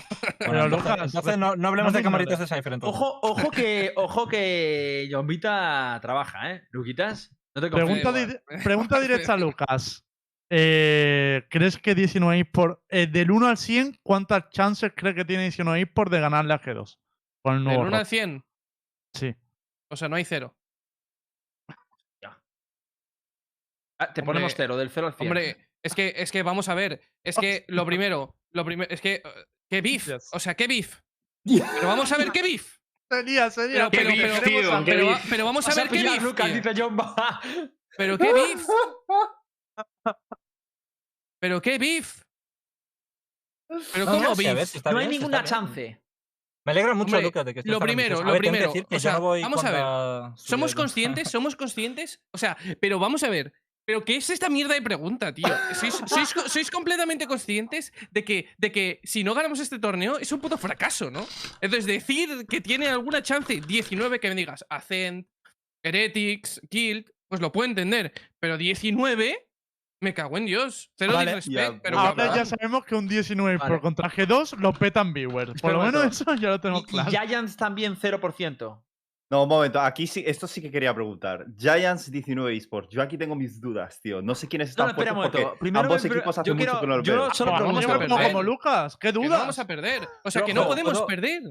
Bueno, 0.46 0.68
Lucas, 0.68 0.98
entonces 1.02 1.38
no, 1.38 1.56
no 1.56 1.68
hablemos 1.68 1.92
no 1.92 1.98
de 1.98 2.02
camaritas 2.02 2.38
de 2.38 2.46
Cypher 2.46 2.74
entonces. 2.74 3.00
Ojo, 3.00 3.18
ojo 3.22 3.50
que, 3.50 3.92
ojo 3.96 4.28
que 4.28 5.08
Jombita 5.10 5.98
trabaja, 6.02 6.52
¿eh? 6.52 6.62
Luquitas, 6.70 7.34
no 7.54 7.62
te 7.62 7.70
confíes. 7.70 8.00
Pregunta, 8.02 8.12
di- 8.12 8.38
pregunta 8.64 9.00
directa 9.00 9.32
a 9.34 9.36
Lucas. 9.36 10.04
Eh, 10.50 11.46
¿Crees 11.48 11.78
que 11.78 11.94
19 11.94 12.40
eSports, 12.40 12.82
eh, 12.90 13.06
del 13.06 13.30
1 13.30 13.46
al 13.46 13.56
100, 13.56 13.98
cuántas 14.02 14.50
chances 14.50 14.92
crees 14.94 15.14
que 15.16 15.24
tiene 15.24 15.44
19 15.44 15.80
eSports 15.80 16.10
de 16.12 16.20
ganarle 16.20 16.52
a 16.52 16.60
G2? 16.60 16.98
Con 17.42 17.54
el 17.54 17.58
Del 17.60 17.64
nuevo 17.64 17.80
1 17.84 17.96
al 17.96 18.00
roster? 18.02 18.18
100. 18.18 18.44
Sí. 19.14 19.34
O 19.90 19.96
sea, 19.96 20.08
no 20.10 20.16
hay 20.16 20.24
cero. 20.26 20.54
Ah, 24.02 24.12
te 24.12 24.20
Hombre, 24.20 24.34
ponemos 24.34 24.54
cero, 24.56 24.76
del 24.76 24.90
0 24.90 25.06
al 25.06 25.14
100. 25.14 25.28
Hombre, 25.28 25.68
es 25.82 25.94
que, 25.94 26.14
es 26.16 26.32
que 26.32 26.42
vamos 26.42 26.68
a 26.68 26.74
ver. 26.74 27.00
Es 27.24 27.36
que 27.36 27.64
lo 27.68 27.84
primero, 27.86 28.36
lo 28.50 28.64
primero, 28.64 28.90
es 28.90 29.00
que. 29.00 29.14
eh, 29.14 29.22
¿Qué 29.68 29.80
beef? 29.80 30.06
Yes. 30.08 30.28
O 30.32 30.40
sea, 30.40 30.54
¿qué 30.54 30.66
beef? 30.66 31.00
Pero 31.44 31.88
vamos 31.88 32.10
a 32.12 32.16
ver 32.18 32.30
qué 32.30 32.42
beef. 32.42 32.78
Sería, 33.10 33.50
sería. 33.50 33.90
Pero, 33.90 33.90
¿Qué 33.90 33.98
pero, 33.98 34.08
beef, 34.10 34.40
pero, 34.40 34.44
tío? 34.44 34.84
¿Qué 34.84 34.92
pero, 34.92 35.06
beef? 35.08 35.26
pero 35.28 35.44
vamos 35.44 35.66
a 35.66 35.68
Vas 35.68 35.78
a 35.78 35.82
ver 35.82 35.90
qué 35.90 36.02
beef. 36.02 36.22
Lucas, 36.22 36.54
dice. 36.54 36.70
Pero 37.96 38.18
qué 38.18 38.32
beef. 38.32 38.66
¿Pero 41.40 41.60
qué 41.60 41.78
beef? 41.78 42.22
¿Pero 43.92 44.04
No, 44.06 44.12
cómo 44.12 44.22
no, 44.22 44.36
sí, 44.36 44.46
a 44.46 44.54
ver 44.54 44.66
beef? 44.72 44.84
no 44.84 44.98
hay 44.98 45.08
ninguna 45.08 45.44
chance. 45.44 46.02
Me 46.64 46.72
alegra 46.72 46.94
mucho, 46.94 47.16
Hombre, 47.16 47.22
Lucas, 47.22 47.44
de 47.44 47.54
que 47.54 47.60
estés 47.60 47.72
lo 47.72 47.80
primero, 47.80 48.22
lo 48.22 48.38
primero, 48.38 48.70
o 48.70 48.98
sea, 49.00 49.18
no 49.18 49.30
vamos 49.30 49.64
a 49.64 49.70
ver, 49.70 50.38
¿Somos 50.38 50.74
conscientes? 50.76 51.28
¿Somos 51.28 51.56
conscientes? 51.56 52.20
O 52.30 52.38
sea, 52.38 52.56
pero 52.80 53.00
vamos 53.00 53.24
a 53.24 53.28
ver. 53.28 53.52
¿Pero 53.84 54.04
qué 54.04 54.16
es 54.16 54.30
esta 54.30 54.48
mierda 54.48 54.74
de 54.74 54.82
pregunta, 54.82 55.34
tío? 55.34 55.48
¿Sois, 55.74 55.94
sois 56.06 56.32
co- 56.34 56.48
sois 56.48 56.70
completamente 56.70 57.26
conscientes 57.26 57.92
de 58.10 58.24
que, 58.24 58.48
de 58.58 58.70
que 58.70 59.00
si 59.02 59.24
no 59.24 59.34
ganamos 59.34 59.58
este 59.60 59.78
torneo 59.78 60.18
es 60.18 60.30
un 60.30 60.40
puto 60.40 60.56
fracaso, 60.56 61.10
¿no? 61.10 61.26
Entonces, 61.60 61.86
decir 61.86 62.46
que 62.48 62.60
tiene 62.60 62.88
alguna 62.88 63.22
chance 63.22 63.60
19 63.60 64.20
que 64.20 64.28
me 64.28 64.34
digas 64.36 64.64
Ascent, 64.70 65.26
Heretics, 65.82 66.60
Guild, 66.70 67.10
pues 67.28 67.40
lo 67.40 67.50
puedo 67.50 67.68
entender. 67.68 68.12
Pero 68.38 68.56
19, 68.56 69.48
me 70.00 70.14
cago 70.14 70.36
en 70.38 70.46
Dios. 70.46 70.90
Cero 70.96 71.14
Vale, 71.14 71.34
disrespect, 71.36 71.74
ya, 71.76 71.80
pero 71.82 71.98
Ahora 71.98 72.14
cabrón. 72.14 72.36
ya 72.36 72.44
sabemos 72.44 72.84
que 72.84 72.94
un 72.94 73.08
19 73.08 73.56
Vale. 73.56 73.68
por 73.68 73.80
contra 73.80 74.10
G2 74.10 74.58
lo 74.58 74.72
petan 74.72 75.12
viewers. 75.12 75.60
Por 75.60 75.72
lo 75.72 75.82
menos 75.82 76.04
eso 76.20 76.34
ya 76.36 76.50
lo 76.50 76.60
tenemos 76.60 76.82
Y, 76.82 76.86
y 76.86 76.88
claro. 76.88 77.10
Giants 77.10 77.56
también 77.56 77.96
0%. 77.96 78.82
No, 79.32 79.44
un 79.44 79.48
momento, 79.48 79.80
aquí 79.80 80.06
sí, 80.06 80.22
esto 80.26 80.46
sí 80.46 80.60
que 80.60 80.70
quería 80.70 80.92
preguntar. 80.94 81.46
Giants 81.56 82.10
19 82.10 82.54
eSports, 82.54 82.90
yo 82.90 83.00
aquí 83.00 83.16
tengo 83.16 83.34
mis 83.34 83.58
dudas, 83.62 83.98
tío. 83.98 84.20
No 84.20 84.34
sé 84.34 84.46
quiénes 84.46 84.68
No, 84.68 84.70
están 84.72 84.86
no, 84.88 84.90
espera 84.90 85.12
un 85.12 85.16
puestos 85.16 85.40
momento. 85.40 85.48
porque 85.52 85.58
Primero 85.58 85.84
ambos 85.86 86.02
me- 86.04 86.08
equipos 86.10 86.24
yo 86.36 86.40
hacen 86.42 86.54
mucho 86.58 86.80
que 86.80 86.86
no 86.86 86.96
lo 86.98 87.02
yo 87.02 87.12
veo. 87.14 87.34
solo 87.34 87.50
Ah, 87.56 87.60
vamos 87.62 87.86
a 87.86 87.94
a 87.94 87.98
perder. 87.98 88.08
como, 88.32 88.42
Lucas, 88.42 88.96
qué 88.98 89.08
Que 89.08 89.12
no 89.14 89.24
dudas. 89.24 89.40
vamos 89.40 89.58
a 89.58 89.66
perder. 89.66 90.02
O 90.22 90.30
sea, 90.30 90.44
que 90.44 90.52
Rojo, 90.52 90.64
no 90.64 90.68
podemos 90.68 90.92
¿puedo- 90.92 91.06
perder. 91.06 91.42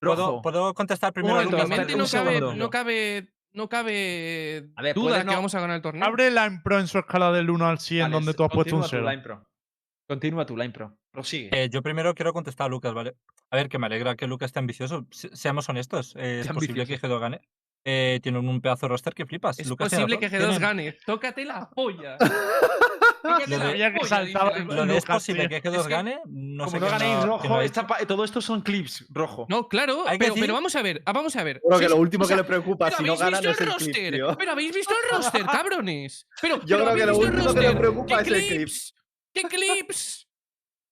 ¿Puedo, 0.00 0.16
Rojo. 0.16 0.42
¿Puedo 0.42 0.74
contestar 0.74 1.14
primero 1.14 1.34
a 1.36 1.44
momento, 1.44 1.56
Lucas? 1.56 1.70
Un 1.94 1.98
no 1.98 2.06
cabe, 2.06 2.40
no 2.58 2.68
cabe, 2.68 3.32
no 3.54 3.68
cabe 3.70 4.70
A 4.76 4.82
ver, 4.82 4.94
duda 4.94 5.20
que 5.20 5.24
no- 5.24 5.32
vamos 5.32 5.54
a 5.54 5.60
ganar 5.60 5.76
el 5.76 5.82
torneo. 5.82 6.04
Abre 6.04 6.30
la 6.30 6.60
Pro 6.62 6.78
en 6.78 6.88
su 6.88 6.98
escala 6.98 7.32
del 7.32 7.48
1 7.48 7.66
al 7.66 7.78
100 7.78 8.02
Vale, 8.02 8.12
donde 8.12 8.34
tú 8.34 8.44
has 8.44 8.50
puesto 8.50 8.76
un 8.76 8.82
continúa 8.82 9.00
tu 9.00 9.06
0. 9.06 9.10
Line 9.10 9.22
Pro. 9.22 9.48
Continúa 10.06 10.44
tu 10.44 10.56
Line 10.58 10.70
Pro. 10.74 10.97
Prosigue. 11.10 11.48
Eh, 11.52 11.68
yo 11.70 11.82
primero 11.82 12.14
quiero 12.14 12.32
contestar 12.32 12.66
a 12.66 12.68
Lucas, 12.68 12.92
¿vale? 12.94 13.14
A 13.50 13.56
ver, 13.56 13.68
que 13.68 13.78
me 13.78 13.86
alegra 13.86 14.14
que 14.16 14.26
Lucas 14.26 14.46
esté 14.48 14.58
ambicioso. 14.58 15.06
Se- 15.10 15.34
seamos 15.34 15.68
honestos, 15.68 16.14
eh, 16.16 16.40
es 16.40 16.46
Qué 16.48 16.54
posible 16.54 16.74
que 16.86 16.94
ambicioso. 16.94 17.16
G2 17.16 17.20
gane. 17.20 17.40
Eh, 17.84 18.20
tienen 18.22 18.46
un 18.46 18.60
pedazo 18.60 18.86
de 18.86 18.88
roster 18.90 19.14
que 19.14 19.24
flipas. 19.24 19.58
Es 19.58 19.66
Lucas 19.68 19.88
posible 19.90 20.18
que 20.18 20.28
razón, 20.28 20.40
G2 20.40 20.58
tienen- 20.58 20.60
gane. 20.60 20.98
Tócate 21.06 21.44
la 21.44 21.70
polla. 21.70 22.18
Tócate 23.22 23.50
Lo 23.50 23.58
la 23.58 23.64
de- 23.66 23.70
polla, 23.72 24.06
saltaba 24.08 24.50
dice 24.50 24.64
Lo 24.74 24.86
de 24.86 24.96
es 24.96 25.04
posible 25.04 25.48
que 25.48 25.62
G2 25.62 25.74
Es 25.80 25.82
que, 25.86 25.92
gane, 25.92 26.18
no 26.26 26.64
Como 26.66 26.76
sé 26.76 26.80
no 26.80 26.86
ganéis 26.90 27.16
lo 27.18 27.26
rojo, 27.26 27.54
ha 27.56 27.64
esta 27.64 27.86
todo 28.06 28.24
esto 28.24 28.40
son 28.40 28.60
clips 28.62 29.06
rojo. 29.10 29.46
No, 29.48 29.68
claro, 29.68 30.04
pero, 30.18 30.34
pero 30.34 30.52
vamos 30.54 30.76
a 30.76 30.82
ver, 30.82 31.02
ah, 31.06 31.12
vamos 31.12 31.34
a 31.36 31.42
ver. 31.42 31.60
Creo 31.66 31.78
que 31.80 31.88
lo 31.88 31.96
último 31.96 32.24
o 32.24 32.26
sea, 32.26 32.36
que 32.36 32.42
le 32.42 32.48
preocupa 32.48 32.90
si 32.90 33.02
no 33.02 33.16
ganan 33.16 33.40
visto 33.42 33.50
es 33.50 33.60
el 33.60 33.66
clip, 33.66 33.78
roster. 33.86 34.14
tío. 34.14 34.36
Pero 34.36 34.52
habéis 34.52 34.74
visto 34.74 34.94
el 34.94 35.16
roster, 35.16 35.46
cabrones. 35.46 36.28
Pero, 36.40 36.56
Yo 36.64 36.78
pero 36.78 36.84
creo 36.84 36.94
que 36.96 37.06
lo 37.06 37.16
último 37.18 37.54
que 37.54 37.60
le 37.60 37.74
preocupa 37.76 38.06
¿Qué 38.06 38.22
es 38.22 38.28
el 38.28 38.34
clip. 38.34 38.48
clips? 38.56 38.94
¿Qué 39.34 39.42
clips? 39.42 40.27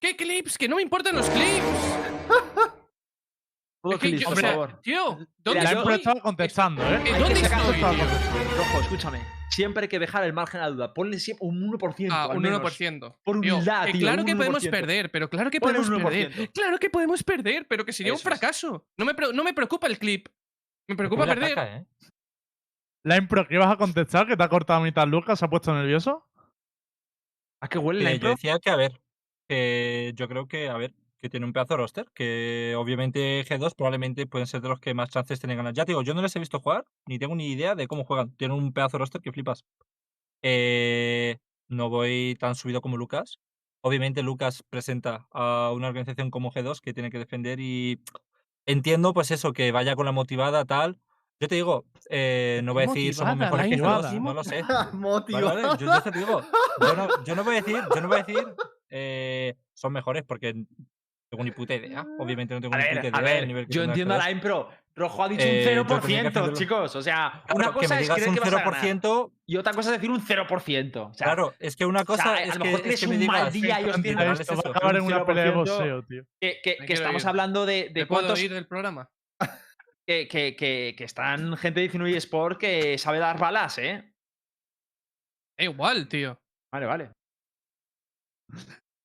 ¿Qué 0.01 0.17
clips? 0.17 0.59
Que 0.59 0.69
no 0.69 0.77
me 0.77 0.83
importan 0.83 1.17
los 1.17 1.29
clips. 1.31 1.65
Todo 3.83 3.99
yo- 3.99 4.29
por 4.29 4.41
favor. 4.41 4.81
Tío, 4.83 5.19
¿dónde 5.39 5.61
Mira, 5.61 5.73
yo- 5.73 5.79
estoy? 5.81 5.95
estaba 5.95 6.21
contestando, 6.21 6.83
¿eh? 6.83 6.95
¿Eh, 7.07 7.13
Hay 7.15 7.21
¿Dónde 7.21 7.35
que 7.35 7.41
sacar- 7.41 7.61
estoy, 7.61 7.75
Estaba 7.77 7.93
tío? 7.95 8.05
contestando. 8.05 8.57
Rojo, 8.57 8.81
escúchame. 8.81 9.21
Siempre 9.51 9.83
hay 9.85 9.89
que 9.89 9.99
dejar 10.01 10.25
el 10.25 10.33
margen 10.33 10.61
a 10.61 10.65
la 10.65 10.71
duda. 10.71 10.93
Ponle 10.95 11.21
siempre 11.21 11.47
un 11.47 11.63
1%. 11.63 12.13
Ah, 12.13 12.25
al 12.25 12.37
un 12.37 12.43
menos. 12.43 12.59
1%. 12.61 13.17
Por 13.23 13.37
humildad, 13.37 13.87
tío, 13.87 14.01
claro 14.01 14.25
que 14.25 14.35
podemos 14.35 14.63
1%. 14.65 14.71
perder, 14.71 15.11
pero 15.13 15.31
claro 15.31 15.51
que 15.51 15.61
podemos 15.61 15.89
perder. 15.89 16.31
1%. 16.33 16.51
Claro 16.53 16.79
que 16.79 16.91
podemos 16.91 17.23
perder, 17.23 17.67
pero 17.69 17.85
que 17.85 17.93
sería 17.93 18.13
un 18.13 18.17
Eso 18.19 18.29
fracaso. 18.29 18.87
No 18.99 19.05
me, 19.05 19.15
no 19.33 19.45
me 19.45 19.55
preocupa 19.55 19.87
el 19.87 19.99
clip. 20.01 20.27
Me 20.89 20.97
preocupa 20.97 21.25
perder. 21.27 21.55
caca, 21.55 21.77
¿eh? 21.77 21.87
La 23.05 23.17
Impro, 23.17 23.47
¿qué 23.47 23.55
ibas 23.55 23.71
a 23.73 23.77
contestar? 23.77 24.27
¿Que 24.27 24.37
te 24.37 24.43
ha 24.43 24.49
cortado 24.49 24.81
a 24.81 24.83
mitad 24.83 25.07
Lucas? 25.07 25.39
¿Se 25.39 25.45
ha 25.45 25.49
puesto 25.49 25.73
nervioso? 25.73 26.27
¿A 27.63 27.69
qué 27.69 27.79
huele 27.79 28.03
la 28.03 28.11
Eh, 28.11 28.13
yo 28.15 28.17
impro? 28.17 28.31
decía 28.31 28.59
que, 28.59 28.69
a 28.71 28.77
ver, 28.77 29.01
que 29.49 30.13
yo 30.17 30.29
creo 30.29 30.47
que, 30.49 30.69
a 30.69 30.77
ver, 30.77 30.95
que 31.21 31.31
tiene 31.31 31.47
un 31.47 31.53
pedazo 31.53 31.75
de 31.75 31.79
roster, 31.79 32.07
que 32.15 32.75
obviamente 32.77 33.45
G2 33.45 33.75
probablemente 33.75 34.27
pueden 34.27 34.47
ser 34.47 34.61
de 34.61 34.69
los 34.69 34.81
que 34.81 34.95
más 34.95 35.11
chances 35.11 35.41
tienen 35.41 35.57
de 35.57 35.59
ganar. 35.59 35.75
Ya 35.75 35.85
te 35.85 35.93
digo, 35.93 36.03
yo 36.03 36.15
no 36.15 36.23
les 36.23 36.35
he 36.37 36.39
visto 36.39 36.61
jugar, 36.61 36.85
ni 37.07 37.19
tengo 37.19 37.35
ni 37.35 37.51
idea 37.51 37.75
de 37.75 37.89
cómo 37.89 38.05
juegan. 38.05 38.35
Tienen 38.37 38.59
un 38.59 38.73
pedazo 38.73 38.97
de 38.97 39.01
roster 39.01 39.21
que 39.21 39.33
flipas. 39.33 39.65
Eh, 40.43 41.39
no 41.69 41.89
voy 41.91 42.37
tan 42.39 42.55
subido 42.55 42.81
como 42.81 42.97
Lucas. 42.97 43.39
Obviamente 43.81 44.23
Lucas 44.23 44.63
presenta 44.69 45.27
a 45.33 45.73
una 45.75 45.89
organización 45.89 46.31
como 46.31 46.51
G2 46.53 46.81
que 46.81 46.95
tiene 46.95 47.11
que 47.11 47.19
defender 47.19 47.61
y 47.61 48.01
entiendo 48.67 49.15
pues 49.15 49.31
eso, 49.31 49.53
que 49.53 49.73
vaya 49.73 49.97
con 49.97 50.07
la 50.07 50.13
motivada 50.13 50.65
tal. 50.65 51.01
Yo 51.39 51.49
te 51.49 51.55
digo, 51.55 51.85
eh, 52.09 52.61
no 52.65 52.73
voy 52.73 52.85
a 52.85 52.87
decir 52.87 53.15
somos 53.15 53.37
Motivada, 53.37 53.57
mejores 53.63 53.77
que. 53.77 53.83
G2, 53.83 54.21
no 54.23 54.35
lo 54.35 54.45
sé. 54.45 54.63
Vale, 55.33 55.45
vale, 55.45 55.63
Yo, 55.79 55.87
yo 55.87 56.03
te 56.03 56.11
digo, 56.19 56.43
yo 56.81 56.95
no, 56.97 57.25
yo 57.25 57.35
no 57.35 57.45
voy 57.45 57.57
a 57.57 57.63
decir, 57.63 57.83
yo 57.95 58.01
no 58.01 58.09
voy 58.09 58.19
a 58.19 58.23
decir 58.23 58.47
eh, 58.89 59.55
son 59.75 59.93
mejores 59.93 60.23
porque 60.27 60.55
no 60.55 60.65
tengo 61.31 61.45
ni 61.45 61.51
puta 61.51 61.75
idea. 61.75 62.07
Obviamente 62.19 62.55
no 62.55 62.61
tengo 62.61 62.75
A 62.75 62.79
ni 62.79 62.85
ver, 62.85 63.03
puta 63.03 63.19
a 63.19 63.21
idea 63.21 63.35
ver, 63.35 63.47
nivel 63.49 63.67
que 63.67 63.73
yo 63.75 63.83
entiendo 63.83 64.15
a 64.15 64.19
G2. 64.19 64.23
la 64.25 64.31
impro. 64.31 64.69
Rojo 64.99 65.25
ha 65.25 65.29
dicho 65.29 65.45
Eh, 65.45 65.79
un 65.79 65.87
yo 65.87 66.01
tenía 66.01 66.23
que 66.23 66.29
0%, 66.29 66.33
defenderlo. 66.33 66.57
chicos. 66.57 66.97
O 66.97 67.03
sea, 67.03 67.43
Claro, 67.45 67.55
una 67.57 67.67
que 67.67 67.73
cosa 67.75 67.89
me 67.89 67.95
es 67.97 68.01
digas 68.01 68.15
creer 68.17 68.29
un 68.31 68.35
que 68.35 68.41
vas 68.41 68.49
a 68.49 68.57
ganar 68.57 68.75
0%, 68.83 69.33
y 69.45 69.57
otra 69.59 69.73
cosa 69.75 69.91
es 69.91 69.97
decir 70.01 70.11
un 70.11 70.21
0%. 70.23 71.11
O 71.11 71.13
sea, 71.13 71.25
claro, 71.27 71.53
es 71.59 71.77
que 71.77 71.85
una 71.85 72.01
o 72.01 72.05
sea, 72.07 72.17
cosa 72.17 72.33
a 72.35 72.43
es 72.45 72.55
lo 72.57 72.63
que, 72.63 72.71
mejor 72.71 72.79
es 72.79 72.83
tienes 72.83 73.01
que 73.01 73.07
me 73.09 73.17
un 73.19 73.27
mal 73.27 73.53
digas, 73.53 73.53
día 73.53 73.81
y 73.83 73.85
os 73.91 73.99
es 74.41 74.51
a 74.51 74.55
eso, 74.55 74.69
acabar 74.71 74.97
en 74.97 75.03
un 75.03 75.13
una 75.13 75.27
pelea 75.27 75.45
de 75.45 75.51
0%. 75.51 75.55
boxeo, 75.55 76.03
tío. 76.05 76.23
que, 76.41 76.61
que- 76.63 76.77
Me 76.81 76.87
que 76.87 76.93
estamos 76.95 77.23
ir. 77.23 77.29
hablando 77.29 77.67
de, 77.67 77.75
de 77.75 78.01
¿Me 78.01 78.07
puedo 78.07 78.23
cuántos 78.23 78.41
ir 78.43 78.55
del 78.55 78.67
programa? 78.67 79.11
Que, 80.07 80.29
que, 80.29 80.55
que, 80.57 80.95
que 80.97 81.05
están 81.05 81.57
gente 81.57 81.81
de 81.81 81.89
19 81.89 82.17
Sport 82.19 82.59
que 82.61 82.97
sabe 82.99 83.19
dar 83.19 83.39
balas, 83.39 83.79
¿eh? 83.79 84.13
Da 85.59 85.65
igual, 85.65 86.09
tío. 86.09 86.39
Vale, 86.73 86.87
vale. 86.87 87.13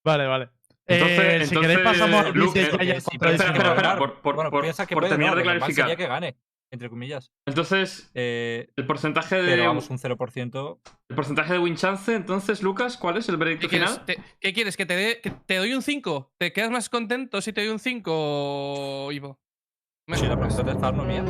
Vale, 0.06 0.26
vale. 0.28 0.50
Entonces- 0.88 1.20
Eh, 1.20 1.46
si 1.46 1.56
queréis 1.56 1.80
entonces, 1.80 1.84
pasamos 2.02 2.36
Luke, 2.36 2.60
de 2.60 2.66
eh, 2.66 2.98
espera, 2.98 3.32
espera, 3.34 3.98
por- 3.98 4.22
por- 4.22 4.36
bueno, 4.36 4.50
por- 4.52 4.64
piensa 4.64 4.86
que 4.86 4.94
por 4.96 5.04
puede 5.04 5.12
terminar 5.12 5.36
ganar, 5.36 5.44
de 5.44 5.46
lo 5.46 5.54
normal 5.54 5.60
clarificar. 5.74 5.86
sería 5.90 5.96
que 5.96 6.08
gane, 6.12 6.38
entre 6.72 6.90
comillas. 6.90 7.32
Entonces, 7.48 8.12
Eh, 8.14 8.72
el 8.76 8.86
porcentaje 8.86 9.36
de. 9.42 9.50
pero 9.52 9.66
vamos, 9.68 9.90
un 9.90 9.98
0%. 10.00 10.82
El 11.10 11.16
porcentaje 11.16 11.54
de 11.54 11.60
win 11.60 11.76
chance, 11.76 12.14
entonces, 12.14 12.62
Lucas, 12.62 12.98
¿cuál 12.98 13.18
es 13.18 13.30
el 13.30 13.38
veredicto 13.38 13.68
¿Qué 13.68 13.70
quieres? 13.78 13.92
final? 13.92 14.06
¿Te- 14.06 14.18
¿Qué 14.40 14.54
quieres? 14.54 14.76
¿Que 14.76 14.86
te, 14.86 14.96
dé- 14.96 15.22
que 15.22 15.30
te 15.32 15.56
doy 15.58 15.74
un 15.74 15.82
5? 15.82 16.34
¿Te 16.38 16.52
quedas 16.52 16.72
más 16.72 16.90
contento 16.90 17.42
si 17.42 17.54
te 17.54 17.62
doy 17.62 17.70
un 17.70 17.80
5, 17.80 19.10
Ivo? 19.12 19.40
Me- 20.12 20.18
Sí, 20.18 20.26
la 20.28 20.38
pregunta 20.38 20.72
está 20.72 20.92
no 20.92 21.04
mía. 21.06 21.24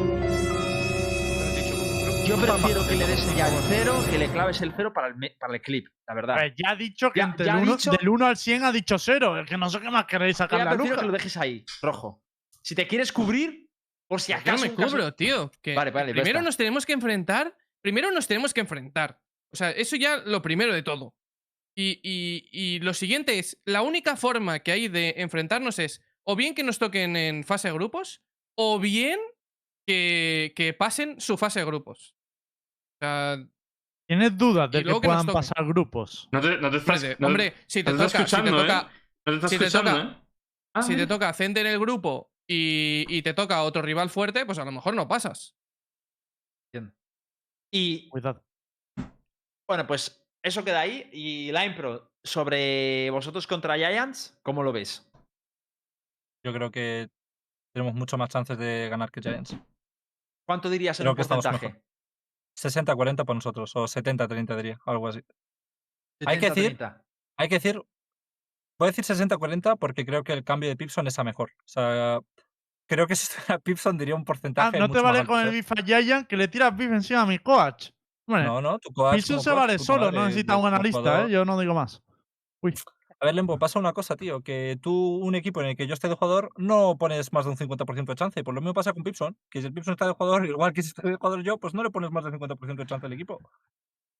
Yo 2.26 2.36
prefiero 2.38 2.88
que 2.88 2.96
le 2.96 3.06
des 3.08 3.36
ya 3.36 3.48
el 3.48 3.63
0, 3.70 3.94
que 4.10 4.17
le 4.17 4.28
claves 4.30 4.62
el 4.62 4.74
0 4.76 4.91
para 4.94 5.08
el, 5.10 5.15
me- 5.15 5.36
para 5.39 5.54
el 5.54 5.62
clip, 5.62 5.88
la 6.08 6.13
verdad. 6.15 6.36
Pues 6.36 6.54
ya 6.56 6.72
ha 6.72 6.76
dicho 6.76 7.12
que 7.12 7.20
Ya- 7.20 7.26
entre 7.26 7.46
ya 7.46 7.52
el 7.54 7.60
ha 7.60 7.62
uno- 7.62 7.78
dicho- 7.78 7.91
del 7.91 8.10
1 8.10 8.26
al 8.26 8.38
100 8.38 8.63
ha 8.63 8.72
dicho 8.72 8.98
0. 8.98 9.39
Es 9.39 9.50
que 9.50 9.58
no 9.58 9.70
sé 9.70 9.80
qué 9.82 9.89
más 9.91 10.06
queréis 10.06 10.36
Yo 10.36 10.38
sacar 10.38 10.60
ya 10.60 10.65
la 10.65 10.72
prefiero 10.72 10.98
que 11.00 11.06
lo 11.06 11.12
dejes 11.12 11.38
ahí, 11.38 11.63
rojo. 11.82 12.24
Si 12.62 12.74
te 12.74 12.88
quieres 12.88 13.12
cubrir, 13.12 13.67
por 14.08 14.20
si 14.22 14.34
¿Por 14.34 14.44
qué 14.44 14.50
no 14.50 14.52
acaso. 14.54 14.65
me 14.65 14.72
un 14.72 14.76
caso- 14.78 14.89
cubro, 14.96 15.13
tío? 15.13 15.52
Que 15.62 15.76
Vale, 15.76 15.91
vale, 15.91 16.08
ya 16.08 16.13
primero 16.13 16.39
está. 16.39 16.48
nos 16.48 16.58
tenemos 16.58 16.86
que 16.86 16.94
enfrentar. 16.94 17.56
Primero 17.82 18.12
nos 18.12 18.28
tenemos 18.28 18.54
que 18.54 18.62
enfrentar. 18.62 19.20
O 19.52 19.56
sea, 19.58 19.72
eso 19.72 19.96
ya 19.96 20.17
lo 20.17 20.41
primero 20.41 20.74
de 20.74 20.84
todo. 20.84 21.13
Y, 21.76 22.00
y- 22.04 22.48
y 22.52 22.80
lo 22.80 22.94
siguiente 22.94 23.39
es, 23.39 23.60
la 23.65 23.82
única 23.84 24.15
forma 24.15 24.60
que 24.60 24.72
hay 24.72 24.88
de 24.88 25.15
enfrentarnos 25.17 25.80
es 25.80 26.02
o 26.24 26.36
bien 26.36 26.54
que 26.56 26.63
nos 26.63 26.78
toquen 26.80 27.15
en 27.15 27.44
fase 27.44 27.67
de 27.70 27.74
grupos, 27.74 28.22
o 28.63 28.80
bien 28.80 29.19
que, 29.88 30.54
que 30.56 30.74
pasen 30.74 31.19
su 31.19 31.38
fase 31.38 31.60
de 31.60 31.65
grupos. 31.65 32.15
O 32.95 33.06
sea, 33.06 33.38
¿Tienes 34.08 34.38
dudas 34.38 34.69
de 34.69 34.84
que 34.84 34.91
puedan 34.93 35.26
pasar 35.26 35.65
grupos? 35.65 36.28
No 36.32 36.41
te, 36.41 36.58
no 36.58 36.69
te 36.69 36.78
estás, 36.78 36.97
hombre, 37.04 37.15
no- 37.19 37.28
hombre, 37.28 37.54
si 37.67 37.84
te 37.84 37.91
toca, 37.91 38.28
si 38.28 38.36
te 38.36 38.50
¿eh? 38.50 38.52
toca, 38.52 38.91
no 39.26 39.32
te 39.32 39.36
estás 39.36 39.52
si 39.52 39.58
te 39.58 39.69
toca- 39.71 40.02
¿eh? 40.02 40.17
Ah, 40.74 40.82
si 40.84 40.89
te 40.89 40.95
mira. 40.95 41.08
toca 41.08 41.30
ascender 41.30 41.65
el 41.65 41.80
grupo 41.80 42.32
y, 42.47 43.06
y 43.10 43.21
te 43.21 43.34
toca 43.34 43.63
otro 43.63 43.82
rival 43.82 44.10
fuerte, 44.10 44.45
pues 44.45 44.60
a 44.60 44.65
lo 44.65 44.71
mejor 44.71 44.93
no 44.95 45.08
pasas. 45.08 45.56
Y 47.74 48.10
Cuidado. 48.10 48.43
bueno, 49.67 49.88
pues 49.88 50.21
eso 50.44 50.63
queda 50.65 50.81
ahí. 50.81 51.10
Y 51.13 51.52
la 51.52 51.65
impro, 51.65 52.12
sobre 52.23 53.10
vosotros 53.12 53.48
contra 53.48 53.75
Giants, 53.77 54.38
¿cómo 54.44 54.62
lo 54.62 54.73
ves? 54.73 55.10
Yo 56.44 56.52
creo 56.54 56.69
que 56.71 57.10
tenemos 57.74 57.94
mucho 57.94 58.17
más 58.17 58.30
chances 58.30 58.58
de 58.58 58.88
ganar 58.90 59.12
que 59.12 59.22
Giants. 59.22 59.56
¿Cuánto 60.46 60.69
dirías 60.69 61.00
en 61.00 61.04
Creo 61.06 61.12
un 61.13 61.17
que 61.17 61.24
porcentaje? 61.24 61.67
mejor. 61.67 61.82
60-40 62.58 63.26
por 63.26 63.36
nosotros, 63.36 63.76
o 63.76 63.88
70-30 63.88 64.56
diría, 64.58 64.80
algo 64.86 65.08
así. 65.08 65.22
Hay 66.26 66.40
que 66.40 66.50
decir- 66.50 66.78
70-30. 66.78 67.04
Hay 67.38 67.48
que 67.50 67.56
decir, 67.56 67.76
voy 68.78 68.88
a 68.88 68.92
decir 68.92 69.04
60-40 69.06 69.78
porque 69.78 70.06
creo 70.06 70.24
que 70.24 70.34
el 70.34 70.44
cambio 70.44 70.69
de 70.69 70.76
Pipson 70.76 71.08
es 71.08 71.17
a 71.17 71.24
mejor. 71.24 71.52
O 71.60 71.67
sea, 71.67 72.19
creo 72.88 73.08
que 73.08 73.15
si 73.15 73.24
estuviera 73.24 73.58
Pipson 73.63 73.98
diría 73.98 74.15
un 74.15 74.22
Ah, 74.22 74.26
porcentaje 74.26 74.80
no 74.80 74.88
mucho 74.88 75.00
te 75.00 75.04
más 75.04 75.12
vale 75.12 75.19
alto, 75.19 75.32
con 75.32 75.40
el 75.40 75.48
¿sabes? 75.48 75.65
beef 75.69 75.72
a 75.80 75.86
Giant 76.04 76.28
que 76.28 76.38
le 76.38 76.48
tiras 76.50 76.76
beef 76.76 76.92
encima 76.92 77.22
a 77.22 77.26
mi 77.26 77.40
coach. 77.40 77.90
Hombre, 78.28 78.44
No, 78.46 78.62
no, 78.62 78.78
tu 78.80 78.94
coach 78.94 79.26
como 79.28 79.40
se 79.42 79.50
coach, 79.50 79.60
vale 79.60 79.80
solo, 79.80 80.12
no 80.12 80.26
necesita 80.26 80.58
un 80.58 80.67
analista, 80.67 81.24
¿eh? 81.26 81.32
Yo 81.32 81.46
no 81.46 81.58
digo 81.60 81.74
más. 81.74 82.02
Uy, 82.62 82.74
A 83.22 83.28
ver, 83.28 83.36
Lembo, 83.36 83.60
pasa 83.60 83.78
una 83.78 83.94
cosa, 83.94 84.15
tío, 84.15 84.42
que 84.42 84.80
tú, 84.82 85.17
un 85.17 85.36
equipo 85.36 85.62
en 85.62 85.67
el 85.67 85.76
que 85.76 85.86
yo 85.86 85.94
esté 85.94 86.10
de 86.10 86.15
jugador, 86.15 86.50
no 86.58 86.98
pones 86.98 87.32
más 87.32 87.46
de 87.46 87.52
un 87.52 87.58
50% 87.58 88.06
de 88.06 88.15
chance. 88.15 88.44
Por 88.44 88.56
lo 88.56 88.62
mismo 88.62 88.74
pasa 88.74 88.94
con 88.94 89.04
Pipson, 89.04 89.38
que 89.48 89.62
si 89.62 89.67
el 89.67 89.74
Pipson 89.74 89.92
está 89.92 90.08
de 90.08 90.13
jugador, 90.13 90.44
igual 90.48 90.74
que 90.74 90.82
si 90.82 90.88
estoy 90.88 91.12
de 91.12 91.17
jugador 91.17 91.44
yo, 91.44 91.60
pues 91.60 91.76
no 91.76 91.84
le 91.84 91.92
pones 91.92 92.10
más 92.10 92.24
del 92.24 92.34
50% 92.34 92.76
de 92.76 92.86
chance 92.88 93.06
al 93.06 93.13
equipo. 93.13 93.40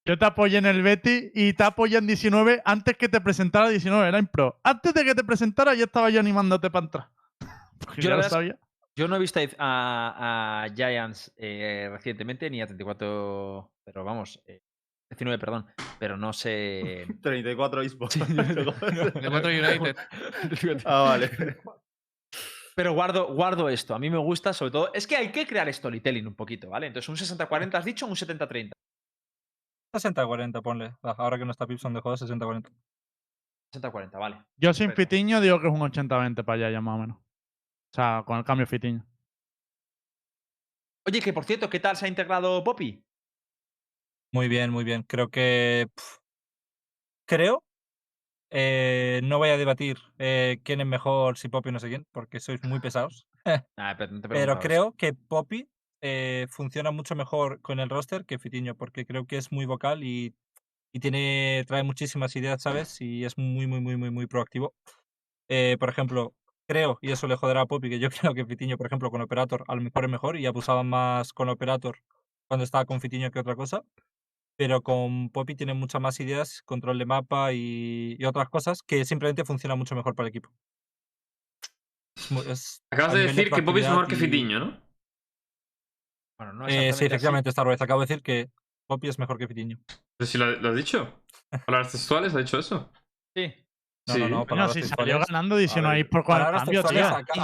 Yo 0.06 0.20
te 0.20 0.26
apoyé 0.26 0.60
en 0.60 0.68
el 0.68 0.84
Betty 0.84 1.32
y 1.34 1.54
te 1.54 1.64
apoyé 1.64 1.98
en 1.98 2.06
19 2.06 2.62
antes 2.64 2.96
que 2.96 3.10
te 3.10 3.20
presentara 3.22 3.70
19, 3.70 4.08
era 4.08 4.20
Impro. 4.20 4.60
Antes 4.64 4.94
de 4.94 5.04
que 5.04 5.16
te 5.16 5.24
presentara 5.24 5.74
ya 5.74 5.86
estaba 5.86 6.12
yo 6.12 6.20
animándote 6.20 6.70
para 6.70 6.86
entrar. 6.86 7.10
Porque 7.80 8.04
Yo 8.04 8.10
ya 8.10 8.18
lo 8.18 8.24
sabía. 8.24 8.60
Yo 8.96 9.08
no 9.08 9.16
he 9.16 9.20
visto 9.20 9.40
a, 9.58 10.64
a 10.64 10.70
Giants 10.76 11.34
eh, 11.38 11.90
recientemente 11.92 12.52
ni 12.52 12.62
a 12.62 12.68
34, 12.68 13.72
pero 13.84 14.04
vamos, 14.04 14.40
eh, 14.46 14.62
19, 15.12 15.38
perdón, 15.40 15.68
pero 16.00 16.18
no 16.18 16.32
sé. 16.34 17.06
34 17.22 17.82
esports. 17.82 18.20
De 18.36 19.30
4 19.30 19.50
United. 19.50 19.98
ah, 20.86 21.02
vale. 21.02 21.30
Pero 22.76 22.94
guardo, 22.94 23.34
guardo 23.34 23.68
esto, 23.70 23.94
a 23.94 24.00
mí 24.00 24.10
me 24.10 24.18
gusta 24.18 24.54
sobre 24.54 24.72
todo. 24.72 24.94
Es 24.94 25.06
que 25.06 25.18
hay 25.18 25.32
que 25.32 25.46
crear 25.46 25.72
storytelling 25.72 26.26
un 26.26 26.36
poquito, 26.36 26.70
¿vale? 26.70 26.88
Entonces, 26.88 27.10
un 27.10 27.18
60-40 27.18 27.76
has 27.76 27.86
dicho, 27.86 28.08
un 28.08 28.16
70-30. 28.16 28.72
60-40, 29.94 30.62
ponle. 30.62 30.94
Ah, 31.04 31.16
Ahora 31.18 31.38
que 31.38 31.44
no 31.44 31.52
está 31.52 31.68
Pipson 31.68 31.94
de 31.94 32.00
juego, 32.00 32.16
60-40. 32.16 32.72
60-40, 33.76 34.12
vale. 34.18 34.42
Yo 34.58 34.74
sin 34.74 34.88
Perfecto. 34.88 35.16
Fitiño 35.16 35.42
digo 35.42 35.60
que 35.60 35.68
es 35.68 35.74
un 35.74 35.82
80-20 35.82 36.46
para 36.46 36.56
allá 36.56 36.72
ya 36.72 36.82
más 36.82 36.96
o 36.96 37.00
menos. 37.00 37.18
O 37.18 37.94
sea, 37.94 38.24
con 38.26 38.38
el 38.38 38.46
cambio 38.46 38.66
Fitiño. 38.66 39.06
Oye, 41.06 41.20
que 41.20 41.34
por 41.34 41.44
cierto, 41.44 41.70
¿qué 41.70 41.80
tal 41.82 41.98
se 41.98 42.06
ha 42.06 42.08
integrado 42.08 42.64
Poppy? 42.64 43.04
Muy 44.34 44.48
bien, 44.48 44.72
muy 44.72 44.84
bien. 44.84 45.04
Creo 45.04 45.30
que. 45.30 45.88
pf, 45.94 46.18
creo. 47.26 47.64
eh, 48.52 49.22
no 49.24 49.38
voy 49.38 49.50
a 49.50 49.58
debatir 49.58 49.98
eh, 50.20 50.60
quién 50.64 50.82
es 50.82 50.88
mejor, 50.88 51.38
si 51.38 51.50
Poppy 51.50 51.70
o 51.70 51.72
no 51.72 51.80
sé 51.80 51.90
quién, 51.90 52.06
porque 52.12 52.40
sois 52.40 52.64
muy 52.64 52.80
pesados. 52.80 53.28
Ah, 53.78 53.96
pero, 53.98 54.12
no 54.12 54.22
te 54.22 54.60
creo 54.60 54.94
que 54.96 55.14
Poppy 55.14 55.70
eh, 56.02 56.48
funciona 56.50 56.92
mucho 56.92 57.16
mejor 57.16 57.62
con 57.62 57.80
el 57.80 57.90
roster 57.90 58.26
que 58.26 58.40
Fitiño, 58.40 58.76
porque 58.76 59.06
creo 59.06 59.26
que 59.26 59.38
es 59.38 59.52
muy 59.52 59.66
vocal 59.66 60.04
y, 60.04 60.36
y 60.94 61.00
tiene, 61.00 61.64
trae 61.68 61.84
muchísimas 61.84 62.36
ideas, 62.36 62.62
¿sabes? 62.62 63.02
Y 63.02 63.26
es 63.26 63.38
muy, 63.38 63.68
muy, 63.68 63.82
muy, 63.82 63.98
muy, 63.98 64.12
muy 64.12 64.28
proactivo. 64.28 64.76
Eh, 65.50 65.78
por 65.80 65.90
ejemplo, 65.90 66.36
creo, 66.68 66.98
y 67.02 67.12
eso 67.12 67.28
le 67.28 67.36
joderá 67.36 67.62
a 67.62 67.66
Poppy, 67.66 67.90
que 67.90 68.00
yo 68.00 68.10
creo 68.32 68.34
que 68.34 68.46
Fitiño, 68.46 68.78
por 68.78 68.88
ejemplo, 68.88 69.12
con 69.12 69.22
Operator 69.22 69.64
a 69.68 69.76
lo 69.76 69.82
mejor 69.82 70.06
es 70.06 70.12
mejor 70.12 70.38
y 70.38 70.46
abusaban 70.46 70.90
más 70.90 71.34
con 71.34 71.50
Operator 71.50 71.98
cuando 72.48 72.64
estaba 72.64 72.86
con 72.86 73.02
Fitiño 73.02 73.32
que 73.32 73.40
otra 73.40 73.56
cosa. 73.56 73.84
Pero 74.62 74.84
con 74.84 75.32
Poppy 75.32 75.56
tiene 75.56 75.74
muchas 75.74 76.00
más 76.00 76.20
ideas, 76.20 76.62
control 76.66 77.00
de 77.00 77.08
mapa 77.08 77.52
y, 77.52 78.16
y 78.20 78.26
otras 78.26 78.48
cosas 78.48 78.84
que 78.84 79.06
simplemente 79.06 79.44
funcionan 79.44 79.80
mucho 79.80 79.96
mejor 79.96 80.14
para 80.14 80.28
el 80.28 80.30
equipo. 80.30 80.54
Es 82.16 82.32
mu- 82.32 82.44
es 82.44 82.84
Acabas 82.92 83.14
de 83.16 83.22
decir 83.22 83.50
que 83.50 83.64
Poppy 83.64 83.80
es 83.80 83.90
mejor 83.90 84.06
que 84.06 84.16
Fitiño, 84.16 84.60
¿no? 84.60 84.80
Bueno, 86.38 86.54
no 86.54 86.68
Eh, 86.68 86.94
sí, 86.94 87.06
efectivamente, 87.06 87.52
Starboy. 87.52 87.76
Acabo 87.80 88.02
de 88.02 88.06
decir 88.06 88.22
que 88.22 88.52
Poppy 88.86 89.08
es 89.08 89.18
mejor 89.18 89.40
que 89.40 89.48
Fitiño. 89.48 89.80
Pero 90.20 90.28
si 90.28 90.38
lo, 90.38 90.52
lo 90.52 90.70
has 90.70 90.76
dicho. 90.76 91.24
Palabras 91.66 91.92
textuales, 91.92 92.36
ha 92.36 92.38
dicho 92.38 92.60
eso. 92.60 92.92
Sí. 93.36 93.61
No, 94.08 94.14
Sí. 94.16 94.20
no, 94.22 94.46
no, 94.46 94.70
si 94.70 94.82
salió 94.82 95.20
ganando 95.20 95.56
19 95.58 95.96
ver, 95.96 96.10
por 96.10 96.24
con 96.24 96.36
el 96.36 96.40
palabras 96.42 96.64
cambio, 96.64 96.82
tío. 96.84 96.90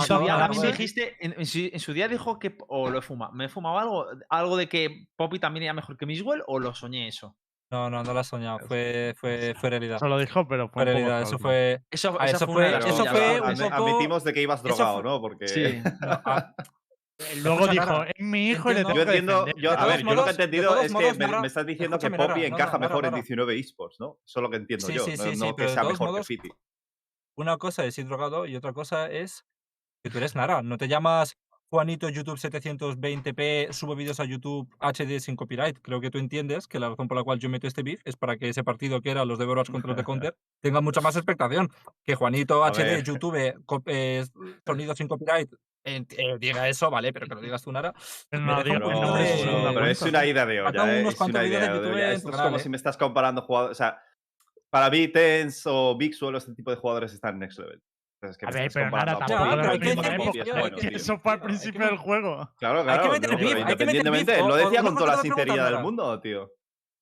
su 0.02 0.14
de 0.14 0.20
día 0.24 0.34
hablar 0.34 0.48
también 0.50 0.62
de- 0.64 0.68
dijiste, 0.72 1.16
en, 1.20 1.36
en 1.38 1.80
su, 1.80 1.94
día 1.94 2.08
dijo 2.08 2.40
que, 2.40 2.58
o 2.68 2.90
lo 2.90 2.98
he 2.98 3.02
fumado, 3.04 3.32
me 3.34 3.46
he 3.46 3.50
fumado 3.50 3.78
algo, 3.78 4.06
algo 4.30 4.58
de 4.58 4.68
que 4.68 5.06
Poppy 5.16 5.38
también 5.38 5.64
era 5.66 5.74
mejor 5.74 5.98
que 5.98 6.08
Miswell 6.08 6.42
o 6.48 6.58
lo 6.60 6.74
soñé 6.74 7.08
eso. 7.08 7.38
No, 7.70 7.90
no, 7.90 8.02
no 8.02 8.14
lo 8.14 8.20
has 8.22 8.28
soñado. 8.28 8.60
Fue, 8.68 9.14
fue, 9.18 9.54
fue 9.60 9.70
realidad. 9.70 9.98
Eso 9.98 10.08
lo 10.08 10.18
dijo, 10.18 10.48
pero 10.48 10.70
fue 10.70 10.86
realidad. 10.86 11.22
Eso 11.22 11.38
fue. 11.38 11.84
Eso, 11.92 12.14
fue, 12.14 12.26
eso 12.30 12.48
fue 12.48 13.42
Admitimos 13.72 14.24
de 14.24 14.34
que 14.34 14.42
ibas 14.42 14.64
drogado, 14.64 15.02
fue- 15.02 15.04
¿no? 15.04 15.20
Porque. 15.22 15.48
Sí. 15.50 15.82
no, 16.02 16.22
Luego 17.42 17.68
dijo, 17.68 18.04
es 18.04 18.14
mi 18.20 18.50
hijo 18.50 18.70
y 18.72 18.76
le 18.76 18.82
entiendo- 18.82 19.04
Yo 19.04 19.08
entiendo, 19.10 19.46
defender". 19.46 19.64
yo, 19.64 19.72
De 19.72 19.78
a 19.78 19.86
ver, 19.88 20.04
yo 20.04 20.14
lo 20.14 20.24
que 20.24 20.30
he 20.30 20.32
entendido 20.32 20.82
es 20.82 20.94
que 20.94 21.14
me, 21.14 21.48
estás 21.48 21.66
diciendo 21.66 21.98
que 21.98 22.12
Poppy 22.12 22.46
encaja 22.46 22.78
mejor 22.78 23.06
en 23.06 23.14
19 23.16 23.58
esports, 23.60 24.00
¿no? 24.00 24.20
Eso 24.26 24.40
es 24.40 24.44
lo 24.44 24.50
que 24.50 24.58
entiendo 24.58 24.86
Sí, 24.88 24.94
yo. 24.94 25.04
sí, 25.04 25.12
no 25.18 25.24
sí, 25.24 25.30
sí, 25.34 25.40
no 25.40 25.56
que 25.56 25.64
de 25.64 25.70
sea 25.70 25.82
todos 25.82 25.94
mejor 25.94 26.08
modos- 26.10 26.28
que 26.28 26.36
Fiti. 26.36 26.50
Una 27.36 27.58
cosa 27.58 27.86
es 27.86 27.98
ir 27.98 28.08
drogado 28.08 28.46
y 28.46 28.56
otra 28.56 28.74
cosa 28.74 29.10
es 29.12 29.46
que 30.04 30.10
tú 30.12 30.18
eres 30.20 30.36
Nara. 30.36 30.62
No 30.62 30.78
te 30.78 30.88
llamas 30.88 31.38
Juanito 31.70 32.08
YouTube 32.08 32.38
720p, 32.40 33.74
subo 33.74 33.96
vídeos 33.96 34.20
a 34.20 34.26
YouTube 34.26 34.70
HD 34.80 35.20
sin 35.20 35.36
copyright. 35.36 35.80
Creo 35.82 36.00
que 36.00 36.10
tú 36.10 36.18
entiendes 36.18 36.68
que 36.68 36.80
la 36.80 36.90
razón 36.90 37.08
por 37.08 37.18
la 37.18 37.24
cual 37.24 37.40
yo 37.40 37.50
meto 37.50 37.68
este 37.68 37.84
beef 37.84 38.00
es 38.06 38.16
para 38.16 38.38
que 38.38 38.50
ese 38.50 38.64
partido 38.64 39.02
que 39.02 39.12
era 39.12 39.26
los 39.26 39.38
de 39.38 39.46
Overwatch 39.46 39.70
contra 39.72 39.90
los 39.90 39.98
de 39.98 40.04
Counter 40.04 40.36
tenga 40.62 40.82
mucha 40.82 41.02
más 41.02 41.16
expectación. 41.16 41.70
Que 42.04 42.16
Juanito 42.16 42.64
A 42.64 42.70
HD, 42.72 42.84
ver. 42.84 43.04
YouTube, 43.04 43.54
co- 43.66 43.84
eh, 43.88 44.26
sonido 44.66 44.96
sin 44.96 45.08
copyright, 45.08 45.50
eh, 45.88 46.06
eh, 46.18 46.38
diga 46.40 46.68
eso, 46.68 46.90
vale, 46.90 47.14
pero 47.14 47.28
que 47.28 47.36
lo 47.36 47.42
digas 47.42 47.64
tú, 47.64 47.72
Nara. 47.72 47.94
Me 48.32 48.40
no 48.40 48.64
digo, 48.64 48.76
Pero, 48.76 48.86
poquito 48.88 49.06
no, 49.08 49.16
de- 49.16 49.34
eso 49.34 49.46
no 49.52 49.64
da 49.64 49.74
pero 49.74 49.86
es 49.88 50.02
una 50.02 50.26
ida 50.26 50.46
de 50.46 50.62
olla, 50.62 50.94
¿eh? 51.00 51.08
Es 51.08 51.20
una 51.22 51.46
idea 51.46 51.74
de 51.74 51.80
olla. 51.80 52.08
en 52.10 52.12
Esto 52.18 52.30
es 52.30 52.36
como 52.36 52.60
si 52.60 52.68
¿eh? 52.68 52.70
me 52.70 52.78
estás 52.78 52.98
comparando 52.98 53.42
jugadores. 53.42 53.76
O 53.76 53.78
sea, 53.78 54.02
para 54.70 54.90
mí, 54.90 55.08
Tens 55.08 55.64
o 55.66 55.96
Big 55.98 56.14
Suelo, 56.14 56.38
este 56.38 56.54
tipo 56.54 56.72
de 56.72 56.78
jugadores 56.78 57.14
están 57.14 57.36
en 57.36 57.40
next 57.40 57.60
level. 57.60 57.82
Entonces, 58.20 58.38
que 58.38 58.46
A 58.48 58.50
ver, 58.50 58.72
pero 58.74 58.90
comparando 58.90 59.20
Nara 59.20 59.72
a 59.72 59.76
Ya, 59.76 59.96
tampoco 60.02 60.38
¿eh? 60.82 60.90
eso 60.94 61.20
fue 61.20 61.32
al 61.34 61.40
principio 61.42 61.86
del 61.86 61.98
juego. 61.98 62.52
Claro, 62.58 62.80
Hay 62.80 62.86
que 62.86 62.92
claro. 62.92 63.04
hay 63.14 63.20
que 63.20 63.28
meter 63.30 63.38
beef, 63.38 63.60
independientemente, 63.60 64.38
lo 64.40 64.56
decía 64.56 64.82
con 64.82 64.96
toda 64.96 65.16
la 65.16 65.22
sinceridad 65.22 65.72
del 65.72 65.80
mundo, 65.82 66.20
tío. 66.20 66.52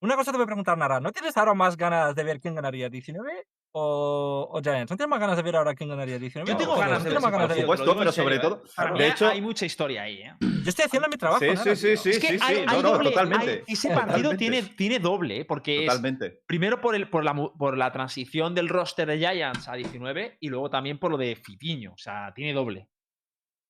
Una 0.02 0.16
cosa 0.16 0.32
te 0.32 0.38
voy 0.38 0.44
a 0.44 0.48
preguntar, 0.48 0.78
Nara. 0.78 1.00
¿No 1.00 1.12
tienes 1.12 1.36
ahora 1.38 1.54
más 1.54 1.78
ganas 1.78 2.14
de 2.14 2.24
ver 2.24 2.40
quién 2.40 2.54
ganaría 2.54 2.90
19 2.90 3.48
o, 3.78 4.48
o 4.54 4.62
Giants? 4.62 4.90
¿No 4.90 4.96
tienes 4.96 5.10
más 5.10 5.20
ganas 5.20 5.36
de 5.36 5.44
ver 5.44 5.56
ahora 5.58 5.76
quién 5.76 5.90
ganaría 5.90 6.18
19? 6.18 6.50
Yo 6.50 6.58
tengo 6.58 6.78
ganas 6.78 7.00
¿No 7.00 7.04
de 7.04 7.10
ver 7.10 7.22
más 7.22 7.32
ganas 7.32 7.50
de 7.50 7.56
por 7.56 7.56
ver? 7.56 7.78
supuesto, 7.78 8.00
pero 8.00 8.12
sobre 8.14 8.40
todo- 8.40 8.64
Para 8.76 8.94
de 8.94 9.08
hecho- 9.10 9.28
hay 9.28 9.42
mucha 9.42 9.66
historia 9.66 10.04
ahí, 10.04 10.22
¿eh? 10.22 10.34
Yo 10.40 10.70
estoy 10.70 10.86
haciendo 10.86 11.10
mi 11.10 11.18
trabajo. 11.18 11.42
Sí, 11.44 11.76
sí, 11.76 11.98
sí, 11.98 12.10
es 12.12 12.20
que 12.20 12.28
sí, 12.28 12.40
hay, 12.42 12.56
sí. 12.56 12.62
hay 12.62 12.66
No, 12.78 12.82
no, 12.82 12.92
doble, 12.94 13.10
totalmente. 13.10 13.52
hay- 13.52 13.64
ese 13.68 13.90
partido 13.90 14.32
Totalmente. 14.32 14.38
tiene, 14.38 14.62
tiene 14.78 15.00
doble, 15.00 15.40
¿eh? 15.42 15.46
porque 15.46 15.80
es 15.82 15.86
Totalmente. 15.88 16.42
primero 16.48 16.80
por, 16.80 16.96
el, 16.96 17.10
por, 17.10 17.24
la, 17.26 17.34
por 17.36 17.78
la 17.78 17.92
transición 17.92 18.56
del 18.56 18.70
roster 18.70 19.08
de 19.10 19.18
Giants 19.18 19.68
a 19.68 19.74
19 19.76 20.38
y 20.40 20.48
luego 20.48 20.70
también 20.70 20.98
por 20.98 21.12
lo 21.12 21.18
de 21.18 21.36
Fitiño. 21.36 21.92
O 21.94 21.98
sea, 21.98 22.32
tiene 22.34 22.54
doble. 22.54 22.88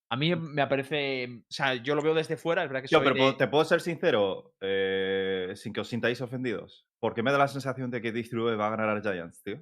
A 0.08 0.16
mí 0.16 0.36
me 0.36 0.66
parece. 0.68 1.40
O 1.40 1.52
sea, 1.52 1.74
yo 1.74 1.96
lo 1.96 2.02
veo 2.02 2.14
desde 2.14 2.36
fuera, 2.36 2.62
es 2.62 2.68
verdad 2.68 2.82
que 2.82 2.88
Yo, 2.88 2.98
soy 2.98 3.04
pero 3.06 3.14
de- 3.16 3.20
puedo- 3.22 3.36
te 3.36 3.48
puedo 3.48 3.64
ser 3.64 3.80
sincero, 3.80 4.54
eh, 4.60 5.50
sin 5.56 5.72
que 5.72 5.80
os 5.80 5.88
sintáis 5.88 6.20
ofendidos. 6.20 6.86
¿Por 7.00 7.12
qué 7.12 7.24
me 7.24 7.32
da 7.32 7.38
la 7.38 7.48
sensación 7.48 7.90
de 7.90 8.00
que 8.00 8.12
19 8.12 8.54
va 8.56 8.68
a 8.68 8.70
ganar 8.76 8.88
a 8.96 9.00
Giants, 9.02 9.42
tío? 9.42 9.60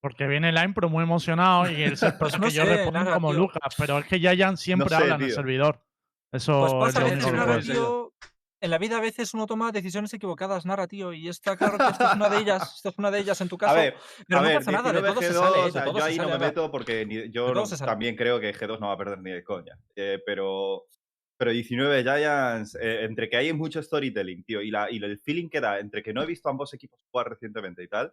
Porque 0.00 0.26
viene 0.26 0.50
el 0.50 0.58
Impro 0.62 0.88
muy 0.88 1.02
emocionado 1.02 1.70
y 1.70 1.82
el 1.82 1.96
ser 1.96 2.18
Pues 2.18 2.38
no 2.38 2.46
que 2.48 2.52
yo 2.52 2.64
respondo 2.64 2.98
Nara, 3.00 3.14
como 3.14 3.30
tío. 3.30 3.38
Lucas, 3.40 3.74
pero 3.76 3.98
es 3.98 4.06
que 4.06 4.20
Yayan 4.20 4.56
siempre 4.56 4.88
sé, 4.90 4.94
habla 4.96 5.14
en 5.16 5.20
el 5.22 5.26
tío. 5.28 5.34
servidor. 5.34 5.82
Eso 6.32 6.60
Pues 6.60 6.72
es 6.72 6.78
pasa 6.78 7.00
lo 7.00 7.06
que 7.06 7.12
único 7.12 7.46
que 7.46 7.62
tío, 7.62 8.12
en 8.58 8.70
la 8.70 8.78
vida 8.78 8.96
a 8.96 9.00
veces 9.00 9.32
uno 9.34 9.46
toma 9.46 9.70
decisiones 9.70 10.12
equivocadas, 10.14 10.64
Nara, 10.64 10.86
tío, 10.88 11.12
y 11.12 11.28
está 11.28 11.56
claro 11.56 11.76
que 11.78 11.84
esta 11.88 12.10
es 12.10 12.16
una 12.16 12.28
de 12.30 12.38
ellas, 12.38 12.74
esta 12.76 12.88
es 12.88 12.98
una 12.98 13.10
de 13.10 13.18
ellas 13.20 13.40
en 13.42 13.48
tu 13.48 13.58
caso. 13.58 13.72
A 13.72 13.76
ver, 13.76 13.94
pero 14.26 14.38
a 14.38 14.42
no 14.42 14.48
ver, 14.48 14.56
pasa 14.58 14.72
nada, 14.72 14.92
de 14.92 15.00
19 15.02 15.14
todo 15.14 15.22
se 15.22 15.34
G2, 15.38 15.40
sale, 15.44 15.56
¿eh? 15.58 15.60
o 15.60 15.64
de 15.66 15.72
sea, 15.72 15.84
todo 15.84 15.94
yo 15.98 16.00
se 16.00 16.08
ahí 16.10 16.16
no 16.16 16.24
sale, 16.24 16.38
me 16.38 16.44
meto 16.46 16.70
porque 16.70 17.06
ni- 17.06 17.30
yo 17.30 17.54
no- 17.54 17.66
se 17.66 17.76
sale. 17.76 17.90
también 17.92 18.16
creo 18.16 18.40
que 18.40 18.54
G2 18.54 18.80
no 18.80 18.88
va 18.88 18.94
a 18.94 18.98
perder 18.98 19.20
ni 19.20 19.30
de 19.30 19.44
coña. 19.44 19.78
Eh, 19.94 20.20
pero, 20.24 20.84
pero 21.36 21.50
19 21.52 22.02
Giants, 22.02 22.74
eh, 22.80 23.04
entre 23.04 23.28
que 23.28 23.36
hay 23.36 23.52
mucho 23.52 23.82
storytelling, 23.82 24.42
tío, 24.44 24.62
y, 24.62 24.70
la, 24.70 24.90
y 24.90 24.96
el 25.04 25.18
feeling 25.18 25.48
que 25.48 25.60
da, 25.60 25.78
entre 25.78 26.02
que 26.02 26.14
no 26.14 26.22
he 26.22 26.26
visto 26.26 26.48
a 26.48 26.52
ambos 26.52 26.72
equipos 26.74 26.98
jugar 27.10 27.28
recientemente 27.28 27.82
y 27.82 27.88
tal, 27.88 28.12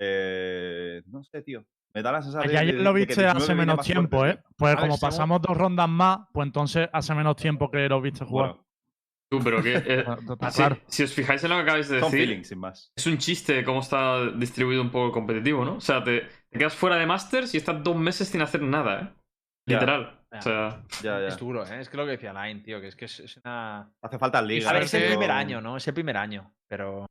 eh, 0.00 1.02
no 1.06 1.22
sé, 1.22 1.42
tío. 1.42 1.64
Me 1.92 2.02
da 2.02 2.12
la 2.12 2.18
A 2.18 2.22
sensación 2.22 2.66
de, 2.66 2.72
lo 2.72 2.92
de 2.92 3.00
que 3.00 3.06
viste 3.06 3.22
19 3.22 3.38
hace 3.44 3.54
menos 3.54 3.80
tiempo, 3.84 4.18
fuerte, 4.18 4.40
¿eh? 4.40 4.44
Pues 4.56 4.72
A 4.72 4.74
ver, 4.74 4.80
como 4.80 4.96
según- 4.96 5.08
pasamos 5.10 5.42
dos 5.42 5.56
rondas 5.56 5.88
más, 5.88 6.20
pues 6.32 6.46
entonces 6.46 6.88
hace 6.92 7.14
menos 7.14 7.36
tiempo 7.36 7.70
que 7.70 7.88
lo 7.88 8.00
viste 8.00 8.24
jugar. 8.24 8.50
Bueno, 8.50 8.66
Tú, 9.30 9.38
pero 9.44 9.62
que. 9.62 9.74
eh, 9.86 10.04
si, 10.88 11.02
os 11.04 11.12
fijáis 11.12 11.42
en 11.44 11.50
lo 11.50 11.56
que 11.56 11.62
acabáis 11.62 11.88
de 11.88 11.96
decir, 11.96 12.10
feelings, 12.10 12.48
sin 12.48 12.58
más. 12.58 12.92
es 12.96 13.06
un 13.06 13.18
chiste 13.18 13.62
cómo 13.64 13.80
está 13.80 14.28
distribuido 14.32 14.82
un 14.82 14.90
poco 14.90 15.06
el 15.06 15.12
competitivo, 15.12 15.64
¿no? 15.64 15.74
O 15.76 15.80
sea, 15.80 16.02
te, 16.02 16.26
te 16.48 16.58
quedas 16.58 16.74
fuera 16.74 16.96
de 16.96 17.06
Masters 17.06 17.54
y 17.54 17.58
estás 17.58 17.82
dos 17.82 17.96
meses 17.96 18.28
sin 18.28 18.42
hacer 18.42 18.62
nada, 18.62 19.00
¿eh? 19.00 19.08
Ya. 19.66 19.74
Literal. 19.76 20.20
Ya. 20.32 20.38
O 20.38 20.42
sea, 20.42 20.82
Ya, 21.02 21.20
ya. 21.20 21.26
Es 21.28 21.38
duro, 21.38 21.64
¿eh? 21.64 21.80
Es 21.80 21.88
que 21.88 21.96
lo 21.96 22.04
que 22.06 22.12
decía 22.12 22.32
Line, 22.32 22.60
tío, 22.60 22.80
que 22.80 22.88
es 22.88 22.96
que 22.96 23.04
es, 23.04 23.20
es 23.20 23.36
una. 23.36 23.92
Hace 24.02 24.18
falta 24.18 24.38
A 24.38 24.42
liga. 24.42 24.72
ver, 24.72 24.82
es 24.84 24.94
el 24.94 25.08
primer 25.08 25.30
año, 25.30 25.60
¿no? 25.60 25.76
Es 25.76 25.86
el 25.88 25.94
primer 25.94 26.16
año, 26.16 26.52
pero. 26.68 27.06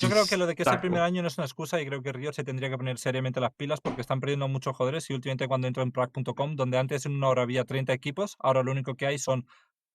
Yo 0.00 0.08
creo 0.08 0.26
que 0.26 0.36
lo 0.36 0.46
de 0.46 0.54
que 0.54 0.62
es 0.62 0.68
el 0.68 0.80
primer 0.80 1.02
año 1.02 1.22
no 1.22 1.28
es 1.28 1.36
una 1.38 1.44
excusa 1.46 1.80
y 1.80 1.86
creo 1.86 2.02
que 2.02 2.12
Riot 2.12 2.32
se 2.32 2.42
tendría 2.44 2.70
que 2.70 2.76
poner 2.78 2.98
seriamente 2.98 3.38
las 3.40 3.52
pilas 3.52 3.80
porque 3.80 4.00
están 4.00 4.20
perdiendo 4.20 4.48
muchos 4.48 4.74
jugadores 4.76 5.08
y 5.10 5.14
últimamente 5.14 5.46
cuando 5.46 5.66
entro 5.66 5.82
en 5.82 5.92
Prague.com, 5.92 6.56
donde 6.56 6.78
antes 6.78 7.04
en 7.06 7.12
una 7.14 7.28
hora 7.28 7.42
había 7.42 7.64
30 7.64 7.92
equipos, 7.92 8.36
ahora 8.38 8.62
lo 8.62 8.72
único 8.72 8.94
que 8.94 9.06
hay 9.06 9.18
son 9.18 9.46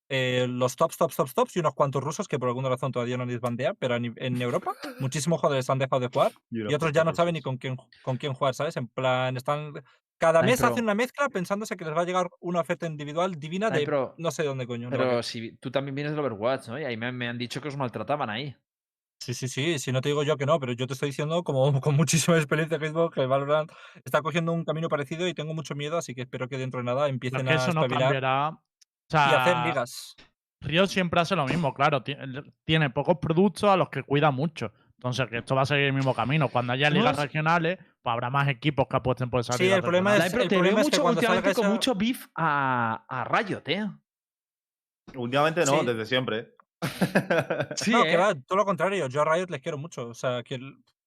eh, 0.10 0.46
los 0.48 0.76
tops, 0.76 0.98
tops, 0.98 1.16
tops, 1.16 1.34
tops 1.34 1.56
y 1.58 1.60
unos 1.60 1.74
cuantos 1.74 2.04
rusos 2.04 2.28
que 2.28 2.38
por 2.38 2.48
alguna 2.50 2.70
razón 2.70 2.92
todavía 2.92 3.18
no 3.18 3.26
les 3.26 3.40
pero 3.80 4.00
ni- 4.00 4.14
en 4.18 4.40
Europa 4.40 4.74
muchísimos 5.00 5.40
jugadores 5.42 5.68
han 5.72 5.80
dejado 5.80 6.00
de 6.02 6.10
jugar 6.10 6.32
y 6.52 6.72
otros 6.74 6.92
ya 6.92 7.04
no 7.04 7.16
saben 7.16 7.34
ni 7.34 7.42
con 7.42 7.58
quién, 7.58 7.76
con 8.04 8.18
quién 8.18 8.34
jugar, 8.34 8.54
¿sabes? 8.54 8.78
En 8.78 8.88
plan, 8.88 9.36
están... 9.36 9.74
Cada 10.18 10.42
mes 10.44 10.62
hacen 10.62 10.84
una 10.84 10.96
mezcla 10.96 11.28
pensándose 11.28 11.76
que 11.76 11.84
les 11.84 11.94
va 11.94 12.02
a 12.02 12.06
llegar 12.06 12.30
una 12.40 12.62
oferta 12.62 12.86
individual 12.88 13.36
divina 13.38 13.68
Ay, 13.72 13.80
de 13.80 13.86
pero- 13.86 14.16
no 14.18 14.32
sé 14.32 14.44
dónde 14.44 14.66
coño. 14.66 14.90
no 14.90 14.98
Pero 14.98 15.22
si 15.24 15.54
tú 15.58 15.72
también 15.72 15.94
vienes 15.96 16.12
del 16.14 16.22
Overwatch, 16.22 16.70
¿no? 16.70 16.80
Y 16.80 16.86
ahí 16.86 16.96
me, 16.96 17.12
me 17.12 17.28
han 17.28 17.38
dicho 17.38 17.60
que 17.60 17.68
os 17.68 17.76
maltrataban 17.76 18.30
ahí. 18.30 18.56
Sí, 19.26 19.34
sí, 19.34 19.48
sí, 19.48 19.80
si 19.80 19.92
no 19.92 20.02
te 20.02 20.10
digo 20.10 20.22
yo 20.22 20.38
que 20.38 20.46
no, 20.46 20.60
pero 20.60 20.74
yo 20.74 20.86
te 20.86 20.94
estoy 20.94 21.10
diciendo 21.10 21.44
como 21.44 21.82
con 21.82 21.96
muchísima 21.96 22.38
experiencia 22.38 22.76
en 22.76 22.82
Facebook 22.82 23.14
que 23.16 23.26
Valorant 23.26 23.72
está 24.04 24.22
cogiendo 24.22 24.52
un 24.52 24.64
camino 24.64 24.88
parecido 24.88 25.28
y 25.28 25.34
tengo 25.34 25.56
mucho 25.56 25.74
miedo, 25.74 25.98
así 25.98 26.14
que 26.14 26.22
espero 26.22 26.48
que 26.48 26.60
dentro 26.60 26.80
de 26.80 26.84
nada 26.84 27.10
empiecen 27.10 27.40
es 27.40 27.46
que 27.48 27.50
a 27.54 27.56
eso 27.56 27.74
no 27.74 27.82
espabilar 27.82 28.02
cambiará. 28.04 28.50
O 28.50 28.58
y 29.12 29.16
hacer 29.18 29.54
sea, 29.54 29.66
ligas. 29.66 30.16
Río 30.62 30.86
siempre 30.86 31.22
hace 31.22 31.36
lo 31.36 31.46
mismo, 31.46 31.74
claro. 31.74 32.04
Tiene 32.66 32.90
pocos 32.92 33.18
productos 33.18 33.68
a 33.70 33.76
los 33.76 33.90
que 33.90 34.04
cuida 34.04 34.30
mucho. 34.30 34.72
Entonces, 34.98 35.28
que 35.30 35.38
esto 35.40 35.56
va 35.56 35.64
a 35.64 35.66
seguir 35.66 35.86
el 35.86 35.94
mismo 35.94 36.14
camino. 36.14 36.48
Cuando 36.50 36.74
haya 36.74 36.90
ligas 36.92 37.16
sí. 37.16 37.24
regionales, 37.24 37.78
pues 38.02 38.14
habrá 38.14 38.30
más 38.30 38.48
equipos 38.48 38.88
que 38.88 38.96
apuesten 38.98 39.30
por 39.32 39.42
esas 39.42 39.58
Sí, 39.58 39.64
ligas 39.64 39.78
el 39.78 39.84
problema 39.84 40.16
es- 40.18 40.24
el 40.26 40.32
te 40.32 40.38
veo 40.38 40.48
problema 40.50 40.82
es 40.82 40.86
que 40.86 40.92
mucho 40.92 41.02
cuando 41.02 41.20
últimamente 41.20 41.54
con 41.54 41.66
esa- 41.66 41.74
mucho 41.74 41.96
beef 41.96 42.28
a, 42.36 43.06
a 43.10 43.24
Riot, 43.26 43.62
eh. 43.68 43.88
Últimamente 45.16 45.66
no, 45.66 45.80
Sí. 45.82 45.86
desde 45.86 46.06
siempre. 46.06 46.55
Sí, 47.76 47.92
no, 47.92 48.04
eh. 48.06 48.10
que 48.12 48.18
va, 48.18 48.36
todo 48.36 48.58
lo 48.58 48.66
contrario. 48.66 49.08
Yo 49.08 49.22
a 49.22 49.26
Riot 49.26 49.48
les 49.50 49.62
quiero 49.62 49.78
mucho. 49.78 50.08
O 50.10 50.14
sea, 50.14 50.44
que 50.44 50.60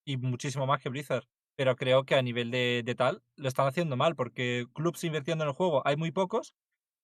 y 0.05 0.17
muchísimo 0.17 0.67
más 0.67 0.81
que 0.81 0.89
Blizzard. 0.89 1.25
Pero 1.57 1.75
creo 1.77 2.05
que 2.05 2.15
a 2.15 2.23
nivel 2.23 2.51
de, 2.53 2.83
de 2.85 2.95
tal 2.95 3.23
lo 3.37 3.49
están 3.49 3.67
haciendo 3.67 3.97
mal, 3.97 4.15
porque 4.15 4.67
clubs 4.75 5.03
invirtiendo 5.05 5.43
en 5.45 5.49
el 5.51 5.55
juego 5.57 5.83
hay 5.87 5.97
muy 5.97 6.13
pocos. 6.13 6.55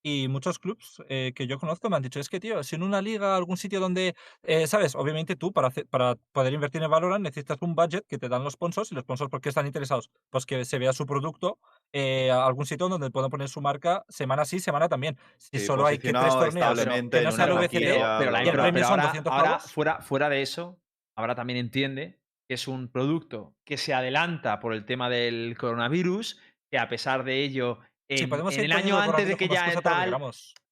Y 0.03 0.29
muchos 0.29 0.61
clubs 0.61 1.03
eh, 1.09 1.33
que 1.35 1.49
yo 1.49 1.59
conozco 1.59 1.91
me 1.91 1.97
han 1.97 2.03
dicho, 2.03 2.21
es 2.21 2.29
que, 2.29 2.41
tío, 2.41 2.62
si 2.62 2.77
en 2.77 2.85
una 2.85 3.03
liga, 3.03 3.37
algún 3.37 3.57
sitio 3.57 3.81
donde, 3.81 4.15
eh, 4.45 4.67
¿sabes? 4.69 4.95
Obviamente 4.95 5.35
tú, 5.37 5.53
para, 5.53 5.69
hacer- 5.69 5.89
para 5.89 6.17
poder 6.33 6.53
invertir 6.55 6.83
en 6.83 6.91
Valorant, 6.91 7.25
necesitas 7.25 7.59
un 7.62 7.75
budget 7.75 8.07
que 8.07 8.19
te 8.19 8.29
dan 8.29 8.45
los 8.45 8.55
sponsors. 8.55 8.93
¿Y 8.93 8.95
los 8.97 9.03
sponsors 9.05 9.31
por 9.31 9.41
qué 9.43 9.51
están 9.51 9.67
interesados? 9.67 10.11
Pues 10.31 10.47
que 10.47 10.65
se 10.67 10.79
vea 10.79 10.93
su 10.93 11.07
producto 11.07 11.59
eh, 11.97 12.28
algún 12.28 12.66
sitio 12.66 12.88
donde 12.88 13.09
puedan 13.09 13.30
poner 13.30 13.49
su 13.49 13.61
marca 13.61 14.05
semana 14.09 14.45
sí, 14.45 14.59
semana 14.59 14.88
también. 14.88 15.16
Si 15.38 15.61
Sí, 15.61 15.64
solo 15.64 15.86
hay 15.86 15.97
que 15.99 16.11
tres 16.11 16.28
torneos 16.28 16.76
que 16.80 17.22
no 17.22 17.30
sea 17.30 17.45
el 17.45 17.51
Pero, 17.53 17.55
VCT, 17.61 18.32
Lai, 18.32 18.45
y 18.45 18.49
el 18.49 18.53
pero- 18.53 18.62
premio 18.64 18.72
pero 18.72 18.84
son 18.88 18.99
ahora, 18.99 19.05
200 19.05 19.32
ahora, 19.32 19.51
pavos. 19.51 19.72
fuera, 19.72 20.01
fuera 20.01 20.28
de 20.28 20.42
eso, 20.42 20.80
ahora 21.16 21.36
también 21.36 21.57
entiende 21.61 22.18
que 22.49 22.55
es 22.55 22.66
un 22.66 22.88
producto 22.88 23.55
que 23.64 23.76
se 23.76 23.95
adelanta 23.95 24.59
por 24.59 24.74
el 24.74 24.84
tema 24.84 25.09
del 25.09 25.57
coronavirus, 25.57 26.40
que 26.68 26.78
a 26.80 26.88
pesar 26.88 27.22
de 27.22 27.45
ello, 27.45 27.78
en, 28.09 28.28
el 28.59 28.72
año 28.72 28.99
antes 28.99 29.28
de 29.28 29.36
que 29.36 29.47
ya 29.47 29.80
tal, 29.80 30.16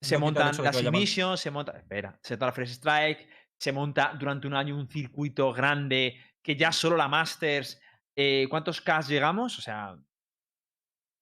se 0.00 0.18
montan 0.18 0.56
las 0.60 0.76
submissions, 0.76 1.38
se 1.38 1.52
monta, 1.52 1.70
espera, 1.78 2.18
se 2.20 2.34
monta 2.34 2.46
la 2.46 2.52
Fresh 2.52 2.70
Strike, 2.72 3.28
se 3.60 3.70
monta 3.70 4.12
durante 4.18 4.48
un 4.48 4.54
año 4.54 4.76
un 4.76 4.88
circuito 4.88 5.52
grande 5.52 6.16
que 6.42 6.56
ya 6.56 6.72
solo 6.72 6.96
la 6.96 7.06
Masters, 7.06 7.80
eh, 8.18 8.48
¿cuántos 8.50 8.80
K 8.80 9.00
llegamos? 9.02 9.56
O 9.58 9.62
sea, 9.62 9.96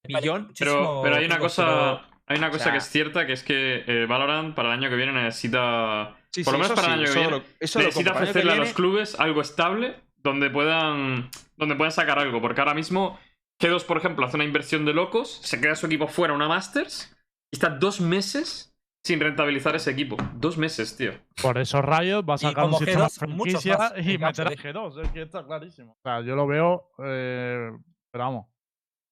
millón. 0.09 0.53
Pero, 0.59 1.01
pero 1.03 1.17
hay 1.17 1.25
una 1.27 1.39
cosa, 1.39 1.65
pero- 1.65 2.01
hay 2.27 2.39
una 2.39 2.51
cosa 2.51 2.65
sea- 2.65 2.73
que 2.73 2.79
es 2.79 2.89
cierta, 2.89 3.27
que 3.27 3.33
es 3.33 3.43
que 3.43 3.85
eh, 3.87 4.07
Valorant 4.07 4.55
para 4.55 4.69
el 4.73 4.79
año 4.79 4.89
que 4.91 4.97
viene 4.97 5.13
necesita, 5.13 6.17
sí, 6.31 6.45
por 6.45 6.55
lo 6.55 6.59
menos 6.61 6.73
para 6.75 6.95
el 6.95 7.01
año 7.01 7.05
que 7.13 7.19
viene, 7.19 7.31
lo- 7.31 7.43
eso 7.61 7.79
lo 7.79 7.85
necesita 7.87 8.13
ofrecerle 8.13 8.53
a 8.53 8.57
los 8.57 8.73
clubes 8.73 9.19
algo 9.21 9.41
estable 9.41 9.97
donde 10.17 10.51
puedan, 10.51 11.31
donde 11.57 11.75
puedan 11.77 11.93
sacar 11.93 12.19
algo. 12.19 12.41
Porque 12.41 12.61
ahora 12.61 12.75
mismo, 12.75 13.19
G2, 13.61 13.85
por 13.85 13.97
ejemplo, 13.99 14.27
hace 14.27 14.37
una 14.37 14.45
inversión 14.45 14.85
de 14.85 14.93
locos, 14.95 15.41
se 15.43 15.61
queda 15.61 15.75
su 15.75 15.87
equipo 15.87 16.07
fuera 16.09 16.35
una 16.35 16.49
Masters 16.49 17.17
y 17.53 17.57
está 17.57 17.71
dos 17.71 18.01
meses 18.01 18.67
sin 19.03 19.19
rentabilizar 19.19 19.75
ese 19.77 19.91
equipo. 19.91 20.17
Dos 20.35 20.59
meses, 20.59 20.95
tío. 20.97 21.13
Por 21.41 21.57
eso 21.57 21.81
Riot 21.81 22.23
va 22.29 22.35
a 22.35 22.39
sacar 22.39 22.65
un 22.65 22.71
como 22.73 22.85
sistema 22.85 23.07
G2, 23.09 23.29
muchos 23.29 23.63
franquicia 23.63 23.79
más 23.79 23.93
y 23.97 24.19
meter 24.19 24.47
a 24.47 24.51
de- 24.51 24.57
G2. 24.59 25.03
Es 25.03 25.09
que 25.11 25.23
está 25.23 25.45
clarísimo. 25.47 25.93
O 25.93 26.01
sea, 26.03 26.21
yo 26.21 26.37
lo 26.37 26.47
veo, 26.47 26.91
eh, 27.03 27.71
pero 28.13 28.25
vamos, 28.25 28.47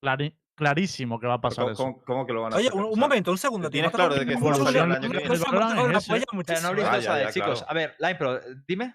clari- 0.05 0.37
clarísimo 0.59 1.19
que 1.21 1.27
va 1.27 1.35
a 1.35 1.41
pasar 1.41 1.65
¿Cómo, 1.65 1.73
eso. 1.73 1.83
cómo- 1.85 2.03
cómo 2.05 2.27
que 2.27 2.33
lo 2.33 2.43
van 2.43 2.53
a 2.53 2.57
Oye, 2.57 2.69
hacer? 2.69 2.79
un, 2.81 2.87
un 2.93 2.99
momento, 2.99 3.31
un 3.31 3.39
segundo. 3.39 3.69
tío, 3.71 3.79
¿tienes 3.81 3.93
claro 3.93 4.15
de 4.15 4.27
que 4.27 4.35
no 4.35 4.41
Ah, 6.87 7.31
chicos. 7.33 7.65
A 7.67 7.73
ver, 7.75 7.95
Line, 7.99 8.15
pero 8.17 8.41
dime. 8.67 8.95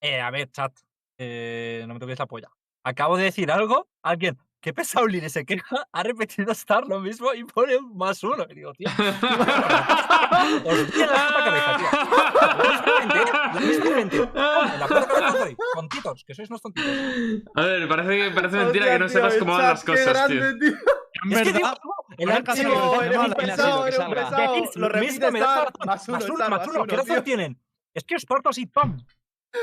Eh, 0.00 0.20
a 0.20 0.30
ver, 0.30 0.50
chat. 0.50 0.72
Eh, 1.18 1.84
no 1.86 1.94
me 1.94 2.00
toques 2.00 2.18
la 2.18 2.26
polla. 2.26 2.48
Acabo 2.84 3.16
de 3.16 3.24
decir 3.24 3.50
algo. 3.50 3.88
Alguien, 4.02 4.38
qué 4.60 4.72
pesado 4.72 5.06
Lini 5.06 5.28
se 5.28 5.44
queja, 5.44 5.86
ha 5.92 6.02
repetido 6.02 6.52
Star 6.52 6.86
lo 6.86 7.00
mismo 7.00 7.32
y 7.34 7.44
pone 7.44 7.76
un 7.76 7.94
más 7.96 8.22
uno. 8.22 8.46
Y 8.50 8.54
digo, 8.54 8.72
tío. 8.74 8.88
Os 8.88 8.96
doy 10.92 11.02
en 11.02 11.10
la 11.10 11.26
puta 11.26 11.44
cabeza, 11.44 11.74
tío. 11.74 11.86
¿eh? 13.20 13.24
La 13.54 13.60
misma 13.60 13.94
gente. 13.96 14.16
En 14.16 14.32
la 14.80 14.86
puta 14.88 15.06
cabeza. 15.06 15.48
Tontitos, 15.74 16.24
que 16.26 16.34
sois 16.34 16.48
unos 16.50 16.62
tontitos. 16.62 16.90
A 17.54 17.62
ver, 17.62 17.88
parece, 17.88 18.10
que- 18.16 18.30
parece 18.30 18.56
mentira 18.56 18.84
Hostia, 18.84 18.92
que 18.92 18.98
no 18.98 19.08
sepas 19.08 19.34
cómo 19.36 19.52
van 19.54 19.62
las 19.62 19.84
cosas, 19.84 20.26
tío. 20.28 20.40
grande, 20.40 20.66
tío. 20.66 20.76
En 21.22 21.32
Es 21.32 21.42
que 21.42 21.52
digo, 21.52 21.68
verdad, 22.18 22.20
el 22.20 22.26
tema, 22.78 23.06
eres 23.06 23.18
un 23.18 23.32
pesado, 23.34 23.86
eres 23.86 23.98
un 23.98 24.10
pesado. 24.14 24.56
Lo 24.56 24.62
lo 24.82 24.88
repites 24.88 25.32
mismo, 25.32 25.46
más 25.86 26.08
uno, 26.08 26.18
Más 26.48 26.68
uno. 26.68 26.84
¿Qué 26.86 26.96
razón 26.96 27.24
tienen? 27.24 27.60
Es 27.94 28.04
que 28.04 28.14
os 28.14 28.24
parto 28.24 28.48
así, 28.50 28.66
¡pam! 28.66 28.96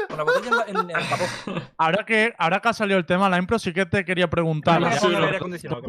Con 0.07 0.17
la 0.17 0.23
botella 0.23 0.65
en, 0.67 0.73
la, 0.73 0.81
en, 0.81 0.89
el 0.89 1.07
capó. 1.07 1.61
ahora, 1.77 2.05
que, 2.05 2.33
ahora 2.37 2.59
que 2.59 2.69
ha 2.69 2.73
salido 2.73 2.97
el 2.97 3.05
tema, 3.05 3.29
la 3.29 3.37
impro 3.37 3.59
sí 3.59 3.73
que 3.73 3.85
te 3.85 4.03
quería 4.03 4.29
preguntar. 4.29 4.79
Más 4.79 5.01
uno. 5.03 5.19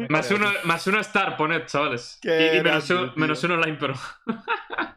Más 0.09 0.31
uno, 0.31 0.47
más 0.63 0.87
uno 0.87 0.99
Star, 0.99 1.35
poned, 1.37 1.65
chavales. 1.65 2.19
Y, 2.23 2.57
y 2.57 2.61
menos, 2.61 2.89
menos 3.15 3.43
uno 3.43 3.57
Line 3.57 3.77
Pro. 3.77 3.95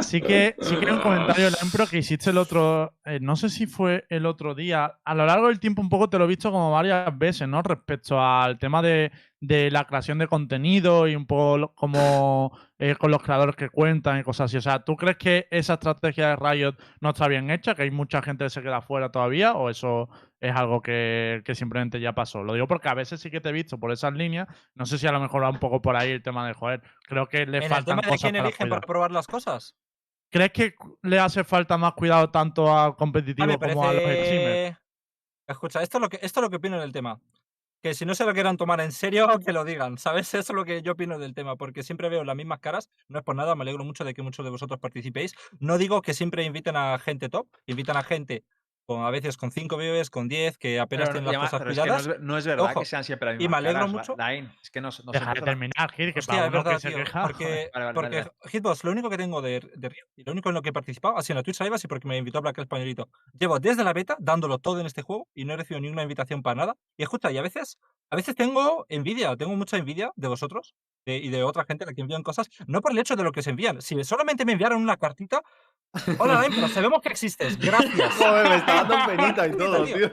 Sí 0.00 0.22
que, 0.22 0.56
sí 0.60 0.76
que 0.76 0.86
hay 0.86 0.92
un 0.92 1.00
comentario 1.00 1.44
de 1.46 1.50
la 1.50 1.58
impro 1.62 1.86
que 1.86 1.98
hiciste 1.98 2.30
el 2.30 2.38
otro. 2.38 2.94
eh, 3.04 3.18
no 3.20 3.36
sé 3.36 3.48
si 3.50 3.66
fue 3.66 4.04
el 4.08 4.26
otro 4.26 4.54
día. 4.54 4.98
A 5.04 5.14
lo 5.14 5.26
largo 5.26 5.48
del 5.48 5.60
tiempo, 5.60 5.82
un 5.82 5.88
poco 5.88 6.08
te 6.08 6.18
lo 6.18 6.24
he 6.24 6.28
visto 6.28 6.50
como 6.50 6.70
varias 6.70 7.16
veces, 7.18 7.46
¿no? 7.48 7.62
Respecto 7.62 8.20
al 8.20 8.58
tema 8.58 8.82
de, 8.82 9.12
de 9.40 9.70
la 9.70 9.84
creación 9.86 10.18
de 10.18 10.26
contenido 10.26 11.06
y 11.06 11.16
un 11.16 11.26
poco 11.26 11.74
como 11.74 12.56
eh, 12.78 12.96
con 12.96 13.10
los 13.10 13.22
creadores 13.22 13.56
que 13.56 13.68
cuentan 13.68 14.18
y 14.20 14.22
cosas 14.22 14.46
así. 14.46 14.56
O 14.56 14.62
sea, 14.62 14.80
¿tú 14.84 14.96
crees 14.96 15.16
que 15.18 15.48
esa 15.50 15.74
estrategia 15.74 16.28
de 16.28 16.36
Riot 16.36 16.74
no 17.00 17.10
está 17.10 17.28
bien 17.28 17.50
hecha? 17.50 17.74
¿Que 17.74 17.82
hay 17.82 17.90
mucha 17.90 18.22
gente 18.22 18.44
que 18.44 18.50
se 18.50 18.62
queda 18.62 18.80
fuera 18.82 19.10
todavía? 19.10 19.52
¿O 19.54 19.68
eso 19.70 20.08
es 20.40 20.56
algo 20.56 20.80
que, 20.80 21.42
que 21.44 21.54
simplemente 21.54 22.00
ya 22.00 22.14
pasó? 22.14 22.42
Lo 22.42 22.54
digo 22.54 22.66
porque 22.66 22.88
a 22.88 22.94
veces 22.94 23.20
sí 23.20 23.30
que 23.30 23.40
te 23.40 23.50
he 23.50 23.52
visto 23.52 23.78
por 23.78 23.92
esas 23.92 24.14
líneas. 24.14 24.48
No 24.74 24.86
sé 24.86 24.98
si 24.98 25.06
a 25.06 25.12
lo 25.12 25.20
mejor 25.20 25.42
va 25.42 25.50
un 25.50 25.58
poco 25.58 25.82
por 25.82 25.96
ahí 25.96 26.10
el 26.10 26.22
tema 26.22 26.46
de 26.46 26.54
joder. 26.54 26.82
Creo 27.02 27.28
que 27.28 27.46
le 27.46 27.58
En 27.58 27.64
el 27.64 27.68
faltan 27.68 27.96
tema 27.96 28.02
de 28.02 28.08
cosas 28.08 28.22
quién 28.22 28.34
para 28.34 28.48
eligen 28.48 28.68
para 28.68 28.80
probar 28.80 29.12
las 29.12 29.26
cosas. 29.26 29.76
¿Crees 30.30 30.52
que 30.52 30.74
le 31.02 31.18
hace 31.18 31.44
falta 31.44 31.76
más 31.76 31.92
cuidado 31.94 32.30
tanto 32.30 32.72
al 32.72 32.90
A 32.90 32.96
competitivo 32.96 33.58
como 33.58 33.88
a 33.88 33.92
los 33.92 34.02
streamers? 34.02 34.78
Escucha, 35.46 35.82
esto 35.82 35.98
es, 35.98 36.02
lo 36.02 36.08
que, 36.08 36.20
esto 36.22 36.40
es 36.40 36.42
lo 36.42 36.50
que 36.50 36.56
opino 36.56 36.80
del 36.80 36.92
tema. 36.92 37.20
Que 37.82 37.94
si 37.94 38.04
no 38.04 38.14
se 38.14 38.24
lo 38.24 38.32
quieran 38.32 38.56
tomar 38.56 38.80
en 38.80 38.92
serio, 38.92 39.26
que 39.44 39.52
lo 39.52 39.64
digan. 39.64 39.98
¿Sabes? 39.98 40.32
Eso 40.34 40.52
es 40.52 40.56
lo 40.56 40.64
que 40.64 40.82
yo 40.82 40.92
opino 40.92 41.18
del 41.18 41.34
tema. 41.34 41.56
Porque 41.56 41.82
siempre 41.82 42.08
veo 42.08 42.22
las 42.22 42.36
mismas 42.36 42.60
caras. 42.60 42.88
No 43.08 43.18
es 43.18 43.24
por 43.24 43.34
nada, 43.34 43.56
me 43.56 43.62
alegro 43.62 43.84
mucho 43.84 44.04
de 44.04 44.14
que 44.14 44.22
muchos 44.22 44.44
de 44.44 44.50
vosotros 44.50 44.78
participéis. 44.78 45.34
No 45.58 45.78
digo 45.78 46.00
que 46.00 46.14
siempre 46.14 46.44
inviten 46.44 46.76
a 46.76 46.96
gente 47.00 47.28
top. 47.28 47.48
Invitan 47.66 47.96
a 47.96 48.04
gente 48.04 48.44
con, 48.90 49.04
a 49.04 49.10
veces 49.10 49.36
con 49.36 49.52
5 49.52 49.76
viewers, 49.76 50.10
con 50.10 50.26
10, 50.28 50.58
que 50.58 50.80
apenas 50.80 51.10
Pero, 51.10 51.20
tienen 51.20 51.26
las 51.26 51.32
llama- 51.34 51.44
cosas 51.44 51.58
pero 51.60 51.70
es 51.70 51.76
que 51.76 51.80
no 51.86 51.94
cuidadas. 51.94 52.06
es, 52.16 52.20
no 52.22 52.38
es 52.38 52.46
verdad 52.46 52.64
Ojo, 52.72 52.80
que 52.80 52.86
sean 52.86 53.04
siempre 53.04 53.26
las 53.26 53.34
y 53.36 53.38
mismas 53.38 53.50
me 53.62 53.68
alegro 53.68 53.86
caras, 53.86 53.92
mucho- 53.92 54.16
La- 54.18 54.32
Line. 54.32 54.48
Es 54.60 54.70
que 54.72 54.80
no, 54.80 54.88
no 55.04 55.12
Deja 55.12 55.32
de 55.34 55.40
la- 55.40 55.44
terminar, 55.44 55.92
Gil, 55.92 56.12
que 56.12 56.18
Hostia, 56.18 56.34
para 56.34 56.46
es 56.46 56.52
verdad, 56.52 56.72
que 56.72 56.80
se 56.80 56.88
tío. 56.88 56.96
queja. 56.98 57.22
Porque, 57.22 57.70
Vale, 57.72 57.84
vale, 57.84 57.94
porque 57.94 58.16
vale, 58.18 58.30
Hitbox, 58.50 58.82
lo 58.84 58.90
único 58.90 59.08
que 59.10 59.16
tengo 59.16 59.40
de, 59.42 59.60
de 59.76 59.88
Riot, 59.88 60.06
y 60.16 60.24
lo 60.24 60.32
único 60.32 60.48
en 60.48 60.54
lo 60.56 60.62
que 60.62 60.70
he 60.70 60.72
participado 60.72 61.16
ha 61.16 61.22
sido 61.22 61.34
en 61.34 61.36
la 61.36 61.42
Twitch 61.44 61.60
Live 61.60 61.76
y 61.84 61.86
porque 61.86 62.08
me 62.08 62.16
invitó 62.16 62.42
Black 62.42 62.58
el 62.58 62.62
Españolito. 62.64 63.08
Llevo 63.38 63.60
desde 63.60 63.84
la 63.84 63.92
beta 63.92 64.16
dándolo 64.18 64.58
todo 64.58 64.80
en 64.80 64.86
este 64.86 65.02
juego 65.02 65.28
y 65.34 65.44
no 65.44 65.52
he 65.52 65.56
recibido 65.56 65.80
ninguna 65.80 66.02
invitación 66.02 66.42
para 66.42 66.56
nada. 66.56 66.76
Y 66.96 67.04
escucha, 67.04 67.30
y 67.30 67.38
a 67.38 67.42
veces, 67.42 67.78
a 68.10 68.16
veces 68.16 68.34
tengo 68.34 68.86
envidia, 68.88 69.36
tengo 69.36 69.54
mucha 69.54 69.76
envidia 69.76 70.10
de 70.16 70.26
vosotros 70.26 70.74
de- 71.12 71.18
y 71.18 71.28
de 71.28 71.42
otra 71.42 71.64
gente 71.64 71.84
a 71.84 71.88
la 71.88 71.92
que 71.94 72.00
envían 72.00 72.22
cosas, 72.22 72.48
no 72.66 72.80
por 72.80 72.92
el 72.92 72.98
hecho 72.98 73.16
de 73.16 73.22
lo 73.24 73.32
que 73.32 73.42
se 73.42 73.50
envían. 73.50 73.80
Si 73.82 74.02
solamente 74.04 74.44
me 74.44 74.52
enviaron 74.52 74.80
una 74.82 74.96
cartita, 74.96 75.42
hola, 76.18 76.44
pero 76.54 76.68
sabemos 76.68 77.00
que 77.02 77.08
existes, 77.08 77.58
gracias. 77.58 78.14
Joder, 78.18 78.48
me 78.48 78.56
está 78.56 78.84
dando 78.84 78.96
penita 79.16 79.46
y 79.48 79.50
todo, 79.56 79.84
Tío. 79.84 80.10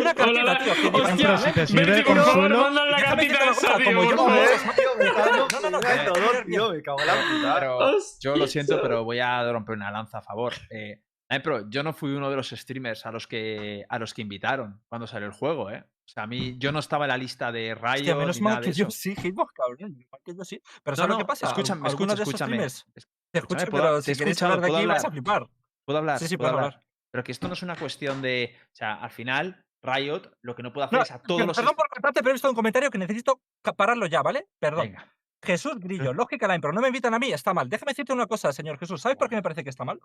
Una 0.00 0.14
cartita, 0.14 0.58
tío. 0.58 0.74
que 0.92 1.00
hostia, 1.00 1.16
Pero 1.16 1.38
si 1.38 1.52
te 1.52 1.66
sirve 1.66 1.92
de 1.96 2.04
consuelo- 2.04 2.70
la 2.70 3.02
cartita 3.02 3.44
esa, 3.50 3.76
tío, 3.76 3.84
como 3.86 4.10
yo 4.10 4.16
No, 4.16 5.60
no, 5.60 5.70
no, 5.70 5.80
dolor, 5.80 6.44
que- 6.44 6.50
tío, 6.50 6.70
me 6.72 6.82
cago 6.82 7.00
en 7.00 7.06
la 7.06 7.14
puta. 7.14 7.92
Yo 8.20 8.36
lo 8.36 8.46
siento, 8.46 8.80
pero 8.82 9.04
voy 9.04 9.18
a 9.20 9.50
romper 9.52 9.76
una 9.76 9.90
lanza 9.90 10.18
a 10.18 10.22
favor. 10.22 10.52
Eh, 10.70 11.00
pero 11.44 11.68
yo 11.70 11.82
no 11.84 11.92
fui 11.92 12.10
uno 12.10 12.28
de 12.28 12.36
los 12.36 12.50
streamers 12.50 13.06
a 13.06 13.12
los 13.12 13.26
que 13.28 13.84
a 13.88 13.98
los 14.00 14.14
que 14.14 14.22
invitaron 14.22 14.82
cuando 14.88 15.06
salió 15.06 15.28
el 15.28 15.32
juego, 15.32 15.70
¿eh? 15.70 15.84
O 16.10 16.12
sea, 16.12 16.24
a 16.24 16.26
mí 16.26 16.56
yo 16.58 16.72
no 16.72 16.80
estaba 16.80 17.04
en 17.04 17.10
la 17.10 17.16
lista 17.16 17.52
de 17.52 17.72
Riot 17.72 17.94
Hostia, 18.00 18.16
menos 18.16 18.36
ni 18.38 18.42
mal 18.42 18.54
nada 18.54 18.62
que 18.64 18.70
de 18.70 18.74
yo 18.74 18.90
sí, 18.90 19.14
Hitbox, 19.14 19.52
cabrón. 19.52 19.96
Igual 19.96 20.20
que 20.24 20.34
yo 20.34 20.44
sí. 20.44 20.60
Pero 20.82 20.92
No, 20.92 20.96
¿sabes 20.96 21.08
lo 21.10 21.14
no, 21.14 21.18
que 21.18 21.24
pasa? 21.24 21.46
Escúchame, 21.46 21.88
escúchame, 21.88 22.06
de 22.16 22.22
esos 22.22 22.28
escúchame. 22.34 22.50
streamers 22.68 22.86
Es- 22.96 23.08
Te 23.30 23.38
escúchame, 23.38 23.62
escucho, 23.62 23.70
¿puedo- 23.70 23.82
pero 23.84 23.96
te 24.02 24.14
si 24.14 24.22
escuchado, 24.24 24.52
hablar 24.54 24.62
de 24.64 24.68
¿puedo 24.68 24.78
aquí 24.78 24.86
vais 24.86 25.04
a 25.04 25.06
hablar? 25.06 25.12
flipar. 25.12 25.50
¿Puedo 25.84 25.98
hablar? 26.00 26.18
Sí, 26.18 26.26
sí, 26.26 26.36
¿Puedo 26.36 26.50
puedes 26.52 26.64
hablar. 26.66 26.84
Pero 27.12 27.24
que 27.24 27.32
esto 27.32 27.46
no 27.46 27.54
es 27.54 27.62
una 27.62 27.76
cuestión 27.76 28.22
de. 28.22 28.56
O 28.64 28.74
sea, 28.74 28.94
al 28.94 29.10
final, 29.10 29.64
Riot 29.82 30.22
lo 30.42 30.54
que 30.56 30.62
no 30.64 30.72
puede 30.72 30.86
hacer 30.86 30.98
No, 30.98 31.02
es 31.04 31.10
a 31.12 31.18
todos 31.22 31.38
per- 31.40 31.46
los. 31.46 31.56
Perdón 31.56 31.74
por 31.76 31.88
cortarte, 31.88 32.20
pero 32.20 32.30
he 32.30 32.32
visto 32.32 32.48
un 32.48 32.56
comentario 32.56 32.90
que 32.90 32.98
necesito 32.98 33.40
pararlo 33.76 34.06
ya, 34.06 34.20
¿vale? 34.22 34.48
Perdón. 34.58 34.86
Venga. 34.86 35.14
Jesús 35.44 35.78
Grillo, 35.78 36.12
lógica 36.12 36.48
line, 36.48 36.60
pero 36.60 36.72
no 36.74 36.80
me 36.80 36.88
invitan 36.88 37.14
a 37.14 37.18
mí, 37.20 37.30
está 37.32 37.54
mal. 37.54 37.68
Déjame 37.68 37.92
decirte 37.92 38.12
una 38.12 38.26
cosa, 38.26 38.52
señor 38.52 38.78
Jesús. 38.78 39.00
¿Sabes 39.00 39.16
por 39.16 39.28
qué 39.28 39.36
me 39.36 39.42
parece 39.42 39.62
que 39.62 39.70
está 39.70 39.84
mal? 39.84 39.98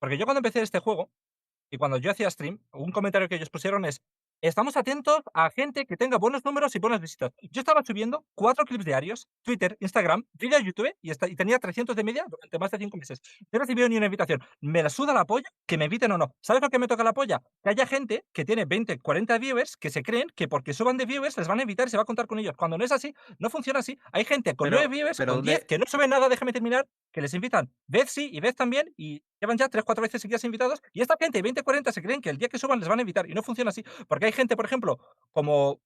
Porque 0.00 0.16
yo 0.18 0.24
cuando 0.24 0.38
empecé 0.40 0.62
este 0.62 0.80
juego 0.80 1.10
y 1.70 1.76
cuando 1.78 1.98
yo 1.98 2.10
hacía 2.10 2.30
stream, 2.30 2.58
un 2.72 2.90
comentario 2.90 3.28
que 3.28 3.36
ellos 3.36 3.50
pusieron 3.50 3.84
es: 3.84 4.02
Estamos 4.40 4.76
atentos 4.76 5.20
a 5.32 5.48
gente 5.48 5.86
que 5.86 5.96
tenga 5.96 6.18
buenos 6.18 6.44
números 6.44 6.74
y 6.74 6.78
buenas 6.78 7.00
visitas. 7.00 7.32
Yo 7.50 7.60
estaba 7.62 7.82
subiendo 7.82 8.26
cuatro 8.34 8.66
clips 8.66 8.84
diarios, 8.84 9.26
Twitter, 9.42 9.74
Instagram, 9.80 10.24
vídeos 10.34 10.60
de 10.60 10.66
YouTube 10.66 10.94
y, 11.00 11.10
esta- 11.10 11.28
y 11.28 11.34
tenía 11.34 11.58
300 11.58 11.96
de 11.96 12.04
media 12.04 12.26
durante 12.28 12.58
más 12.58 12.70
de 12.70 12.76
cinco 12.76 12.98
meses. 12.98 13.22
No 13.50 13.56
he 13.56 13.60
recibido 13.60 13.88
ni 13.88 13.96
una 13.96 14.04
invitación. 14.04 14.42
Me 14.60 14.82
la 14.82 14.90
suda 14.90 15.14
la 15.14 15.24
polla 15.24 15.48
que 15.66 15.78
me 15.78 15.86
inviten 15.86 16.12
o 16.12 16.18
no. 16.18 16.34
¿Sabes 16.42 16.60
lo 16.60 16.68
que 16.68 16.78
me 16.78 16.86
toca 16.86 17.02
la 17.02 17.14
polla? 17.14 17.40
Que 17.62 17.70
haya 17.70 17.86
gente 17.86 18.26
que 18.34 18.44
tiene 18.44 18.66
20, 18.66 18.98
40 19.00 19.38
viewers 19.38 19.78
que 19.78 19.88
se 19.88 20.02
creen 20.02 20.28
que 20.34 20.46
porque 20.46 20.74
suban 20.74 20.98
de 20.98 21.06
viewers 21.06 21.38
les 21.38 21.48
van 21.48 21.60
a 21.60 21.62
invitar 21.62 21.86
y 21.86 21.90
se 21.90 21.96
va 21.96 22.02
a 22.02 22.06
contar 22.06 22.26
con 22.26 22.38
ellos. 22.38 22.54
Cuando 22.54 22.76
no 22.76 22.84
es 22.84 22.92
así, 22.92 23.14
no 23.38 23.48
funciona 23.48 23.78
así. 23.78 23.98
Hay 24.12 24.26
gente 24.26 24.54
con 24.54 24.66
Pero- 24.68 24.76
9 24.76 24.88
viewers, 24.94 25.16
pero 25.16 25.32
con 25.32 25.38
¿dónde- 25.38 25.52
10 25.52 25.64
que 25.64 25.78
no 25.78 25.86
suben 25.88 26.10
nada, 26.10 26.28
déjame 26.28 26.52
terminar, 26.52 26.86
que 27.12 27.22
les 27.22 27.32
invitan. 27.32 27.72
Vez 27.86 28.10
sí 28.10 28.28
y 28.30 28.40
vez 28.40 28.54
también 28.54 28.92
y 28.98 29.22
llevan 29.40 29.56
ya 29.56 29.68
3, 29.70 29.84
4 29.84 30.02
veces 30.02 30.20
seguidas 30.20 30.44
invitados 30.44 30.82
y 30.92 31.00
esta 31.00 31.16
gente, 31.18 31.40
20, 31.40 31.62
40, 31.62 31.92
se 31.92 32.02
creen 32.02 32.20
que 32.20 32.28
el 32.30 32.36
día 32.36 32.48
que 32.48 32.58
suban 32.58 32.78
les 32.78 32.88
van 32.88 32.98
a 32.98 33.02
invitar 33.02 33.28
y 33.30 33.32
no 33.34 33.42
funciona 33.42 33.70
así. 33.70 33.82
Porque 34.06 34.23
hay 34.26 34.32
gente, 34.32 34.56
por 34.56 34.64
ejemplo, 34.64 34.98
como... 35.32 35.80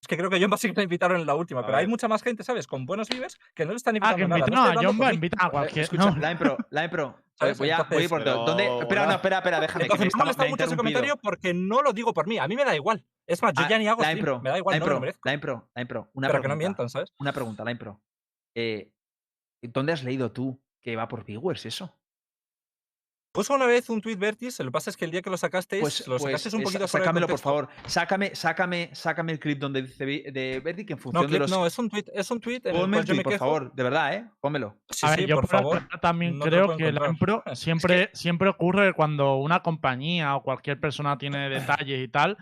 Es 0.00 0.06
que 0.06 0.16
creo 0.16 0.30
que 0.30 0.40
John 0.40 0.56
sí 0.58 0.68
que 0.68 0.74
le 0.76 0.84
invitaron 0.84 1.20
en 1.20 1.26
la 1.26 1.34
última, 1.34 1.60
A 1.60 1.66
pero 1.66 1.76
hay 1.76 1.84
ver. 1.84 1.90
mucha 1.90 2.06
más 2.06 2.22
gente, 2.22 2.44
¿sabes? 2.44 2.68
Con 2.68 2.86
buenos 2.86 3.08
viewers 3.08 3.36
que 3.54 3.64
no 3.64 3.72
le 3.72 3.76
están 3.78 3.96
Ah, 3.96 3.98
invitando 4.14 4.16
que 4.16 4.28
nada. 4.28 4.38
inviten 4.38 4.54
no 4.54 4.60
a 4.60 4.68
hablando 4.68 4.88
John 4.90 5.00
va, 5.02 5.08
mí. 5.08 5.14
invitan 5.16 5.46
a 5.46 5.50
cualquier. 5.50 5.82
Escucha, 5.84 6.10
no. 6.10 6.16
Line 6.16 6.36
Pro, 6.36 6.56
Line 6.70 6.88
Pro. 6.88 7.16
eh, 7.18 7.22
¿Sabes? 7.34 7.58
Voy 7.58 7.70
a, 7.70 7.82
voy 7.82 7.84
a 7.98 8.00
ir 8.00 8.04
Entonces, 8.04 8.08
por 8.10 8.24
todo. 8.24 8.44
pero- 8.44 8.46
¿Dónde? 8.46 8.78
Espera, 8.80 9.06
no, 9.06 9.12
espera, 9.12 9.36
espera, 9.38 9.60
déjame 9.60 9.78
que 9.80 9.84
Entonces, 9.92 10.14
me 10.16 10.24
me 10.24 10.30
está, 10.30 10.42
ha 10.44 10.48
mucho 10.48 10.64
ese 10.64 10.76
comentario 10.76 11.16
porque 11.16 11.52
no 11.52 11.82
lo 11.82 11.92
digo 11.92 12.14
por 12.14 12.28
mí. 12.28 12.38
A 12.38 12.46
mí 12.46 12.54
me 12.54 12.64
da 12.64 12.76
igual. 12.76 13.04
Es 13.26 13.42
más, 13.42 13.52
yo 13.54 13.64
Ah, 13.64 13.68
ya 13.68 13.78
ni 13.78 13.88
hago 13.88 14.00
Line 14.02 14.12
stream, 14.12 14.24
Pro, 14.24 14.40
Me 14.40 14.50
da 14.50 14.58
igual, 14.58 14.74
Line 14.74 14.80
no 14.80 14.86
me 14.86 14.90
lo 14.90 14.96
Pro, 14.96 15.00
merezco. 15.00 15.28
Line 15.28 15.38
Pro, 15.40 15.68
Line 15.74 15.86
Pro. 15.86 16.10
Una 16.14 16.28
Pero 16.28 16.38
que 16.38 16.42
pregunta. 16.42 16.48
no 16.48 16.56
mientan, 16.56 16.88
¿sabes? 16.90 17.12
Una 17.18 17.32
pregunta, 17.32 17.64
Line 17.64 17.76
Pro. 17.78 18.00
Eh, 18.54 18.92
¿Dónde 19.62 19.92
has 19.92 20.04
leído 20.04 20.30
tú 20.30 20.62
que 20.80 20.94
va 20.94 21.08
por 21.08 21.24
viewers 21.24 21.66
eso? 21.66 21.97
Puso 23.30 23.54
una 23.54 23.66
vez 23.66 23.90
un 23.90 24.00
tweet 24.00 24.16
Vertis, 24.16 24.58
lo 24.60 24.66
que 24.66 24.70
pasa 24.72 24.88
es 24.90 24.96
que 24.96 25.04
el 25.04 25.10
día 25.10 25.20
que 25.20 25.28
lo 25.28 25.36
sacasteis, 25.36 25.82
Pues, 25.82 26.06
lo 26.08 26.14
pues, 26.16 26.22
sacasteis 26.24 26.54
un 26.54 26.60
eh, 26.60 26.64
poquito 26.64 26.88
fuera 26.88 27.02
de 27.02 27.06
sácamelo, 27.06 27.26
por 27.28 27.38
favor. 27.38 27.68
Sácame, 27.86 28.34
sácame, 28.34 28.90
sácame 28.94 29.32
el 29.32 29.38
clip 29.38 29.58
donde 29.58 29.82
dice 29.82 30.06
de 30.06 30.60
Verdi 30.64 30.86
que 30.86 30.94
en 30.94 30.98
No, 30.98 31.02
función 31.02 31.22
de 31.24 31.28
clip 31.28 31.40
los. 31.42 31.50
no, 31.50 31.66
es 31.66 31.78
un 31.78 31.90
tweet, 31.90 32.04
es 32.14 32.30
un 32.30 32.40
tweet 32.40 32.60
Ponme 32.62 32.98
el 32.98 33.04
tweet, 33.04 33.22
por 33.22 33.32
quejo. 33.32 33.44
favor, 33.44 33.72
de 33.74 33.82
verdad, 33.82 34.14
¿eh? 34.14 34.24
Pónmelo. 34.40 34.76
Sí, 34.90 35.06
A 35.06 35.10
ver, 35.10 35.18
sí, 35.20 35.26
yo 35.26 35.34
por 35.36 35.46
por 35.46 35.50
favor. 35.58 35.88
también 36.00 36.38
no 36.38 36.44
creo 36.46 36.76
que 36.76 36.90
la 36.90 37.00
Es 37.06 37.44
que- 37.44 37.56
siempre, 37.56 38.10
siempre 38.14 38.48
ocurre 38.48 38.88
que 38.88 38.92
cuando 38.94 39.36
una 39.36 39.62
compañía 39.62 40.34
o 40.34 40.42
cualquier 40.42 40.80
persona 40.80 41.18
tiene 41.18 41.50
detalles 41.50 42.02
y 42.02 42.08
tal, 42.08 42.38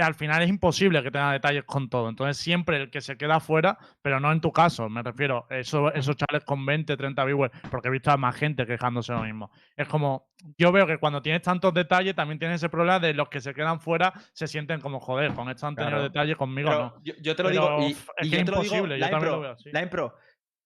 al 0.00 0.14
final 0.14 0.42
es 0.42 0.48
imposible 0.48 1.02
que 1.02 1.10
tenga 1.10 1.32
detalles 1.32 1.64
con 1.64 1.88
todo. 1.88 2.08
Entonces 2.08 2.36
siempre 2.36 2.76
el 2.76 2.90
que 2.90 3.00
se 3.00 3.16
queda 3.16 3.40
fuera, 3.40 3.78
pero 4.02 4.20
no 4.20 4.30
en 4.32 4.40
tu 4.40 4.52
caso, 4.52 4.88
me 4.88 5.02
refiero, 5.02 5.46
eso, 5.50 5.92
esos 5.94 6.16
chavales 6.16 6.44
con 6.44 6.64
20, 6.66 6.96
30 6.96 7.24
viewers, 7.24 7.52
porque 7.70 7.88
he 7.88 7.90
visto 7.90 8.10
a 8.10 8.16
más 8.16 8.36
gente 8.36 8.66
quejándose 8.66 9.12
lo 9.12 9.22
mismo. 9.22 9.50
Es 9.76 9.88
como, 9.88 10.28
yo 10.58 10.70
veo 10.72 10.86
que 10.86 10.98
cuando 10.98 11.22
tienes 11.22 11.42
tantos 11.42 11.72
detalles 11.74 12.14
también 12.14 12.38
tienes 12.38 12.56
ese 12.56 12.68
problema 12.68 12.98
de 13.00 13.14
los 13.14 13.28
que 13.28 13.40
se 13.40 13.54
quedan 13.54 13.80
fuera 13.80 14.12
se 14.32 14.46
sienten 14.46 14.80
como, 14.80 15.00
joder, 15.00 15.32
con 15.34 15.48
esto 15.48 15.66
han 15.66 15.74
tenido 15.74 15.90
Claro. 15.92 16.02
detalles 16.04 16.36
conmigo, 16.36 16.68
Pero 16.68 16.82
no. 16.82 16.94
yo, 17.02 17.14
yo 17.22 17.36
te 17.36 17.42
lo 17.42 17.48
Pero, 17.50 17.62
digo. 17.78 17.88
Y, 17.88 17.92
es 17.92 18.06
y 18.26 18.30
que 18.30 18.36
yo 18.36 18.38
es 18.40 18.44
te 18.44 18.50
lo 18.52 18.60
digo, 18.62 18.74
imposible, 18.76 18.98
yo 18.98 19.10
también 19.10 19.32
lo 19.32 19.40
veo 19.40 19.52
así. 19.52 19.70
Line 19.72 19.86
Pro, 19.88 20.14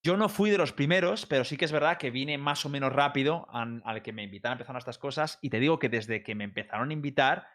Yo 0.03 0.17
no 0.17 0.29
fui 0.31 0.49
de 0.51 0.57
los 0.59 0.73
primeros, 0.73 1.27
pero 1.27 1.45
sí 1.45 1.57
que 1.59 1.67
es 1.67 1.73
verdad 1.73 1.99
que 1.99 2.11
vine 2.11 2.39
más 2.39 2.65
o 2.65 2.71
menos 2.71 2.91
rápido 2.93 3.47
al 3.53 4.03
que 4.03 4.13
me 4.15 4.23
invitaron 4.23 4.53
a 4.53 4.57
empezar 4.57 4.75
a 4.75 4.79
estas 4.79 4.97
cosas. 4.99 5.39
Y 5.43 5.51
te 5.51 5.61
digo 5.61 5.79
que 5.79 5.89
desde 5.91 6.23
que 6.23 6.35
me 6.35 6.45
empezaron 6.45 6.89
a 6.89 6.93
invitar, 6.95 7.47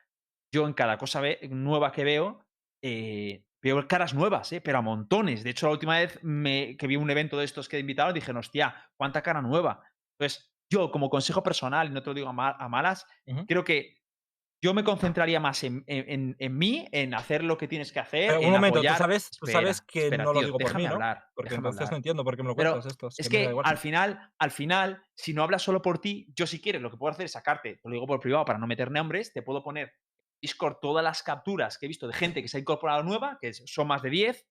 yo 0.51 0.65
en 0.67 0.73
cada 0.73 0.97
cosa 0.97 1.21
nueva 1.49 1.91
que 1.91 2.03
veo, 2.03 2.45
eh, 2.81 3.45
veo 3.61 3.87
caras 3.87 4.13
nuevas, 4.13 4.51
eh, 4.53 4.61
pero 4.61 4.77
a 4.79 4.81
montones. 4.81 5.43
De 5.43 5.49
hecho, 5.51 5.67
la 5.67 5.73
última 5.73 5.97
vez 5.99 6.19
me- 6.23 6.77
que 6.77 6.87
vi 6.87 6.95
un 6.95 7.09
evento 7.09 7.37
de 7.37 7.45
estos 7.45 7.67
que 7.69 7.79
invitaron, 7.79 8.13
dije, 8.13 8.31
hostia, 8.31 8.91
cuánta 8.95 9.21
cara 9.21 9.41
nueva. 9.41 9.81
Entonces, 10.19 10.53
yo 10.69 10.91
como 10.91 11.09
consejo 11.09 11.43
personal, 11.43 11.87
y 11.87 11.91
no 11.91 12.01
te 12.03 12.09
lo 12.09 12.13
digo 12.13 12.29
a, 12.29 12.33
ma- 12.33 12.55
a 12.59 12.69
malas, 12.69 13.05
creo 13.47 13.63
que 13.63 13.97
yo 14.63 14.73
me 14.73 14.83
concentraría 14.83 15.39
más 15.39 15.63
en, 15.63 15.83
en- 15.87 16.09
en- 16.09 16.35
en 16.39 16.57
mí, 16.57 16.87
en 16.91 17.13
hacer 17.13 17.43
lo 17.43 17.57
que 17.57 17.67
tienes 17.67 17.91
que 17.91 17.99
hacer. 17.99 18.37
Pero 18.37 18.41
en 18.41 18.47
un 18.47 18.53
momento, 18.53 18.79
apoyar. 18.79 18.93
tú 18.95 18.95
sabes, 18.95 19.29
tú 19.37 19.45
Espera, 19.45 19.47
sabes 19.47 19.81
que 19.81 20.11
espera, 20.11 20.11
no 20.11 20.33
lo 20.33 20.43
digo 20.43 20.59
por 20.59 20.75
mí, 20.75 20.87
¿no? 20.87 20.95
hablar, 20.95 21.23
Porque 21.33 21.53
déjame 21.53 21.67
entonces 21.69 21.89
no 21.91 21.97
entiendo 21.97 22.23
por 22.23 22.35
qué 22.35 22.43
me 22.43 22.49
lo 22.49 22.55
Pero 22.55 22.71
cuentas 22.73 22.85
esto. 22.85 23.07
Es 23.17 23.29
que 23.29 23.59
al 23.61 23.77
final, 23.77 24.33
al 24.39 24.51
final, 24.51 25.05
si 25.15 25.33
no 25.33 25.43
hablas 25.43 25.61
solo 25.61 25.81
por 25.81 25.99
ti, 25.99 26.27
yo 26.35 26.47
si 26.47 26.59
quieres, 26.61 26.81
lo 26.81 26.91
que 26.91 26.97
puedo 26.97 27.11
hacer 27.11 27.25
es 27.25 27.31
sacarte, 27.33 27.75
te 27.75 27.89
lo 27.89 27.93
digo 27.93 28.07
por 28.07 28.19
privado 28.19 28.43
para 28.45 28.59
no 28.59 28.67
meter 28.67 28.91
nombres, 28.91 29.31
te 29.33 29.41
puedo 29.41 29.63
poner 29.63 29.93
Discord 30.45 30.77
todas 30.79 31.03
las 31.03 31.23
capturas 31.23 31.79
que 31.79 31.87
he 31.87 31.89
visto 31.89 32.05
de 32.07 32.13
gente 32.13 32.43
que 32.43 32.47
se 32.47 32.57
ha 32.57 32.59
incorporado 32.59 33.01
nueva, 33.01 33.39
que 33.41 33.51
son 33.51 33.87
más 33.87 34.03
de 34.03 34.11
10, 34.11 34.47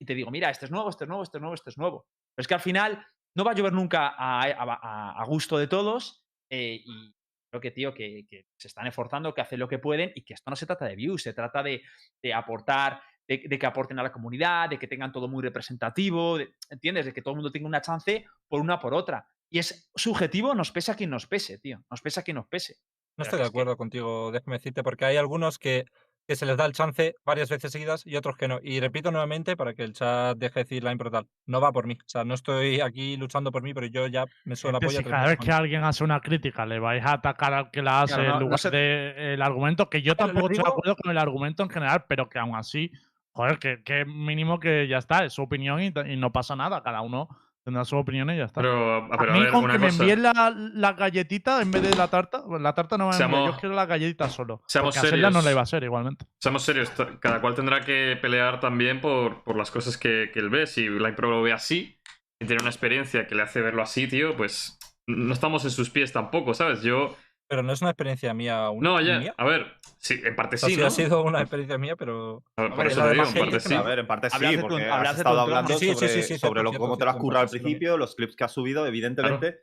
y 0.00 0.04
te 0.04 0.14
digo, 0.16 0.32
mira, 0.32 0.50
este 0.50 0.64
es 0.64 0.72
nuevo, 0.72 0.90
este 0.90 1.04
es 1.04 1.08
nuevo, 1.08 1.22
este 1.22 1.38
es 1.38 1.40
nuevo, 1.40 1.54
este 1.54 1.70
es 1.70 1.78
nuevo. 1.78 2.06
Pero 2.34 2.42
es 2.42 2.48
que 2.48 2.54
al 2.54 2.60
final 2.60 3.06
no 3.36 3.44
va 3.44 3.52
a 3.52 3.54
llover 3.54 3.72
nunca 3.72 4.12
a, 4.18 5.24
gusto 5.26 5.56
de 5.56 5.68
todos, 5.68 6.24
eh, 6.50 6.82
y 6.84 7.14
creo 7.48 7.60
que, 7.60 7.70
tío, 7.70 7.94
que, 7.94 8.26
se 8.58 8.66
están 8.66 8.88
esforzando, 8.88 9.32
que 9.32 9.40
hacen 9.40 9.60
lo 9.60 9.68
que 9.68 9.78
pueden, 9.78 10.10
y 10.16 10.24
que 10.24 10.34
esto 10.34 10.50
no 10.50 10.56
se 10.56 10.66
trata 10.66 10.84
de 10.84 10.96
views, 10.96 11.22
se 11.22 11.32
trata 11.32 11.62
de, 11.62 11.80
de 12.20 12.34
aportar, 12.34 13.00
de, 13.28 13.44
de 13.46 13.58
que 13.58 13.66
aporten 13.66 14.00
a 14.00 14.02
la 14.02 14.12
comunidad, 14.12 14.68
de 14.68 14.80
que 14.80 14.88
tengan 14.88 15.12
todo 15.12 15.28
muy 15.28 15.42
representativo, 15.44 16.38
de- 16.38 16.54
¿entiendes? 16.70 17.06
De 17.06 17.12
que 17.12 17.22
todo 17.22 17.32
el 17.32 17.36
mundo 17.36 17.52
tenga 17.52 17.68
una 17.68 17.80
chance 17.80 18.26
por 18.48 18.60
una 18.60 18.80
por 18.80 18.94
otra. 18.94 19.24
Y 19.48 19.60
es 19.60 19.90
subjetivo, 19.94 20.54
nos 20.56 20.72
pesa 20.72 20.96
quien 20.96 21.10
nos 21.10 21.26
pese, 21.26 21.58
tío. 21.58 21.84
Nos 21.88 22.02
pesa 22.02 22.22
quien 22.22 22.34
nos 22.34 22.48
pese. 22.48 22.78
No 23.16 23.22
estoy 23.24 23.38
de 23.38 23.44
que- 23.44 23.48
acuerdo 23.48 23.76
contigo, 23.76 24.30
déjame 24.32 24.56
decirte, 24.58 24.82
porque 24.82 25.04
hay 25.04 25.16
algunos 25.16 25.58
que, 25.58 25.84
que 26.26 26.36
se 26.36 26.44
les 26.44 26.56
da 26.56 26.66
el 26.66 26.72
chance 26.72 27.14
varias 27.24 27.48
veces 27.48 27.70
seguidas 27.72 28.04
y 28.06 28.16
otros 28.16 28.36
que 28.36 28.48
no. 28.48 28.58
Y 28.62 28.80
repito 28.80 29.10
nuevamente 29.10 29.56
para 29.56 29.74
que 29.74 29.84
el 29.84 29.92
chat 29.92 30.36
deje 30.36 30.54
de 30.60 30.64
decir 30.64 30.84
la 30.84 30.96
tal. 30.96 31.28
No 31.46 31.60
va 31.60 31.72
por 31.72 31.86
mí. 31.86 31.94
O 31.94 32.08
sea, 32.08 32.24
no 32.24 32.34
estoy 32.34 32.80
aquí 32.80 33.16
luchando 33.16 33.52
por 33.52 33.62
mí, 33.62 33.72
pero 33.74 33.86
yo 33.86 34.06
ya 34.08 34.26
me 34.44 34.56
si 34.56 34.68
tres 34.68 35.06
cada 35.06 35.28
vez 35.28 35.38
que 35.38 35.52
alguien 35.52 35.84
hace 35.84 36.02
una 36.04 36.20
crítica 36.20 36.66
le 36.66 36.78
vais 36.78 37.04
a 37.04 37.12
atacar 37.12 37.54
al 37.54 37.70
que 37.70 37.80
la 37.82 38.02
hace 38.02 38.14
Claro, 38.14 38.28
no- 38.28 38.34
en 38.34 38.34
no 38.38 38.44
lugar 38.44 38.58
se- 38.58 38.70
del 38.70 39.40
argumento, 39.42 39.88
que 39.88 40.02
yo 40.02 40.14
Pero 40.16 40.26
tampoco 40.28 40.50
estoy 40.50 40.64
de 40.64 40.70
acuerdo 40.70 40.96
con 40.96 41.10
el 41.12 41.18
argumento 41.18 41.62
en 41.62 41.70
general, 41.70 42.04
pero 42.08 42.28
que 42.28 42.38
aún 42.38 42.56
así, 42.56 42.90
joder, 43.30 43.58
que, 43.58 43.82
que 43.84 44.04
mínimo 44.04 44.58
que 44.58 44.88
ya 44.88 44.98
está, 44.98 45.24
es 45.24 45.32
su 45.32 45.42
opinión 45.42 45.80
y, 45.80 45.92
y 46.06 46.16
no 46.16 46.32
pasa 46.32 46.56
nada, 46.56 46.82
cada 46.82 47.02
uno 47.02 47.28
tendrá 47.66 47.84
su 47.84 47.96
opinión 47.96 48.30
y 48.30 48.36
ya 48.38 48.44
está. 48.44 48.60
Pero, 48.60 48.96
a 49.12 49.18
pero 49.18 49.32
a 49.32 49.34
mí 49.34 49.40
ver, 49.42 49.50
con 49.50 49.64
una 49.64 49.72
que 49.74 49.78
me 49.80 49.86
cosa. 49.88 50.02
envíen 50.04 50.22
la, 50.22 50.54
la 50.56 50.92
galletita 50.92 51.60
en 51.60 51.72
vez 51.72 51.82
de 51.82 51.96
la 51.96 52.06
tarta, 52.08 52.44
pues 52.46 52.62
la 52.62 52.72
tarta 52.74 52.96
no 52.96 53.08
me 53.08 53.10
a 53.10 53.18
Seamos- 53.18 53.50
yo 53.50 53.56
quiero 53.58 53.74
la 53.74 53.86
galletita 53.86 54.30
solo. 54.30 54.62
seamos 54.68 54.94
porque 54.94 55.08
a 55.08 55.10
Zelda 55.10 55.26
no 55.30 55.40
serios. 55.40 55.44
la 55.44 55.50
iba 55.50 55.60
a 55.62 55.66
ser 55.66 55.82
igualmente. 55.82 56.26
Seamos 56.40 56.62
serios, 56.62 56.90
cada 57.20 57.40
cual 57.40 57.54
tendrá 57.56 57.80
que 57.80 58.16
pelear 58.22 58.60
también 58.60 59.00
por, 59.00 59.42
por 59.42 59.56
las 59.56 59.70
cosas 59.72 59.98
que, 59.98 60.30
que 60.32 60.38
él 60.38 60.48
ve. 60.48 60.66
Si 60.68 60.88
la 60.88 61.08
Impro 61.08 61.28
lo 61.28 61.42
ve 61.42 61.52
así, 61.52 61.98
y 62.40 62.46
tiene 62.46 62.60
una 62.62 62.70
experiencia 62.70 63.26
que 63.26 63.34
le 63.34 63.42
hace 63.42 63.60
verlo 63.60 63.82
así, 63.82 64.06
tío, 64.06 64.36
pues 64.36 64.78
no 65.08 65.32
estamos 65.32 65.64
en 65.64 65.70
sus 65.72 65.90
pies 65.90 66.12
tampoco, 66.12 66.54
¿sabes? 66.54 66.82
Yo. 66.82 67.16
Pero 67.48 67.62
no 67.62 67.72
es 67.72 67.80
una 67.80 67.90
experiencia 67.90 68.34
mía. 68.34 68.70
un- 68.70 68.82
No, 68.82 69.00
ya. 69.00 69.20
mía. 69.20 69.34
A 69.36 69.44
ver, 69.44 69.66
sí, 69.98 70.20
en 70.24 70.34
parte 70.34 70.56
O 70.56 70.58
sea, 70.58 70.68
sí, 70.68 70.74
sí 70.74 70.80
¿no? 70.80 70.86
ha 70.86 70.90
sido 70.90 71.22
una 71.22 71.40
experiencia 71.40 71.78
mía, 71.78 71.94
pero. 71.96 72.42
A 72.56 72.62
ver, 72.62 72.72
por 72.74 72.86
eso 72.88 73.02
te 73.02 73.10
digo, 73.12 73.24
en 73.24 73.34
parte 73.34 73.60
sí. 73.60 73.74
A 73.74 73.82
ver, 73.82 73.98
en 74.00 74.06
parte 74.06 74.30
sí, 74.30 74.56
porque 74.60 74.84
hablas 74.90 75.12
has 75.12 75.18
estado 75.18 75.40
hablando 75.40 75.78
Sí, 75.78 75.78
sí, 75.78 75.86
sí, 75.86 75.94
sobre, 75.94 76.08
sí, 76.08 76.22
sí, 76.22 76.38
sobre 76.38 76.62
lo, 76.64 76.72
cómo 76.72 76.96
te 76.98 77.04
lo 77.04 77.10
has 77.12 77.16
currado 77.18 77.42
al 77.42 77.48
sí, 77.48 77.58
sí, 77.58 77.62
principio, 77.62 77.96
los 77.96 78.14
clips 78.16 78.34
que 78.34 78.44
has 78.44 78.52
subido, 78.52 78.84
evidentemente 78.86 79.60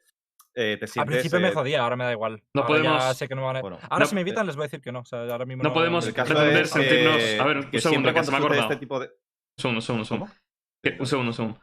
eh, 0.55 0.77
te 0.79 0.86
Al 0.86 0.88
sientes... 0.88 1.11
principio 1.15 1.39
me 1.41 1.47
eh, 1.49 1.53
jodía, 1.53 1.81
ahora 1.81 1.95
me 1.95 2.03
da 2.05 2.11
igual. 2.11 2.43
No 2.53 2.61
Ahora 2.61 2.67
podemos- 2.67 3.17
sé 3.17 3.27
que 3.27 3.36
no 3.36 3.41
me 3.41 3.47
van 3.47 3.57
a- 3.57 3.61
Bueno, 3.61 3.79
Ahora 3.89 4.03
no- 4.03 4.09
si 4.09 4.15
me 4.15 4.21
invitan 4.21 4.45
les 4.45 4.55
voy 4.55 4.63
a 4.63 4.67
decir 4.67 4.81
que 4.81 4.91
no. 4.91 4.99
O 4.99 5.05
sea, 5.05 5.21
ahora 5.23 5.45
mismo 5.45 5.63
No 5.63 5.69
no- 5.69 5.73
podemos 5.73 6.05
pretender 6.09 6.61
es 6.63 6.69
sentirnos. 6.69 7.39
A 7.39 7.43
ver, 7.45 7.57
un 7.57 7.81
segundo, 7.81 8.13
que 8.13 8.23
se 8.23 8.31
me 8.31 8.38
ha 8.38 8.39
acordado. 8.39 8.61
este 8.63 8.75
tipo 8.77 8.99
de... 8.99 9.07
Un 9.07 9.11
segundo, 9.57 9.77
un 9.79 9.81
segundo, 9.81 10.01
un 10.03 10.05
segundo. 10.05 10.31
Que- 10.84 10.97
un 10.99 11.05
segundo, 11.07 11.29
un 11.31 11.34
segundo. 11.34 11.59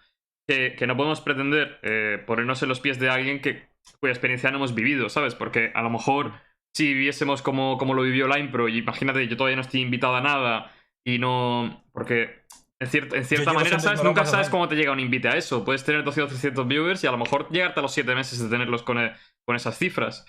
Que, 0.47 0.75
que 0.77 0.87
no 0.89 0.97
podemos 0.97 1.21
pretender 1.21 1.79
eh, 1.83 2.23
ponernos 2.27 2.61
en 2.64 2.68
los 2.68 2.81
pies 2.81 2.99
de 2.99 3.09
alguien 3.09 3.41
que, 3.41 3.70
cuya 4.01 4.12
experiencia 4.12 4.51
no 4.51 4.59
hemos 4.59 4.74
vivido, 4.74 5.09
¿sabes? 5.09 5.35
Porque 5.35 5.72
a 5.74 5.83
lo 5.83 5.91
mejor 5.91 6.33
si 6.74 6.95
viviésemos 6.95 7.43
como, 7.43 7.78
como 7.78 7.95
lo 7.95 8.03
vivió 8.03 8.28
la 8.28 8.39
Impro, 8.39 8.68
y 8.68 8.78
imagínate, 8.78 9.26
yo 9.28 9.37
todavía 9.37 9.57
no 9.57 9.62
estoy 9.62 9.81
invitado 9.81 10.14
a 10.16 10.20
nada 10.20 10.72
y 11.05 11.18
no. 11.18 11.85
Porque 11.93 12.45
en, 12.78 12.89
cier- 12.89 13.14
en 13.14 13.24
cierta 13.24 13.53
manera, 13.53 13.78
¿sabes? 13.78 14.03
Nunca 14.03 14.24
sabes 14.24 14.49
cómo 14.49 14.68
te 14.68 14.76
llega 14.76 14.93
un 14.93 15.01
invite 15.01 15.28
a 15.28 15.37
eso. 15.37 15.64
Puedes 15.64 15.85
tener 15.85 16.05
200 16.05 16.31
300 16.31 16.66
viewers 16.68 17.03
y 17.05 17.07
a 17.07 17.11
lo 17.12 17.18
mejor 17.18 17.49
llegarte 17.51 17.81
a 17.81 17.83
los 17.83 17.93
7 17.93 18.14
meses 18.14 18.39
de 18.41 18.49
tenerlos 18.49 18.83
con, 18.83 18.99
eh, 18.99 19.12
con 19.45 19.57
esas 19.57 19.76
cifras. 19.78 20.24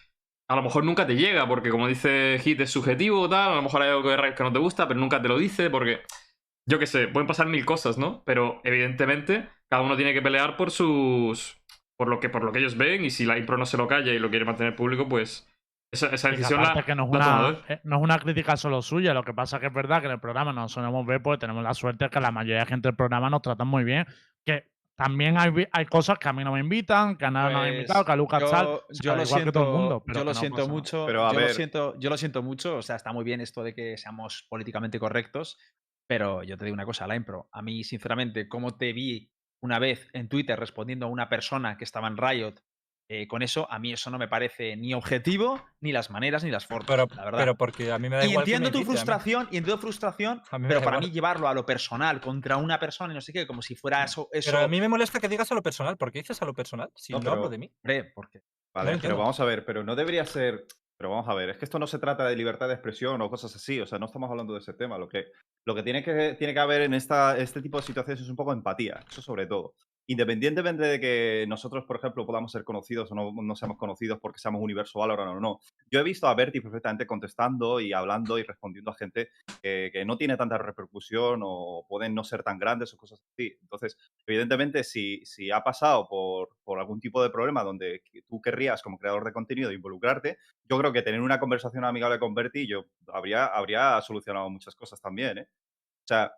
A 0.47 0.55
lo 0.55 0.63
mejor 0.63 0.83
nunca 0.83 1.07
te 1.07 1.15
llega, 1.15 1.47
porque 1.47 1.69
como 1.69 1.87
dice 1.87 2.37
Hit, 2.43 2.59
es 2.61 2.71
subjetivo, 2.71 3.29
tal. 3.29 3.51
A 3.53 3.55
lo 3.55 3.61
mejor 3.61 3.81
hay 3.83 3.89
algo 3.89 4.03
que 4.03 4.43
no 4.43 4.51
te 4.51 4.59
gusta, 4.59 4.87
pero 4.87 4.99
nunca 4.99 5.21
te 5.21 5.29
lo 5.29 5.37
dice, 5.37 5.69
porque 5.69 6.01
yo 6.65 6.79
qué 6.79 6.87
sé, 6.87 7.07
pueden 7.07 7.27
pasar 7.27 7.47
mil 7.47 7.65
cosas, 7.65 7.97
¿no? 7.97 8.23
Pero 8.25 8.61
evidentemente 8.63 9.49
cada 9.69 9.83
uno 9.83 9.95
tiene 9.95 10.13
que 10.13 10.21
pelear 10.21 10.57
por 10.57 10.71
sus 10.71 11.60
por 12.01 12.07
lo 12.07 12.19
que 12.19 12.29
por 12.29 12.43
lo 12.43 12.51
que 12.51 12.57
ellos 12.57 12.77
ven 12.77 13.05
y 13.05 13.11
si 13.11 13.25
la 13.25 13.37
impro 13.37 13.57
no 13.57 13.65
se 13.67 13.77
lo 13.77 13.87
calla 13.87 14.11
y 14.11 14.17
lo 14.17 14.31
quiere 14.31 14.43
mantener 14.43 14.75
público, 14.75 15.07
pues 15.07 15.47
esa, 15.93 16.07
decisión 16.09 16.63
la, 16.63 16.81
que 16.81 16.95
no 16.95 17.03
es, 17.03 17.09
una, 17.11 17.61
eh, 17.69 17.79
no 17.83 17.97
es 17.97 18.01
una 18.01 18.17
crítica 18.17 18.57
solo 18.57 18.81
suya, 18.81 19.13
lo 19.13 19.23
que 19.23 19.35
pasa 19.35 19.59
que 19.59 19.67
es 19.67 19.73
verdad 19.73 19.99
que 19.99 20.07
en 20.07 20.13
el 20.13 20.19
programa 20.19 20.51
nos 20.51 20.71
solemos 20.71 21.05
ver, 21.05 21.21
pues 21.21 21.37
tenemos 21.37 21.61
la 21.61 21.75
suerte 21.75 22.09
que 22.09 22.19
la 22.19 22.31
mayoría 22.31 22.61
de 22.61 22.65
gente 22.65 22.87
del 22.87 22.95
programa 22.95 23.29
nos 23.29 23.43
tratan 23.43 23.67
muy 23.67 23.83
bien. 23.83 24.07
Que 24.43 24.71
también 24.97 25.37
hay, 25.37 25.51
hay 25.71 25.85
cosas 25.85 26.17
que 26.17 26.27
a 26.27 26.33
mí 26.33 26.43
no 26.43 26.53
me 26.53 26.59
invitan, 26.59 27.17
que 27.17 27.25
a 27.25 27.29
nada 27.29 27.51
no 27.51 27.59
me 27.59 27.65
han 27.65 27.69
Pues, 27.69 27.75
invitado, 27.81 28.03
que 28.03 28.11
a 28.11 28.15
Lucas 28.15 28.41
yo, 28.41 28.49
tal. 28.49 28.65
yo 28.65 28.73
o 28.73 28.93
sea, 28.95 29.15
lo 29.15 29.23
igual 29.23 29.27
siento, 29.27 29.45
que 29.45 29.51
todo 29.51 29.75
el 29.75 29.79
mundo. 29.79 30.03
pero 30.03 30.15
yo 30.15 30.21
que 30.21 30.25
lo 30.25 30.33
no 30.33 30.39
siento 30.39 30.55
pasa 30.55 30.67
nada. 30.67 30.73
mucho. 30.73 31.05
Pero 31.05 31.27
a 31.27 31.33
yo, 31.33 31.39
lo 31.39 31.49
siento, 31.49 31.99
yo 31.99 32.09
lo 32.09 32.17
siento 32.17 32.41
mucho. 32.41 32.77
O 32.77 32.81
sea, 32.81 32.95
está 32.95 33.13
muy 33.13 33.23
bien 33.23 33.41
esto 33.41 33.61
de 33.61 33.75
que 33.75 33.95
seamos 33.97 34.47
políticamente 34.49 34.97
correctos. 34.99 35.59
Pero 36.07 36.41
yo 36.41 36.57
te 36.57 36.65
digo 36.65 36.73
una 36.73 36.85
cosa, 36.85 37.05
la 37.05 37.15
impro. 37.15 37.47
A 37.51 37.61
mí, 37.61 37.83
sinceramente, 37.83 38.49
como 38.49 38.75
te 38.75 38.91
vi 38.91 39.30
una 39.61 39.79
vez 39.79 40.07
en 40.13 40.27
Twitter 40.27 40.59
respondiendo 40.59 41.05
a 41.05 41.09
una 41.09 41.29
persona 41.29 41.77
que 41.77 41.83
estaba 41.83 42.07
en 42.07 42.17
Riot 42.17 42.55
Eh, 43.13 43.27
con 43.27 43.41
eso, 43.41 43.69
a 43.69 43.77
mí 43.77 43.91
eso 43.91 44.09
no 44.09 44.17
me 44.17 44.29
parece 44.29 44.77
ni 44.77 44.93
objetivo, 44.93 45.61
ni 45.81 45.91
las 45.91 46.09
maneras, 46.11 46.45
ni 46.45 46.49
las 46.49 46.65
formas, 46.65 46.87
Pero, 46.87 47.07
la 47.13 47.25
verdad. 47.25 47.39
pero 47.39 47.55
porque 47.57 47.91
a 47.91 47.99
mí 47.99 48.07
me 48.07 48.15
da 48.15 48.23
y 48.25 48.29
igual. 48.29 48.45
que 48.45 48.51
entiendo 48.51 48.69
me 48.69 48.71
tu 48.71 48.77
invite, 48.77 48.91
frustración, 48.95 49.41
y 49.51 49.57
entiendo 49.57 49.77
frustración, 49.81 50.41
pero 50.49 50.79
para 50.81 50.95
igual. 50.95 50.99
mí 51.01 51.11
llevarlo 51.11 51.49
a 51.49 51.53
lo 51.53 51.65
personal 51.65 52.21
contra 52.21 52.55
una 52.55 52.79
persona 52.79 53.11
y 53.11 53.15
no 53.15 53.19
sé 53.19 53.33
qué, 53.33 53.45
como 53.45 53.61
si 53.61 53.75
fuera 53.75 54.05
eso. 54.05 54.29
eso 54.31 54.51
Pero 54.51 54.63
a 54.63 54.67
mí 54.69 54.79
me 54.79 54.87
molesta 54.87 55.19
que 55.19 55.27
digas 55.27 55.51
a 55.51 55.55
lo 55.55 55.61
personal. 55.61 55.97
¿Por 55.97 56.09
qué 56.09 56.19
dices 56.19 56.41
a 56.41 56.45
lo 56.45 56.53
personal? 56.53 56.89
Si 56.95 57.11
No, 57.11 57.19
no, 57.19 57.31
hablo 57.31 57.41
pero- 57.43 57.49
de 57.49 57.57
mí. 57.57 57.71
hombre, 57.83 58.11
porque 58.15 58.43
Vale, 58.73 58.93
No 58.93 58.99
pero 59.01 59.17
vamos 59.17 59.37
a 59.41 59.43
ver, 59.43 59.65
pero 59.65 59.83
no 59.83 59.93
debería 59.97 60.25
ser. 60.25 60.65
Pero 61.01 61.09
vamos 61.09 61.27
a 61.29 61.33
ver, 61.33 61.49
es 61.49 61.57
que 61.57 61.65
esto 61.65 61.79
no 61.79 61.87
se 61.87 61.97
trata 61.97 62.27
de 62.27 62.35
libertad 62.35 62.67
de 62.67 62.75
expresión 62.75 63.19
o 63.23 63.29
cosas 63.31 63.55
así, 63.55 63.79
o 63.79 63.87
sea, 63.87 63.97
no 63.97 64.05
estamos 64.05 64.29
hablando 64.29 64.53
de 64.53 64.59
ese 64.59 64.73
tema. 64.73 64.99
Lo 64.99 65.09
que, 65.09 65.31
lo 65.65 65.73
que 65.73 65.81
tiene 65.81 66.03
que 66.03 66.35
tiene 66.37 66.53
que 66.53 66.59
haber 66.59 66.83
en 66.83 66.93
esta, 66.93 67.35
este 67.39 67.59
tipo 67.59 67.77
de 67.77 67.83
situaciones 67.87 68.21
es 68.21 68.29
un 68.29 68.35
poco 68.35 68.53
empatía, 68.53 69.03
eso 69.09 69.19
sobre 69.19 69.47
todo. 69.47 69.73
Independientemente 70.07 70.83
de 70.83 70.99
que 70.99 71.45
nosotros, 71.47 71.85
por 71.85 71.97
ejemplo, 71.97 72.25
podamos 72.25 72.51
ser 72.51 72.63
conocidos 72.63 73.11
o 73.11 73.15
no, 73.15 73.31
no 73.31 73.55
seamos 73.55 73.77
conocidos 73.77 74.19
porque 74.19 74.39
seamos 74.39 74.61
universo 74.61 74.99
Valorant 74.99 75.37
o 75.37 75.39
no. 75.39 75.59
Yo 75.89 75.99
he 75.99 76.03
visto 76.03 76.27
a 76.27 76.33
Berti 76.33 76.59
perfectamente 76.59 77.07
contestando 77.07 77.79
y 77.79 77.93
hablando 77.93 78.37
y 78.37 78.43
respondiendo 78.43 78.91
a 78.91 78.95
gente 78.95 79.29
que, 79.61 80.03
no 80.05 80.17
tiene 80.17 80.35
tanta 80.35 80.57
repercusión 80.57 81.41
o 81.43 81.85
pueden 81.87 82.15
no 82.15 82.23
ser 82.23 82.43
tan 82.43 82.57
grandes 82.57 82.93
o 82.93 82.97
cosas 82.97 83.21
así. 83.31 83.55
Entonces, 83.61 83.97
evidentemente, 84.25 84.83
si, 84.83 85.21
si 85.25 85.51
ha 85.51 85.61
pasado 85.61 86.07
por, 86.07 86.49
por 86.63 86.79
algún 86.79 86.99
tipo 86.99 87.21
de 87.21 87.29
problema 87.29 87.63
donde 87.63 88.01
tú 88.27 88.41
querrías, 88.41 88.81
como 88.81 88.97
creador 88.97 89.23
de 89.23 89.33
contenido, 89.33 89.71
involucrarte, 89.71 90.37
yo 90.67 90.77
creo 90.79 90.91
que 90.91 91.03
tener 91.03 91.21
una 91.21 91.39
conversación 91.39 91.85
amigable 91.85 92.19
con 92.19 92.33
Berti 92.33 92.67
yo 92.67 92.85
habría, 93.07 93.45
habría 93.45 94.01
solucionado 94.01 94.49
muchas 94.49 94.75
cosas 94.75 94.99
también, 94.99 95.37
¿eh? 95.37 95.47
O 96.03 96.07
sea, 96.07 96.33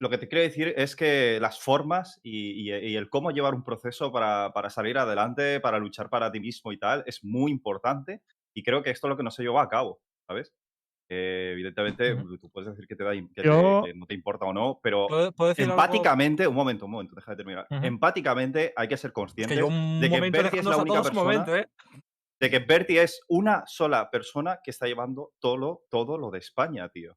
lo 0.00 0.10
que 0.10 0.18
te 0.18 0.28
quiero 0.28 0.42
decir 0.44 0.74
es 0.76 0.96
que 0.96 1.38
las 1.40 1.60
formas 1.60 2.20
y, 2.22 2.70
y- 2.70 2.74
y 2.74 2.96
el 2.96 3.10
cómo 3.10 3.30
llevar 3.32 3.54
un 3.54 3.64
proceso 3.64 4.12
para, 4.12 4.52
para 4.52 4.70
salir 4.70 4.98
adelante, 4.98 5.60
para 5.60 5.78
luchar 5.78 6.08
para 6.10 6.30
ti 6.32 6.40
mismo 6.40 6.72
y 6.72 6.78
tal, 6.78 7.02
es 7.06 7.24
muy 7.24 7.50
importante 7.52 8.22
y 8.54 8.62
creo 8.62 8.82
que 8.82 8.90
esto 8.90 9.06
es 9.06 9.10
lo 9.10 9.16
que 9.16 9.22
no 9.24 9.30
se 9.30 9.42
lleva 9.42 9.62
a 9.62 9.68
cabo, 9.68 10.00
¿sabes? 10.26 10.54
Eh, 11.10 11.50
evidentemente, 11.54 12.14
Ujú. 12.14 12.28
tú 12.40 12.50
puedes 12.50 12.70
decir 12.70 12.86
que, 12.86 12.96
te 12.96 13.04
da, 13.04 13.12
que, 13.12 13.44
Yo- 13.44 13.52
te- 13.52 13.78
que 13.80 13.94
no 13.94 14.06
te 14.06 14.14
importa 14.14 14.46
o 14.46 14.52
no, 14.52 14.80
pero 14.82 15.08
¿Puedo, 15.08 15.32
puedo 15.32 15.48
decir 15.48 15.70
algo? 15.70 16.14
empáticamente, 16.14 16.46
un 16.46 16.54
momento, 16.54 16.84
un 16.86 16.92
momento, 16.92 17.14
deja 17.16 17.32
de 17.32 17.36
terminar. 17.38 17.70
Ujú. 17.70 17.88
Empáticamente 17.88 18.72
hay 18.76 18.88
que 18.88 18.96
ser 18.96 19.12
Es 19.36 19.46
conscientes 19.46 19.54
que 19.54 19.64
de 19.98 20.10
que 20.10 20.20
momento 20.20 20.32
Berti 20.32 20.58
es 20.58 20.68
la 20.68 20.76
única 20.78 21.02
persona 21.02 21.12
momento, 21.12 21.54
¿eh? 21.56 21.68
de 22.40 22.50
que 22.50 22.58
Berti 22.60 22.98
es 22.98 23.20
una 23.28 23.64
sola 23.66 24.10
persona 24.10 24.60
que 24.62 24.70
está 24.72 24.86
llevando 24.86 25.32
todo 25.40 25.84
todo 25.90 26.18
lo 26.18 26.30
de 26.30 26.38
España, 26.38 26.88
tío. 26.88 27.16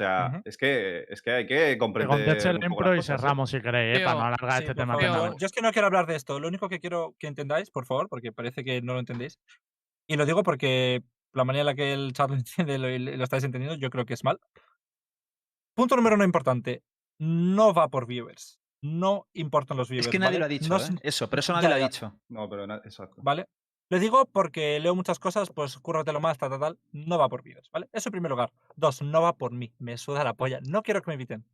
O 0.00 0.02
sea, 0.02 0.28
Ujú. 0.32 0.42
es, 0.46 0.56
que, 0.56 1.04
es 1.10 1.20
que 1.20 1.30
hay 1.30 1.46
que 1.46 1.76
comprender. 1.76 2.18
el 2.18 2.58
las 2.58 2.96
y 2.96 2.98
¿eh? 2.98 3.02
cerramos 3.02 3.50
si 3.50 3.60
queréis, 3.60 3.98
¿eh? 3.98 4.04
para 4.04 4.18
no 4.18 4.24
alargar 4.24 4.52
Sí, 4.52 4.62
este 4.64 4.74
tema. 4.74 4.96
yo- 4.98 5.36
Yo 5.36 5.46
es 5.46 5.52
que 5.52 5.60
no 5.60 5.72
quiero 5.72 5.86
hablar 5.86 6.06
de 6.06 6.16
esto. 6.16 6.40
Lo 6.40 6.48
único 6.48 6.70
que 6.70 6.80
quiero 6.80 7.14
que 7.18 7.26
entendáis, 7.26 7.70
por 7.70 7.84
favor, 7.84 8.08
porque 8.08 8.32
parece 8.32 8.64
que 8.64 8.80
no 8.80 8.94
lo 8.94 9.00
entendéis. 9.00 9.38
Y 10.08 10.16
lo 10.16 10.24
digo 10.24 10.42
porque 10.42 11.02
la 11.34 11.44
manera 11.44 11.60
en 11.60 11.66
la 11.66 11.74
que 11.74 11.92
el 11.92 12.14
chat 12.14 12.30
lo 12.30 12.36
entiende 12.66 12.78
lo, 12.78 12.88
lo 13.16 13.24
estáis 13.24 13.44
entendiendo, 13.44 13.76
yo 13.76 13.90
creo 13.90 14.06
que 14.06 14.14
es 14.14 14.24
mal. 14.24 14.38
Punto 15.74 15.96
número 15.96 16.16
uno 16.16 16.24
importante. 16.24 16.82
No 17.18 17.74
va 17.74 17.88
por 17.88 18.06
viewers. 18.06 18.58
No 18.82 19.26
importan 19.34 19.76
los 19.76 19.90
viewers. 19.90 20.06
es 20.06 20.10
que 20.10 20.18
nadie 20.18 20.38
¿vale? 20.38 20.38
lo 20.38 20.44
ha 20.46 20.48
dicho, 20.48 20.68
No 20.70 20.78
¿eh? 20.78 20.98
Eso, 21.02 21.28
pero 21.28 21.40
eso 21.40 21.52
Ya, 21.52 21.56
nadie 21.56 21.68
lo 21.68 21.74
ha 21.74 21.78
ya. 21.78 21.88
dicho. 21.88 22.20
No, 22.28 22.48
pero 22.48 22.64
exacto. 22.84 23.16
¿Vale? 23.22 23.46
Lo 23.90 23.98
digo 23.98 24.24
porque 24.26 24.78
leo 24.80 24.94
muchas 24.94 25.18
cosas, 25.18 25.50
pues 25.50 25.76
cúrratelo 25.78 26.20
más, 26.20 26.38
tal, 26.38 26.48
tal, 26.50 26.60
tal. 26.60 26.78
No 26.92 27.18
va 27.18 27.28
por 27.28 27.42
viewers, 27.42 27.68
¿vale? 27.70 27.88
Eso 27.92 28.08
en 28.08 28.12
primer 28.12 28.30
lugar. 28.30 28.50
Dos, 28.76 29.02
no 29.02 29.20
va 29.20 29.36
por 29.36 29.52
mí. 29.52 29.72
Me 29.78 29.98
suda 29.98 30.24
la 30.24 30.32
polla. 30.34 30.60
No 30.62 30.82
quiero 30.82 31.02
que 31.02 31.10
me 31.10 31.14
inviten. 31.14 31.44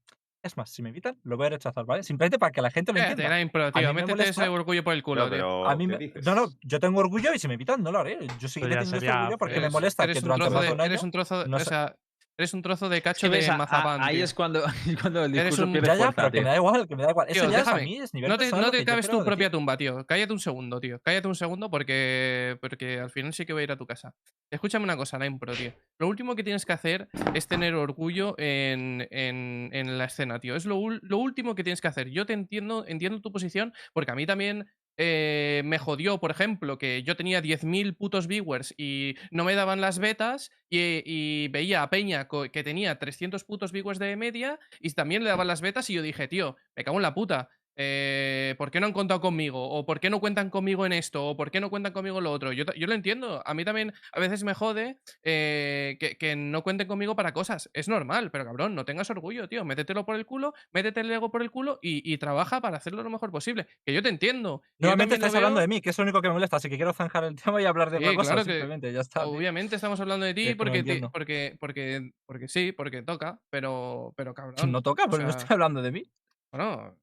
Es 0.43 0.57
más, 0.57 0.70
si 0.70 0.80
me 0.82 0.91
invitan, 0.91 1.18
lo 1.24 1.37
voy 1.37 1.47
a 1.47 1.51
rechazar, 1.51 1.84
¿vale? 1.87 2.05
Simplemente 2.05 2.39
para 2.39 2.53
que 2.53 2.62
la 2.62 2.70
gente 2.70 2.93
lo 2.93 3.01
entienda. 3.01 3.28
la 3.28 3.41
impro, 3.41 3.72
tío. 3.72 3.82
me 3.89 3.95
Métete 3.95 4.12
molesta- 4.12 4.43
ese 4.43 4.49
orgullo 4.49 4.84
por 4.84 4.93
el 4.93 5.03
culo, 5.03 5.24
No, 5.28 5.34
tío. 5.34 5.66
A 5.66 5.74
mí 5.74 5.89
¿qué 5.89 6.12
me... 6.14 6.20
No, 6.22 6.34
no, 6.37 6.47
yo 6.62 6.78
tengo 6.78 7.01
orgullo 7.01 7.32
y 7.34 7.39
si 7.41 7.49
me 7.49 7.55
invitan, 7.55 7.82
no 7.82 7.91
lo 7.91 7.99
haré. 8.01 8.18
Yo 8.39 8.47
Eso 8.47 8.49
seguiré 8.49 8.74
ya 8.74 8.80
teniendo 8.80 8.97
este 8.97 8.99
sería 9.01 9.18
orgullo 9.22 9.39
porque 9.39 9.55
me 9.55 9.61
Eres- 9.62 9.72
molesta 9.72 10.05
eres 10.05 10.14
que 10.14 10.18
un 10.18 10.24
durante 10.24 10.45
trozo 10.45 10.55
más 10.55 10.62
de- 10.66 10.72
un 10.72 10.80
año... 10.82 10.87
Eres 10.91 11.03
un 11.03 11.11
trozo 11.11 11.43
de, 11.43 11.49
no 11.49 11.57
o 11.57 11.61
sea, 11.61 11.97
eres 12.39 12.53
un 12.55 12.62
trozo 12.62 12.89
de 12.89 13.01
cacho 13.03 13.28
de 13.30 13.47
a- 13.47 13.55
a- 13.55 13.57
mazapán, 13.57 14.03
ahí 14.03 14.16
tío. 14.16 14.24
es 14.24 14.34
cuando, 14.34 14.62
cuando 15.03 15.24
el 15.24 15.32
discurso 15.32 15.64
un- 15.64 15.72
pierde 15.72 15.87
Ya, 15.89 15.95
ya, 15.95 15.99
fuerza, 16.12 16.14
pero 16.16 16.30
que 16.30 16.39
tío. 16.39 16.43
me 16.43 16.49
da 16.51 16.57
igual, 16.57 16.89
que 16.89 16.97
me 16.97 17.03
da 17.05 17.11
igual. 17.11 17.26
Tío, 17.28 17.43
Eso 17.43 17.51
ya 17.53 17.61
es 17.61 17.68
a 17.68 17.74
mí, 17.76 17.97
es 17.99 18.14
nivel 18.14 18.30
No 18.30 18.39
te, 18.39 18.51
no 18.51 18.70
te 18.70 18.84
cabes 18.84 19.09
tu 19.09 19.24
propia 19.24 19.51
tumba, 19.51 19.76
tío. 19.76 20.05
Cállate 20.07 20.32
un 20.32 20.39
segundo, 20.41 20.80
tío. 20.80 21.01
Cállate 21.03 21.28
un 21.28 21.34
segundo 21.34 21.70
porque, 21.70 22.59
porque 22.61 23.01
al 23.01 23.11
final 23.11 23.32
sí 23.32 23.47
que 23.47 23.53
voy 23.53 23.62
a 23.62 23.64
ir 23.64 23.72
a 23.72 23.76
tu 23.76 23.87
casa. 23.87 24.14
Escúchame 24.51 24.84
una 24.84 24.97
cosa, 24.97 25.18
la 25.18 25.26
impro, 25.26 25.55
tío. 25.55 25.72
Lo 25.99 26.09
último 26.09 26.34
que 26.37 26.45
tienes 26.45 26.66
que 26.66 26.72
hacer 26.72 27.09
es 27.34 27.47
tener 27.49 27.74
orgullo 27.74 28.34
en, 28.39 29.07
en- 29.11 29.70
en 29.72 29.99
la 29.99 30.05
escena, 30.05 30.39
tío. 30.39 30.57
Es 30.57 30.66
lo, 30.66 30.78
lo 31.03 31.18
último 31.18 31.55
que 31.55 31.64
tienes 31.64 31.80
que 31.80 31.89
hacer. 31.89 32.11
Yo 32.11 32.26
te 32.26 32.32
entiendo, 32.34 32.84
entiendo 32.87 33.20
tu 33.20 33.32
posición, 33.32 33.72
porque 33.93 34.12
a 34.12 34.14
mí 34.14 34.26
también 34.26 34.66
eh, 34.97 35.62
me 35.64 35.78
jodió, 35.78 36.18
por 36.18 36.30
ejemplo, 36.30 36.78
que 36.78 37.03
yo 37.03 37.16
tenía 37.16 37.42
10.000 37.42 37.97
putos 37.97 38.26
viewers 38.26 38.74
y 38.76 39.16
no 39.30 39.44
me 39.44 39.55
daban 39.55 39.80
las 39.80 39.99
betas 39.99 40.51
y, 40.70 41.03
y 41.05 41.49
veía 41.49 41.82
a 41.82 41.90
Peña 41.90 42.28
que 42.53 42.62
tenía 42.64 42.99
300 42.99 43.44
putos 43.44 43.72
viewers 43.72 43.99
de 43.99 44.16
media 44.16 44.59
y 44.80 44.90
también 44.90 45.24
le 45.24 45.30
daban 45.30 45.47
las 45.47 45.61
betas 45.61 45.90
y 45.90 45.94
yo 45.94 46.03
dije, 46.03 46.28
tío, 46.28 46.57
me 46.74 46.84
cago 46.84 46.97
en 46.97 47.03
la 47.03 47.14
puta. 47.14 47.49
Eh, 47.79 48.55
¿Por 48.57 48.70
qué 48.70 48.81
no 48.81 48.87
han 48.87 48.93
contado 48.93 49.20
conmigo? 49.20 49.62
¿O 49.68 49.85
por 49.85 50.01
qué 50.01 50.09
no 50.11 50.18
cuentan 50.20 50.49
conmigo 50.51 50.87
en 50.87 50.93
esto? 50.93 51.27
¿O 51.27 51.37
por 51.37 51.51
qué 51.51 51.61
no 51.61 51.68
cuentan 51.70 51.93
conmigo 51.93 52.18
en 52.18 52.24
lo 52.24 52.33
otro? 52.33 52.53
Yo, 52.53 52.64
lo 52.74 52.95
entiendo. 52.95 53.43
A 53.45 53.53
mí 53.55 53.64
también 53.64 53.93
a 54.12 54.20
veces 54.20 54.45
me 54.45 54.55
jode 54.55 54.99
eh, 55.22 55.97
que, 56.01 56.16
que 56.16 56.37
no 56.37 56.62
cuenten 56.62 56.89
conmigo 56.89 57.14
para 57.14 57.33
cosas. 57.33 57.68
Es 57.74 57.89
normal, 57.89 58.31
pero 58.31 58.45
cabrón, 58.45 58.74
no 58.74 58.85
tengas 58.85 59.11
orgullo, 59.11 59.49
tío. 59.49 59.64
Métetelo 59.64 60.07
por 60.07 60.16
el 60.16 60.24
culo, 60.24 60.55
métete 60.72 61.01
el 61.01 61.11
ego 61.11 61.31
por 61.31 61.43
el 61.43 61.51
culo 61.51 61.79
y, 61.83 62.11
y 62.11 62.18
trabaja 62.18 62.61
para 62.61 62.79
hacerlo 62.79 63.03
lo 63.03 63.11
mejor 63.11 63.31
posible. 63.31 63.66
Que 63.85 63.93
yo 63.93 64.03
te 64.03 64.09
entiendo. 64.09 64.62
Nuevamente 64.79 65.16
estás 65.16 65.35
hablando 65.35 65.59
veo- 65.59 65.62
de 65.62 65.68
mí, 65.68 65.81
que 65.81 65.91
es 65.91 65.99
lo 65.99 66.05
único 66.05 66.22
que 66.22 66.29
me 66.29 66.35
molesta, 66.35 66.57
así 66.57 66.68
que 66.70 66.77
quiero 66.77 66.93
zanjar 66.95 67.24
el 67.24 67.37
tema 67.43 67.61
y 67.61 67.66
hablar 67.66 67.91
de 67.91 67.99
otra 67.99 68.14
cosa, 68.14 68.33
claro 68.33 68.45
simplemente, 68.45 68.93
ya 68.93 69.01
está. 69.01 69.22
tío. 69.24 69.31
Obviamente 69.33 69.77
estamos 69.77 70.01
hablando 70.01 70.24
de 70.24 70.33
ti 70.35 70.45
que 70.45 70.51
no 70.55 70.57
porque, 70.57 71.09
porque, 71.12 71.57
porque, 71.61 72.11
porque 72.24 72.49
sí, 72.49 72.72
porque 72.72 73.03
toca, 73.03 73.41
pero, 73.51 74.14
pero 74.16 74.33
cabrón. 74.33 74.72
No 74.72 74.83
toca, 74.83 75.05
o 75.05 75.09
porque 75.11 75.24
no 75.24 75.31
estoy 75.31 75.47
hablando 75.51 75.83
de 75.83 75.93
mí. 75.93 76.03
Bueno, 76.51 76.97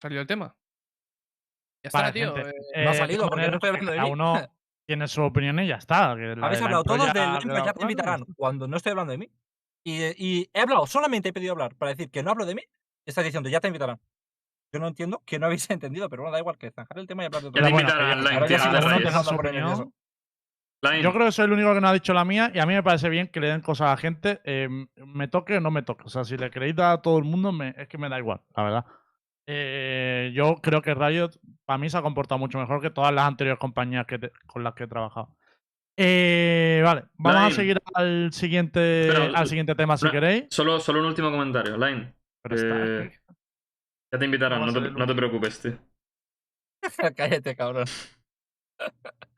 salió 0.00 0.20
el 0.20 0.26
tema. 0.26 0.56
Ya 1.82 1.90
Vale, 1.92 2.08
está, 2.08 2.12
tío. 2.12 2.34
gente, 2.34 2.50
eh, 2.74 2.84
no 2.84 2.90
ha 2.90 2.92
de 2.92 2.98
salido 2.98 3.28
porque 3.28 3.48
no 3.48 3.54
estoy 3.54 3.68
hablando 3.68 3.90
de 3.92 3.96
cada 3.96 4.06
mí. 4.08 4.12
uno 4.12 4.48
tiene 4.86 5.08
su 5.08 5.22
opinión 5.22 5.58
y 5.60 5.66
ya 5.66 5.76
está. 5.76 6.14
que 6.16 6.22
la 6.36 6.46
Habéis 6.46 6.58
de 6.58 6.60
la 6.60 6.64
hablado 6.64 6.84
todos 6.84 6.98
del 7.06 7.12
quedado 7.12 7.34
ya 7.64 7.72
te 7.72 7.78
claro, 7.80 7.80
invitarán 7.82 8.24
cuando 8.36 8.68
no 8.68 8.76
estoy 8.76 8.90
hablando 8.90 9.12
de 9.12 9.18
mí. 9.18 9.30
Y, 9.84 10.02
y 10.16 10.50
he 10.52 10.60
hablado, 10.60 10.86
solamente 10.86 11.28
he 11.28 11.32
pedido 11.32 11.52
hablar 11.52 11.76
para 11.76 11.90
decir 11.92 12.10
que 12.10 12.22
no 12.22 12.30
hablo 12.32 12.44
de 12.44 12.56
mí. 12.56 12.62
Estás 13.04 13.24
diciendo, 13.24 13.48
ya 13.48 13.60
te 13.60 13.68
invitarán. 13.68 14.00
Yo 14.72 14.80
no 14.80 14.88
entiendo 14.88 15.22
que 15.24 15.38
no 15.38 15.46
habéis 15.46 15.68
entendido, 15.70 16.08
pero 16.10 16.22
bueno, 16.22 16.32
da 16.34 16.40
igual 16.40 16.58
que 16.58 16.70
zanjar 16.72 16.98
el 16.98 17.06
tema 17.06 17.22
y 17.22 17.26
hablar 17.26 17.42
de 17.42 17.50
Ya 17.50 17.50
otra 17.50 17.62
te 17.62 17.68
Pero 17.68 17.74
bueno, 17.76 17.88
invitarán, 17.88 18.18
que 18.18 18.24
Line, 18.24 18.34
ahora 18.34 18.46
tío, 18.48 18.56
ya 18.56 18.62
sí, 18.62 18.68
te 18.70 18.76
uno 18.78 19.36
opinión. 19.36 19.64
nervioso. 19.68 19.92
Line, 20.82 21.02
Yo 21.02 21.12
creo 21.12 21.26
que 21.26 21.32
soy 21.32 21.44
el 21.46 21.52
único 21.52 21.72
que 21.74 21.80
no 21.80 21.88
ha 21.88 21.92
dicho 21.92 22.12
la 22.12 22.24
mía 22.24 22.50
y 22.54 22.58
a 22.58 22.66
mí 22.66 22.74
me 22.74 22.82
parece 22.82 23.08
bien 23.08 23.28
que 23.28 23.40
le 23.40 23.48
den 23.48 23.60
cosas 23.62 23.86
a 23.88 23.90
la 23.92 23.96
gente, 23.96 24.40
eh, 24.44 24.68
me 24.96 25.28
toque 25.28 25.56
o 25.56 25.60
no 25.60 25.70
me 25.70 25.82
toque. 25.82 26.04
O 26.04 26.08
sea, 26.08 26.24
si 26.24 26.36
le 26.36 26.50
queréis 26.50 26.74
dar 26.74 26.92
a 26.92 27.02
todo 27.02 27.18
el 27.18 27.24
mundo, 27.24 27.52
me- 27.52 27.74
es 27.78 27.88
que 27.88 27.96
me 27.96 28.08
da 28.08 28.18
igual, 28.18 28.42
la 28.56 28.62
verdad. 28.62 28.86
Eh, 29.48 30.32
yo 30.34 30.56
creo 30.56 30.82
que 30.82 30.94
Riot 30.94 31.30
para 31.64 31.78
mí 31.78 31.88
se 31.88 31.96
ha 31.96 32.02
comportado 32.02 32.38
mucho 32.38 32.58
mejor 32.58 32.80
que 32.80 32.90
todas 32.90 33.12
las 33.14 33.26
anteriores 33.26 33.60
compañías 33.60 34.06
que 34.06 34.18
te- 34.18 34.32
con 34.46 34.64
las 34.64 34.74
que 34.74 34.84
he 34.84 34.88
trabajado. 34.88 35.36
Eh, 35.96 36.82
vale, 36.84 37.04
vamos 37.14 37.40
Line. 37.42 37.52
a 37.52 37.56
seguir 37.56 37.82
al 37.94 38.32
siguiente, 38.32 39.08
Pero, 39.10 39.36
al 39.36 39.46
siguiente 39.46 39.74
tema 39.74 39.96
si 39.96 40.10
queréis. 40.10 40.44
Solo, 40.50 40.78
solo 40.80 41.00
un 41.00 41.06
último 41.06 41.30
comentario, 41.30 41.76
Line. 41.76 42.12
Pero 42.42 42.54
está- 42.56 43.04
Eh, 43.04 43.20
Ya 44.12 44.18
te 44.18 44.24
invitarán, 44.24 44.60
No 44.66 44.72
te, 44.72 44.90
no 44.90 45.06
te 45.06 45.14
preocupes, 45.14 45.60
tío. 45.60 45.78
Cállate, 47.16 47.56
cabrón. 47.56 47.86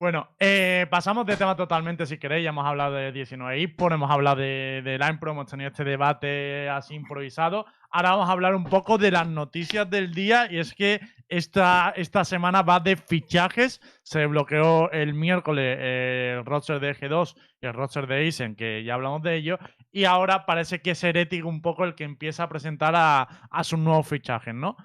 Bueno, 0.00 0.28
eh, 0.38 0.86
pasamos 0.90 1.26
de 1.26 1.36
tema 1.36 1.56
totalmente 1.56 2.06
si 2.06 2.18
queréis. 2.18 2.44
Ya 2.44 2.50
hemos 2.50 2.64
hablado 2.64 2.94
de 2.94 3.10
19 3.10 3.64
eSports, 3.64 3.94
hemos 3.96 4.08
hablado 4.08 4.36
de, 4.36 4.80
de 4.84 4.96
Line 4.96 5.18
Pro, 5.18 5.32
hemos 5.32 5.50
tenido 5.50 5.70
este 5.70 5.82
debate 5.82 6.68
así 6.68 6.94
improvisado. 6.94 7.66
Ahora 7.90 8.10
vamos 8.10 8.28
a 8.28 8.32
hablar 8.32 8.54
un 8.54 8.62
poco 8.62 8.96
de 8.96 9.10
las 9.10 9.26
noticias 9.26 9.90
del 9.90 10.14
día 10.14 10.46
y 10.52 10.58
es 10.58 10.72
que 10.72 11.00
esta, 11.28 11.92
esta 11.96 12.24
semana 12.24 12.62
va 12.62 12.78
de 12.78 12.94
fichajes. 12.96 13.80
Se 14.04 14.24
bloqueó 14.26 14.88
el 14.92 15.14
miércoles 15.14 15.76
eh, 15.80 16.36
el 16.38 16.44
roster 16.44 16.78
de 16.78 16.94
G2 16.94 17.34
y 17.60 17.66
el 17.66 17.74
roster 17.74 18.06
de 18.06 18.24
Isen, 18.24 18.54
que 18.54 18.84
ya 18.84 18.94
hablamos 18.94 19.22
de 19.22 19.34
ello. 19.34 19.58
Y 19.90 20.04
ahora 20.04 20.46
parece 20.46 20.80
que 20.80 20.92
es 20.92 21.02
Heretic 21.02 21.44
un 21.44 21.60
poco 21.60 21.84
el 21.84 21.96
que 21.96 22.04
empieza 22.04 22.44
a 22.44 22.48
presentar 22.48 22.94
a, 22.94 23.22
a 23.50 23.64
sus 23.64 23.80
nuevos 23.80 24.06
fichajes, 24.06 24.54
¿no? 24.54 24.76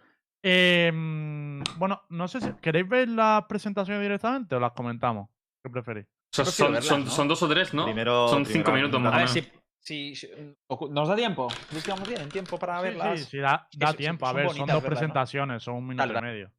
Eh, 0.44 0.91
mm, 0.94 1.62
bueno, 1.78 2.02
no 2.10 2.28
sé 2.28 2.41
si 2.41 2.52
queréis 2.62 2.88
ver 2.88 3.08
las 3.10 3.46
presentaciones 3.46 4.02
directamente 4.02 4.56
o 4.56 4.60
las 4.60 4.74
comentamos. 4.74 5.30
¿Qué 5.64 5.70
preferís? 5.70 6.06
Son, 6.32 6.72
verlas, 6.74 6.86
son- 6.86 7.06
¿no? 7.06 7.10
son 7.12 7.28
dos 7.28 7.41
o 7.44 7.48
tres, 7.50 7.74
¿no? 7.74 7.86
Primero- 7.86 8.28
son 8.28 8.44
primero 8.44 8.54
cinco 8.66 8.72
minutos 8.76 9.00
más 9.02 9.14
o 9.14 9.16
A 9.16 9.20
ver 9.20 9.28
si, 9.30 9.41
si- 9.80 10.16
si- 10.16 10.28
ocu- 10.70 10.89
¿Nos 10.89 11.08
da 11.08 11.16
tiempo? 11.16 11.48
¿Crees 11.70 11.84
que 11.86 11.91
vamos 11.91 12.10
bien? 12.10 12.28
¿Tiempo 12.30 12.58
para 12.60 12.80
Sí, 12.80 12.84
verlas? 12.84 13.20
sí, 13.20 13.26
sí, 13.26 13.38
da, 13.38 13.68
tiempo. 13.96 14.28
a 14.28 14.34
ver, 14.34 14.48
son 14.50 14.58
dos 14.58 14.68
verlas, 14.68 14.82
¿no? 14.84 14.89
presentaciones, 14.89 15.64
son 15.64 15.76
un 15.76 15.88
minuto 15.88 16.06
Dale, 16.14 16.20
y 16.20 16.32
medio. 16.32 16.52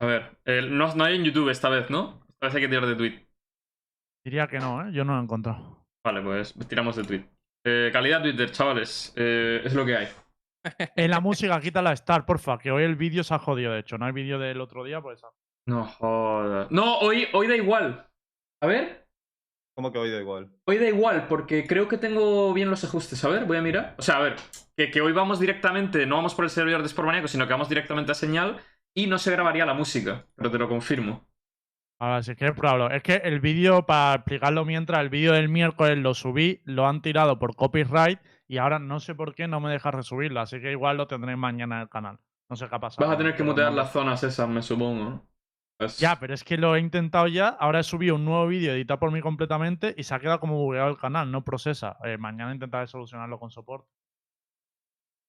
A 0.00 0.06
ver, 0.06 0.36
eh, 0.44 0.62
no, 0.68 0.94
no 0.94 1.04
hay 1.04 1.16
en 1.16 1.24
YouTube 1.24 1.48
esta 1.48 1.68
vez, 1.68 1.88
¿no? 1.88 2.20
Esta 2.28 2.46
vez 2.48 2.54
hay 2.56 2.60
que 2.62 2.68
tirar 2.68 2.86
de 2.86 2.96
tweet. 2.96 3.26
Diría 4.24 4.46
que 4.48 4.58
no, 4.58 4.86
¿eh? 4.86 4.92
Yo 4.92 5.04
no 5.04 5.14
lo 5.14 5.20
he 5.20 5.22
encontrado. 5.22 5.86
Vale, 6.04 6.20
pues 6.20 6.54
tiramos 6.68 6.96
de 6.96 7.04
tweet. 7.04 7.24
Eh, 7.64 7.90
calidad 7.92 8.20
Twitter, 8.22 8.50
chavales. 8.50 9.12
eh, 9.16 9.62
es 9.64 9.72
lo 9.74 9.86
que 9.86 9.96
hay. 9.96 10.08
En 10.96 11.10
la 11.10 11.20
música, 11.20 11.60
quita 11.60 11.82
la 11.82 11.92
Star, 11.92 12.24
porfa, 12.24 12.58
que 12.58 12.70
hoy 12.70 12.84
el 12.84 12.96
vídeo 12.96 13.24
se 13.24 13.34
ha 13.34 13.38
jodido, 13.38 13.72
de 13.72 13.80
hecho. 13.80 13.98
No 13.98 14.06
hay 14.06 14.12
vídeo 14.12 14.38
del 14.38 14.60
otro 14.60 14.84
día, 14.84 15.00
pues. 15.00 15.22
No 15.66 15.84
jodas. 15.84 16.70
No, 16.70 16.98
hoy, 16.98 17.28
hoy 17.32 17.46
da 17.46 17.56
igual. 17.56 18.08
A 18.60 18.66
ver. 18.66 19.06
Como 19.74 19.90
que 19.90 19.98
hoy 19.98 20.10
da 20.10 20.20
igual. 20.20 20.50
Hoy 20.66 20.78
da 20.78 20.88
igual, 20.88 21.26
porque 21.28 21.66
creo 21.66 21.88
que 21.88 21.98
tengo 21.98 22.52
bien 22.52 22.70
los 22.70 22.84
ajustes. 22.84 23.24
A 23.24 23.28
ver, 23.28 23.46
voy 23.46 23.56
a 23.56 23.62
mirar. 23.62 23.94
O 23.98 24.02
sea, 24.02 24.18
a 24.18 24.20
ver, 24.20 24.36
que, 24.76 24.90
que 24.90 25.00
hoy 25.00 25.12
vamos 25.12 25.40
directamente, 25.40 26.04
no 26.06 26.16
vamos 26.16 26.34
por 26.34 26.44
el 26.44 26.50
servidor 26.50 26.82
de 26.82 26.88
Sportmaniaco, 26.88 27.28
sino 27.28 27.46
que 27.46 27.54
vamos 27.54 27.68
directamente 27.68 28.12
a 28.12 28.14
señal 28.14 28.60
y 28.94 29.06
no 29.06 29.18
se 29.18 29.30
grabaría 29.30 29.64
la 29.64 29.74
música, 29.74 30.26
pero 30.36 30.50
te 30.50 30.58
lo 30.58 30.68
confirmo. 30.68 31.26
Ahora, 31.98 32.22
si 32.22 32.34
quieres, 32.34 32.56
pruébalo. 32.56 32.90
Es 32.90 33.02
que 33.02 33.14
el 33.14 33.40
vídeo, 33.40 33.86
para 33.86 34.16
explicarlo 34.16 34.64
mientras, 34.64 35.00
el 35.00 35.08
vídeo 35.08 35.32
del 35.32 35.48
miércoles 35.48 35.96
lo 35.98 36.14
subí, 36.14 36.60
lo 36.64 36.86
han 36.86 37.00
tirado 37.00 37.38
por 37.38 37.54
copyright 37.56 38.18
y 38.52 38.58
ahora 38.58 38.78
no 38.78 39.00
sé 39.00 39.14
por 39.14 39.34
qué 39.34 39.48
no 39.48 39.60
me 39.60 39.70
deja 39.70 39.90
resubirlo, 39.90 40.40
así 40.40 40.60
que 40.60 40.72
igual 40.72 40.98
lo 40.98 41.06
tendréis 41.06 41.38
mañana 41.38 41.76
en 41.76 41.82
el 41.82 41.88
canal. 41.88 42.18
No 42.50 42.56
sé 42.56 42.68
qué 42.68 42.74
ha 42.74 42.78
pasado. 42.80 43.06
Vas 43.06 43.14
a 43.14 43.16
tener 43.18 43.34
que 43.34 43.42
mutear 43.42 43.70
no- 43.70 43.76
las 43.78 43.90
zonas 43.92 44.22
esas, 44.22 44.46
me 44.46 44.60
supongo. 44.60 45.22
Pues- 45.78 45.98
Ya, 45.98 46.20
pero 46.20 46.34
es 46.34 46.44
que 46.44 46.58
lo 46.58 46.76
he 46.76 46.80
intentado 46.80 47.26
ya. 47.28 47.48
Ahora 47.48 47.80
he 47.80 47.82
subido 47.82 48.14
un 48.16 48.26
nuevo 48.26 48.46
vídeo 48.46 48.74
editado 48.74 49.00
por 49.00 49.10
mí 49.10 49.22
completamente 49.22 49.94
y 49.96 50.02
se 50.02 50.14
ha 50.14 50.20
quedado 50.20 50.38
como 50.38 50.56
bugueado 50.58 50.90
el 50.90 50.98
canal, 50.98 51.30
no 51.32 51.42
procesa. 51.44 51.96
Eh, 52.04 52.18
mañana 52.18 52.52
intentaré 52.52 52.86
solucionarlo 52.86 53.38
con 53.38 53.50
soporte. 53.50 53.88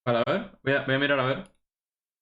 Vale, 0.05 0.21
a 0.27 0.31
ver, 0.31 0.51
voy 0.61 0.73
a, 0.73 0.81
voy 0.85 0.95
a 0.95 0.99
mirar 0.99 1.19
a 1.21 1.25
ver. 1.25 1.43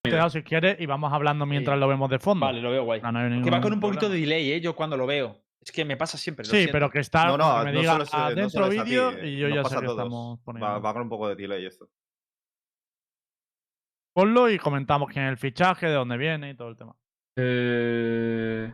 Dado 0.07 0.29
si 0.29 0.43
quieres 0.43 0.79
y 0.79 0.85
vamos 0.85 1.11
hablando 1.11 1.47
mientras 1.47 1.75
Sí. 1.75 1.79
lo 1.79 1.87
vemos 1.87 2.09
de 2.11 2.19
fondo. 2.19 2.45
Vale, 2.45 2.61
lo 2.61 2.69
veo 2.69 2.83
guay. 2.83 3.01
No 3.01 3.43
Que 3.43 3.49
va 3.49 3.59
con 3.59 3.73
un 3.73 3.79
poquito 3.79 4.07
de 4.07 4.19
delay, 4.19 4.51
¿eh? 4.51 4.61
Yo 4.61 4.75
cuando 4.75 4.97
lo 4.97 5.07
veo. 5.07 5.40
Es 5.61 5.71
que 5.71 5.85
me 5.85 5.95
pasa 5.95 6.17
siempre. 6.17 6.43
lo 6.43 6.49
Sí, 6.49 6.57
siento. 6.57 6.71
pero 6.73 6.89
que 6.89 6.99
está 6.99 7.25
No, 7.27 7.37
no, 7.37 7.59
que 7.59 7.65
me 7.65 7.71
no 7.73 7.79
diga 7.81 7.91
solo 7.93 8.03
es, 8.03 8.11
eh, 8.55 8.59
no 8.59 8.69
vídeo 8.69 9.11
eh, 9.11 9.27
y 9.29 9.37
yo 9.37 9.47
ya 9.49 9.63
sé 9.63 9.75
que 9.75 9.81
todos. 9.85 9.97
estamos 9.97 10.39
poniendo. 10.43 10.65
Va, 10.67 10.79
va 10.79 10.93
con 10.93 11.03
un 11.03 11.09
poco 11.09 11.27
de 11.29 11.35
delay 11.35 11.65
esto. 11.65 11.87
Ponlo 14.13 14.49
y 14.49 14.57
comentamos 14.57 15.09
quién 15.11 15.25
es 15.25 15.31
el 15.31 15.37
fichaje, 15.37 15.85
de 15.87 15.93
dónde 15.93 16.17
viene 16.17 16.49
y 16.49 16.55
todo 16.57 16.69
el 16.69 16.77
tema. 16.77 16.95
Eh... 17.37 18.73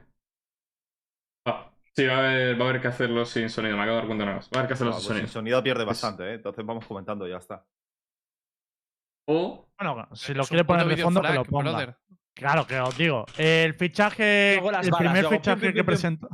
Ah, 1.46 1.70
sí, 1.96 2.06
va 2.06 2.16
a, 2.16 2.18
haber, 2.20 2.60
va 2.60 2.66
a 2.66 2.70
haber 2.70 2.82
que 2.82 2.88
hacerlo 2.88 3.26
sin 3.26 3.50
sonido. 3.50 3.76
Me 3.78 3.84
acabo 3.84 3.98
de 3.98 4.02
dar 4.02 4.08
cuenta 4.08 4.36
cosa. 4.36 4.50
Va 4.54 4.56
a 4.56 4.60
haber 4.62 4.68
que 4.68 4.74
hacerlo 4.74 4.94
Ah, 4.94 4.96
sin 4.96 5.00
pues 5.00 5.08
sonido. 5.08 5.26
el 5.26 5.30
sonido 5.32 5.64
pierde 5.64 5.86
bastante, 5.86 6.24
¿eh? 6.32 6.34
Entonces 6.36 6.66
vamos 6.66 6.86
comentando 6.88 7.28
y 7.28 7.32
ya 7.32 7.38
está. 7.38 7.66
O. 9.28 9.68
Bueno, 9.78 10.08
si 10.16 10.34
lo 10.34 10.44
quiere 10.46 10.64
poner 10.64 10.88
de 10.88 10.98
fondo, 10.98 11.22
que 11.22 11.34
lo 11.34 11.44
ponga. 11.46 11.72
brother. 11.72 11.98
Claro, 12.34 12.66
que 12.66 12.80
os 12.80 12.98
digo. 12.98 13.26
El 13.38 13.74
fichaje. 13.74 14.60
Las 14.72 14.86
El 14.86 14.92
balas, 14.92 15.14
primer 15.14 15.26
fichaje 15.28 15.74
que 15.74 15.84
presentó. 15.84 16.30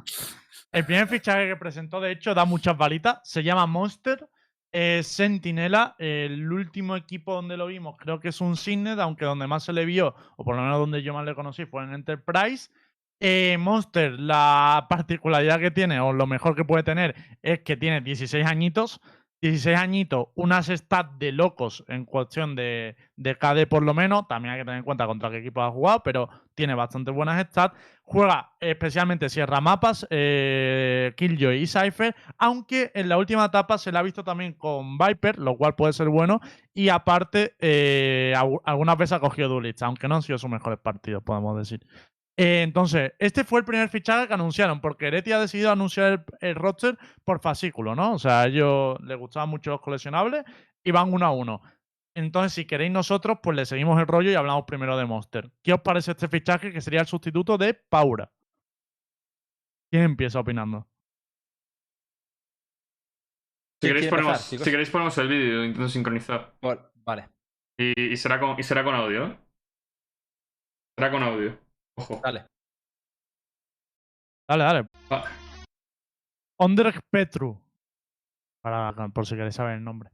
El 0.73 0.85
primer 0.85 1.07
fichaje 1.07 1.47
que 1.47 1.55
presentó, 1.55 2.01
de 2.01 2.11
hecho, 2.11 2.33
da 2.33 2.45
muchas 2.45 2.75
balitas. 2.75 3.19
Se 3.23 3.43
llama 3.43 3.67
Monster. 3.67 4.27
Es 4.71 5.05
Sentinela. 5.05 5.95
El 5.99 6.51
último 6.51 6.95
equipo 6.95 7.35
donde 7.35 7.57
lo 7.57 7.67
vimos, 7.67 7.95
creo 7.95 8.19
que 8.19 8.29
es 8.29 8.41
un 8.41 8.57
Signet, 8.57 8.97
aunque 8.97 9.23
donde 9.23 9.45
más 9.45 9.63
se 9.63 9.71
le 9.71 9.85
vio, 9.85 10.15
o 10.35 10.43
por 10.43 10.55
lo 10.55 10.63
menos 10.63 10.79
donde 10.79 11.03
yo 11.03 11.13
más 11.13 11.25
le 11.25 11.35
conocí, 11.35 11.67
fue 11.67 11.83
en 11.83 11.93
Enterprise. 11.93 12.71
Eh, 13.19 13.55
Monster, 13.59 14.19
la 14.19 14.87
particularidad 14.89 15.59
que 15.59 15.69
tiene, 15.69 15.99
o 15.99 16.11
lo 16.11 16.25
mejor 16.25 16.55
que 16.55 16.65
puede 16.65 16.81
tener, 16.81 17.15
es 17.43 17.59
que 17.59 17.77
tiene 17.77 18.01
16 18.01 18.43
añitos. 18.43 18.99
16 19.43 19.77
añitos, 19.77 20.27
unas 20.35 20.67
stats 20.67 21.19
de 21.19 21.33
locos 21.33 21.83
en 21.89 22.05
cuestión 22.05 22.55
de, 22.55 22.95
de 23.17 23.35
KD 23.35 23.67
por 23.67 23.83
lo 23.83 23.93
menos. 23.93 24.25
También 24.25 24.53
hay 24.53 24.61
que 24.61 24.63
tener 24.63 24.77
en 24.77 24.85
cuenta 24.85 25.05
contra 25.05 25.29
qué 25.31 25.39
equipo 25.39 25.61
ha 25.61 25.69
jugado, 25.69 26.01
pero 26.01 26.29
tiene 26.55 26.75
bastante 26.75 27.11
buenas 27.11 27.45
stats. 27.49 27.75
Juega 28.03 28.53
especialmente 28.61 29.27
Sierra 29.27 29.59
Mapas, 29.59 30.07
eh, 30.09 31.11
Killjoy 31.17 31.57
y 31.57 31.67
Cypher, 31.67 32.15
aunque 32.37 32.91
en 32.95 33.09
la 33.09 33.17
última 33.17 33.43
etapa 33.43 33.77
se 33.77 33.91
la 33.91 33.99
ha 33.99 34.03
visto 34.03 34.23
también 34.23 34.53
con 34.53 34.97
Viper, 34.97 35.37
lo 35.39 35.57
cual 35.57 35.75
puede 35.75 35.91
ser 35.91 36.07
bueno. 36.07 36.39
Y 36.73 36.87
aparte, 36.87 37.57
eh, 37.59 38.33
algunas 38.63 38.97
veces 38.97 39.11
ha 39.11 39.19
cogido 39.19 39.49
Dulitz, 39.49 39.81
aunque 39.81 40.07
no 40.07 40.15
han 40.15 40.21
sido 40.21 40.37
sus 40.37 40.49
mejores 40.49 40.79
partidos, 40.79 41.21
podemos 41.21 41.57
decir. 41.57 41.85
Eh, 42.35 42.63
entonces, 42.63 43.13
este 43.19 43.43
fue 43.43 43.59
el 43.59 43.65
primer 43.65 43.89
fichaje 43.89 44.27
que 44.27 44.33
anunciaron, 44.33 44.81
porque 44.81 45.07
Ereti 45.07 45.31
ha 45.31 45.39
decidido 45.39 45.71
anunciar 45.71 46.13
el, 46.13 46.49
el 46.49 46.55
roster 46.55 46.97
por 47.23 47.39
fascículo, 47.39 47.95
¿no? 47.95 48.13
O 48.13 48.19
sea, 48.19 48.41
a 48.41 48.47
ellos 48.47 48.97
les 49.01 49.17
gustaban 49.17 49.49
mucho 49.49 49.69
los 49.71 49.81
coleccionables 49.81 50.43
y 50.83 50.91
van 50.91 51.13
uno 51.13 51.25
a 51.25 51.31
uno. 51.31 51.61
Entonces, 52.15 52.53
si 52.53 52.65
queréis 52.65 52.91
nosotros, 52.91 53.39
pues 53.41 53.55
le 53.55 53.65
seguimos 53.65 53.99
el 53.99 54.07
rollo 54.07 54.31
y 54.31 54.35
hablamos 54.35 54.65
primero 54.65 54.97
de 54.97 55.05
Monster. 55.05 55.51
¿Qué 55.63 55.73
os 55.73 55.81
parece 55.81 56.11
este 56.11 56.27
fichaje 56.27 56.71
que 56.71 56.81
sería 56.81 57.01
el 57.01 57.07
sustituto 57.07 57.57
de 57.57 57.73
Paura? 57.73 58.31
¿Quién 59.91 60.03
empieza 60.03 60.39
opinando? 60.39 60.87
Si 63.81 63.89
¿Quién 63.89 63.93
queréis, 63.93 64.09
ponemos, 64.09 64.41
si 64.41 64.57
queréis 64.57 64.89
ponemos 64.89 65.17
el 65.17 65.27
vídeo, 65.27 65.65
intento 65.65 65.89
sincronizar. 65.89 66.55
Vale, 66.61 66.81
Vale, 67.05 67.29
Y, 67.77 68.13
y 68.13 68.17
será 68.17 68.39
con, 68.39 68.59
y 68.59 68.63
será 68.63 68.83
con 68.83 68.95
audio, 68.95 69.25
¿eh? 69.27 69.37
Será 70.97 71.11
con 71.11 71.23
audio. 71.23 71.57
Ojo. 71.95 72.19
dale. 72.23 72.45
Dale, 74.47 74.63
dale. 74.63 74.87
Va. 75.11 75.23
Ondrej 76.57 76.99
Petru. 77.09 77.59
Para, 78.61 79.09
por 79.09 79.25
si 79.25 79.35
queréis 79.35 79.55
saber 79.55 79.75
el 79.75 79.83
nombre. 79.83 80.09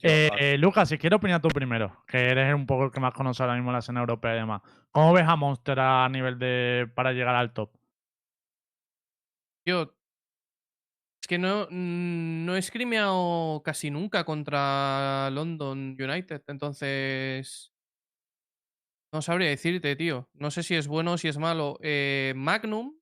Eh, 0.00 0.30
eh, 0.38 0.58
Lucas, 0.58 0.88
si 0.88 0.98
quieres 0.98 1.18
opinar 1.18 1.40
tú 1.40 1.48
primero, 1.48 2.02
que 2.06 2.18
eres 2.18 2.54
un 2.54 2.66
poco 2.66 2.84
el 2.86 2.90
que 2.90 3.00
más 3.00 3.12
conoce 3.12 3.42
ahora 3.42 3.54
mismo 3.54 3.70
la 3.72 3.78
escena 3.78 4.00
europea 4.00 4.34
y 4.34 4.38
demás. 4.38 4.62
¿Cómo 4.90 5.12
ves 5.12 5.24
a 5.26 5.36
Monster 5.36 5.78
a 5.78 6.08
nivel 6.08 6.38
de. 6.38 6.90
para 6.94 7.12
llegar 7.12 7.34
al 7.34 7.52
top? 7.52 7.70
Tío, 9.64 9.94
es 11.22 11.28
que 11.28 11.38
no, 11.38 11.66
mm, 11.70 12.44
no 12.44 12.56
he 12.56 12.62
scrimeado 12.62 13.62
casi 13.62 13.90
nunca 13.90 14.24
contra 14.24 15.30
London 15.30 15.96
United, 15.98 16.42
entonces 16.48 17.71
no 19.12 19.22
sabría 19.22 19.48
decirte, 19.48 19.94
tío. 19.96 20.28
No 20.34 20.50
sé 20.50 20.62
si 20.62 20.74
es 20.74 20.88
bueno 20.88 21.12
o 21.12 21.18
si 21.18 21.28
es 21.28 21.38
malo. 21.38 21.78
Eh, 21.82 22.32
Magnum 22.36 22.98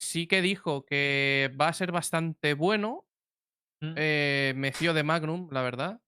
sí 0.00 0.26
que 0.26 0.42
dijo 0.42 0.84
que 0.84 1.54
va 1.60 1.68
a 1.68 1.72
ser 1.72 1.92
bastante 1.92 2.54
bueno. 2.54 3.06
Mm. 3.82 3.94
Eh, 3.96 4.52
me 4.56 4.72
fío 4.72 4.94
de 4.94 5.02
Magnum, 5.02 5.48
la 5.52 5.62
verdad. 5.62 6.00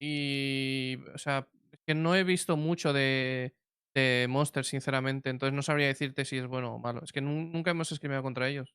Y, 0.00 0.98
o 1.14 1.18
sea, 1.18 1.48
es 1.70 1.80
que 1.86 1.94
no 1.94 2.14
he 2.16 2.24
visto 2.24 2.56
mucho 2.56 2.92
de, 2.92 3.54
de 3.94 4.26
Monster, 4.28 4.64
sinceramente, 4.64 5.30
entonces 5.30 5.54
no 5.54 5.62
sabría 5.62 5.86
decirte 5.86 6.24
si 6.24 6.38
es 6.38 6.46
bueno 6.46 6.74
o 6.74 6.78
malo. 6.78 7.02
Es 7.04 7.12
que 7.12 7.20
nu- 7.20 7.46
nunca 7.52 7.70
hemos 7.70 7.88
scrimeado 7.88 8.22
contra 8.22 8.48
ellos. 8.48 8.74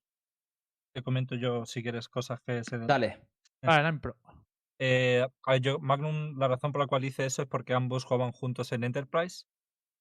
Te 0.96 1.04
comento 1.04 1.36
yo, 1.36 1.66
si 1.66 1.84
quieres, 1.84 2.08
cosas 2.08 2.40
que 2.42 2.64
se 2.64 2.78
den. 2.78 2.88
Dale. 2.88 3.28
Vale, 3.62 3.90
impro. 3.90 4.16
Eh, 4.80 5.26
yo, 5.62 5.80
Magnum, 5.80 6.38
la 6.38 6.48
razón 6.48 6.72
por 6.72 6.82
la 6.82 6.88
cual 6.88 7.04
hice 7.04 7.26
eso 7.26 7.42
es 7.42 7.48
porque 7.48 7.74
ambos 7.74 8.06
jugaban 8.06 8.32
juntos 8.32 8.72
en 8.72 8.84
Enterprise. 8.84 9.46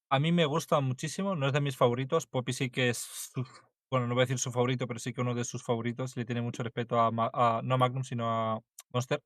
A 0.09 0.21
mí 0.21 0.31
me 0.33 0.45
gusta 0.47 0.81
muchísimo, 0.81 1.35
no 1.35 1.47
es 1.49 1.53
de 1.53 1.61
mis 1.61 1.77
favoritos. 1.77 2.27
Poppy 2.27 2.53
sí 2.53 2.71
que 2.71 2.91
es, 2.91 2.99
su- 2.99 3.45
bueno, 3.91 4.07
no 4.07 4.15
voy 4.15 4.23
a 4.23 4.25
decir 4.27 4.39
su 4.39 4.53
favorito, 4.53 4.87
pero 4.87 5.01
sí 5.01 5.13
que 5.13 5.21
uno 5.21 5.35
de 5.35 5.45
sus 5.45 5.63
favoritos. 5.65 6.17
Le 6.17 6.25
tiene 6.25 6.43
mucho 6.43 6.63
respeto 6.63 7.01
a, 7.01 7.11
no 7.11 7.75
a 7.75 7.79
Magnum, 7.79 8.05
sino 8.05 8.29
a 8.29 8.61
Monster. 8.93 9.23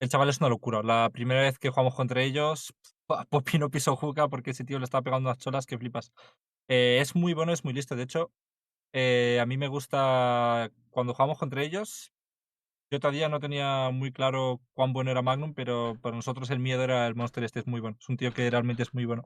El 0.00 0.08
chaval 0.08 0.28
es 0.30 0.38
una 0.40 0.48
locura. 0.48 0.82
La 0.82 1.10
primera 1.12 1.42
vez 1.42 1.58
que 1.58 1.70
jugamos 1.70 1.94
contra 1.94 2.22
ellos. 2.22 2.72
Poppy 3.30 3.58
no 3.58 3.70
pisó 3.70 3.96
juca 3.96 4.28
porque 4.28 4.52
ese 4.52 4.64
tío 4.64 4.78
le 4.78 4.84
estaba 4.84 5.02
pegando 5.02 5.28
unas 5.30 5.38
cholas 5.38 5.66
que 5.66 5.78
flipas. 5.78 6.12
Eh, 6.68 6.98
es 7.00 7.14
muy 7.16 7.34
bueno, 7.34 7.52
es 7.52 7.64
muy 7.64 7.74
listo. 7.74 7.96
De 7.96 8.04
hecho, 8.04 8.32
eh, 8.92 9.38
a 9.42 9.46
mí 9.46 9.56
me 9.58 9.68
gusta 9.68 10.70
cuando 10.90 11.14
jugamos 11.14 11.38
contra 11.38 11.62
ellos. 11.62 12.12
Yo 12.90 13.00
todavía 13.00 13.28
no 13.28 13.40
tenía 13.40 13.90
muy 13.92 14.12
claro 14.12 14.60
cuán 14.74 14.92
bueno 14.92 15.10
era 15.12 15.22
Magnum, 15.22 15.54
pero 15.54 15.96
para 16.02 16.16
nosotros 16.16 16.50
el 16.50 16.60
miedo 16.60 16.84
era 16.84 17.06
el 17.08 17.14
Monster 17.16 17.44
este, 17.44 17.60
es 17.60 17.66
muy 17.68 17.80
bueno. 17.80 17.96
Es 18.00 18.08
un 18.08 18.16
tío 18.18 18.32
que 18.32 18.50
realmente 18.50 18.82
es 18.84 18.94
muy 18.94 19.04
bueno. 19.06 19.24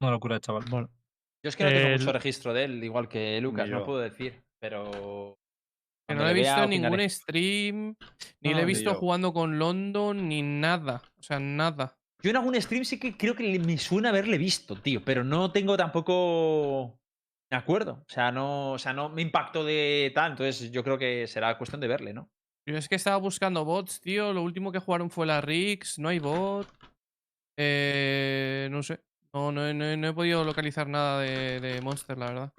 Una 0.00 0.10
locura 0.10 0.36
de 0.36 0.40
chaval. 0.40 0.64
Bueno, 0.70 0.88
Yo 1.42 1.48
es 1.48 1.56
que 1.56 1.64
no 1.64 1.70
tengo 1.70 1.88
El- 1.88 1.98
mucho 1.98 2.12
registro 2.12 2.52
de 2.52 2.64
él, 2.64 2.84
igual 2.84 3.08
que 3.08 3.40
Lucas, 3.40 3.68
no 3.68 3.84
puedo 3.84 3.98
decir, 4.00 4.42
pero. 4.60 5.36
Que 6.08 6.14
no 6.16 6.24
he 6.24 6.34
le 6.34 6.40
vea, 6.42 6.42
visto 6.54 6.64
en 6.64 6.70
ningún 6.70 6.86
opinaré. 6.88 7.08
stream, 7.08 7.96
ni 8.40 8.50
No, 8.50 8.56
le 8.56 8.62
he 8.62 8.66
visto 8.66 8.92
yo. 8.92 8.98
jugando 8.98 9.32
con 9.32 9.58
London, 9.58 10.28
ni 10.28 10.42
nada. 10.42 11.02
O 11.18 11.22
sea, 11.22 11.38
nada. 11.38 11.96
Yo 12.22 12.30
en 12.30 12.36
algún 12.36 12.60
stream 12.60 12.84
sí 12.84 12.98
que 12.98 13.16
creo 13.16 13.34
que 13.34 13.58
me 13.60 13.78
suena 13.78 14.08
haberle 14.10 14.36
visto, 14.36 14.74
tío, 14.76 15.02
pero 15.04 15.22
no 15.24 15.52
tengo 15.52 15.76
tampoco. 15.76 16.98
Me 17.50 17.56
acuerdo. 17.56 18.04
O 18.06 18.10
sea, 18.12 18.30
no, 18.32 18.72
o 18.72 18.78
sea, 18.78 18.92
no 18.92 19.08
me 19.08 19.22
impactó 19.22 19.64
de 19.64 20.12
tal, 20.14 20.32
entonces 20.32 20.70
yo 20.70 20.84
creo 20.84 20.98
que 20.98 21.26
será 21.26 21.56
cuestión 21.58 21.80
de 21.80 21.88
verle, 21.88 22.12
¿no? 22.12 22.30
Yo 22.68 22.76
es 22.76 22.88
que 22.88 22.94
estaba 22.96 23.16
buscando 23.16 23.64
bots, 23.64 24.00
tío. 24.00 24.32
Lo 24.32 24.42
último 24.42 24.70
que 24.72 24.78
jugaron 24.78 25.10
fue 25.10 25.26
la 25.26 25.40
Rix, 25.40 25.98
no 25.98 26.08
hay 26.08 26.18
bot. 26.18 26.68
Eh, 27.58 28.68
no 28.70 28.82
sé. 28.82 29.00
No, 29.34 29.52
no, 29.52 29.66
he- 29.66 29.74
no 29.74 29.84
he- 29.84 29.96
no 29.96 30.08
he 30.08 30.12
podido 30.12 30.44
localizar 30.44 30.88
nada 30.88 31.20
de, 31.20 31.60
de 31.60 31.80
Monster, 31.80 32.18
la 32.18 32.26
verdad. 32.26 32.52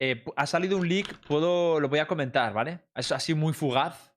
Eh, 0.00 0.24
ha 0.36 0.46
salido 0.46 0.76
un 0.76 0.88
leak, 0.88 1.24
puedo, 1.26 1.78
lo 1.80 1.88
voy 1.88 2.00
a 2.00 2.06
comentar, 2.06 2.52
¿vale? 2.52 2.80
Es 2.94 3.12
así 3.12 3.34
muy 3.34 3.52
fugaz. 3.52 4.12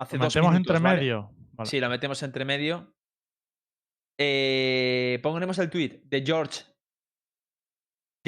Hace 0.00 0.16
lo 0.18 0.24
dos 0.24 0.34
metemos 0.34 0.52
minutos, 0.52 0.76
entre 0.76 0.82
¿vale? 0.88 1.00
medio. 1.00 1.30
Vale. 1.52 1.68
Sí, 1.70 1.80
lo 1.80 1.88
metemos 1.88 2.22
entre 2.22 2.44
medio. 2.44 2.94
Eh, 4.18 5.18
pondremos 5.22 5.58
el 5.58 5.70
tweet 5.70 6.02
de 6.04 6.22
George. 6.24 6.62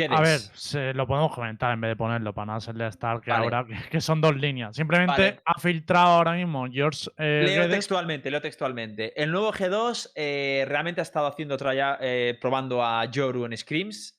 A 0.08 0.20
ver, 0.22 0.38
se 0.54 0.94
lo 0.94 1.06
podemos 1.06 1.34
comentar 1.34 1.70
en 1.74 1.80
vez 1.82 1.90
de 1.90 1.96
ponerlo 1.96 2.32
para 2.32 2.46
no 2.46 2.54
hacerle 2.54 2.86
estar 2.86 3.20
que 3.20 3.30
Vale. 3.30 3.44
ahora 3.44 3.66
que, 3.90 4.00
son 4.00 4.22
dos 4.22 4.34
líneas. 4.34 4.74
Simplemente 4.74 5.12
Vale. 5.12 5.42
ha 5.44 5.60
filtrado 5.60 6.06
ahora 6.12 6.32
mismo 6.32 6.66
George 6.70 7.10
eh, 7.18 7.42
Leo 7.44 7.68
textualmente, 7.68 8.30
leo 8.30 8.40
textualmente. 8.40 9.12
El 9.22 9.30
nuevo 9.30 9.52
G2 9.52 10.12
eh, 10.14 10.64
realmente 10.66 11.02
ha 11.02 11.04
estado 11.04 11.26
haciendo 11.26 11.58
traya, 11.58 11.98
eh, 12.00 12.38
probando 12.40 12.82
a 12.82 13.04
Yoru 13.04 13.44
en 13.44 13.56
Screams. 13.56 14.18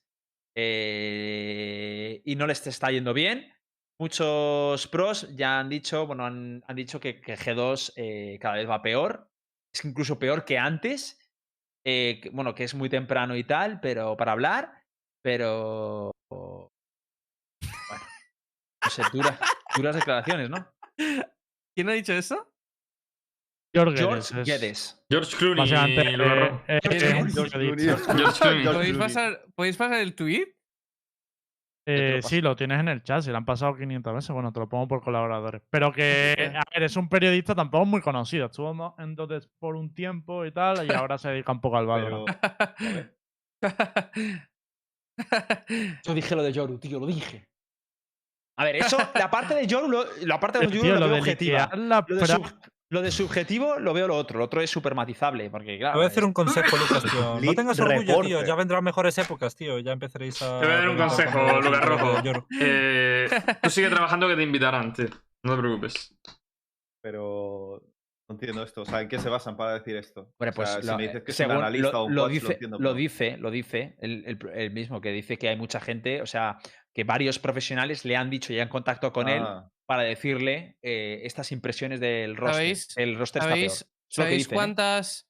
eh, 0.56 2.22
y 2.24 2.36
no 2.36 2.46
les 2.46 2.68
está 2.68 2.92
yendo 2.92 3.12
bien. 3.12 3.52
Muchos 4.00 4.88
pros 4.88 5.36
ya 5.36 5.60
han 5.60 5.70
dicho, 5.70 6.06
bueno, 6.06 6.26
han, 6.26 6.64
han 6.68 6.76
dicho 6.76 7.00
que, 7.00 7.20
que 7.20 7.36
G2 7.36 7.94
eh, 7.96 8.38
cada 8.40 8.56
vez 8.56 8.70
va 8.70 8.84
peor. 8.84 9.28
Es 9.74 9.84
incluso 9.86 10.20
peor 10.20 10.46
que 10.46 10.60
antes. 10.60 11.20
bueno, 12.32 12.54
que 12.54 12.64
es 12.66 12.76
muy 12.76 12.90
temprano 12.90 13.36
y 13.36 13.44
tal, 13.44 13.80
pero 13.80 14.16
para 14.16 14.34
hablar, 14.34 14.83
pero. 15.24 16.12
Bueno, 16.30 16.70
no 18.84 18.90
sé, 18.90 19.02
dura- 19.12 19.40
duras 19.76 19.96
declaraciones, 19.96 20.50
¿no? 20.50 20.68
¿Quién 21.76 21.90
ha 21.90 21.94
dicho 21.94 22.14
eso? 22.14 22.50
George 23.76 23.98
George 23.98 24.20
Guedes 24.20 24.32
es 24.32 24.46
Guedes. 24.62 25.06
George 25.10 25.36
Clooney. 25.38 25.68
George 25.68 25.96
es 26.68 27.04
un 27.04 27.32
Clooney. 27.32 27.32
George 27.34 27.52
periodista. 27.52 27.96
Clooney. 28.06 28.24
George 28.24 28.40
Clooney. 28.40 28.64
George 28.64 28.74
¿Podéis 28.74 28.92
Clooney. 28.94 28.94
pasar, 29.00 29.46
¿Podéis 29.56 29.78
pasar 29.78 30.00
el 30.00 30.16
tweet? 30.16 30.54
Eh, 31.86 32.16
paso. 32.22 32.30
sí, 32.30 32.40
lo 32.42 32.56
tienes 32.56 32.80
en 32.80 32.88
el 32.88 33.04
chat, 33.04 33.24
se 33.24 33.32
lo 33.32 33.38
han 33.38 33.46
pasado 33.46 33.76
500 33.76 34.14
veces. 34.14 34.30
Bueno, 34.30 34.54
te 34.54 34.60
lo 34.60 34.70
pongo 34.70 34.88
por 34.88 35.04
colaboradores. 35.04 35.64
Pero 35.72 35.92
que, 35.92 36.54
a 36.56 36.64
ver, 36.74 36.84
es 36.84 36.96
un 36.96 37.10
periodista 37.10 37.56
tampoco 37.56 37.86
muy 37.86 38.00
conocido. 38.02 38.46
Estuvo 38.46 38.74
mo- 38.74 38.96
entonces 39.00 39.50
por 39.60 39.76
un 39.76 39.94
tiempo 39.94 40.46
y 40.46 40.52
tal, 40.52 40.86
y 40.88 40.94
ahora 40.94 41.18
se 41.18 41.30
dedica 41.30 41.52
un 41.52 41.60
poco 41.62 41.78
al 41.78 41.88
Pero, 41.88 42.26
Valorant. 42.26 43.12
Yo 46.06 46.14
dije 46.14 46.36
lo 46.36 46.44
de 46.44 46.52
Yoru, 46.54 46.78
tío, 46.80 47.00
lo 47.00 47.06
dije. 47.08 47.46
A 48.58 48.66
ver, 48.66 48.76
eso, 48.78 48.98
la 49.16 49.32
parte 49.32 49.56
de 49.56 49.66
Yoru, 49.66 49.88
lo- 49.90 50.06
la 50.26 50.40
parte 50.40 50.60
de 50.60 50.68
Tío, 50.68 50.84
Yoru 50.84 50.94
lo, 50.94 51.00
lo 51.00 51.06
veo 51.08 51.16
de 51.16 51.22
objetiva. 51.22 51.70
la 51.76 52.06
Lo 52.08 52.16
de, 52.18 52.28
sub- 52.28 52.54
lo 52.92 53.02
de 53.02 53.10
subjetivo 53.12 53.80
lo 53.80 53.94
veo 53.94 54.08
lo 54.08 54.16
otro, 54.16 54.38
lo 54.38 54.46
otro 54.46 54.62
es 54.62 54.70
súper 54.70 54.94
matizable, 54.94 55.50
porque 55.50 55.80
claro. 55.80 55.94
Te 55.94 55.98
voy 55.98 56.06
a 56.06 56.08
hacer 56.10 56.24
es- 56.24 56.28
un 56.28 56.34
consejo, 56.34 56.78
Lucas, 56.78 57.04
tío. 57.12 57.40
No 57.42 57.54
tengas 57.56 57.80
orgullo, 57.80 58.04
tío. 58.06 58.22
reporter. 58.22 58.48
Ya 58.48 58.56
vendrán 58.56 58.84
mejores 58.84 59.18
épocas, 59.18 59.56
tío. 59.56 59.80
Ya 59.80 59.92
empezaréis 59.94 60.40
a. 60.44 60.60
Te 60.60 60.66
voy 60.68 60.76
a 60.76 60.78
dar 60.78 60.90
un 60.90 60.98
consejo, 60.98 61.62
Lucas 61.62 61.86
Rojo. 61.86 62.48
Eh, 62.62 63.28
tú 63.64 63.70
sigue 63.72 63.90
trabajando 63.90 64.28
que 64.28 64.36
te 64.36 64.44
invitarán, 64.44 64.94
tío. 64.94 65.08
No 65.44 65.56
te 65.56 65.62
preocupes. 65.62 66.14
pero 67.02 67.82
no 68.30 68.36
entiendo 68.36 68.64
esto. 68.64 68.82
O 68.82 68.86
sea, 68.86 69.02
¿en 69.02 69.08
qué 69.10 69.20
se 69.20 69.30
basan 69.30 69.56
para 69.58 69.74
decir 69.74 69.96
esto? 69.96 70.34
Bueno, 70.40 70.52
O 70.52 70.56
pues 70.56 70.70
si 70.70 70.88
lo- 70.88 70.98
me 70.98 71.04
dices 71.04 71.24
que 71.24 71.32
es 71.32 71.38
según 71.38 71.58
un 71.58 71.64
analista 71.64 71.92
lo, 71.92 72.02
o 72.02 72.06
un 72.06 72.16
lo 72.16 72.22
coach, 72.24 72.30
lo 72.30 72.34
dice, 72.34 72.54
entiendo, 72.54 72.78
lo 72.78 72.84
pero- 72.90 72.94
dice, 72.96 73.38
lo 73.38 73.52
dice 73.52 73.96
el, 74.00 74.24
el- 74.26 74.50
el 74.54 74.72
mismo, 74.72 75.02
que 75.02 75.12
dice 75.12 75.38
que 75.38 75.50
hay 75.50 75.56
mucha 75.58 75.80
gente, 75.80 76.22
o 76.22 76.26
sea, 76.26 76.58
que 76.94 77.04
varios 77.04 77.40
profesionales 77.40 78.06
le 78.06 78.16
han 78.16 78.30
dicho 78.30 78.54
y 78.54 78.60
han 78.60 78.70
contactado 78.70 79.12
con 79.14 79.28
él 79.30 79.42
Ah, 79.46 79.70
para 79.86 80.04
decirle 80.04 80.78
eh, 80.82 81.22
estas 81.26 81.52
impresiones 81.52 82.00
del 82.00 82.36
roster. 82.38 82.56
¿Sabéis- 82.76 82.94
el 82.98 83.18
roster 83.18 83.42
está 83.42 83.54
peor. 83.54 83.70
¿Sabéis, 83.70 83.82
Es 83.82 83.82
lo 83.82 83.88
que 83.88 84.14
¿sabéis 84.16 84.38
dicen, 84.38 84.54
¿eh? 84.54 84.56
cuántas. 84.56 85.30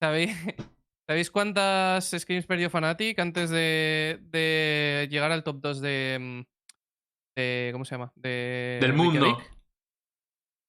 ¿sabéis, 0.00 0.30
¿Sabéis 1.08 1.30
cuántas 1.32 2.10
screams 2.16 2.46
perdió 2.46 2.70
Fnatic 2.70 3.18
antes 3.18 3.50
de, 3.50 4.18
de 4.22 5.08
llegar 5.10 5.32
al 5.32 5.42
top 5.42 5.56
2 5.60 5.80
de, 5.80 6.18
mm, 6.20 6.42
de. 7.36 7.68
¿Cómo 7.72 7.84
se 7.84 7.96
llama? 7.96 8.12
De, 8.14 8.78
Del 8.80 8.92
mundo. 8.92 9.20
Reykjavik? 9.24 9.60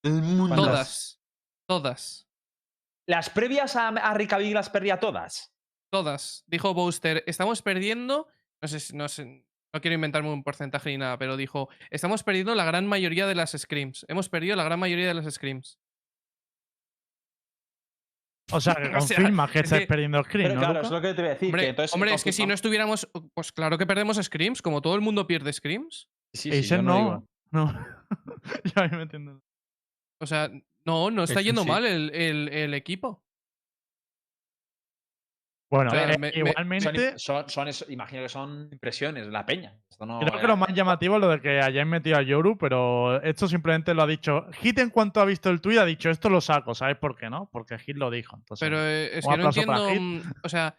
El 0.04 0.12
mundo. 0.22 0.56
Todas. 0.56 1.21
Todas. 1.72 2.28
Las 3.08 3.30
previas 3.30 3.76
a, 3.76 3.88
a 3.88 4.18
las 4.18 4.70
perdía 4.70 5.00
todas. 5.00 5.52
Todas. 5.90 6.44
Dijo 6.46 6.74
Booster, 6.74 7.24
estamos 7.26 7.62
perdiendo. 7.62 8.28
No 8.60 8.68
sé, 8.68 8.78
si- 8.80 8.96
no 8.96 9.08
sé. 9.08 9.46
No 9.74 9.80
quiero 9.80 9.94
inventarme 9.94 10.30
un 10.30 10.42
porcentaje 10.44 10.90
ni 10.90 10.98
nada, 10.98 11.16
pero 11.16 11.36
dijo, 11.38 11.70
estamos 11.90 12.22
perdiendo 12.22 12.54
la 12.54 12.64
gran 12.66 12.86
mayoría 12.86 13.26
de 13.26 13.34
las 13.34 13.52
screams. 13.52 14.04
Hemos 14.08 14.28
perdido 14.28 14.54
la 14.54 14.64
gran 14.64 14.78
mayoría 14.78 15.08
de 15.08 15.14
las 15.14 15.32
screams. 15.34 15.78
O 18.52 18.60
sea, 18.60 18.74
que 18.76 18.94
O 18.94 19.00
sea, 19.00 19.16
confirma 19.16 19.50
que 19.50 19.58
es 19.60 19.64
estáis 19.64 19.80
que- 19.82 19.86
perdiendo 19.86 20.18
¿no, 20.18 20.24
claro, 20.24 20.54
Luca? 20.74 20.80
es 20.82 20.90
lo 20.90 21.00
que 21.00 21.14
te 21.14 21.22
voy 21.22 21.30
a 21.30 21.34
decir. 21.34 21.48
Hombre, 21.48 21.62
que 21.62 21.68
entonces 21.70 21.94
hombre, 21.94 22.14
es 22.14 22.22
que 22.24 22.32
si 22.32 22.46
no 22.46 22.54
estuviéramos. 22.54 23.08
Pues 23.34 23.50
claro 23.52 23.78
que 23.78 23.86
perdemos 23.86 24.18
screams, 24.22 24.60
como 24.60 24.82
todo 24.82 24.94
el 24.94 25.00
mundo 25.00 25.26
pierde 25.26 25.52
screams. 25.52 26.08
Sí, 26.34 26.50
sí, 26.52 26.58
Acer 26.58 26.78
yo 26.78 26.82
no. 26.82 26.96
digo. 26.98 27.28
No. 27.50 27.86
ya 28.76 28.88
me 28.88 29.02
entiendo. 29.02 29.40
O 30.20 30.26
sea, 30.26 30.50
no, 30.84 31.10
no 31.10 31.22
está 31.24 31.40
yendo 31.40 31.62
sí. 31.62 31.68
mal 31.68 31.84
el, 31.86 32.14
el- 32.14 32.48
el 32.48 32.74
equipo. 32.74 33.22
Bueno, 35.70 35.90
O 35.90 35.94
sea, 35.94 36.04
eh, 36.04 36.18
me- 36.18 36.18
me- 36.18 36.30
Son, 36.32 36.46
igualmente, 36.46 37.18
son, 37.18 37.48
son 37.48 37.68
eso- 37.68 37.86
imagino 37.88 38.20
que 38.22 38.28
son 38.28 38.68
impresiones 38.70 39.26
la 39.28 39.46
peña. 39.46 39.74
Esto 39.88 40.04
no, 40.04 40.20
creo 40.20 40.38
que 40.42 40.46
lo 40.46 40.56
más 40.58 40.74
llamativo 40.74 41.14
es 41.14 41.20
lo 41.22 41.28
de 41.30 41.40
que 41.40 41.60
hayáis 41.62 41.86
metido 41.86 42.18
a 42.18 42.22
Yoru, 42.22 42.58
pero 42.58 43.22
esto 43.22 43.48
simplemente 43.48 43.94
lo 43.94 44.02
ha 44.02 44.06
dicho. 44.06 44.46
Hit 44.52 44.78
en 44.80 44.90
cuanto 44.90 45.20
ha 45.20 45.24
visto 45.24 45.48
el 45.48 45.62
tuit 45.62 45.78
ha 45.78 45.86
dicho 45.86 46.10
esto 46.10 46.28
lo 46.28 46.42
saco, 46.42 46.74
¿sabes 46.74 46.98
por 46.98 47.16
qué 47.16 47.30
no? 47.30 47.48
Porque 47.50 47.78
Hit 47.78 47.96
lo 47.96 48.10
dijo. 48.10 48.36
Entonces, 48.36 48.66
Pero 48.68 48.82
eh, 48.84 49.16
es 49.18 49.26
que 49.26 49.36
no 49.38 49.44
entiendo. 49.46 49.88
mm, 49.98 50.20
O 50.44 50.48
sea, 50.50 50.76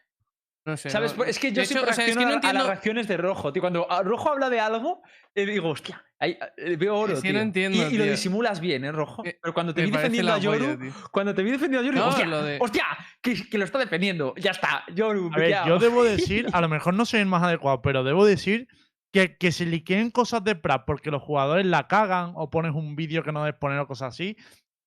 no 0.66 0.78
sé. 0.78 0.90
¿Sabes? 0.90 1.12
no- 1.12 1.18
Pues 1.18 1.30
es 1.32 1.40
que 1.40 1.52
yo 1.52 1.62
hecho, 1.62 1.72
siempre 1.74 1.92
o 1.92 1.94
sea, 1.94 2.06
es 2.06 2.12
que 2.12 2.16
reacciono 2.20 2.42
no 2.42 2.48
a- 2.48 2.50
a 2.50 2.54
las 2.54 2.68
reacciones 2.68 3.08
de 3.08 3.18
Rojo. 3.18 3.52
Tío. 3.54 3.62
Cuando 3.62 3.88
Rojo 4.04 4.30
habla 4.32 4.50
de 4.50 4.60
algo, 4.60 5.02
eh, 5.36 5.46
digo, 5.46 5.70
hostia, 5.70 6.04
ahí, 6.20 6.38
eh, 6.58 6.76
veo 6.78 6.96
oro. 6.98 7.14
Es 7.14 7.22
que 7.22 7.30
tío. 7.30 7.38
no 7.38 7.42
entiendo, 7.44 7.78
y, 7.90 7.96
y 7.96 7.98
lo 7.98 8.06
disimulas 8.06 8.60
bien, 8.60 8.86
¿eh, 8.86 8.92
Rojo? 8.92 9.24
Pero 9.24 9.54
cuando 9.54 9.74
te 9.74 9.82
me 9.82 9.88
vi 9.88 9.92
defendiendo 9.92 10.34
a 10.34 10.38
Yoru, 10.38 10.94
cuando 11.12 11.34
te 11.36 11.44
vi 11.44 11.52
defendiendo 11.52 11.80
a 11.80 11.92
Yoru, 11.92 11.94
digo, 11.96 12.06
No, 12.06 12.10
hostia, 12.12 12.26
lo 12.28 12.44
de- 12.44 12.58
hostia, 12.62 12.86
que, 13.22 13.50
que 13.50 13.58
lo 13.58 13.66
está 13.66 13.78
defendiendo. 13.80 14.34
Ya 14.38 14.52
está, 14.52 14.84
Yoru. 14.94 15.30
A 15.34 15.38
ver, 15.38 15.48
pillao. 15.48 15.68
yo 15.68 15.80
debo 15.80 16.04
decir, 16.04 16.48
a 16.54 16.62
lo 16.62 16.70
mejor 16.70 16.94
no 16.94 17.06
soy 17.06 17.20
el 17.22 17.26
más 17.26 17.44
adecuado, 17.44 17.82
pero 17.82 18.04
debo 18.04 18.26
decir 18.26 18.68
que, 19.12 19.38
que 19.38 19.52
se 19.52 19.66
liqueen 19.66 20.10
cosas 20.12 20.44
de 20.44 20.56
Prat 20.56 20.86
porque 20.88 21.12
los 21.12 21.22
jugadores 21.22 21.66
la 21.68 21.88
cagan 21.88 22.32
o 22.36 22.50
pones 22.50 22.72
un 22.74 22.96
vídeo 22.96 23.22
que 23.24 23.32
no 23.32 23.44
debes 23.44 23.60
poner 23.60 23.78
o 23.80 23.86
cosas 23.88 24.14
así. 24.14 24.38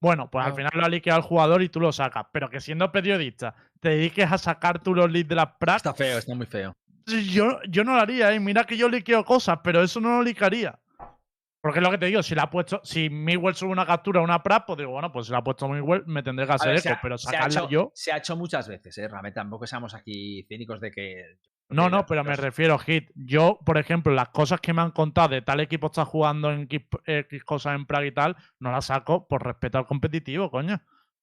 Bueno, 0.07 0.31
pues 0.31 0.47
al 0.47 0.55
final 0.55 0.71
lo 0.75 0.85
ha 0.85 0.89
liqueado 0.89 1.19
el 1.21 1.27
jugador 1.27 1.63
y 1.63 1.69
tú 1.69 1.81
lo 1.81 1.93
sacas. 1.93 2.27
Pero 2.33 2.49
que 2.49 2.61
siendo 2.61 2.91
periodista 2.93 3.55
te 3.81 3.91
dediques 3.91 4.31
a 4.31 4.39
sacar 4.39 4.81
tú 4.81 4.95
los 4.95 5.11
leads 5.11 5.29
de 5.29 5.35
las 5.35 5.49
Prat, 5.59 5.77
Está 5.79 5.95
feo, 5.95 6.19
está 6.19 6.35
muy 6.35 6.47
feo. 6.47 6.73
yo, 7.07 7.61
yo 7.69 7.85
no 7.85 7.95
lo 7.95 8.01
haría, 8.01 8.33
¿eh? 8.33 8.41
Mira 8.41 8.65
que 8.65 8.77
yo 8.77 8.89
liqueo 8.89 9.25
cosas, 9.25 9.59
pero 9.65 9.83
eso 9.83 10.01
no 10.01 10.19
lo 10.19 10.23
liquearía. 10.23 10.79
Porque 11.61 11.81
es 11.81 11.83
lo 11.85 11.91
que 11.91 11.99
te 11.99 12.07
digo, 12.07 12.23
si 12.23 12.35
la 12.37 12.45
ha 12.45 12.51
puesto, 12.51 12.81
si 12.85 13.11
Miguel 13.11 13.57
sube 13.57 13.71
una 13.73 13.85
captura 13.85 14.21
a 14.21 14.23
una 14.23 14.41
Prat, 14.43 14.65
pues 14.67 14.79
digo, 14.79 14.93
bueno, 14.93 15.11
pues 15.11 15.27
si 15.27 15.33
la 15.33 15.39
ha 15.39 15.43
puesto 15.45 15.67
Miguel, 15.69 16.05
me 16.07 16.23
tendré 16.23 16.47
que 16.47 16.53
hacer 16.53 16.69
ver, 16.69 16.77
eco, 16.79 16.83
se 16.83 16.91
ha- 16.91 17.01
pero 17.03 17.19
se 17.19 17.29
ha 17.29 17.33
sacarla 17.33 17.61
hecho- 17.61 17.69
yo. 17.69 17.91
Se 17.93 18.13
ha 18.13 18.19
hecho 18.19 18.37
muchas 18.37 18.69
veces, 18.69 18.97
¿eh? 18.99 19.09
Realmente 19.09 19.35
tampoco 19.35 19.67
seamos 19.67 19.93
aquí 19.95 20.45
cínicos 20.49 20.81
de 20.81 20.91
que. 20.93 21.25
No, 21.69 21.91
no, 21.91 22.07
pero 22.07 22.23
me 22.23 22.37
refiero, 22.37 22.79
Hit. 22.79 23.11
Yo, 23.15 23.59
por 23.65 23.77
ejemplo, 23.79 24.13
las 24.13 24.29
cosas 24.29 24.61
que 24.61 24.73
me 24.73 24.83
han 24.83 24.93
contado 24.93 25.31
de 25.31 25.43
tal 25.43 25.61
equipo 25.61 25.89
está 25.89 26.05
jugando 26.05 26.53
en 26.53 26.63
X, 26.63 26.83
X 27.05 27.45
cosas 27.45 27.75
en 27.75 27.87
Prague 27.87 28.09
y 28.09 28.13
tal, 28.13 28.37
no 28.61 28.71
las 28.71 28.87
saco 28.87 29.27
por 29.27 29.45
respeto 29.45 29.77
al 29.79 29.87
competitivo, 29.87 30.51
coño. 30.51 30.81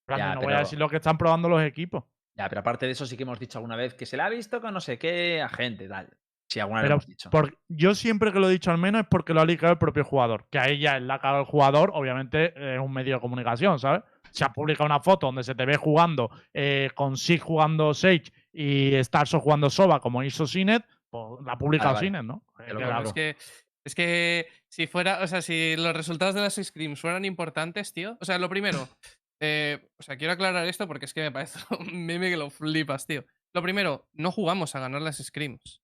Ya, 0.08 0.36
no 0.36 0.41
voy 0.41 0.54
a 0.54 0.60
decir 0.60 0.78
lo 0.78 0.89
que 0.89 0.98
están 0.98 1.18
probando 1.18 1.48
los 1.48 1.62
equipos. 1.64 2.04
Ya, 2.36 2.50
pero 2.50 2.62
aparte 2.62 2.86
de 2.88 2.91
eso, 2.91 3.06
sí 3.06 3.16
que 3.16 3.24
hemos 3.24 3.39
dicho 3.39 3.58
alguna 3.60 3.76
vez 3.78 3.94
que 3.94 4.06
se 4.06 4.18
le 4.18 4.24
ha 4.24 4.30
visto 4.30 4.60
con 4.60 4.74
no 4.74 4.82
sé 4.82 4.98
qué 4.98 5.41
agente, 5.41 5.88
tal. 5.88 6.10
Sí, 6.50 6.60
alguna 6.60 6.82
vez 6.82 6.86
Pero 6.86 6.96
lo 6.96 6.96
hemos 6.96 7.08
dicho. 7.08 7.30
por- 7.30 7.58
yo 7.70 7.96
siempre 7.96 8.34
que 8.34 8.39
lo 8.39 8.50
he 8.50 8.52
dicho 8.52 8.70
al 8.70 8.78
menos 8.78 9.02
es 9.04 9.08
porque 9.10 9.34
lo 9.34 9.41
ha 9.41 9.46
ligado 9.46 9.72
el 9.72 9.78
propio 9.80 10.04
jugador. 10.04 10.46
Que 10.52 10.60
ahí 10.60 10.78
ya 10.80 10.98
es 10.98 11.04
la 11.04 11.20
cara 11.20 11.38
del 11.38 11.46
jugador, 11.46 11.91
obviamente 11.94 12.54
es 12.76 12.80
un 12.80 12.91
medio 12.91 13.16
de 13.16 13.22
comunicación, 13.22 13.80
¿sabes? 13.80 14.02
Se 14.32 14.44
ha 14.44 14.50
publicado 14.52 14.86
una 14.88 15.00
foto 15.00 15.28
donde 15.28 15.44
se 15.44 15.56
te 15.56 15.66
ve 15.66 15.78
jugando 15.78 16.30
eh, 16.54 16.89
con 16.96 17.18
Sig 17.18 17.39
jugando 17.39 17.94
Sage 17.94 18.34
y 18.54 19.04
Starso 19.04 19.39
jugando 19.39 19.70
Soba 19.70 19.99
como 19.99 20.24
hizo 20.24 20.45
Sinet, 20.45 20.86
pues 21.10 21.43
la 21.45 21.54
ha 21.54 21.58
publicado 21.58 21.95
vale. 21.95 22.08
Sinet, 22.08 22.24
¿no? 22.24 22.45
Eh, 22.60 22.74
que. 22.76 23.04
Es 23.06 23.14
que, 23.14 23.36
es 23.86 23.95
que 23.95 24.47
si 24.70 24.88
fuera, 24.88 25.22
o 25.22 25.28
sea, 25.28 25.41
si 25.41 25.76
los 25.76 25.95
resultados 25.95 26.36
de 26.36 26.41
las 26.41 26.56
screams 26.56 27.01
fueran 27.01 27.26
importantes, 27.26 27.91
tío. 27.91 28.18
O 28.22 28.26
sea, 28.26 28.38
lo 28.38 28.47
primero, 28.49 28.88
eh, 29.41 29.89
o 29.99 30.04
sea, 30.04 30.16
quiero 30.18 30.34
aclarar 30.34 30.66
esto 30.68 30.88
porque 30.88 31.06
es 31.06 31.14
que 31.14 31.22
me 31.22 31.32
parece 31.32 31.60
un 31.80 32.06
meme 32.06 32.30
que 32.30 32.38
lo 32.38 32.49
flipas, 32.49 33.06
tío. 33.06 33.26
Lo 33.56 33.62
primero, 33.62 34.08
no 34.14 34.32
jugamos 34.32 34.76
a 34.76 34.80
ganar 34.80 35.01
las 35.01 35.18
screams. 35.18 35.82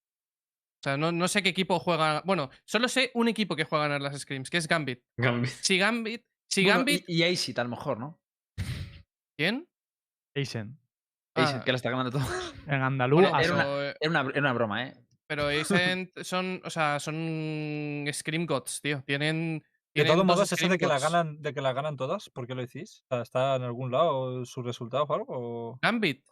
O 0.82 0.82
sea, 0.82 0.96
no, 0.96 1.12
no 1.12 1.28
sé 1.28 1.44
qué 1.44 1.50
equipo 1.50 1.78
juega. 1.80 2.22
Bueno, 2.26 2.50
solo 2.66 2.88
sé 2.88 3.12
un 3.14 3.28
equipo 3.28 3.56
que 3.56 3.66
juega 3.66 3.86
a 3.86 3.88
ganar 3.90 4.02
las 4.02 4.22
screams, 4.22 4.50
que 4.50 4.58
es 4.58 4.68
Gambit. 4.68 5.04
Gambit. 5.18 5.52
Si 5.52 5.78
Gambit. 5.78 6.24
Si 6.50 6.64
Bueno, 6.64 6.78
Gambit. 6.78 7.04
y, 7.08 7.22
y 7.22 7.54
a 7.58 7.64
lo 7.64 7.70
mejor, 7.70 8.00
¿no? 8.00 8.20
¿Quién? 9.38 9.68
Aizen. 10.36 10.80
Ah. 11.48 11.64
que 11.64 11.72
lo 11.72 11.76
está 11.76 11.90
ganando 11.90 12.12
todo. 12.12 12.22
En 12.68 12.82
andaluz, 12.82 13.22
Bueno, 13.22 13.40
era 13.40 13.54
una- 13.54 13.66
eh, 13.90 13.96
Era 14.00 14.10
una, 14.12 14.22
era 14.32 14.40
una 14.40 14.54
broma, 14.54 14.88
¿eh? 14.88 14.94
pero 15.28 15.48
Ascent 15.48 16.10
son. 16.22 16.62
O 16.64 16.70
sea, 16.70 17.00
son 17.00 18.06
Scream 18.12 18.46
Gods, 18.46 18.82
tío. 18.82 19.04
Tienen. 19.04 19.64
De 19.94 20.06
todos 20.06 20.18
dos 20.18 20.26
modos, 20.26 20.52
eso 20.52 20.68
de 20.70 20.78
que, 20.78 20.88
la 20.88 21.00
ganan, 21.00 21.42
de 21.42 21.54
que 21.54 21.62
la 21.62 21.74
ganan 21.74 21.98
todas, 21.98 22.30
¿por 22.30 22.48
qué 22.48 22.56
lo 22.56 22.66
sea, 22.68 22.84
¿Está 23.22 23.56
en 23.56 23.64
algún 23.64 23.92
lado 23.92 24.46
su 24.46 24.62
resultado 24.62 25.04
o 25.04 25.14
algo? 25.14 25.80
Gambit. 25.82 26.24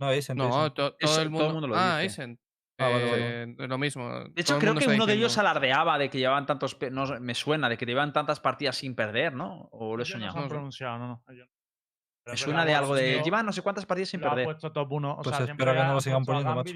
No, 0.00 0.08
Ascent, 0.08 0.38
No, 0.38 0.72
to- 0.72 0.94
todo, 0.94 0.96
el 1.00 1.06
todo 1.06 1.22
el 1.22 1.30
mundo. 1.30 1.68
lo 1.68 1.76
ah, 1.76 2.00
dice. 2.00 2.38
Ah, 2.80 2.88
vale, 2.88 3.10
vale. 3.10 3.42
Eh, 3.42 3.54
lo 3.68 3.78
mismo. 3.78 4.08
De 4.30 4.40
hecho, 4.40 4.58
creo 4.58 4.74
que 4.74 4.86
uno 4.86 5.06
de 5.06 5.14
ellos 5.14 5.36
alardeaba 5.36 5.98
de 5.98 6.08
que 6.08 6.18
llevaban 6.18 6.46
tantos. 6.46 6.76
No, 6.92 7.20
me 7.20 7.34
suena, 7.34 7.68
de 7.68 7.76
que 7.76 7.86
llevaban 7.86 8.12
tantas 8.12 8.40
partidas 8.40 8.76
sin 8.76 8.94
perder, 8.94 9.34
¿no? 9.34 9.68
O 9.72 9.96
lo 9.96 10.02
he 10.02 10.06
soñado. 10.06 10.34
No 10.48 10.48
no, 10.48 11.08
no. 11.08 11.22
Pero 12.28 12.34
es 12.34 12.40
suena 12.40 12.58
verdad, 12.60 12.72
de 12.72 12.74
algo 12.76 12.94
de. 12.94 13.22
Llevan 13.22 13.46
no 13.46 13.52
sé 13.52 13.62
cuántas 13.62 13.86
partidas 13.86 14.10
sin 14.10 14.20
lo 14.20 14.26
ha 14.26 14.30
perder. 14.30 14.44
puesto 14.44 14.70
top 14.70 14.92
1. 14.92 15.12
O 15.12 15.22
Pues 15.22 15.36
sea, 15.36 15.46
espero 15.46 15.72
que 15.72 15.78
no 15.78 15.94
lo 15.94 16.00
sigan 16.00 16.24
poniendo, 16.24 16.54
macho. 16.54 16.74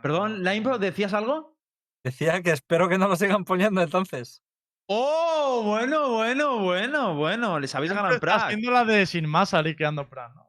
Perdón, 0.00 0.44
Limebro, 0.44 0.78
¿decías 0.78 1.12
algo? 1.12 1.56
Decía 2.04 2.40
que 2.42 2.50
espero 2.50 2.88
que 2.88 2.98
no 2.98 3.08
lo 3.08 3.16
sigan 3.16 3.44
poniendo 3.44 3.82
entonces. 3.82 4.42
¡Oh! 4.86 5.62
Bueno, 5.64 6.10
bueno, 6.10 6.58
bueno, 6.60 7.14
bueno. 7.14 7.58
Les 7.58 7.74
habéis 7.74 7.92
ganado 7.92 8.14
en 8.14 8.20
Siempre 8.20 8.30
está 8.30 8.46
haciendo 8.46 8.70
la 8.70 8.84
de 8.84 9.06
sin 9.06 9.28
masa 9.28 9.60
liqueando 9.62 10.08
¿no? 10.34 10.48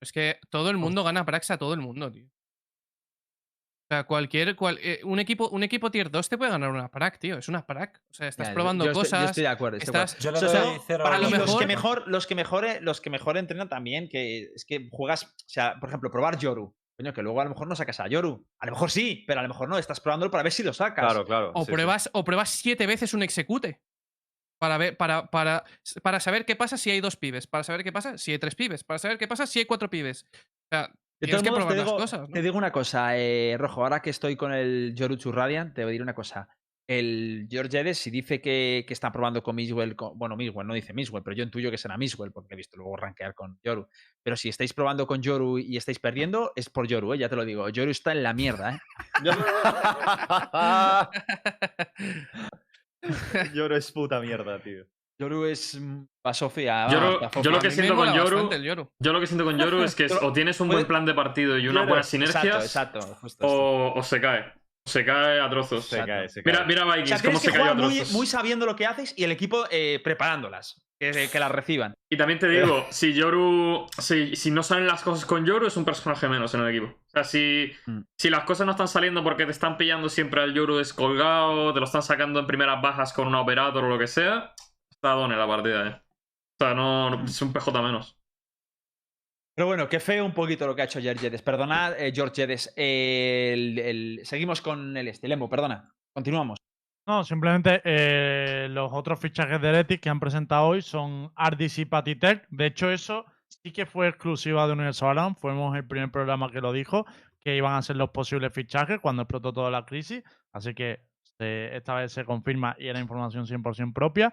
Es 0.00 0.12
que 0.12 0.38
todo 0.50 0.70
el 0.70 0.78
mundo 0.78 1.04
gana 1.04 1.24
Praxa 1.24 1.54
a 1.54 1.58
todo 1.58 1.74
el 1.74 1.80
mundo, 1.80 2.10
tío. 2.10 2.26
O 3.92 3.94
sea, 3.94 4.04
cualquier. 4.04 4.56
cual- 4.56 4.78
eh, 4.82 5.00
un, 5.04 5.18
equipo, 5.18 5.50
un 5.50 5.62
equipo 5.62 5.90
tier 5.90 6.10
2 6.10 6.26
te 6.30 6.38
puede 6.38 6.50
ganar 6.50 6.70
una 6.70 6.88
prac, 6.90 7.18
tío. 7.18 7.36
Es 7.36 7.48
una 7.48 7.66
prac. 7.66 8.00
O 8.10 8.14
sea, 8.14 8.26
estás 8.28 8.48
Ya, 8.48 8.54
probando 8.54 8.86
yo 8.86 8.92
cosas. 8.94 9.20
yo 9.20 9.26
estoy 9.26 9.42
de 9.42 9.48
acuerdo. 9.48 9.76
estoy 9.76 9.92
de 9.92 9.98
acuerdo. 9.98 10.14
estás- 10.14 10.24
Yo 10.24 10.30
le 10.32 10.38
O 10.38 10.48
sea, 10.50 10.80
cero 10.86 11.04
para 11.04 11.16
a 11.16 11.18
lo 11.18 11.28
y 11.28 11.30
los 11.32 11.40
mejor- 11.40 11.60
que 11.60 11.66
mejor, 11.66 12.08
los 12.08 12.26
que 12.26 12.34
mejor, 12.34 12.66
los 12.80 13.00
que 13.02 13.10
mejor 13.10 13.36
entrenan 13.36 13.68
también, 13.68 14.08
que 14.08 14.44
es 14.54 14.64
que 14.64 14.88
juegas, 14.90 15.24
o 15.24 15.28
sea, 15.46 15.74
por 15.78 15.90
ejemplo, 15.90 16.10
probar 16.10 16.38
Yoru. 16.38 16.74
Coño, 16.96 17.12
que 17.12 17.22
luego 17.22 17.40
a 17.40 17.44
lo 17.44 17.50
mejor 17.50 17.66
no 17.66 17.76
sacas 17.76 18.00
a 18.00 18.08
Yoru. 18.08 18.46
A 18.60 18.64
lo 18.66 18.72
mejor 18.72 18.90
sí, 18.90 19.24
pero 19.26 19.40
a 19.40 19.42
lo 19.42 19.48
mejor 19.50 19.68
no. 19.68 19.76
Estás 19.76 20.00
probándolo 20.00 20.30
para 20.30 20.42
ver 20.42 20.52
si 20.52 20.62
lo 20.62 20.72
sacas. 20.72 21.04
Claro, 21.04 21.26
claro. 21.26 21.52
O 21.54 21.60
sí, 21.60 21.66
sí. 21.66 21.72
pruebas, 21.72 22.08
o 22.14 22.24
pruebas 22.24 22.48
siete 22.48 22.86
veces 22.86 23.12
un 23.12 23.22
execute. 23.22 23.82
Para, 24.58 24.78
ver, 24.78 24.96
para, 24.96 25.26
para, 25.30 25.64
para 26.02 26.20
saber 26.20 26.46
qué 26.46 26.54
pasa 26.56 26.78
si 26.78 26.90
hay 26.90 27.00
dos 27.02 27.16
pibes. 27.16 27.46
Para 27.46 27.64
saber 27.64 27.82
qué 27.84 27.92
pasa 27.92 28.16
si 28.16 28.30
hay 28.32 28.38
tres 28.38 28.54
pibes. 28.54 28.84
Para 28.84 28.98
saber 28.98 29.18
qué 29.18 29.26
pasa 29.28 29.46
si 29.46 29.58
hay 29.58 29.64
cuatro 29.66 29.90
pibes. 29.90 30.24
O 30.32 30.68
sea, 30.70 30.90
De 31.22 31.28
tienes 31.28 31.30
todos 31.30 31.42
que 31.42 31.50
modos, 31.50 31.64
probar 31.64 31.74
te 31.74 31.80
digo, 31.82 31.92
las 31.98 32.02
cosas. 32.02 32.28
¿no? 32.28 32.34
te 32.34 32.42
digo 32.42 32.58
una 32.58 32.72
cosa, 32.72 33.16
eh, 33.16 33.56
Rojo, 33.58 33.82
ahora 33.82 34.02
que 34.02 34.10
estoy 34.10 34.36
con 34.36 34.52
el 34.52 34.92
Yoruchu 34.94 35.32
Radiant, 35.32 35.74
te 35.74 35.82
voy 35.82 35.88
a 35.88 35.92
decir 35.92 36.02
una 36.02 36.14
cosa. 36.14 36.48
El 36.88 37.46
George 37.48 37.78
Edes, 37.78 37.98
si 37.98 38.10
dice 38.10 38.40
que, 38.40 38.84
que 38.86 38.92
está 38.92 39.12
probando 39.12 39.40
con 39.40 39.54
Miswell, 39.54 39.94
con- 39.94 40.18
bueno, 40.18 40.36
Miswell 40.36 40.66
no 40.66 40.74
dice 40.74 40.92
Miswell, 40.92 41.22
pero 41.22 41.36
yo 41.36 41.44
intuyo 41.44 41.70
que 41.70 41.78
será 41.78 41.96
Miswell, 41.96 42.32
porque 42.32 42.54
he 42.54 42.56
visto 42.56 42.76
luego 42.76 42.96
rankear 42.96 43.34
con 43.34 43.56
Yoru. 43.62 43.86
Pero 44.22 44.36
si 44.36 44.48
estáis 44.48 44.72
probando 44.74 45.06
con 45.06 45.22
Yoru 45.22 45.58
y 45.58 45.76
estáis 45.76 46.00
perdiendo, 46.00 46.50
es 46.56 46.68
por 46.68 46.88
Yoru, 46.88 47.14
¿eh? 47.14 47.18
ya 47.18 47.28
te 47.28 47.36
lo 47.36 47.44
digo. 47.44 47.68
Yoru 47.68 47.92
está 47.92 48.10
en 48.10 48.24
la 48.24 48.34
mierda, 48.34 48.74
¿eh? 48.74 48.80
Lloro 53.54 53.76
es 53.76 53.90
puta 53.92 54.20
mierda, 54.20 54.58
tío. 54.60 54.84
Yoru 55.22 55.44
es 55.46 55.78
mm, 55.80 56.04
va 56.26 56.34
Sofía. 56.34 56.88
Yo 56.90 57.00
lo- 57.00 57.42
yo 57.42 57.58
que 57.58 57.70
siento 57.70 57.94
con 57.96 58.08
Yoru-. 58.12 58.88
Yo 58.98 59.12
lo 59.12 59.20
que 59.20 59.26
siento 59.26 59.44
con 59.44 59.58
Yoru 59.58 59.82
es 59.82 59.94
que 59.94 60.04
es- 60.06 60.18
o 60.22 60.32
tienes 60.32 60.60
un 60.60 60.68
buen 60.68 60.84
plan 60.86 61.04
de 61.06 61.14
partido 61.14 61.56
y 61.58 61.68
unas 61.68 61.86
buenas 61.86 62.08
sinergias, 62.08 62.44
Exacto, 62.64 62.98
exacto. 62.98 63.14
justo 63.20 63.46
o, 63.46 63.94
o 63.98 64.02
se 64.02 64.20
cae. 64.20 64.52
Se 64.84 65.04
cae 65.04 65.40
a 65.40 65.48
trozos. 65.48 65.86
Se 65.86 66.04
cae, 66.04 66.28
se 66.28 66.42
Mira, 66.44 66.58
cae. 66.58 66.66
mira 66.66 66.82
O 66.84 66.86
sea, 66.88 66.96
Vikings, 66.96 67.22
cómo 67.22 67.38
se 67.38 67.52
cayó 67.52 67.70
a 67.70 67.74
muy, 67.74 67.96
trozos. 67.98 68.12
muy 68.14 68.26
sabiendo 68.26 68.66
lo 68.66 68.74
que 68.74 68.84
haces 68.86 69.14
y 69.16 69.22
el 69.22 69.30
equipo 69.30 69.64
eh, 69.70 70.00
preparándolas, 70.02 70.82
que, 71.00 71.28
que 71.30 71.38
las 71.38 71.52
reciban. 71.52 71.94
Y 72.10 72.16
también 72.16 72.40
te 72.40 72.48
digo, 72.48 72.84
si 72.90 73.12
Yoru. 73.14 73.86
Si, 73.98 74.34
si 74.34 74.50
no 74.50 74.64
salen 74.64 74.88
las 74.88 75.04
cosas 75.04 75.24
con 75.24 75.46
Yoru, 75.46 75.68
es 75.68 75.76
un 75.76 75.84
personaje 75.84 76.28
menos 76.28 76.52
en 76.54 76.62
el 76.62 76.68
equipo. 76.76 76.86
O 76.96 77.10
sea, 77.10 77.22
si, 77.22 77.70
Mm. 77.86 78.00
si 78.18 78.28
las 78.28 78.42
cosas 78.42 78.66
no 78.66 78.72
están 78.72 78.88
saliendo 78.88 79.22
porque 79.22 79.44
te 79.44 79.52
están 79.52 79.76
pillando 79.76 80.08
siempre 80.08 80.42
al 80.42 80.52
Yoru 80.52 80.78
descolgado, 80.78 81.72
te 81.72 81.78
lo 81.78 81.86
están 81.86 82.02
sacando 82.02 82.40
en 82.40 82.48
primeras 82.48 82.82
bajas 82.82 83.12
con 83.12 83.28
un 83.28 83.36
operator 83.36 83.84
o 83.84 83.88
lo 83.88 83.98
que 84.00 84.08
sea, 84.08 84.52
está 85.02 85.14
done 85.14 85.36
la 85.36 85.46
partida, 85.48 85.88
eh. 85.88 86.00
O 86.60 86.64
sea, 86.64 86.74
no, 86.74 87.10
no- 87.10 87.24
es 87.24 87.42
un 87.42 87.52
PJ 87.52 87.82
menos. 87.82 88.16
Pero 89.54 89.66
bueno, 89.66 89.88
que 89.88 89.98
feo 90.00 90.24
un 90.24 90.32
poquito 90.32 90.66
lo 90.66 90.74
que 90.76 90.82
ha 90.82 90.84
hecho 90.84 91.00
George 91.00 91.20
Jedes. 91.20 91.42
Perdonad, 91.42 92.00
eh, 92.00 92.12
George 92.14 92.36
Jedes. 92.36 92.72
eh, 92.76 93.50
el- 93.52 93.78
el- 93.80 94.20
seguimos 94.24 94.62
con 94.62 94.96
el 94.96 95.08
este. 95.08 95.26
Lembo, 95.28 95.48
perdona. 95.48 95.92
Continuamos. 96.14 96.58
No, 97.06 97.24
simplemente 97.24 97.82
eh, 97.84 98.68
los 98.70 98.92
otros 98.92 99.18
fichajes 99.18 99.60
de 99.60 99.68
Heretic 99.70 100.00
que 100.00 100.08
han 100.08 100.20
presentado 100.20 100.68
hoy 100.68 100.82
son 100.82 101.32
Ardis 101.34 101.78
y 101.80 101.84
Patitech. 101.84 102.46
De 102.48 102.66
hecho, 102.66 102.90
eso 102.90 103.26
sí 103.48 103.72
que 103.72 103.86
fue 103.86 104.06
exclusiva 104.08 104.66
de 104.68 104.72
Universo 104.74 105.08
Alan. 105.10 105.34
Fuimos 105.34 105.76
el 105.76 105.86
primer 105.86 106.12
programa 106.12 106.50
que 106.52 106.60
lo 106.60 106.72
dijo, 106.72 107.04
que 107.40 107.56
iban 107.56 107.74
a 107.74 107.82
ser 107.82 107.96
los 107.96 108.10
posibles 108.10 108.54
fichajes 108.54 109.00
cuando 109.00 109.22
explotó 109.22 109.52
toda 109.52 109.70
la 109.70 109.84
crisis. 109.84 110.22
Así 110.52 110.74
que 110.74 111.00
se- 111.38 111.76
esta 111.76 111.94
vez 111.94 112.12
se 112.12 112.24
confirma 112.24 112.76
y 112.78 112.86
era 112.86 113.00
información 113.00 113.46
100% 113.46 113.92
propia. 113.92 114.32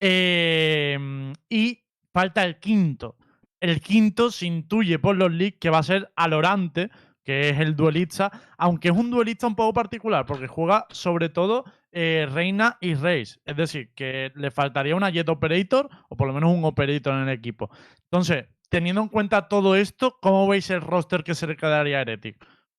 Eh, 0.00 1.32
y 1.48 1.80
falta 2.12 2.44
el 2.44 2.58
quinto. 2.58 3.16
El 3.60 3.80
quinto 3.80 4.30
se 4.30 4.46
intuye 4.46 4.98
por 4.98 5.16
los 5.16 5.32
leaks 5.32 5.58
que 5.58 5.70
va 5.70 5.78
a 5.78 5.82
ser 5.82 6.12
Alorante, 6.16 6.90
que 7.24 7.48
es 7.48 7.58
el 7.58 7.74
duelista, 7.74 8.30
aunque 8.56 8.88
es 8.88 8.94
un 8.94 9.10
duelista 9.10 9.46
un 9.46 9.56
poco 9.56 9.72
particular, 9.72 10.24
porque 10.26 10.46
juega 10.46 10.86
sobre 10.90 11.28
todo 11.28 11.64
eh, 11.90 12.28
Reina 12.30 12.78
y 12.80 12.94
Reis. 12.94 13.40
Es 13.44 13.56
decir, 13.56 13.90
que 13.94 14.30
le 14.34 14.50
faltaría 14.50 14.94
una 14.94 15.10
Jet 15.10 15.28
Operator, 15.28 15.88
o 16.08 16.16
por 16.16 16.28
lo 16.28 16.32
menos 16.32 16.54
un 16.54 16.64
Operator 16.64 17.14
en 17.14 17.28
el 17.28 17.30
equipo. 17.30 17.70
Entonces, 18.04 18.46
teniendo 18.68 19.02
en 19.02 19.08
cuenta 19.08 19.48
todo 19.48 19.74
esto, 19.74 20.18
¿cómo 20.20 20.46
veis 20.46 20.70
el 20.70 20.82
roster 20.82 21.24
que 21.24 21.34
se 21.34 21.46
le 21.46 21.56
quedaría 21.56 21.98
a 21.98 22.02
Heretic? 22.02 22.36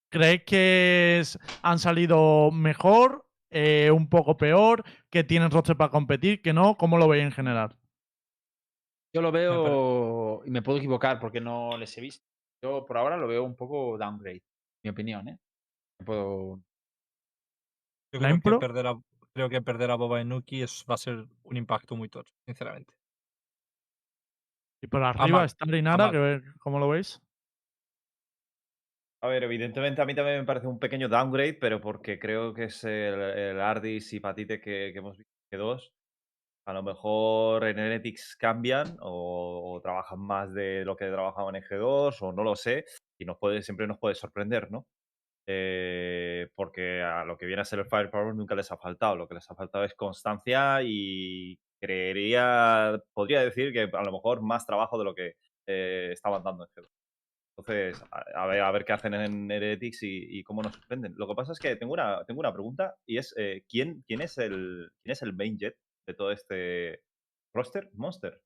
¿Creéis 0.10 0.44
que 0.46 1.24
han 1.64 1.80
salido 1.80 2.52
mejor, 2.52 3.28
eh, 3.50 3.92
un 3.92 4.08
poco 4.08 4.38
peor, 4.38 4.84
que 5.18 5.24
tienen 5.24 5.50
roster 5.50 5.76
para 5.76 5.90
competir, 5.90 6.44
que 6.44 6.54
no? 6.54 6.78
¿Cómo 6.78 7.00
lo 7.00 7.08
veis 7.08 7.24
en 7.24 7.32
general? 7.32 7.76
Yo 9.16 9.22
lo 9.24 9.32
veo, 9.32 10.44
y 10.46 10.52
me 10.52 10.62
puedo 10.62 10.78
equivocar 10.78 11.20
porque 11.20 11.42
no 11.42 11.76
les 11.76 11.98
he 11.98 12.02
visto. 12.02 12.24
Yo 12.64 12.86
por 12.86 12.98
ahora 12.98 13.18
lo 13.18 13.28
veo 13.28 13.44
un 13.44 13.56
poco 13.56 13.98
downgrade, 13.98 14.44
mi 14.84 14.92
opinión, 14.92 15.28
¿eh? 15.28 15.40
Me 16.00 16.06
puedo... 16.06 16.62
Yo 18.14 18.20
¿La 18.20 18.40
creo 18.40 18.60
que, 18.60 18.60
perder 18.60 18.88
a, 18.88 19.02
creo 19.34 19.50
que 19.50 19.62
perder 19.64 19.90
a 19.90 19.96
Boba 19.96 20.22
y 20.22 20.26
Nuki 20.26 20.62
es, 20.62 20.86
va 20.88 20.94
a 20.94 21.00
ser 21.00 21.26
un 21.44 21.58
impacto 21.58 21.96
muy 21.96 22.10
tocho, 22.10 22.36
sinceramente. 22.46 22.94
Y 24.84 24.88
por 24.88 25.04
arriba 25.04 25.46
está 25.46 25.66
Rinara, 25.66 26.12
que 26.12 26.44
¿cómo 26.60 26.78
lo 26.78 26.90
veis? 26.90 27.20
A 29.28 29.30
ver, 29.30 29.44
evidentemente 29.44 30.02
a 30.02 30.06
mí 30.06 30.16
también 30.16 30.40
me 30.40 30.46
parece 30.46 30.68
un 30.68 30.80
pequeño 30.80 31.10
downgrade, 31.10 31.56
pero 31.56 31.82
porque 31.82 32.18
creo 32.18 32.54
que 32.54 32.64
es 32.66 32.82
el, 32.86 33.60
Ardis 33.60 34.14
y 34.14 34.22
Patite 34.22 34.62
que, 34.62 34.88
hemos 34.88 35.18
visto 35.18 35.34
que 35.52 35.58
dos. 35.58 35.92
A 36.66 36.74
lo 36.74 36.82
mejor 36.82 37.66
en 37.66 37.78
Heretics 37.78 38.38
cambian 38.38 38.98
o, 39.02 39.74
o 39.76 39.82
trabajan 39.82 40.20
más 40.20 40.54
de 40.54 40.86
lo 40.86 40.96
que 40.96 41.08
trabajaban 41.08 41.58
en 41.58 41.64
G2 41.64 42.22
o 42.22 42.32
no 42.32 42.44
lo 42.44 42.56
sé. 42.56 42.86
Y 43.20 43.26
nos 43.26 43.38
puede, 43.38 43.62
siempre 43.64 43.86
nos 43.86 43.98
puede 44.00 44.16
sorprender, 44.16 44.72
¿no? 44.72 44.88
Eh, 45.48 46.50
porque 46.56 47.02
a 47.02 47.26
lo 47.26 47.38
que 47.38 47.46
viene 47.48 47.64
a 47.64 47.66
ser 47.66 47.80
el 47.80 47.86
Firepower 47.88 48.34
nunca 48.34 48.56
les 48.56 48.72
ha 48.72 48.78
faltado. 48.78 49.18
Lo 49.18 49.28
que 49.28 49.36
les 49.36 49.52
ha 49.52 49.56
faltado 49.56 49.84
es 49.84 49.94
constancia 49.96 50.82
y 50.84 51.60
creería, 51.82 52.98
podría 53.14 53.42
decir 53.42 53.74
que 53.74 53.90
a 53.92 54.04
lo 54.04 54.12
mejor 54.14 54.42
más 54.42 54.66
trabajo 54.66 54.98
de 54.98 55.04
lo 55.06 55.16
que 55.16 55.36
eh, 55.68 56.12
estaban 56.14 56.44
dando 56.44 56.64
en 56.64 56.70
G2. 56.84 57.07
Entonces, 57.58 58.02
a, 58.12 58.44
a 58.44 58.46
ver, 58.46 58.62
a 58.62 58.72
ver 58.72 58.86
qué 58.86 58.94
hacen 58.94 59.14
en 59.16 59.50
Heretics 59.50 60.04
y, 60.04 60.40
y 60.40 60.44
cómo 60.44 60.62
nos 60.62 60.74
sorprenden. 60.74 61.14
Lo 61.18 61.28
que 61.28 61.34
pasa 61.34 61.54
es 61.54 61.60
que 61.60 61.76
tengo 61.76 61.94
una, 61.94 62.24
tengo 62.26 62.40
una 62.40 62.54
pregunta 62.54 62.96
y 63.08 63.18
es 63.18 63.34
eh, 63.38 63.64
¿quién, 63.68 64.04
quién, 64.08 64.22
es 64.22 64.38
el, 64.38 64.92
¿quién 65.04 65.12
es 65.14 65.22
el 65.24 65.34
main 65.34 65.58
jet 65.58 65.76
de 66.08 66.14
todo 66.14 66.32
este 66.32 67.02
roster? 67.56 67.90
Monster. 67.94 68.40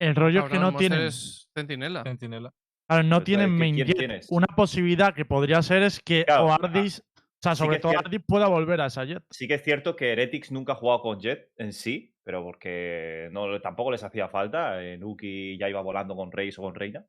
El 0.00 0.14
rollo 0.14 0.44
es 0.44 0.50
que 0.50 0.58
no 0.58 0.70
Monster 0.72 0.88
tienen, 0.90 1.06
es 1.08 1.48
Centinela. 1.56 2.02
Centinela. 2.04 2.52
claro, 2.88 3.02
no 3.02 3.16
Pero, 3.16 3.24
tienen 3.24 3.50
¿qui- 3.50 3.58
main 3.58 3.76
jet. 3.76 3.96
tienes? 3.96 4.26
Una 4.30 4.46
posibilidad 4.46 5.12
que 5.14 5.24
podría 5.24 5.60
ser 5.62 5.82
es 5.82 5.98
que 6.00 6.24
Claro, 6.24 6.46
o 6.46 6.52
ah, 6.52 6.58
Ardis, 6.62 7.00
o 7.16 7.22
sea, 7.42 7.56
sobre 7.56 7.78
todo 7.80 7.90
cierto. 7.90 8.06
Ardis 8.06 8.20
pueda 8.26 8.46
volver 8.46 8.80
a 8.80 8.86
esa 8.86 9.04
jet. 9.04 9.24
Sí 9.30 9.48
que 9.48 9.54
es 9.54 9.62
cierto 9.64 9.96
que 9.96 10.12
Heretics 10.12 10.52
nunca 10.52 10.72
ha 10.74 10.76
jugado 10.76 11.02
con 11.02 11.18
Jet 11.20 11.50
en 11.56 11.72
sí, 11.72 12.14
pero 12.22 12.42
porque 12.44 13.28
no, 13.32 13.60
tampoco 13.60 13.90
les 13.90 14.04
hacía 14.04 14.28
falta. 14.28 14.82
Eh, 14.84 14.98
Nuki 14.98 15.58
ya 15.58 15.68
iba 15.68 15.80
volando 15.80 16.14
con 16.14 16.30
Reis 16.30 16.56
o 16.60 16.62
con 16.62 16.74
Reina. 16.76 17.04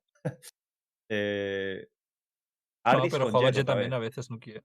Eh, 1.08 1.88
No, 2.84 3.02
pero 3.10 3.26
otra 3.26 3.64
también 3.64 3.92
a 3.94 3.98
veces, 3.98 4.30
Nuki. 4.30 4.52
eh. 4.52 4.62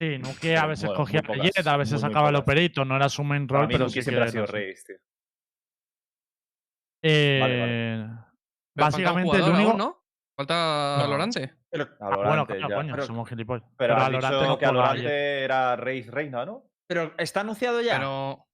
Sí, 0.00 0.18
no 0.18 0.28
que 0.40 0.56
a 0.58 0.66
veces 0.66 0.86
bueno, 0.90 0.98
cogía 1.04 1.22
pocas, 1.22 1.42
jet, 1.42 1.66
a 1.66 1.76
veces 1.78 1.94
muy, 1.94 2.02
muy 2.02 2.10
sacaba 2.10 2.28
el 2.28 2.36
operator, 2.36 2.86
no 2.86 2.96
era 2.96 3.08
su 3.08 3.24
main 3.24 3.46
Para 3.46 3.60
rol, 3.60 3.68
mí 3.68 3.74
pero 3.74 3.84
Nuki 3.86 3.92
sí 3.92 3.98
que 4.00 4.02
siempre 4.04 4.24
ha 4.24 4.28
sido. 4.30 4.46
Reis, 4.46 4.84
tío. 4.84 4.96
Eh, 7.02 8.04
falta 8.06 8.26
un 8.74 8.74
básicamente 8.74 9.36
el 9.36 9.42
único. 9.44 9.68
aún, 9.70 9.78
¿no? 9.78 10.02
Falta 10.36 10.96
No. 11.00 11.06
Lorante. 11.08 11.54
Pero, 11.70 11.84
Ah, 12.00 12.06
bueno, 12.08 12.22
Alorante, 12.22 12.52
coño, 12.54 12.68
ya. 12.68 12.74
coño, 12.76 12.92
Pero- 12.92 13.06
somos 13.06 13.28
gilipollas. 13.28 13.70
Pero, 13.78 13.96
Alorante 13.96 14.36
dicho 14.36 14.46
no 14.48 14.58
que 14.58 14.64
a 14.66 14.68
Alorante 14.68 15.44
era 15.44 15.76
Reis 15.76 16.06
Reina, 16.08 16.44
¿no? 16.44 16.70
pero 16.88 17.14
¿está 17.18 17.40
anunciado 17.40 17.80
ya? 17.80 17.96
Pero. 17.96 18.46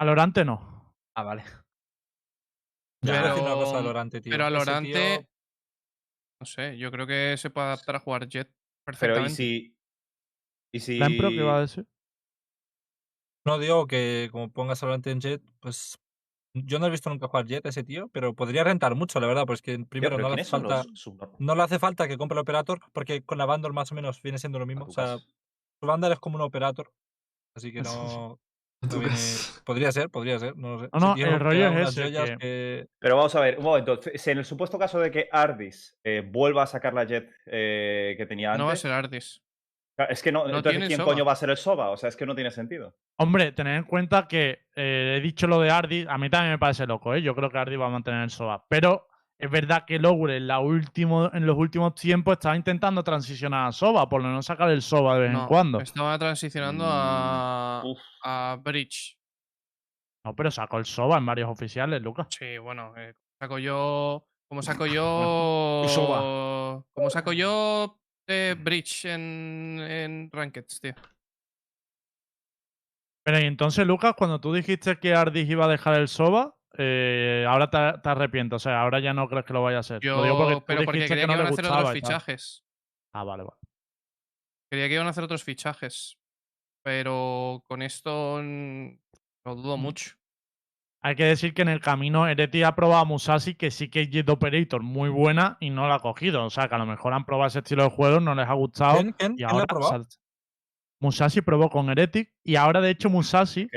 Alorante 0.00 0.44
no. 0.44 0.92
Ah, 1.16 1.22
vale. 1.22 1.44
Yo 3.04 3.12
voy 3.12 3.18
a 3.18 3.22
decir 3.22 3.42
una 3.42 3.54
Pero- 3.54 3.64
cosa 3.64 3.78
a 3.78 3.82
Lorante, 3.82 4.20
tío. 4.20 4.30
Pero 4.30 4.44
a 4.44 4.48
Ese 4.48 4.56
Lorante. 4.58 4.92
tío- 4.92 5.28
No 6.40 6.46
sé, 6.46 6.76
yo 6.78 6.90
creo 6.90 7.06
que 7.06 7.36
se 7.38 7.50
puede 7.50 7.66
adaptar 7.68 7.96
a 7.96 8.00
jugar 8.00 8.28
Jet 8.28 8.48
Pero 8.48 8.56
¿y 8.56 8.84
perfectamente. 8.84 9.34
si... 9.34 9.76
¿Y 10.74 10.80
si... 10.80 10.98
¿La 10.98 11.08
Impro 11.10 11.30
qué 11.30 11.42
va 11.42 11.58
a 11.58 11.60
decir? 11.60 11.86
No 13.46 13.58
digo 13.58 13.86
que 13.86 14.28
como 14.32 14.50
pongas 14.50 14.82
a 14.82 14.86
Lorante 14.86 15.10
en 15.10 15.20
Jet, 15.20 15.42
pues. 15.60 15.98
Yo 16.56 16.78
no 16.78 16.86
he 16.86 16.90
visto 16.90 17.10
nunca 17.10 17.26
jugar 17.26 17.46
Jet 17.46 17.66
a 17.66 17.70
ese 17.70 17.82
tío, 17.82 18.08
pero 18.08 18.32
podría 18.34 18.62
rentar 18.62 18.94
mucho, 18.94 19.18
la 19.18 19.26
verdad, 19.26 19.44
pues 19.44 19.60
que 19.60 19.76
Tío, 19.76 19.86
primero 19.88 20.16
¿pero 20.16 20.28
no 20.28 20.34
le 20.36 20.40
hace 20.42 20.50
falta. 20.50 20.84
No 21.40 21.54
le 21.56 21.62
hace 21.62 21.78
falta 21.80 22.06
que 22.06 22.16
compre 22.16 22.36
el 22.36 22.42
operator, 22.42 22.80
porque 22.92 23.22
con 23.24 23.38
la 23.38 23.44
Vandal 23.44 23.72
más 23.72 23.90
o 23.90 23.94
menos 23.96 24.22
viene 24.22 24.38
siendo 24.38 24.60
lo 24.60 24.66
mismo. 24.66 24.84
O 24.84 24.92
sea, 24.92 25.18
su 25.18 25.86
Vandal 25.86 26.12
es 26.12 26.20
como 26.20 26.36
un 26.36 26.42
operator. 26.42 26.92
Así 27.56 27.72
que 27.72 27.82
no. 27.82 28.40
Viene- 28.88 29.16
Podría 29.64 29.92
ser, 29.92 30.10
podría 30.10 30.38
ser, 30.38 30.56
no 30.56 30.76
lo 30.76 30.80
sé. 30.84 30.88
No, 30.92 31.00
no, 31.00 31.14
el 31.16 31.40
rollo 31.40 31.68
es 31.68 31.88
ese, 31.90 32.02
joyas 32.04 32.30
que- 32.30 32.36
que- 32.38 32.86
Pero 32.98 33.16
vamos 33.16 33.34
a 33.34 33.40
ver, 33.40 33.58
un 33.58 33.64
momento. 33.64 34.00
Si 34.14 34.30
en 34.30 34.38
el 34.38 34.44
supuesto 34.44 34.78
caso 34.78 34.98
de 35.00 35.10
que 35.10 35.28
Ardis 35.32 35.96
eh, 36.04 36.22
vuelva 36.26 36.62
a 36.64 36.66
sacar 36.66 36.94
la 36.94 37.04
jet 37.04 37.30
eh, 37.46 38.14
que 38.16 38.26
tenía 38.26 38.48
antes. 38.50 38.58
No 38.60 38.66
va 38.66 38.72
a 38.72 38.76
ser 38.76 38.92
Ardis. 38.92 39.40
Es 40.08 40.22
que 40.22 40.32
no. 40.32 40.40
no 40.40 40.46
entonces, 40.56 40.72
tiene 40.72 40.86
¿quién 40.88 40.96
Soba. 40.98 41.12
coño 41.12 41.24
va 41.24 41.32
a 41.32 41.36
ser 41.36 41.50
el 41.50 41.56
Soba? 41.56 41.90
O 41.90 41.96
sea, 41.96 42.08
es 42.08 42.16
que 42.16 42.26
no 42.26 42.34
tiene 42.34 42.50
sentido. 42.50 42.96
Hombre, 43.16 43.52
tened 43.52 43.76
en 43.76 43.84
cuenta 43.84 44.26
que 44.26 44.66
eh, 44.74 45.14
he 45.16 45.20
dicho 45.20 45.46
lo 45.46 45.60
de 45.60 45.70
Ardis, 45.70 46.06
a 46.08 46.18
mí 46.18 46.28
también 46.28 46.50
me 46.52 46.58
parece 46.58 46.84
loco, 46.84 47.14
¿eh? 47.14 47.22
Yo 47.22 47.34
creo 47.36 47.48
que 47.48 47.58
Ardis 47.58 47.78
va 47.78 47.86
a 47.86 47.90
mantener 47.90 48.22
el 48.24 48.30
SOA. 48.30 48.64
Pero 48.68 49.06
Es 49.44 49.50
verdad 49.50 49.84
que 49.84 49.98
Lowre 49.98 50.38
en, 50.38 50.46
la 50.46 50.60
último, 50.60 51.30
en 51.30 51.44
los 51.44 51.58
últimos 51.58 51.94
tiempos 51.94 52.32
estaba 52.32 52.56
intentando 52.56 53.04
transicionar 53.04 53.68
a 53.68 53.72
Soba, 53.72 54.08
por 54.08 54.22
lo 54.22 54.28
menos 54.28 54.46
sacar 54.46 54.70
el 54.70 54.80
Soba 54.80 55.16
de 55.16 55.28
vez 55.28 55.34
en 55.34 55.44
cuando. 55.44 55.80
Estaba 55.80 56.18
transicionando 56.18 56.86
a, 56.88 57.82
Uf, 57.84 58.00
a 58.22 58.58
Bridge. 58.62 59.18
No, 60.24 60.34
pero 60.34 60.50
sacó 60.50 60.78
el 60.78 60.86
Soba 60.86 61.18
en 61.18 61.26
varios 61.26 61.50
oficiales, 61.50 62.00
Lucas. 62.00 62.28
Sí, 62.30 62.56
bueno, 62.56 62.94
eh, 62.96 63.12
saco 63.38 63.58
yo. 63.58 64.26
¿Cómo 64.48 64.62
saco 64.62 64.86
yo. 64.86 65.84
Soba. 65.88 66.82
¿Cómo 66.94 67.10
saco 67.10 67.34
yo 67.34 68.00
eh, 68.26 68.56
Bridge 68.58 69.04
en, 69.04 69.78
en 69.78 70.30
Rankeds, 70.32 70.80
tío? 70.80 70.94
Pero 73.24 73.40
y 73.40 73.44
entonces, 73.44 73.86
Lucas, 73.86 74.14
cuando 74.16 74.40
tú 74.40 74.54
dijiste 74.54 74.96
que 74.96 75.14
Ardis 75.14 75.50
iba 75.50 75.66
a 75.66 75.68
dejar 75.68 76.00
el 76.00 76.08
Soba, 76.08 76.56
eh, 76.78 77.46
ahora 77.48 77.70
te, 77.70 78.00
te 78.00 78.08
arrepientes. 78.08 78.56
O 78.56 78.58
sea, 78.58 78.80
ahora 78.80 79.00
ya 79.00 79.12
no 79.14 79.28
crees 79.28 79.44
que 79.44 79.52
lo 79.52 79.62
vaya 79.62 79.78
a 79.78 79.80
hacer. 79.80 80.04
Lo 80.04 80.22
digo 80.22 80.50
Yo, 80.50 80.58
tú 80.58 80.64
pero 80.66 80.84
porque 80.84 81.06
quería 81.06 81.16
que, 81.22 81.26
no 81.26 81.34
iban 81.34 81.46
a 81.46 81.50
hacer 81.50 81.66
otros 81.66 81.92
fichajes. 81.92 82.64
Ah, 83.14 83.24
vale, 83.24 83.44
vale. 83.44 83.58
Quería 84.70 84.88
que 84.88 84.94
iban 84.94 85.06
a 85.06 85.10
hacer 85.10 85.24
otros 85.24 85.44
fichajes. 85.44 86.16
Pero 86.84 87.64
con 87.66 87.80
esto 87.82 88.42
lo 88.42 89.54
dudo 89.54 89.76
Mm. 89.76 89.80
mucho. 89.80 90.10
Hay 91.02 91.16
que 91.16 91.24
decir 91.24 91.52
que 91.52 91.62
en 91.62 91.68
el 91.68 91.80
camino 91.80 92.26
Ereti 92.26 92.62
ha 92.62 92.74
probado 92.74 93.02
a 93.02 93.04
Musashi, 93.04 93.54
que 93.54 93.70
sí 93.70 93.90
que 93.90 94.02
es 94.02 94.10
Jet 94.10 94.28
Operator 94.30 94.82
muy 94.82 95.10
buena 95.10 95.58
y 95.60 95.68
no 95.68 95.86
la 95.86 95.96
ha 95.96 96.00
cogido. 96.00 96.44
O 96.44 96.50
sea, 96.50 96.66
que 96.68 96.74
a 96.74 96.78
lo 96.78 96.86
mejor 96.86 97.12
han 97.12 97.26
probado 97.26 97.48
ese 97.48 97.58
estilo 97.58 97.84
de 97.84 97.90
juego, 97.90 98.20
no 98.20 98.34
les 98.34 98.48
ha 98.48 98.54
gustado. 98.54 98.96
¿Quién, 99.00 99.12
quién, 99.12 99.32
y 99.32 99.36
quién 99.36 99.48
lo 99.48 99.52
ahora 99.52 99.64
ha 99.64 99.66
probado? 99.66 100.06
Musashi 101.00 101.42
probó 101.42 101.68
con 101.68 101.90
Heretic 101.90 102.32
y 102.42 102.56
ahora, 102.56 102.80
de 102.80 102.88
hecho, 102.88 103.10
Musashi, 103.10 103.68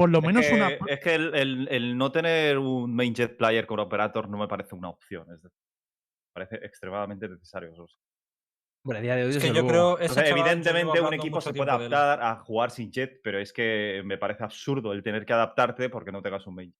por 0.00 0.10
lo 0.10 0.18
es 0.18 0.24
menos 0.24 0.46
que, 0.46 0.54
una. 0.54 0.68
es 0.86 1.00
que 1.00 1.14
el, 1.14 1.34
el- 1.34 1.68
el 1.70 1.96
no 1.98 2.10
tener 2.10 2.58
un 2.58 2.94
main 2.94 3.14
jet 3.14 3.36
player 3.36 3.66
con 3.66 3.78
operator 3.80 4.28
no 4.28 4.38
me 4.38 4.48
parece 4.48 4.74
una 4.74 4.88
opción. 4.88 5.22
Es 5.32 5.42
decir, 5.42 5.50
me 6.34 6.44
parece 6.44 6.64
extremadamente 6.64 7.28
necesario. 7.28 7.70
o 7.72 7.74
sea, 7.86 7.96
Hombre, 8.82 8.98
a 8.98 9.02
día 9.02 9.16
de 9.16 9.24
hoy, 9.24 9.30
Es 9.30 9.38
que 9.38 9.52
yo 9.52 9.66
creo. 9.66 9.92
O 9.92 10.08
sea, 10.08 10.26
evidentemente 10.26 11.00
un 11.00 11.12
equipo 11.14 11.40
se 11.42 11.52
puede 11.52 11.70
adaptar 11.70 12.22
a 12.22 12.36
jugar 12.36 12.70
sin 12.70 12.90
jet, 12.90 13.20
pero 13.22 13.38
es 13.38 13.52
que 13.52 14.00
me 14.04 14.16
parece 14.16 14.42
absurdo 14.42 14.92
el 14.94 15.02
tener 15.02 15.26
que 15.26 15.34
adaptarte 15.34 15.90
porque 15.90 16.10
no 16.12 16.22
tengas 16.22 16.46
un 16.46 16.54
main 16.54 16.70
jet. 16.70 16.78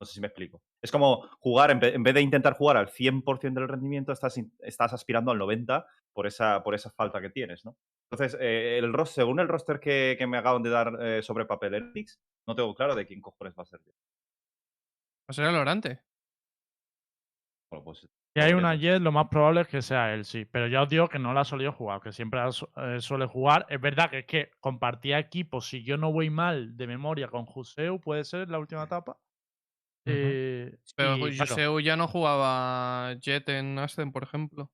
No 0.00 0.06
sé 0.06 0.14
si 0.14 0.20
me 0.20 0.26
explico. 0.28 0.62
Es 0.82 0.90
como 0.92 1.28
jugar, 1.40 1.70
en 1.70 1.80
ve- 1.80 1.94
en 1.94 2.02
vez 2.02 2.14
de 2.14 2.20
intentar 2.22 2.54
jugar 2.54 2.76
al 2.78 2.88
100% 2.88 3.60
del 3.60 3.68
rendimiento, 3.68 4.12
estás, 4.12 4.38
estás 4.60 4.92
aspirando 4.92 5.30
al 5.30 5.38
90% 5.38 5.84
por 6.12 6.26
esa, 6.26 6.62
por 6.62 6.74
esa 6.74 6.90
falta 6.90 7.20
que 7.20 7.28
tienes, 7.30 7.64
¿no? 7.66 7.76
Entonces, 8.10 8.38
eh, 8.40 8.78
el 8.78 8.92
ros- 8.92 9.10
según 9.10 9.40
el 9.40 9.48
roster 9.48 9.80
que, 9.80 10.14
que 10.18 10.26
me 10.26 10.38
acaban 10.38 10.62
de 10.62 10.70
dar 10.70 10.96
eh, 11.00 11.22
sobre 11.22 11.44
papel 11.44 11.74
Heretics, 11.74 12.20
no 12.46 12.54
tengo 12.54 12.74
claro 12.74 12.94
de 12.94 13.06
quién 13.06 13.20
cojones 13.20 13.54
va 13.58 13.62
a 13.62 13.66
ser. 13.66 13.80
Va 13.80 13.92
a 15.28 15.32
ser 15.32 15.46
el 15.46 15.54
Lorante. 15.54 16.00
Bueno, 17.70 17.84
pues, 17.84 17.98
Si 18.00 18.40
hay 18.40 18.52
una. 18.52 18.74
Jet, 18.76 19.00
lo 19.00 19.12
más 19.12 19.28
probable 19.28 19.62
es 19.62 19.68
que 19.68 19.82
sea 19.82 20.14
él, 20.14 20.24
sí. 20.24 20.44
Pero 20.44 20.68
ya 20.68 20.82
os 20.82 20.88
digo 20.88 21.08
que 21.08 21.18
no 21.18 21.32
la 21.32 21.40
ha 21.40 21.44
solido 21.44 21.72
jugar, 21.72 22.00
que 22.00 22.12
siempre 22.12 22.40
eh, 22.76 23.00
suele 23.00 23.26
jugar. 23.26 23.66
Es 23.68 23.80
verdad 23.80 24.10
que 24.10 24.18
es 24.20 24.26
que 24.26 24.50
compartía 24.60 25.18
equipo, 25.18 25.60
si 25.60 25.82
yo 25.82 25.96
no 25.96 26.12
voy 26.12 26.30
mal 26.30 26.76
de 26.76 26.86
memoria 26.86 27.28
con 27.28 27.44
Juseu, 27.44 28.00
puede 28.00 28.24
ser 28.24 28.48
la 28.50 28.58
última 28.58 28.84
etapa. 28.84 29.18
Eh, 30.08 30.76
Pero 30.94 31.16
y, 31.16 31.36
claro, 31.36 31.50
Joseu 31.50 31.80
ya 31.80 31.96
no 31.96 32.06
jugaba 32.06 33.14
Jet 33.14 33.48
en 33.48 33.78
Aston, 33.78 34.12
por 34.12 34.22
ejemplo. 34.22 34.70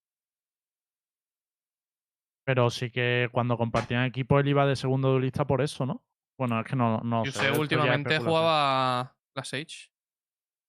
Pero 2.44 2.70
sí 2.70 2.90
que 2.90 3.28
cuando 3.32 3.56
compartían 3.56 4.04
equipo 4.04 4.38
él 4.38 4.48
iba 4.48 4.66
de 4.66 4.76
segundo 4.76 5.10
duelista 5.10 5.46
por 5.46 5.62
eso, 5.62 5.86
¿no? 5.86 6.04
Bueno, 6.38 6.60
es 6.60 6.66
que 6.66 6.76
no, 6.76 7.00
no 7.02 7.24
sé. 7.24 7.32
Ya 7.32 7.52
es 7.52 7.58
últimamente 7.58 8.18
jugaba 8.18 9.16
la 9.34 9.44
Sage. 9.44 9.90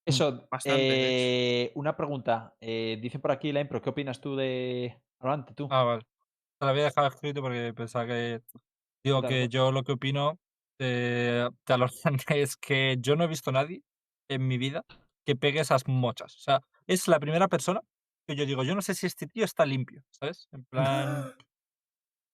Eso, 0.05 0.47
Bastante, 0.51 0.81
de 0.81 1.61
eh, 1.63 1.71
una 1.75 1.95
pregunta. 1.95 2.55
Eh, 2.59 2.99
dice 3.01 3.19
por 3.19 3.31
aquí 3.31 3.51
la 3.51 3.61
impro, 3.61 3.81
¿qué 3.81 3.89
opinas 3.89 4.19
tú 4.19 4.35
de 4.35 5.01
Adelante, 5.19 5.53
tú? 5.53 5.67
Ah, 5.71 5.83
vale. 5.83 6.03
Te 6.59 6.65
lo 6.65 6.69
había 6.71 6.83
dejado 6.83 7.07
escrito 7.07 7.41
porque 7.41 7.73
pensaba 7.73 8.05
que. 8.05 8.41
Digo 9.03 9.21
Dale, 9.21 9.27
que 9.27 9.39
dale. 9.41 9.49
yo 9.49 9.71
lo 9.71 9.83
que 9.83 9.93
opino 9.93 10.39
de, 10.79 11.49
de 11.65 11.73
Alorán 11.73 12.17
es 12.35 12.57
que 12.57 12.97
yo 12.99 13.15
no 13.15 13.23
he 13.23 13.27
visto 13.27 13.49
a 13.49 13.53
nadie 13.53 13.81
en 14.29 14.47
mi 14.47 14.57
vida 14.57 14.85
que 15.25 15.35
pegue 15.35 15.61
esas 15.61 15.87
mochas. 15.87 16.35
O 16.35 16.39
sea, 16.39 16.61
es 16.85 17.07
la 17.07 17.19
primera 17.19 17.47
persona 17.47 17.81
que 18.27 18.35
yo 18.35 18.45
digo, 18.45 18.63
yo 18.63 18.75
no 18.75 18.81
sé 18.81 18.93
si 18.93 19.05
este 19.05 19.27
tío 19.27 19.45
está 19.45 19.65
limpio, 19.65 20.03
¿sabes? 20.11 20.49
En 20.51 20.65
plan. 20.65 21.33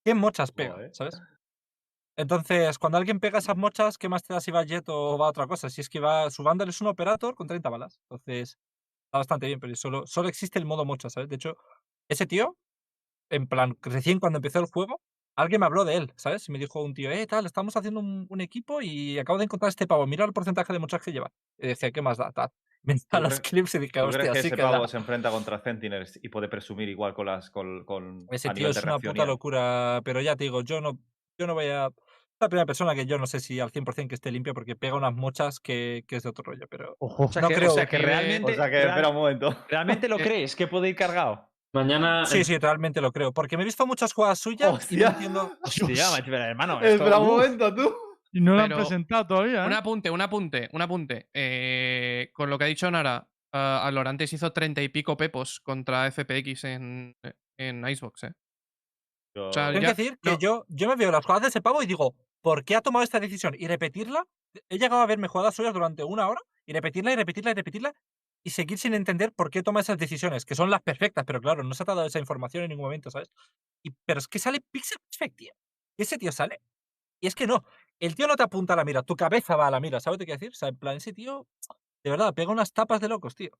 ¿Qué 0.04 0.14
mochas 0.14 0.52
pega? 0.52 0.74
Joder. 0.74 0.96
¿Sabes? 0.96 1.22
Entonces, 2.18 2.78
cuando 2.78 2.98
alguien 2.98 3.20
pega 3.20 3.40
esas 3.40 3.56
mochas, 3.56 3.98
¿qué 3.98 4.10
más 4.10 4.24
te 4.24 4.34
da 4.34 4.42
si 4.42 4.52
va 4.52 4.64
Jet 4.66 4.84
o 4.90 5.18
va 5.18 5.28
a 5.28 5.30
otra 5.30 5.48
cosa? 5.48 5.70
Si 5.70 5.80
es 5.82 5.90
que 5.90 6.00
va, 6.02 6.30
su 6.32 6.44
bundle 6.44 6.70
es 6.70 6.82
un 6.82 6.88
operator 6.88 7.34
con 7.36 7.48
30 7.48 7.70
balas. 7.70 8.00
Entonces, 8.10 8.58
está 9.06 9.20
bastante 9.20 9.48
bien, 9.48 9.60
pero 9.60 9.76
solo, 9.76 10.06
solo 10.08 10.30
existe 10.30 10.60
el 10.60 10.66
modo 10.66 10.86
mocha, 10.86 11.10
¿sabes? 11.10 11.30
De 11.30 11.36
hecho, 11.36 11.56
ese 12.10 12.26
tío, 12.28 12.58
en 13.30 13.48
plan, 13.48 13.78
recién 13.84 14.20
cuando 14.20 14.38
empezó 14.40 14.60
el 14.60 14.68
juego, 14.68 15.02
alguien 15.36 15.62
me 15.62 15.68
habló 15.68 15.86
de 15.86 15.96
él, 15.98 16.14
¿sabes? 16.18 16.50
Y 16.50 16.54
me 16.54 16.60
dijo 16.60 16.84
un 16.84 16.94
tío, 16.94 17.12
eh, 17.12 17.28
tal, 17.28 17.46
estamos 17.46 17.76
haciendo 17.78 18.00
un, 18.02 18.28
un 18.30 18.42
equipo 18.42 18.82
y 18.82 19.20
acabo 19.20 19.40
de 19.40 19.46
encontrar 19.46 19.70
este 19.70 19.88
pavo, 19.88 20.08
mira 20.08 20.26
el 20.26 20.34
porcentaje 20.34 20.74
de 20.74 20.80
mochas 20.80 21.02
que 21.04 21.14
lleva. 21.14 21.32
Y 21.58 21.68
decía, 21.70 21.92
¿qué 21.92 22.02
más 22.02 22.18
da? 22.18 22.32
Tal. 22.34 22.52
Entraban 22.86 23.30
los 23.30 23.40
crees- 23.40 23.50
clips 23.50 23.76
y 23.76 23.80
dije, 23.80 24.00
¿Tú 24.00 24.06
hostia, 24.06 24.20
crees 24.20 24.34
que 24.34 24.42
sí 24.42 24.48
ese 24.48 24.56
que 24.56 24.62
da". 24.62 24.72
pavo 24.72 24.88
se 24.88 24.98
enfrenta 24.98 25.30
contra 25.32 25.60
Sentinels 25.60 26.20
y 26.24 26.30
puede 26.30 26.48
presumir 26.48 26.90
igual 26.90 27.14
con 27.14 27.26
las 27.28 27.50
con, 27.50 27.84
con 27.86 28.28
Ese 28.32 28.50
a 28.50 28.54
tío 28.54 28.62
nivel 28.68 28.72
es 28.72 28.82
de 28.84 28.90
una 28.90 29.00
puta 29.00 29.26
locura, 29.26 30.02
pero 30.04 30.22
ya 30.22 30.36
te 30.36 30.46
digo, 30.46 30.62
yo 30.62 30.82
no, 30.82 30.98
yo 31.38 31.46
no 31.48 31.54
voy 31.54 31.66
a... 31.68 31.88
Es 31.88 32.42
la 32.42 32.48
primera 32.50 32.66
persona 32.66 32.96
que 32.96 33.06
yo 33.06 33.18
no 33.18 33.28
sé 33.28 33.42
si 33.42 33.60
al 33.60 33.70
100% 33.72 34.08
que 34.08 34.16
esté 34.16 34.32
limpio 34.32 34.54
porque 34.54 34.76
pega 34.78 34.96
unas 34.96 35.14
mochas 35.14 35.60
que, 35.60 36.06
que 36.08 36.16
es 36.16 36.24
de 36.24 36.30
otro 36.30 36.44
rollo, 36.46 36.68
pero... 36.70 36.96
Ojo. 37.00 37.26
O 37.26 37.32
sea, 37.32 37.42
no 37.42 37.50
que, 37.50 37.56
o 37.56 37.58
creo 37.58 37.72
sea, 37.72 37.86
que 37.86 37.98
realmente. 37.98 38.54
O 38.54 38.56
sea 38.56 38.70
que, 38.70 38.80
espera 38.80 39.10
un 39.10 39.16
momento. 39.16 39.54
¿Realmente 39.68 40.08
lo 40.08 40.18
crees 40.18 40.56
que 40.56 40.66
puede 40.68 40.88
ir 40.88 40.96
cargado? 40.96 41.50
Mañana. 41.74 42.26
Sí, 42.26 42.44
sí, 42.46 42.58
realmente 42.58 43.02
lo 43.02 43.12
creo, 43.12 43.34
porque 43.34 43.58
me 43.58 43.64
he 43.64 43.66
visto 43.66 43.86
muchas 43.86 44.14
jugadas 44.14 44.40
suyas 44.40 44.70
y 44.70 44.72
no 44.72 44.78
Hostia. 44.78 45.08
entiendo... 45.10 45.52
Hostia, 45.62 46.18
hermano. 46.50 46.76
esto- 46.82 46.88
Espera 47.04 47.20
un 47.20 47.28
momento, 47.28 47.76
tú. 47.76 47.94
Y 48.32 48.42
no 48.42 48.56
lo 48.56 48.62
han 48.62 48.70
presentado 48.70 49.26
todavía, 49.28 49.64
¿eh? 49.64 49.68
Un 49.68 49.74
apunte, 49.74 50.10
un 50.12 50.22
apunte, 50.22 50.70
un 50.74 50.82
apunte. 50.82 51.30
Eh, 51.34 52.30
con 52.34 52.50
lo 52.50 52.58
que 52.58 52.66
ha 52.66 52.68
dicho 52.68 52.90
Nara, 52.92 53.28
uh, 53.54 53.58
Alorantes 53.58 54.32
hizo 54.34 54.52
treinta 54.54 54.82
y 54.84 54.90
pico 54.90 55.18
pepos 55.18 55.60
contra 55.62 56.06
FPX 56.12 56.64
en, 56.66 57.16
en 57.58 57.88
Icebox, 57.88 58.24
¿eh? 58.26 58.34
Yo- 59.36 59.52
sea, 59.54 59.68
Tengo 59.72 59.82
ya- 59.82 59.94
que 59.96 60.02
decir 60.02 60.20
que 60.22 60.32
no. 60.32 60.40
yo, 60.40 60.66
yo 60.70 60.88
me 60.90 60.96
veo 60.96 61.12
las 61.12 61.24
jugadas 61.26 61.44
de 61.44 61.48
ese 61.50 61.62
pavo 61.62 61.82
y 61.84 61.86
digo, 61.88 62.16
¿por 62.42 62.64
qué 62.64 62.76
ha 62.76 62.82
tomado 62.82 63.04
esta 63.04 63.20
decisión? 63.20 63.56
Y 63.58 63.68
repetirla, 63.68 64.24
he 64.70 64.78
llegado 64.78 65.02
a 65.02 65.06
verme 65.06 65.28
jugadas 65.28 65.56
suyas 65.56 65.74
durante 65.74 66.04
una 66.04 66.28
hora 66.28 66.42
y 66.66 66.74
repetirla 66.74 67.14
y 67.14 67.16
repetirla 67.16 67.52
y 67.52 67.54
repetirla 67.56 67.94
y 68.44 68.52
seguir 68.52 68.78
sin 68.78 68.94
entender 68.94 69.34
por 69.34 69.50
qué 69.50 69.62
toma 69.64 69.82
esas 69.82 69.98
decisiones, 69.98 70.46
que 70.46 70.56
son 70.56 70.70
las 70.70 70.82
perfectas, 70.82 71.26
pero 71.26 71.42
claro, 71.42 71.64
no 71.64 71.74
se 71.74 71.84
ha 71.84 71.86
dado 71.86 72.06
esa 72.06 72.20
información 72.20 72.64
en 72.64 72.70
ningún 72.70 72.86
momento, 72.86 73.12
¿sabes? 73.12 73.30
Y, 73.84 73.92
pero 74.06 74.20
es 74.20 74.28
que 74.28 74.40
sale 74.40 74.62
Pixel 74.72 74.98
Perfect, 75.12 75.36
tío. 75.38 75.54
Ese 75.98 76.18
tío 76.18 76.32
sale. 76.32 76.62
Y 77.22 77.28
es 77.28 77.36
que 77.36 77.48
no, 77.48 77.66
el 78.00 78.16
tío 78.16 78.28
no 78.28 78.36
te 78.36 78.44
apunta 78.44 78.74
a 78.74 78.76
la 78.78 78.86
mira, 78.86 79.04
tu 79.04 79.16
cabeza 79.16 79.56
va 79.56 79.68
a 79.68 79.72
la 79.72 79.80
mira, 79.80 80.00
¿sabes 80.00 80.16
lo 80.16 80.20
que 80.20 80.26
quiero 80.26 80.40
decir? 80.40 80.52
O 80.52 80.56
sea, 80.56 80.70
en 80.70 80.78
plan, 80.78 80.98
ese 80.98 81.14
tío, 81.14 81.48
de 82.04 82.10
verdad, 82.12 82.34
pega 82.34 82.52
unas 82.52 82.72
tapas 82.74 83.00
de 83.02 83.10
locos, 83.10 83.36
tío. 83.36 83.52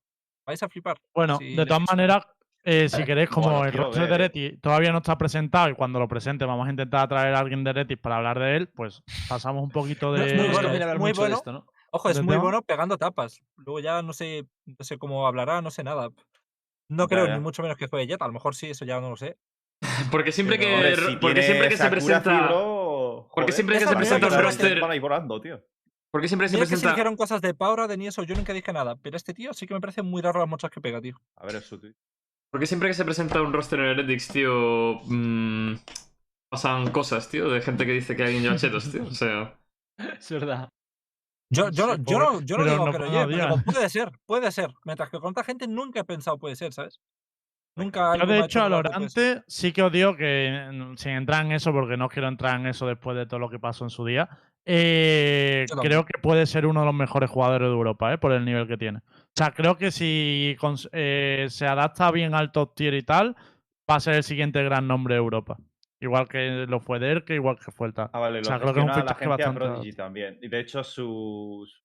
Vais 0.46 0.62
a 0.62 0.68
flipar. 0.68 0.96
Bueno, 1.14 1.36
si 1.38 1.54
de 1.54 1.66
todas 1.66 1.82
maneras, 1.88 2.26
eh, 2.64 2.88
si 2.88 3.04
queréis, 3.04 3.28
como 3.28 3.50
Bueno, 3.50 3.64
el 3.66 3.72
roster 3.72 4.02
de 4.04 4.08
ver. 4.10 4.20
Ereti 4.22 4.56
todavía 4.58 4.92
no 4.92 4.98
está 4.98 5.16
presentado 5.18 5.68
y 5.68 5.74
cuando 5.74 5.98
lo 5.98 6.08
presente 6.08 6.44
vamos 6.44 6.66
a 6.66 6.70
intentar 6.70 7.08
traer 7.08 7.34
a 7.34 7.38
alguien 7.40 7.62
de 7.64 7.70
Ereti 7.70 7.96
para 7.96 8.16
hablar 8.16 8.38
de 8.38 8.56
él, 8.56 8.68
pues 8.68 9.02
pasamos 9.28 9.62
un 9.62 9.70
poquito 9.70 10.06
No, 10.16 10.22
de... 10.22 10.26
es 10.26 10.34
muy 10.34 10.46
Es 10.46 10.58
que 10.58 10.68
bueno, 10.68 10.92
es 10.92 10.98
muy 10.98 11.12
de 11.12 11.18
bueno. 11.18 11.36
esto, 11.36 11.52
¿no? 11.52 11.66
Ojo, 11.92 12.08
es 12.08 12.16
¿Del 12.16 12.24
muy 12.24 12.34
tema? 12.34 12.42
bueno 12.44 12.62
pegando 12.62 12.96
tapas. 12.98 13.42
Luego 13.56 13.80
ya 13.80 14.00
no 14.02 14.12
sé, 14.12 14.46
no 14.64 14.84
sé 14.84 14.96
cómo 14.96 15.26
hablará, 15.26 15.60
no 15.60 15.70
sé 15.70 15.82
nada. 15.84 16.08
No 16.88 17.04
Ya, 17.04 17.08
creo 17.08 17.26
ya. 17.26 17.34
ni 17.34 17.40
mucho 17.40 17.62
menos 17.62 17.76
que 17.76 17.88
juegue 17.88 18.06
Jet. 18.06 18.22
A 18.22 18.26
lo 18.28 18.32
mejor 18.32 18.54
sí, 18.54 18.70
eso 18.70 18.84
ya 18.84 19.00
no 19.00 19.10
lo 19.10 19.16
sé. 19.16 19.36
Porque 20.10 20.30
siempre 20.32 20.56
Pero, 20.56 20.68
que. 20.70 20.74
Hombre, 20.74 20.96
si 20.96 21.16
porque 21.16 21.42
siempre 21.42 21.68
que 21.68 21.76
se 21.76 21.90
presenta. 21.90 22.30
Fibro, 22.38 22.79
Porque 23.28 23.52
joder, 23.52 23.54
siempre 23.54 23.78
que 23.78 23.86
se 23.86 23.96
presenta 23.96 24.28
que 24.28 24.42
roster. 24.42 24.80
Van 24.80 24.90
a 24.90 24.96
ir 24.96 25.00
volando, 25.02 25.40
tío. 25.40 25.60
Porque 26.10 26.26
siempre 26.28 26.46
que 26.46 26.48
se 26.50 26.56
Mira 26.56 26.64
que 26.64 26.68
se 26.68 26.74
presenta. 26.76 26.90
dijeron 26.94 27.16
cosas 27.16 27.40
de 27.40 27.54
Power 27.54 27.96
ni 27.98 28.06
eso, 28.08 28.22
yo 28.24 28.34
nunca 28.34 28.52
dije 28.52 28.72
nada. 28.72 28.96
Pero 28.96 29.16
este 29.16 29.32
tío 29.34 29.52
sí 29.54 29.66
que 29.66 29.74
me 29.74 29.80
parece 29.80 30.02
muy 30.02 30.22
raro 30.22 30.40
las 30.40 30.48
muchas 30.48 30.70
que 30.70 30.80
pega, 30.80 31.00
tío. 31.00 31.16
A 31.36 31.46
ver, 31.46 31.56
es 31.56 31.64
su 31.64 31.78
tweet. 31.78 31.94
Porque 32.50 32.66
siempre 32.66 32.88
que 32.88 32.94
se 32.94 33.04
presenta 33.04 33.40
un 33.40 33.52
roster 33.52 33.78
en 33.78 33.86
Heretics, 33.86 34.28
tío. 34.28 35.00
mm, 35.04 35.74
pasan 36.50 36.90
cosas, 36.90 37.28
tío, 37.28 37.48
de 37.48 37.60
gente 37.60 37.86
que 37.86 37.92
dice 37.92 38.16
que 38.16 38.24
alguien 38.24 38.42
lleva 38.42 38.56
chetos, 38.56 38.90
tío. 38.90 39.04
O 39.04 39.10
sea. 39.14 39.56
Es 40.18 40.30
verdad. 40.30 40.68
Yo, 41.52 41.68
yo, 41.70 41.94
Sí, 41.96 42.02
yo, 42.06 42.18
no, 42.18 42.40
yo 42.40 42.56
no 42.56 42.64
pero 42.64 42.72
digo 42.72 42.86
no 42.86 42.92
que 42.92 42.98
lo 42.98 43.04
por 43.06 43.12
lleve, 43.12 43.36
pero 43.36 43.56
puede 43.64 43.88
ser, 43.88 44.12
puede 44.24 44.52
ser. 44.52 44.72
Mientras 44.84 45.10
que 45.10 45.18
con 45.18 45.30
otra 45.32 45.44
gente 45.44 45.66
nunca 45.68 46.00
he 46.00 46.04
pensado 46.04 46.38
puede 46.38 46.56
ser, 46.56 46.72
¿sabes? 46.72 47.00
Nunca 47.76 48.16
Yo, 48.16 48.26
de 48.26 48.34
ha 48.34 48.44
hecho, 48.44 48.62
a 48.62 48.68
dudar 48.68 48.82
de 48.84 48.90
puede 48.90 49.08
ser. 49.08 49.24
Lorante 49.24 49.44
sí 49.48 49.72
que 49.72 49.82
os 49.82 49.92
digo 49.92 50.16
que, 50.16 50.92
sin 50.96 51.12
entrar 51.12 51.46
en 51.46 51.52
eso, 51.52 51.72
porque 51.72 51.96
no 51.96 52.08
quiero 52.08 52.28
entrar 52.28 52.58
en 52.58 52.66
eso 52.66 52.86
después 52.86 53.16
de 53.16 53.26
todo 53.26 53.40
lo 53.40 53.48
que 53.48 53.58
pasó 53.58 53.84
en 53.84 53.90
su 53.90 54.04
día, 54.04 54.28
eh, 54.64 55.66
creo 55.80 56.04
que 56.04 56.18
puede 56.18 56.46
ser 56.46 56.66
uno 56.66 56.80
de 56.80 56.86
los 56.86 56.94
mejores 56.94 57.30
jugadores 57.30 57.68
de 57.68 57.74
Europa, 57.74 58.12
¿eh? 58.12 58.18
por 58.18 58.32
el 58.32 58.44
nivel 58.44 58.66
que 58.68 58.76
tiene. 58.76 58.98
O 58.98 59.32
sea, 59.34 59.52
creo 59.52 59.76
que 59.76 59.90
si 59.90 60.56
eh, 60.92 61.46
se 61.48 61.66
adapta 61.66 62.10
bien 62.10 62.34
al 62.34 62.52
top 62.52 62.74
tier 62.74 62.94
y 62.94 63.02
tal, 63.02 63.36
va 63.90 63.96
a 63.96 64.00
ser 64.00 64.14
el 64.14 64.24
siguiente 64.24 64.62
gran 64.62 64.86
nombre 64.86 65.14
de 65.14 65.18
Europa. 65.20 65.56
Igual 66.00 66.28
que 66.28 66.66
lo 66.66 66.80
fue 66.80 66.98
Derke, 66.98 67.34
igual 67.34 67.58
que 67.58 67.72
fue 67.72 67.88
el 67.88 67.94
tal. 67.94 68.10
Ah, 68.12 68.20
vale, 68.20 68.38
O 68.38 68.40
lo 68.40 68.46
sea, 68.46 68.58
creo 68.58 68.72
que 68.72 68.80
es 68.80 68.86
un 68.86 68.94
fichaje 68.94 69.26
bastante 69.26 69.60
Prodigy 69.60 69.92
también. 69.92 70.38
Y 70.40 70.48
de 70.48 70.60
hecho, 70.60 70.82
sus, 70.82 71.84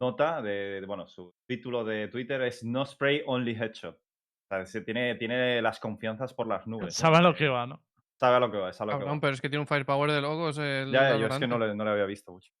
nota 0.00 0.40
de, 0.40 0.80
de- 0.80 0.86
bueno, 0.86 1.06
su 1.06 1.34
título 1.46 1.84
de 1.84 2.08
Twitter 2.08 2.40
es 2.42 2.64
No 2.64 2.84
Spray 2.86 3.22
Only 3.26 3.52
Headshot. 3.52 3.98
O 4.46 4.48
sea, 4.48 4.64
se 4.64 4.80
tiene, 4.82 5.16
tiene 5.16 5.60
las 5.60 5.80
confianzas 5.80 6.32
por 6.32 6.46
las 6.46 6.66
nubes. 6.66 6.94
Sabe 6.94 7.16
a 7.16 7.20
lo 7.20 7.34
que 7.34 7.48
va, 7.48 7.66
¿no? 7.66 7.82
Sabe 8.14 8.36
a 8.36 8.40
lo 8.40 8.50
que 8.50 8.58
va, 8.58 8.72
sabe 8.72 8.92
a 8.92 8.94
lo 8.94 8.98
que 8.98 9.04
Cabrón, 9.04 9.18
va. 9.18 9.20
pero 9.20 9.34
es 9.34 9.40
que 9.40 9.48
tiene 9.48 9.60
un 9.60 9.66
firepower 9.66 10.10
de 10.12 10.20
locos. 10.20 10.56
El 10.58 10.92
Ya, 10.92 11.10
ya, 11.10 11.16
yo 11.16 11.26
es 11.26 11.38
que 11.38 11.46
no 11.48 11.58
le, 11.58 11.74
no 11.74 11.84
le 11.84 11.90
había 11.90 12.06
visto 12.06 12.32
mucho. 12.32 12.52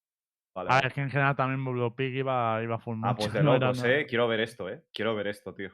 Vale, 0.54 0.70
A 0.70 0.76
ver, 0.76 0.86
es 0.86 0.94
que 0.94 1.00
en 1.02 1.10
general 1.10 1.36
también 1.36 1.64
Blue 1.64 1.94
Pig 1.94 2.14
iba, 2.14 2.60
iba 2.62 2.78
full 2.78 2.98
Ah, 3.04 3.14
pues 3.14 3.32
de 3.32 3.42
no 3.42 3.54
era 3.54 3.68
locos, 3.68 3.84
eh. 3.84 4.06
Quiero 4.08 4.26
ver 4.26 4.40
esto, 4.40 4.68
eh. 4.68 4.84
Quiero 4.92 5.14
ver 5.14 5.28
esto, 5.28 5.54
tío. 5.54 5.70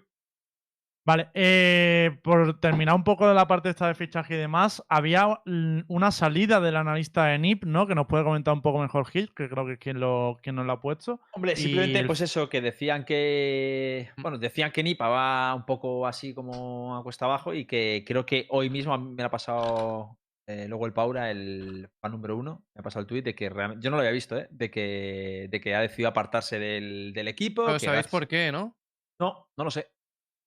Vale, 1.05 1.31
eh, 1.35 2.17
por 2.23 2.61
terminar 2.61 2.95
un 2.95 3.03
poco 3.03 3.27
de 3.27 3.35
la 3.35 3.49
parte 3.49 3.69
esta 3.69 3.89
de 3.89 3.95
fichaje 3.97 4.35
y 4.35 4.39
demás, 4.39 4.85
había 4.89 5.41
mm, 5.45 5.81
una 5.89 6.13
salida 6.13 6.61
del 6.61 6.77
analista 6.77 7.25
de 7.27 7.39
NIP, 7.41 7.65
¿no? 7.65 7.89
Que 7.89 7.97
nos 7.97 8.07
puede 8.07 8.23
comentar 8.23 8.55
un 8.55 8.63
poco 8.63 8.79
mejor 8.81 9.07
Gil, 9.09 9.35
que 9.35 9.49
creo 9.49 9.67
que 9.67 9.73
es 9.73 9.79
quien, 9.81 9.99
lo, 9.99 10.39
quien 10.43 10.55
nos 10.55 10.65
lo 10.65 10.73
ha 10.75 10.81
puesto. 10.81 11.21
Hombre, 11.33 11.57
simplemente, 11.57 11.99
el- 11.99 12.07
pues 12.07 12.21
eso, 12.21 12.49
que 12.49 12.61
decían 12.61 13.05
que. 13.05 14.11
Bueno, 14.19 14.39
decían 14.39 14.71
que 14.71 14.85
Nipa 14.85 15.09
va 15.09 15.55
un 15.57 15.67
poco 15.67 16.07
así 16.07 16.35
como 16.35 16.97
a 16.97 17.03
cuesta 17.03 17.25
abajo 17.25 17.53
y 17.53 17.65
que 17.65 18.05
creo 18.07 18.25
que 18.25 18.47
hoy 18.51 18.71
mismo 18.71 18.95
a 18.95 18.99
mí 18.99 19.11
me 19.11 19.23
lo 19.23 19.27
ha 19.27 19.31
pasado 19.31 20.19
eh, 20.47 20.67
luego 20.69 20.87
el 20.87 20.93
Paura, 20.93 21.33
el 21.33 21.89
fan 22.01 22.13
número 22.13 22.37
uno, 22.37 22.65
me 22.75 22.81
ha 22.81 22.83
pasado 22.83 23.01
el 23.01 23.07
tuit 23.09 23.25
de 23.25 23.35
que 23.35 23.49
realmente. 23.49 23.83
Yo 23.83 23.91
no 23.91 23.97
lo 23.97 24.03
había 24.03 24.13
visto, 24.13 24.39
¿eh? 24.39 24.47
De 24.51 24.71
que, 24.71 25.49
de 25.51 25.61
que 25.61 25.75
ha 25.75 25.81
decidido 25.81 26.11
apartarse 26.11 26.61
del, 26.61 27.13
del 27.13 27.27
equipo. 27.27 27.63
Pero 27.65 27.79
que 27.79 27.87
sabéis 27.87 28.03
gracias- 28.05 28.11
por 28.13 28.29
qué, 28.29 28.53
¿no? 28.53 28.77
No, 29.21 29.49
no 29.57 29.65
lo 29.65 29.71
sé. 29.71 29.89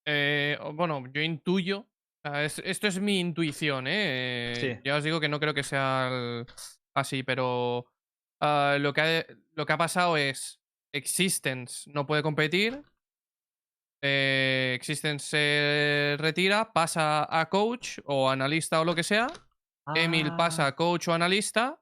Eh, 0.06 0.58
bueno, 0.74 1.04
yo 1.12 1.22
intuyo. 1.22 1.88
es- 2.24 2.60
esto 2.66 2.88
es 2.88 3.00
mi 3.00 3.20
intuición, 3.20 3.86
¿eh? 3.88 4.54
Sí. 4.60 4.80
Ya 4.84 4.96
os 4.96 5.04
digo 5.04 5.20
que 5.20 5.30
no 5.30 5.40
creo 5.40 5.54
que 5.54 5.62
sea 5.64 6.10
el- 6.12 6.46
así, 6.96 7.22
pero 7.24 7.86
ah, 8.42 8.78
lo, 8.80 8.94
que 8.94 9.02
ha, 9.02 9.26
lo 9.54 9.66
que 9.66 9.74
ha 9.74 9.78
pasado 9.78 10.18
es 10.18 10.60
Existence 10.94 11.90
no 11.92 12.06
puede 12.08 12.24
competir. 12.24 12.82
eh, 14.02 14.74
Existence 14.76 15.26
se 15.28 16.16
retira, 16.20 16.72
pasa 16.74 17.28
a 17.30 17.50
coach 17.50 18.00
o 18.06 18.30
analista 18.30 18.80
o 18.82 18.86
lo 18.86 18.94
que 18.96 19.04
sea. 19.04 19.28
Emil 19.96 20.36
pasa 20.36 20.66
Ah, 20.66 20.68
a 20.70 20.76
coach 20.76 21.08
o 21.08 21.14
analista. 21.14 21.80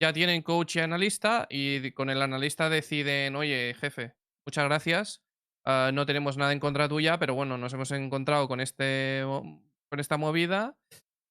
Ya 0.00 0.12
tienen 0.12 0.42
coach 0.42 0.76
y 0.76 0.80
analista 0.80 1.46
y 1.48 1.92
con 1.92 2.10
el 2.10 2.20
analista 2.20 2.68
deciden, 2.68 3.36
oye, 3.36 3.74
jefe, 3.78 4.14
muchas 4.46 4.64
gracias. 4.64 5.22
Ah, 5.64 5.90
no 5.92 6.06
tenemos 6.06 6.36
nada 6.36 6.52
en 6.52 6.60
contra 6.60 6.88
tuya, 6.88 7.18
pero 7.18 7.34
bueno, 7.34 7.58
nos 7.58 7.72
hemos 7.72 7.90
encontrado 7.92 8.48
con, 8.48 8.60
este, 8.60 9.22
con 9.24 10.00
esta 10.00 10.16
movida 10.16 10.74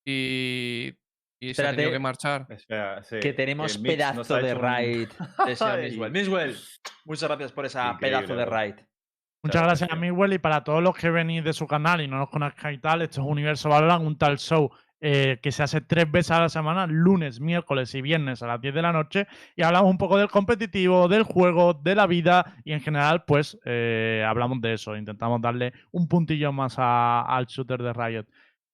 y, 0.06 0.94
y 1.42 1.54
se 1.54 1.66
ha 1.66 1.72
tenido 1.72 1.92
que 1.92 2.00
marchar. 2.00 2.46
Espera, 2.50 3.04
sí, 3.04 3.20
Que 3.20 3.34
tenemos 3.34 3.78
pedazo 3.78 4.36
de 4.38 4.54
un- 4.54 4.60
raid 4.62 5.10
Ay. 5.60 5.82
Miswell. 5.92 6.12
Miswell, 6.12 6.58
muchas 7.06 7.30
gracias 7.30 7.52
por 7.52 7.66
esa 7.66 7.92
Increíble, 7.94 8.18
pedazo 8.20 8.36
de 8.36 8.46
raid. 8.46 8.76
Muchas 9.46 9.62
gracias 9.64 9.90
a. 9.92 9.96
Miguel 9.96 10.34
y 10.34 10.38
para 10.40 10.64
todos 10.64 10.82
los 10.82 10.96
que 10.96 11.10
venís 11.10 11.44
de 11.44 11.52
su 11.52 11.68
canal 11.68 12.00
y 12.02 12.08
no 12.08 12.18
nos 12.18 12.30
conozcáis 12.30 12.78
y 12.78 12.82
tal, 12.82 13.02
esto 13.02 13.22
es 13.22 13.28
Universo 13.28 13.68
Valorant, 13.70 14.06
un 14.06 14.18
tal 14.18 14.38
show 14.40 14.72
eh, 15.06 15.40
que 15.44 15.52
se 15.52 15.64
hace 15.64 15.82
tres 15.82 16.10
veces 16.10 16.32
a 16.32 16.40
la 16.40 16.48
semana, 16.48 16.88
lunes, 16.88 17.42
miércoles 17.42 17.94
y 17.94 18.02
viernes 18.02 18.42
a 18.42 18.48
las 18.48 18.62
10 18.62 18.74
de 18.74 18.82
la 18.82 18.94
noche, 18.94 19.28
y 19.54 19.62
hablamos 19.62 19.92
un 19.92 19.98
poco 19.98 20.18
del 20.18 20.30
competitivo, 20.30 21.10
del 21.10 21.24
juego, 21.24 21.74
de 21.74 21.94
la 21.94 22.08
vida 22.08 22.56
y 22.64 22.72
en 22.72 22.80
general, 22.80 23.26
pues 23.28 23.60
eh, 23.66 24.24
hablamos 24.26 24.62
de 24.62 24.76
eso, 24.76 24.96
intentamos 24.96 25.42
darle 25.42 25.74
un 25.92 26.08
puntillo 26.08 26.54
más 26.54 26.76
al 26.78 27.46
shooter 27.48 27.84
de 27.84 27.92
Riot. 27.92 28.26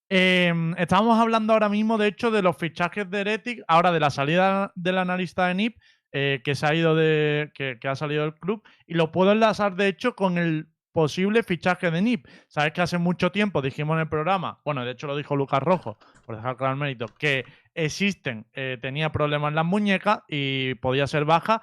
Em, 0.08 0.76
estábamos 0.78 1.20
hablando 1.20 1.54
ahora 1.54 1.68
mismo, 1.68 1.98
de 1.98 2.10
hecho, 2.10 2.30
de 2.30 2.44
los 2.44 2.56
fichajes 2.58 3.10
de 3.10 3.22
Heretic, 3.22 3.64
ahora 3.68 3.92
de 3.92 4.00
la 4.00 4.12
salida 4.12 4.72
del 4.76 5.00
analista 5.00 5.48
de 5.48 5.56
NIP, 5.56 5.78
eh, 6.12 6.42
que 6.44 6.54
se 6.54 6.68
ha 6.68 6.76
ido 6.76 6.96
de. 6.96 7.50
Que 7.56 7.80
ha 7.88 7.96
salido 7.96 8.22
del 8.22 8.36
club. 8.36 8.62
Y 8.86 8.94
lo 8.94 9.12
puedo 9.12 9.32
enlazar, 9.32 9.76
de 9.76 9.88
hecho, 9.88 10.16
con 10.16 10.38
el 10.38 10.68
posible 10.92 11.44
fichaje 11.44 11.92
de 11.92 12.02
NIP. 12.02 12.28
Sabes 12.48 12.74
que 12.74 12.82
hace 12.82 12.98
mucho 12.98 13.32
tiempo 13.32 13.62
dijimos 13.62 13.96
en 13.96 14.02
el 14.02 14.10
programa, 14.10 14.60
bueno, 14.66 14.84
de 14.84 14.92
hecho 14.92 15.08
lo 15.08 15.16
dijo 15.16 15.36
Lucas 15.36 15.62
Rojo, 15.62 15.98
por 16.26 16.36
dejar 16.36 16.58
claro 16.58 16.74
el 16.74 16.80
mérito, 16.80 17.08
que 17.08 17.46
existen, 17.74 18.48
eh, 18.54 18.78
tenía 18.82 19.12
problemas 19.12 19.50
en 19.50 19.56
las 19.56 19.66
muñecas 19.66 20.22
y 20.28 20.76
podía 20.76 21.08
ser 21.08 21.26
baja. 21.26 21.62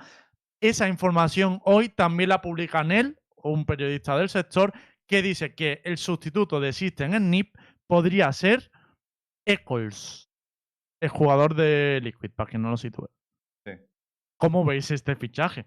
Esa 0.60 0.88
información 0.88 1.60
hoy 1.64 1.88
también 1.88 2.30
la 2.30 2.40
publica 2.40 2.82
Nel, 2.84 3.18
un 3.36 3.66
periodista 3.66 4.16
del 4.16 4.28
sector, 4.28 4.72
que 5.06 5.22
dice 5.22 5.54
que 5.54 5.80
el 5.84 5.98
sustituto 5.98 6.60
de 6.60 6.72
System 6.72 7.14
en 7.14 7.30
NIP 7.30 7.56
podría 7.86 8.32
ser 8.32 8.70
Eccles, 9.46 10.28
el 11.00 11.08
jugador 11.08 11.54
de 11.54 12.00
Liquid, 12.02 12.30
para 12.34 12.50
quien 12.50 12.62
no 12.62 12.70
lo 12.70 12.76
sitúe. 12.76 13.08
Sí. 13.64 13.72
¿Cómo 14.38 14.64
veis 14.64 14.90
este 14.90 15.14
fichaje? 15.14 15.66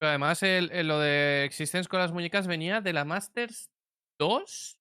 Pero 0.00 0.08
además, 0.10 0.42
el, 0.42 0.70
el- 0.72 0.88
lo 0.88 0.98
de 0.98 1.44
Existence 1.44 1.88
con 1.88 2.00
las 2.00 2.12
muñecas 2.12 2.46
venía 2.46 2.80
de 2.80 2.92
la 2.92 3.04
Masters 3.04 3.70
2, 4.18 4.78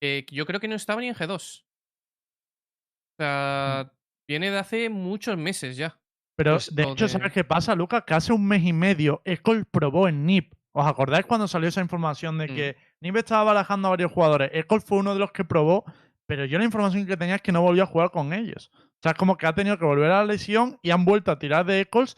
que 0.00 0.26
yo 0.30 0.44
creo 0.46 0.60
que 0.60 0.68
no 0.68 0.74
estaba 0.74 1.00
ni 1.00 1.08
en 1.08 1.14
G2. 1.14 1.64
O 1.64 3.16
sea, 3.18 3.92
viene 4.28 4.50
de 4.50 4.58
hace 4.58 4.88
muchos 4.90 5.36
meses 5.36 5.76
ya. 5.76 5.98
Pero 6.36 6.52
Pues 6.54 6.74
de 6.74 6.82
hecho, 6.82 7.04
de- 7.04 7.08
¿sabes 7.10 7.32
qué 7.32 7.44
pasa, 7.44 7.74
Lucas? 7.74 8.04
Que 8.06 8.14
hace 8.14 8.32
un 8.32 8.46
mes 8.46 8.62
y 8.64 8.72
medio 8.72 9.22
Ecol 9.24 9.64
probó 9.66 10.08
en 10.08 10.26
NIP. 10.26 10.54
¿Os 10.74 10.86
acordáis 10.86 11.26
cuando 11.26 11.46
salió 11.46 11.68
esa 11.68 11.82
información 11.82 12.38
de 12.38 12.48
Mm. 12.48 12.54
que 12.54 12.76
NIP 13.00 13.16
estaba 13.16 13.44
barajando 13.44 13.88
a 13.88 13.90
varios 13.90 14.10
jugadores? 14.12 14.50
Ecol 14.54 14.80
fue 14.80 14.98
uno 14.98 15.12
de 15.12 15.20
los 15.20 15.32
que 15.32 15.44
probó, 15.44 15.84
pero 16.26 16.46
yo 16.46 16.58
la 16.58 16.64
información 16.64 17.06
que 17.06 17.16
tenía 17.16 17.34
es 17.36 17.42
que 17.42 17.52
no 17.52 17.60
volvió 17.60 17.82
a 17.82 17.86
jugar 17.86 18.10
con 18.10 18.32
ellos. 18.32 18.70
O 18.74 18.98
sea, 19.02 19.12
es 19.12 19.18
como 19.18 19.36
que 19.36 19.46
ha 19.46 19.54
tenido 19.54 19.78
que 19.78 19.84
volver 19.84 20.10
a 20.10 20.18
la 20.18 20.24
lesión 20.24 20.78
y 20.82 20.90
han 20.90 21.04
vuelto 21.04 21.30
a 21.30 21.38
tirar 21.38 21.66
de 21.66 21.80
Ecols. 21.80 22.16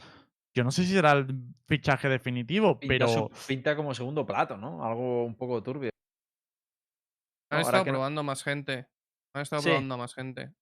Yo 0.56 0.62
no 0.62 0.70
sé 0.70 0.84
si 0.84 0.92
será 0.92 1.12
el 1.12 1.26
fichaje 1.66 2.08
definitivo, 2.08 2.78
Pinta, 2.78 2.92
pero 2.94 3.08
su- 3.08 3.30
pinta 3.48 3.74
como 3.74 3.92
segundo 3.94 4.24
plato, 4.24 4.56
¿no? 4.56 4.84
Algo 4.84 5.24
un 5.24 5.34
poco 5.36 5.62
turbio. 5.62 5.90
Han 7.50 7.58
Ahora 7.58 7.62
estado 7.62 7.84
que 7.84 7.90
no- 7.90 7.96
probando 7.96 8.22
más 8.22 8.42
gente. 8.44 8.86
Han 9.34 9.42
estado 9.42 9.62
Sí. 9.62 9.68
probando 9.68 9.98
más 9.98 10.14
gente. 10.14 10.52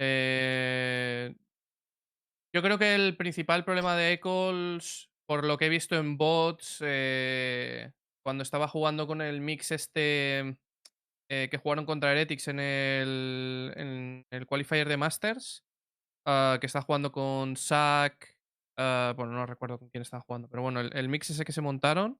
Eh, 0.00 1.34
Yo 2.52 2.62
creo 2.62 2.78
que 2.78 2.96
el 2.96 3.16
principal 3.16 3.64
problema 3.64 3.94
de 3.94 4.14
Eccles, 4.14 5.08
por 5.28 5.44
lo 5.44 5.56
que 5.56 5.66
he 5.66 5.68
visto 5.68 5.96
en 5.96 6.16
bots, 6.16 6.78
eh, 6.84 7.92
cuando 8.24 8.42
estaba 8.42 8.66
jugando 8.66 9.06
con 9.06 9.20
el 9.22 9.40
mix 9.40 9.70
este 9.70 10.56
eh, 11.30 11.48
que 11.48 11.58
jugaron 11.58 11.86
contra 11.86 12.10
Heretics 12.10 12.48
en 12.48 12.58
el, 12.58 13.72
en 13.76 14.26
el 14.32 14.46
qualifier 14.46 14.88
de 14.88 14.96
Masters, 14.96 15.64
ah, 16.26 16.58
que 16.60 16.66
está 16.66 16.82
jugando 16.82 17.12
con 17.12 17.54
Zack, 17.56 18.36
ah, 18.80 19.14
bueno, 19.16 19.32
no 19.32 19.46
recuerdo 19.46 19.78
con 19.78 19.90
quién 19.90 20.02
estaba 20.02 20.22
jugando, 20.22 20.48
pero 20.48 20.62
bueno, 20.62 20.80
el, 20.80 20.96
el 20.96 21.08
mix 21.08 21.30
ese 21.30 21.44
que 21.44 21.52
se 21.52 21.60
montaron, 21.60 22.18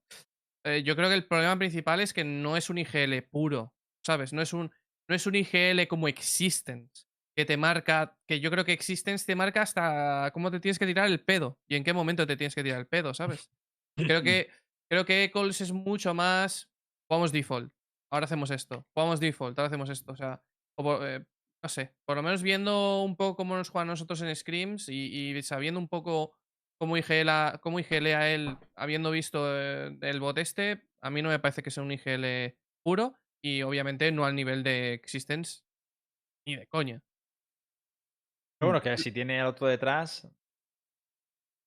eh, 0.65 0.83
yo 0.83 0.95
creo 0.95 1.09
que 1.09 1.15
el 1.15 1.27
problema 1.27 1.57
principal 1.59 2.01
es 2.01 2.13
que 2.13 2.25
no 2.25 2.57
es 2.57 2.69
un 2.71 2.79
IGL 2.79 3.23
puro, 3.31 3.73
¿sabes? 4.05 4.33
No 4.33 4.43
es 4.43 4.53
un, 4.53 4.71
no 5.09 5.15
es 5.15 5.27
un 5.27 5.35
IGL 5.35 5.87
como 5.89 6.09
Existence, 6.09 7.05
que 7.37 7.45
te 7.45 7.57
marca, 7.57 8.17
que 8.29 8.41
yo 8.41 8.51
creo 8.51 8.65
que 8.65 8.73
Existence 8.73 9.25
te 9.25 9.35
marca 9.35 9.63
hasta 9.63 10.31
cómo 10.33 10.51
te 10.51 10.61
tienes 10.61 10.79
que 10.79 10.87
tirar 10.87 11.07
el 11.07 11.25
pedo 11.25 11.59
y 11.69 11.77
en 11.77 11.85
qué 11.85 11.93
momento 11.93 12.27
te 12.27 12.37
tienes 12.37 12.55
que 12.55 12.63
tirar 12.63 12.81
el 12.81 12.87
pedo, 12.87 13.15
¿sabes? 13.15 13.51
Creo 13.97 14.23
que, 14.23 14.51
creo 14.91 15.05
que 15.05 15.25
Eccles 15.25 15.61
es 15.63 15.73
mucho 15.73 16.13
más, 16.13 16.69
jugamos 17.09 17.33
default, 17.33 17.73
ahora 18.13 18.25
hacemos 18.25 18.51
esto, 18.51 18.87
jugamos 18.95 19.21
default, 19.21 19.59
ahora 19.59 19.69
hacemos 19.69 19.89
esto, 19.89 20.13
o 20.13 20.17
sea, 20.17 20.43
o 20.79 21.05
eh, 21.05 21.25
no 21.63 21.69
sé, 21.69 21.95
por 22.07 22.17
lo 22.17 22.23
menos 22.23 22.43
viendo 22.43 23.03
un 23.03 23.17
poco 23.17 23.37
cómo 23.37 23.57
nos 23.57 23.71
juegan 23.71 23.89
nosotros 23.89 24.21
en 24.23 24.35
scrims 24.35 24.89
y, 24.89 25.31
y 25.37 25.43
sabiendo 25.43 25.81
un 25.81 25.89
poco 25.89 26.35
cómo 26.81 26.97
IGL, 26.97 27.59
cómo 27.61 27.79
IGL 27.79 28.07
a 28.15 28.31
él, 28.31 28.57
habiendo 28.75 29.11
visto 29.11 29.45
eh, 29.47 29.99
el 30.01 30.19
bot 30.21 30.39
este, 30.39 30.83
a 31.03 31.11
mí 31.11 31.21
no 31.21 31.29
me 31.29 31.39
parece 31.39 31.63
que 31.63 31.71
sea 31.71 31.83
un 31.83 31.93
IGL 31.93 32.57
puro 32.83 33.15
y 33.45 33.63
obviamente 33.63 34.11
no 34.13 34.25
al 34.25 34.35
nivel 34.35 34.63
de 34.63 34.95
Existence 34.95 35.63
ni 36.47 36.57
de 36.57 36.67
coña. 36.67 37.03
Pero 38.59 38.73
bueno, 38.73 38.83
que 38.83 38.97
si 38.99 39.13
tiene 39.13 39.41
al 39.41 39.49
otro 39.49 39.67
detrás. 39.67 40.27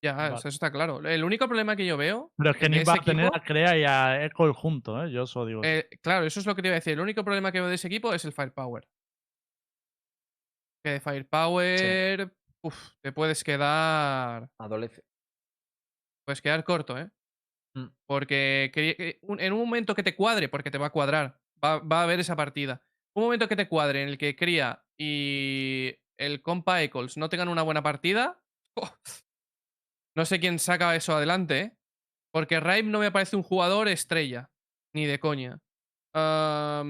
Ya, 0.03 0.14
o 0.14 0.18
Vale. 0.18 0.30
sea, 0.31 0.38
eso 0.40 0.49
está 0.49 0.72
claro. 0.72 0.99
El 1.07 1.23
único 1.23 1.48
problema 1.48 1.76
que 1.76 1.85
yo 1.85 1.95
veo. 1.95 2.31
Pero 2.38 2.52
es 2.52 2.57
que 2.57 2.69
ni 2.69 2.84
va 2.84 2.94
a 2.94 3.02
tener 3.02 3.26
equipo- 3.27 3.38
a 3.38 3.44
Crea 3.44 3.77
y 3.77 3.84
a 3.85 4.26
Ecol 4.26 4.52
juntos, 4.53 5.06
¿eh? 5.07 5.11
Yo 5.11 5.23
eso 5.23 5.45
digo. 5.45 5.61
eh, 5.64 5.88
claro, 6.02 6.26
eso 6.26 6.40
es 6.40 6.45
lo 6.45 6.56
que 6.56 6.61
te 6.61 6.68
iba 6.68 6.73
a 6.76 6.80
decir. 6.80 6.94
El 6.94 6.99
único 6.99 7.23
problema 7.23 7.52
que 7.52 7.60
veo 7.61 7.69
de 7.69 7.76
ese 7.76 7.88
equipo 7.88 8.14
es 8.14 8.26
el 8.26 8.34
firepower. 8.34 8.88
Que 10.84 10.91
de 10.91 10.99
firepower. 10.99 12.35
Uf, 12.64 12.94
te 13.02 13.11
puedes 13.11 13.44
quedar. 13.44 14.49
Adolece. 14.57 15.03
Puedes 16.26 16.41
quedar 16.41 16.64
corto, 16.64 16.98
¿eh? 16.98 17.11
Mm. 17.76 17.88
Porque 18.07 18.72
en 19.22 19.53
un 19.53 19.60
momento 19.60 19.95
que 19.95 20.03
te 20.03 20.15
cuadre, 20.15 20.48
porque 20.48 20.72
te 20.72 20.77
va 20.77 20.88
a 20.88 20.91
cuadrar, 20.91 21.41
va, 21.64 21.80
va 21.80 21.99
a 21.99 22.03
haber 22.03 22.19
esa 22.19 22.35
partida. 22.35 22.81
Un 23.15 23.23
momento 23.26 23.48
que 23.48 23.56
te 23.56 23.68
cuadre 23.68 24.03
en 24.03 24.10
el 24.10 24.18
que 24.18 24.35
Cría 24.35 24.85
y 24.98 25.95
el 26.18 26.41
compa 26.41 26.81
Eccles 26.81 27.18
no 27.18 27.30
tengan 27.30 27.49
una 27.49 27.64
buena 27.64 27.84
partida. 27.84 28.41
¡oh! 28.76 28.90
No 30.15 30.26
sé 30.26 30.40
quién 30.40 30.60
saca 30.60 30.95
eso 30.95 31.15
adelante, 31.15 31.60
¿eh? 31.60 31.77
Porque 32.31 32.60
Raib 32.60 32.85
no 32.85 32.99
me 32.99 33.11
parece 33.11 33.35
un 33.35 33.44
jugador 33.44 33.88
estrella. 33.88 34.52
Ni 34.95 35.06
de 35.06 35.19
coña. 35.19 35.60
A 36.15 36.84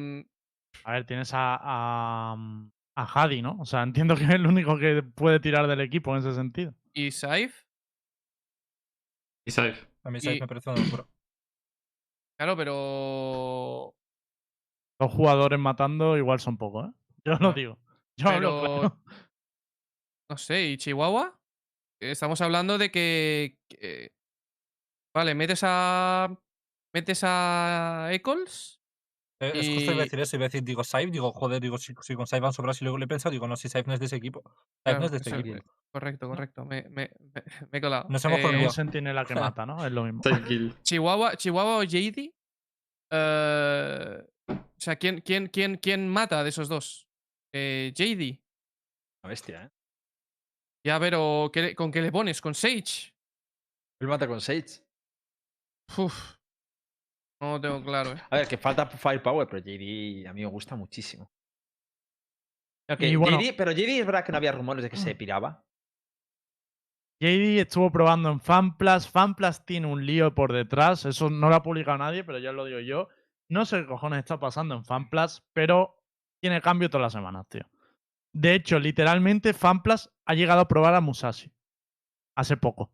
ver, 0.88 1.06
tienes 1.06 1.34
a, 1.34 1.58
a, 1.62 2.36
a 2.96 3.04
Hadi, 3.24 3.42
¿no? 3.42 3.58
O 3.60 3.66
sea, 3.66 3.84
entiendo 3.84 4.16
que 4.16 4.24
es 4.24 4.30
el 4.30 4.46
único 4.48 4.78
que 4.78 5.02
puede 5.04 5.40
tirar 5.40 5.68
del 5.68 5.82
equipo 5.82 6.12
en 6.12 6.20
ese 6.20 6.34
sentido. 6.34 6.74
¿Y 6.94 7.12
Saif? 7.12 7.64
Y 9.48 9.52
Saif. 9.52 9.86
A 10.04 10.12
mí 10.12 10.20
Saif 10.20 10.38
Y- 10.38 10.42
me 10.42 10.48
parece 10.48 10.70
una 10.70 10.82
locura. 10.84 11.08
Claro, 12.38 12.56
pero. 12.58 13.96
Dos 15.00 15.12
jugadores 15.12 15.60
matando 15.60 16.18
igual 16.18 16.40
son 16.40 16.58
pocos, 16.58 16.90
¿eh? 16.90 16.94
Yo 17.26 17.34
lo 17.34 17.40
No. 17.40 17.54
digo. 17.54 17.80
Yo 18.18 18.30
hablo 18.30 18.62
Pero. 18.62 18.80
claro. 18.80 19.00
No 20.30 20.38
sé, 20.38 20.64
¿y 20.68 20.78
Chihuahua? 20.78 21.40
Estamos 22.02 22.42
hablando 22.42 22.78
de 22.78 22.92
que. 22.92 23.58
que- 23.70 24.14
Vale, 25.16 25.36
metes 25.36 25.62
a. 25.64 26.36
Metes 26.94 27.22
a 27.24 28.10
Eccles. 28.12 28.80
Eh, 29.44 29.52
Es 29.60 29.68
justo 29.70 29.92
iba 29.92 30.02
a 30.02 30.04
decir 30.06 30.20
eso, 30.20 30.36
iba 30.36 30.46
a 30.46 30.48
decir, 30.48 30.64
digo, 30.64 30.84
Saif, 30.84 31.12
digo, 31.12 31.32
joder, 31.34 31.62
digo, 31.62 31.78
si, 31.78 31.94
si 32.02 32.16
con 32.16 32.26
Saif 32.28 32.42
van 32.42 32.54
sobrados 32.54 32.82
y 32.82 32.86
luego 32.86 32.98
le 32.98 33.06
he 33.06 33.08
pensado, 33.08 33.32
digo, 33.32 33.48
no, 33.48 33.56
si 33.56 33.70
Saif 33.70 33.86
no 33.88 33.94
es 33.94 34.00
de 34.00 34.06
ese 34.08 34.16
equipo. 34.16 34.42
Saif 34.86 35.00
no 35.00 35.06
es 35.06 35.12
de 35.12 35.18
este 35.18 35.30
eso- 35.30 35.40
equipo. 35.40 35.64
Correcto, 35.92 36.28
correcto. 36.28 36.66
Me, 36.66 36.84
me, 36.90 37.12
me- 37.20 37.44
me 37.72 37.78
he 37.78 37.82
colado. 37.82 38.06
Nos 38.10 38.24
hemos 38.26 38.40
Eh, 38.40 38.70
sentinela 38.72 39.26
que 39.26 39.36
mata, 39.56 39.66
¿no? 39.66 39.86
Es 39.86 39.92
lo 39.92 40.04
mismo. 40.04 40.22
Chihuahua, 40.84 41.36
Chihuahua 41.36 41.78
o 41.78 41.84
JD. 41.84 42.34
eh, 43.12 44.24
o 44.50 44.80
sea, 44.80 44.96
¿quién, 44.98 45.22
quién, 45.22 45.48
quién, 45.48 45.78
¿quién 45.78 46.08
mata 46.10 46.44
de 46.44 46.50
esos 46.50 46.68
dos? 46.68 47.08
Eh, 47.54 47.94
JD. 47.96 48.42
Una 49.24 49.30
bestia, 49.30 49.64
¿eh? 49.66 49.70
Ya, 50.86 51.00
pero 51.00 51.50
¿qué 51.54 51.62
le- 51.62 51.76
¿con 51.76 51.92
qué 51.92 52.02
le 52.02 52.12
pones? 52.12 52.42
¿Con 52.42 52.54
Sage? 52.54 53.14
Él 54.02 54.08
mata 54.08 54.28
con 54.28 54.42
Sage. 54.42 54.84
Uf. 55.98 56.36
No 57.44 57.52
lo 57.52 57.62
tengo 57.62 57.84
claro, 57.84 58.14
¿eh? 58.14 58.22
A 58.30 58.38
ver, 58.38 58.48
que 58.48 58.58
falta 58.58 58.86
firepower, 58.86 59.46
pero 59.50 59.60
JD 59.62 60.26
a 60.30 60.34
mí 60.34 60.42
me 60.42 60.46
gusta 60.48 60.78
muchísimo. 60.78 61.30
Bueno- 62.88 63.38
JD 63.38 63.54
pero 63.58 63.74
JD 63.74 64.00
es 64.00 64.06
verdad 64.06 64.24
que 64.24 64.32
no 64.32 64.38
había 64.38 64.54
rumores 64.54 64.82
de 64.84 64.90
que 64.90 64.96
se 64.96 65.14
piraba. 65.14 65.66
JD 67.20 67.60
estuvo 67.60 67.92
probando 67.92 68.32
en 68.32 68.40
FanPlus. 68.40 69.10
FanPlus 69.10 69.66
tiene 69.66 69.88
un 69.88 70.06
lío 70.06 70.34
por 70.34 70.54
detrás. 70.54 71.04
Eso 71.04 71.30
no 71.30 71.50
lo 71.50 71.56
ha 71.56 71.64
publicado 71.64 71.98
nadie, 71.98 72.24
pero 72.24 72.40
ya 72.40 72.54
lo 72.54 72.64
digo 72.64 72.80
yo. 72.80 73.10
No 73.50 73.66
sé 73.66 73.82
qué 73.82 73.88
cojones 73.88 74.20
está 74.20 74.40
pasando 74.40 74.76
en 74.76 74.86
FanPlus, 74.86 75.44
pero 75.52 76.02
tiene 76.42 76.62
cambio 76.62 76.90
todas 76.90 77.04
las 77.04 77.14
semanas, 77.14 77.46
tío. 77.50 77.70
De 78.34 78.56
hecho, 78.56 78.80
literalmente, 78.80 79.54
FanPlus 79.54 80.10
ha 80.26 80.34
llegado 80.34 80.62
a 80.62 80.68
probar 80.70 80.96
a 80.96 81.02
Musashi. 81.02 81.52
Hace 82.38 82.56
poco. 82.56 82.90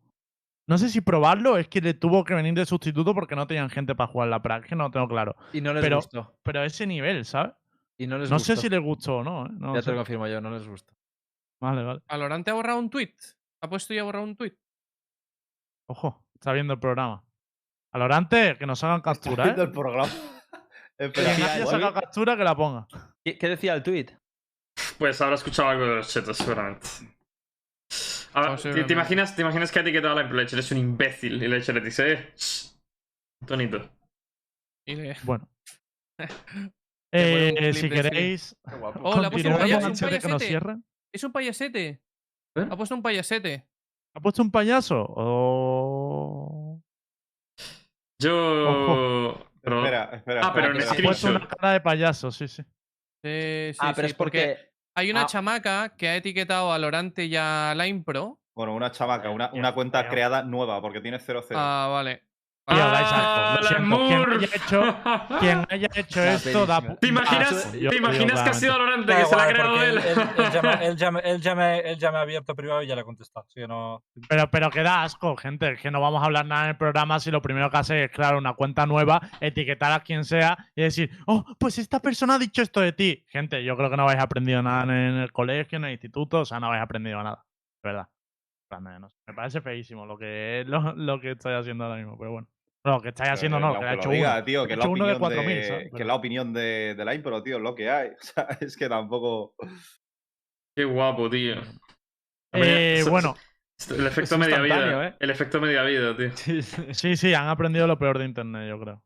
No 0.70 0.78
sé 0.78 0.88
si 0.88 1.00
probarlo 1.00 1.56
es 1.58 1.66
que 1.66 1.80
le 1.80 1.94
tuvo 1.94 2.22
que 2.22 2.32
venir 2.32 2.54
de 2.54 2.64
sustituto 2.64 3.12
porque 3.12 3.34
no 3.34 3.44
tenían 3.48 3.68
gente 3.70 3.96
para 3.96 4.06
jugar 4.06 4.28
la 4.28 4.40
praga. 4.40 4.62
Es 4.62 4.68
que 4.68 4.76
no 4.76 4.84
lo 4.84 4.90
tengo 4.92 5.08
claro. 5.08 5.34
Y 5.52 5.60
no 5.60 5.72
les 5.74 5.82
Pero- 5.82 5.96
gustó. 5.96 6.38
Pero 6.44 6.62
ese 6.62 6.86
nivel, 6.86 7.24
¿sabes? 7.24 7.52
Y 7.98 8.06
no 8.06 8.18
les 8.18 8.30
No 8.30 8.36
gustó. 8.36 8.54
sé 8.54 8.60
si 8.62 8.68
les 8.68 8.80
gustó 8.80 9.16
o 9.16 9.24
no. 9.24 9.46
¿eh? 9.46 9.48
No 9.52 9.74
Ya 9.74 9.80
te 9.80 9.86
sé. 9.86 9.90
lo 9.90 9.96
confirmo 9.96 10.28
yo, 10.28 10.40
no 10.40 10.50
les 10.52 10.66
gustó. 10.68 10.94
Vale, 11.60 11.82
vale. 11.82 12.00
Valorante 12.08 12.52
ha 12.52 12.54
borrado 12.54 12.78
un 12.78 12.88
tweet. 12.88 13.12
Ha 13.62 13.68
puesto 13.68 13.92
y 13.94 13.98
ha 13.98 14.04
borrado 14.04 14.24
un 14.24 14.36
tweet. 14.36 14.54
Ojo, 15.88 16.24
está 16.34 16.52
viendo 16.52 16.72
el 16.74 16.78
programa. 16.78 17.24
Alorante, 17.92 18.56
que 18.56 18.64
nos 18.64 18.82
hagan 18.84 19.00
captura, 19.00 19.42
Viendo 19.44 19.62
¿eh? 19.62 19.66
el 19.66 19.72
programa. 19.72 20.08
Espera, 20.98 21.34
sacado 21.34 21.78
tweet? 21.80 21.92
captura, 22.00 22.36
que 22.36 22.44
la 22.44 22.54
ponga. 22.54 22.86
¿Qué, 23.24 23.36
qué 23.36 23.48
decía 23.48 23.74
el 23.74 23.82
tweet? 23.82 24.06
Pues 24.98 25.20
habrá 25.20 25.34
escuchado 25.34 25.68
algo 25.70 25.84
de 25.84 25.96
los 25.96 26.08
chetos, 26.08 26.36
seguramente. 26.36 26.86
¿Te, 28.62 28.84
te 28.84 28.92
imaginas, 28.92 29.34
¿Te 29.34 29.42
imaginas 29.42 29.72
que 29.72 29.78
ha 29.78 29.82
etiquetado 29.82 30.12
a 30.12 30.16
la 30.16 30.22
Impro? 30.22 30.36
Le 30.36 30.42
eres 30.42 30.72
un 30.72 30.78
imbécil 30.78 31.42
y 31.42 31.48
le 31.48 31.56
eche 31.58 31.72
le 31.72 31.80
dice, 31.80 32.12
eh, 32.12 32.32
shh, 32.36 32.76
tonito. 33.46 33.90
Bueno. 35.24 35.48
Eh, 37.12 37.72
si 37.74 37.88
queréis, 37.88 38.56
guapo. 38.78 39.00
Oh, 39.04 39.20
le 39.20 39.26
ha 39.26 39.30
puesto 39.30 39.48
un 39.48 39.54
continuemos 39.54 39.60
payaso, 39.60 39.78
un 39.78 39.84
antes 39.86 40.10
de 40.10 40.18
que 40.18 40.28
nos 40.28 40.42
cierren. 40.42 40.84
Es 41.12 41.24
un 41.24 41.32
payasete. 41.32 41.88
¿Eh? 42.56 42.66
Ha 42.70 42.76
puesto 42.76 42.94
un 42.94 43.02
payasete. 43.02 43.66
¿Ha 44.14 44.20
puesto 44.20 44.42
un 44.42 44.50
payaso? 44.50 45.06
O... 45.08 46.82
Yo. 48.20 49.46
Pero, 49.62 49.84
espera, 49.84 50.16
espera. 50.16 50.40
Ah, 50.44 50.52
pero 50.54 50.74
en 50.74 50.82
Ha 50.82 50.94
puesto 50.94 51.28
una 51.28 51.48
cara 51.48 51.72
de 51.72 51.80
payaso, 51.80 52.30
sí, 52.30 52.48
sí. 52.48 52.62
Sí, 53.22 53.72
sí, 53.72 53.78
ah, 53.80 53.92
pero 53.94 54.08
sí, 54.08 54.12
es 54.12 54.16
porque. 54.16 54.69
Hay 54.94 55.10
una 55.10 55.22
ah. 55.22 55.26
chamaca 55.26 55.94
que 55.96 56.08
ha 56.08 56.16
etiquetado 56.16 56.72
a 56.72 56.78
Lorante 56.78 57.24
y 57.24 57.36
a 57.36 57.74
Line 57.76 58.02
Pro. 58.04 58.40
Bueno, 58.54 58.74
una 58.74 58.90
chamaca, 58.90 59.30
una, 59.30 59.50
Qué 59.50 59.58
una 59.58 59.74
cuenta 59.74 60.08
creada 60.08 60.42
nueva, 60.42 60.80
porque 60.80 61.00
tiene 61.00 61.18
0-0. 61.18 61.52
Ah, 61.54 61.88
vale. 61.90 62.24
Tío, 62.70 62.78
dais 62.78 63.06
asco, 63.06 63.18
¡Ah, 63.18 63.56
lo 63.56 63.62
la 63.62 63.68
siento. 63.68 64.06
Quien 64.06 64.30
haya 64.30 64.48
hecho, 64.54 64.96
quien 65.40 65.66
haya 65.68 65.88
hecho 65.96 66.20
Una 66.20 66.32
esto 66.34 66.66
da... 66.66 66.80
¿Te 66.80 66.88
da 66.88 67.08
imaginas, 67.08 67.52
asco, 67.52 67.76
yo 67.76 67.78
¿te 67.78 67.84
lo 67.84 67.90
digo 67.90 68.06
imaginas 68.06 68.42
que 68.42 68.50
ha 68.50 68.54
sido. 68.54 68.78
Lorante 68.78 69.16
que 69.16 69.24
se 69.24 69.36
la 69.36 69.42
ha 69.42 69.48
creado 69.48 69.82
él? 69.82 69.98
él, 69.98 70.18
él 70.36 70.50
ya 70.52 70.62
me, 70.62 70.72
él, 70.86 70.96
ya 70.96 71.10
me, 71.10 71.20
él, 71.20 71.40
ya 71.40 71.54
me, 71.56 71.78
él 71.80 71.98
ya 71.98 72.12
me 72.12 72.18
ha 72.18 72.20
abierto 72.20 72.54
privado 72.54 72.82
y 72.82 72.86
ya 72.86 72.94
le 72.94 73.00
he 73.00 73.04
contestado. 73.04 73.46
Así 73.48 73.60
que 73.60 73.66
no. 73.66 74.04
Pero, 74.28 74.50
pero 74.50 74.70
que 74.70 74.82
da 74.82 75.02
asco, 75.02 75.36
gente. 75.36 75.72
Es 75.72 75.80
que 75.80 75.90
no 75.90 76.00
vamos 76.00 76.22
a 76.22 76.26
hablar 76.26 76.46
nada 76.46 76.64
en 76.64 76.70
el 76.70 76.76
programa 76.76 77.18
si 77.18 77.32
lo 77.32 77.42
primero 77.42 77.70
que 77.70 77.76
hace 77.76 78.04
es 78.04 78.12
crear 78.12 78.36
una 78.36 78.54
cuenta 78.54 78.86
nueva, 78.86 79.20
etiquetar 79.40 79.90
a 79.92 80.00
quien 80.00 80.24
sea 80.24 80.56
y 80.76 80.82
decir, 80.82 81.10
oh, 81.26 81.44
pues 81.58 81.78
esta 81.78 82.00
persona 82.00 82.36
ha 82.36 82.38
dicho 82.38 82.62
esto 82.62 82.80
de 82.80 82.92
ti. 82.92 83.24
Gente, 83.28 83.64
yo 83.64 83.76
creo 83.76 83.90
que 83.90 83.96
no 83.96 84.04
habéis 84.04 84.22
aprendido 84.22 84.62
nada 84.62 84.84
en 84.84 85.16
el 85.16 85.32
colegio, 85.32 85.78
en 85.78 85.86
el 85.86 85.92
instituto, 85.92 86.40
o 86.40 86.44
sea, 86.44 86.60
no 86.60 86.68
habéis 86.68 86.82
aprendido 86.84 87.22
nada. 87.22 87.44
De 87.82 87.88
verdad. 87.90 88.08
Me 89.26 89.34
parece 89.34 89.60
feísimo 89.60 90.06
lo 90.06 90.16
que, 90.16 90.62
lo, 90.66 90.94
lo 90.94 91.20
que 91.20 91.32
estoy 91.32 91.54
haciendo 91.54 91.84
ahora 91.84 91.96
mismo, 91.96 92.16
pero 92.16 92.32
bueno. 92.32 92.48
No, 92.84 92.92
lo 92.92 93.00
que 93.02 93.08
estáis 93.10 93.30
haciendo 93.32 93.60
no, 93.60 93.74
que 93.74 93.80
lo 93.84 93.88
ha 93.90 93.94
hecho 93.94 94.08
lo 94.08 94.14
diga, 94.14 94.34
uno. 94.36 94.44
tío, 94.44 94.66
que 94.66 94.76
la 94.76 94.82
hecho 94.84 94.90
uno 94.92 95.06
de 95.06 95.12
opinión 95.12 95.32
4.000, 95.44 95.54
de, 95.54 95.64
¿sabes? 95.68 95.90
que 95.94 96.04
la 96.04 96.14
opinión 96.14 96.52
de, 96.54 96.94
de 96.96 97.04
la 97.04 97.14
impro, 97.14 97.42
tío, 97.42 97.56
es 97.56 97.62
lo 97.62 97.74
que 97.74 97.90
hay. 97.90 98.08
O 98.20 98.22
sea, 98.22 98.48
es 98.60 98.76
que 98.76 98.88
tampoco. 98.88 99.54
Qué 100.74 100.84
guapo, 100.84 101.28
tío. 101.28 101.56
Eh, 102.52 103.04
bueno, 103.08 103.36
El 103.90 104.06
efecto 104.06 104.34
es 104.34 104.40
media 104.40 104.60
vida. 104.60 105.06
¿eh? 105.08 105.14
El 105.20 105.30
efecto 105.30 105.60
media 105.60 105.82
vida, 105.82 106.16
tío. 106.16 106.30
sí, 106.94 107.16
sí, 107.16 107.34
han 107.34 107.48
aprendido 107.48 107.86
lo 107.86 107.98
peor 107.98 108.18
de 108.18 108.24
internet, 108.24 108.68
yo 108.68 108.80
creo. 108.80 109.02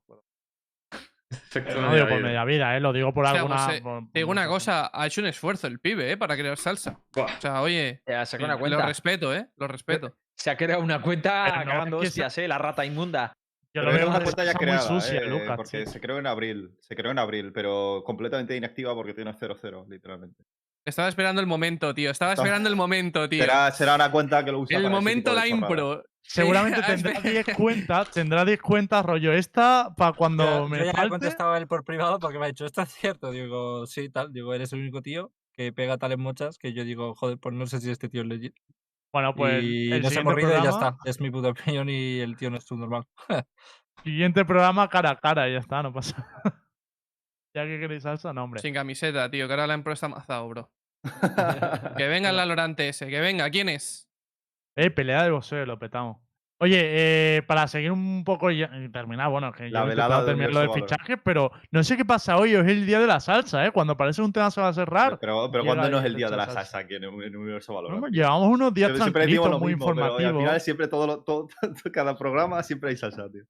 Efecto 1.30 1.80
No 1.80 1.88
media 1.88 2.04
digo 2.04 2.08
por 2.08 2.18
vida. 2.18 2.26
media 2.28 2.44
vida, 2.44 2.76
¿eh? 2.76 2.80
lo 2.80 2.92
digo 2.92 3.12
por 3.12 3.24
O 3.24 3.28
sea, 3.28 3.40
alguna. 3.40 3.66
pues, 3.66 3.78
eh, 3.78 3.82
por- 3.82 4.00
Te 4.12 4.18
digo 4.20 4.28
por 4.28 4.36
una 4.36 4.46
cosa, 4.46 4.90
ha 4.92 5.06
hecho 5.06 5.20
un 5.20 5.26
esfuerzo 5.26 5.66
el 5.66 5.80
pibe, 5.80 6.12
¿eh? 6.12 6.16
Para 6.16 6.36
crear 6.36 6.56
salsa. 6.56 7.00
Buah. 7.12 7.24
O 7.24 7.40
sea, 7.40 7.60
oye, 7.62 8.02
Ya 8.06 8.24
sacó 8.24 8.44
una 8.44 8.54
lo 8.54 8.60
cuenta. 8.60 8.86
respeto, 8.86 9.34
¿eh? 9.34 9.48
Lo 9.56 9.66
respeto. 9.66 10.16
Se 10.36 10.50
ha 10.50 10.56
creado 10.56 10.82
una 10.82 11.00
cuenta 11.02 11.46
no, 11.48 11.52
cagando 11.64 11.96
es 11.98 12.02
que 12.02 12.06
hostias, 12.08 12.38
¿eh? 12.38 12.46
La 12.48 12.58
rata 12.58 12.84
inmunda. 12.84 13.32
Yo 13.74 13.80
Pero 13.82 13.86
lo 13.92 13.92
veo 13.98 14.06
una 14.06 14.16
una 14.18 14.24
cuenta 14.24 14.44
ya 14.44 14.52
cosa 14.52 14.58
muy 14.66 14.72
creada, 14.78 14.88
sucia, 15.00 15.20
eh, 15.20 15.26
Lucas, 15.26 15.56
porque 15.56 15.86
se 15.86 16.00
creó 16.00 16.18
en 16.18 16.26
abril. 16.28 16.70
Se 16.80 16.94
creó 16.94 17.10
en 17.10 17.18
abril, 17.18 17.52
pero 17.52 18.02
completamente 18.06 18.56
inactiva 18.56 18.94
porque 18.94 19.14
tiene 19.14 19.32
0-0, 19.32 19.86
literalmente. 19.88 20.44
Estaba 20.86 21.08
esperando 21.08 21.40
el 21.40 21.46
momento, 21.48 21.92
tío. 21.92 22.10
Estaba 22.10 22.34
esperando 22.34 22.68
el 22.68 22.76
momento, 22.76 23.28
tío. 23.28 23.42
Será, 23.42 23.70
será 23.72 23.94
una 23.96 24.10
cuenta 24.12 24.44
que 24.44 24.52
lo 24.52 24.60
usa 24.60 24.76
el 24.76 24.84
para 24.84 24.94
momento 24.94 25.32
la 25.34 25.48
impro. 25.48 26.04
Seguramente 26.22 26.80
tendrá 26.86 27.14
espe- 27.14 27.30
10 27.44 27.46
cuentas, 27.56 28.10
tendrá 28.12 28.44
10 28.44 28.60
cuentas 28.62 29.04
rollo 29.04 29.32
esta 29.32 29.92
para 29.96 30.12
cuando 30.12 30.44
Yo- 30.44 30.50
yo 30.60 30.68
me 30.68 30.78
ya 30.78 30.84
le 30.84 30.90
he 30.90 30.92
falte. 30.92 31.08
contestado 31.10 31.52
a 31.52 31.58
él 31.58 31.66
por 31.66 31.84
privado 31.84 32.18
porque 32.20 32.38
me 32.38 32.44
ha 32.44 32.48
dicho, 32.48 32.66
¿esto 32.66 32.80
es 32.82 32.90
cierto? 32.90 33.30
Digo, 33.32 33.86
sí, 33.86 34.08
tal. 34.08 34.32
Digo, 34.32 34.54
eres 34.54 34.72
el 34.72 34.80
único 34.80 35.02
tío 35.02 35.32
que 35.52 35.72
pega 35.72 35.98
tales 35.98 36.18
mochas 36.18 36.58
que 36.58 36.72
yo 36.72 36.84
digo, 36.84 37.14
joder, 37.14 37.38
pues 37.38 37.54
no 37.54 37.66
sé 37.66 37.80
si 37.80 37.90
este 37.90 38.08
tío 38.08 38.22
es 38.22 38.28
legit. 38.28 38.54
Bueno, 39.14 39.32
pues 39.32 39.62
y 39.62 39.92
el 39.92 40.02
nos 40.02 40.16
hemos 40.16 40.36
y 40.36 40.40
ya 40.40 40.48
programa, 40.48 40.68
está. 40.70 40.96
Es 41.04 41.20
mi 41.20 41.30
puta 41.30 41.50
opinión 41.50 41.88
y 41.88 42.18
el 42.18 42.36
tío 42.36 42.50
no 42.50 42.56
es 42.56 42.66
tu 42.66 42.76
normal. 42.76 43.04
siguiente 44.02 44.44
programa 44.44 44.88
cara 44.88 45.10
a 45.10 45.16
cara, 45.16 45.48
y 45.48 45.52
ya 45.52 45.60
está, 45.60 45.84
no 45.84 45.92
pasa. 45.92 46.16
ya 47.54 47.62
que 47.64 47.78
queréis 47.78 48.02
salsa, 48.02 48.32
no, 48.32 48.42
hombre. 48.42 48.60
Sin 48.60 48.74
camiseta, 48.74 49.30
tío, 49.30 49.46
que 49.46 49.52
ahora 49.52 49.68
la 49.68 49.74
impro 49.74 49.92
está 49.92 50.08
mazado, 50.08 50.48
bro. 50.48 50.72
Que 51.96 52.08
venga 52.08 52.30
el 52.30 52.48
Lorante 52.48 52.88
ese, 52.88 53.06
que 53.06 53.20
venga, 53.20 53.48
¿quién 53.50 53.68
es? 53.68 54.10
Eh, 54.74 54.90
pelea 54.90 55.22
de 55.22 55.30
boxeo, 55.30 55.64
lo 55.64 55.78
petamos. 55.78 56.23
Oye, 56.58 56.78
eh, 57.38 57.42
para 57.42 57.66
seguir 57.66 57.90
un 57.90 58.22
poco 58.24 58.50
y 58.50 58.62
y 58.62 58.88
terminar, 58.90 59.28
bueno, 59.28 59.50
que 59.52 59.68
La 59.70 59.80
yo 59.80 59.86
he 59.92 59.96
terminar 60.26 60.50
lo 60.52 60.60
de 60.60 60.66
universo 60.68 60.86
fichajes, 60.96 61.18
pero 61.24 61.50
no 61.72 61.82
sé 61.82 61.96
qué 61.96 62.04
pasa 62.04 62.36
hoy, 62.38 62.54
es 62.54 62.66
el 62.66 62.86
día 62.86 63.00
de 63.00 63.08
la 63.08 63.18
salsa, 63.18 63.66
¿eh? 63.66 63.72
Cuando 63.72 63.96
parece 63.96 64.22
un 64.22 64.32
tema 64.32 64.50
se 64.52 64.60
va 64.60 64.68
a 64.68 64.72
cerrar. 64.72 65.18
Pero, 65.18 65.50
pero 65.50 65.64
cuando 65.64 65.90
no 65.90 65.98
es 65.98 66.04
el 66.04 66.14
día 66.14 66.30
de 66.30 66.36
la 66.36 66.44
salsa. 66.46 66.60
salsa 66.62 66.78
aquí 66.78 66.94
en, 66.94 67.04
el- 67.04 67.22
en 67.24 67.36
Universo 67.36 67.74
Valorant. 67.74 68.00
pues 68.00 68.12
llevamos 68.12 68.48
unos 68.48 68.72
días 68.72 68.90
lo 69.50 69.58
muy 69.58 69.72
mismo, 69.72 69.86
pero 69.92 70.04
al 70.04 70.10
informativos. 70.12 70.42
final 70.42 70.60
siempre 70.60 70.88
todo, 70.88 71.06
lo- 71.08 71.24
todo, 71.24 71.48
cada 71.92 72.16
programa 72.16 72.62
siempre 72.62 72.90
hay 72.90 72.96
salsa, 72.96 73.28
tío. 73.30 73.42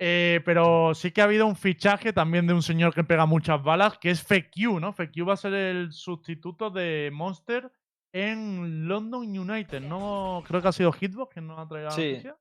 Eh, 0.00 0.40
pero 0.44 0.92
sí 0.94 1.10
que 1.12 1.20
ha 1.20 1.24
habido 1.24 1.46
un 1.46 1.56
fichaje 1.56 2.12
también 2.12 2.46
de 2.46 2.54
un 2.54 2.62
señor 2.62 2.94
que 2.94 3.04
pega 3.04 3.26
muchas 3.26 3.62
balas, 3.62 3.98
que 3.98 4.10
es 4.10 4.22
FQ, 4.22 4.80
¿no? 4.80 4.92
FQ 4.92 5.28
va 5.28 5.34
a 5.34 5.36
ser 5.36 5.54
el 5.54 5.92
sustituto 5.92 6.70
de 6.70 7.10
Monster 7.12 7.70
en 8.14 8.86
London 8.88 9.22
United. 9.38 9.80
No 9.82 10.42
creo 10.46 10.62
que 10.62 10.68
ha 10.68 10.72
sido 10.72 10.92
Hitbox 10.92 11.32
quien 11.34 11.46
nos 11.48 11.58
ha 11.58 11.66
traído 11.66 11.88
la 11.88 11.94
Sí. 11.94 12.10
noticia. 12.10 12.36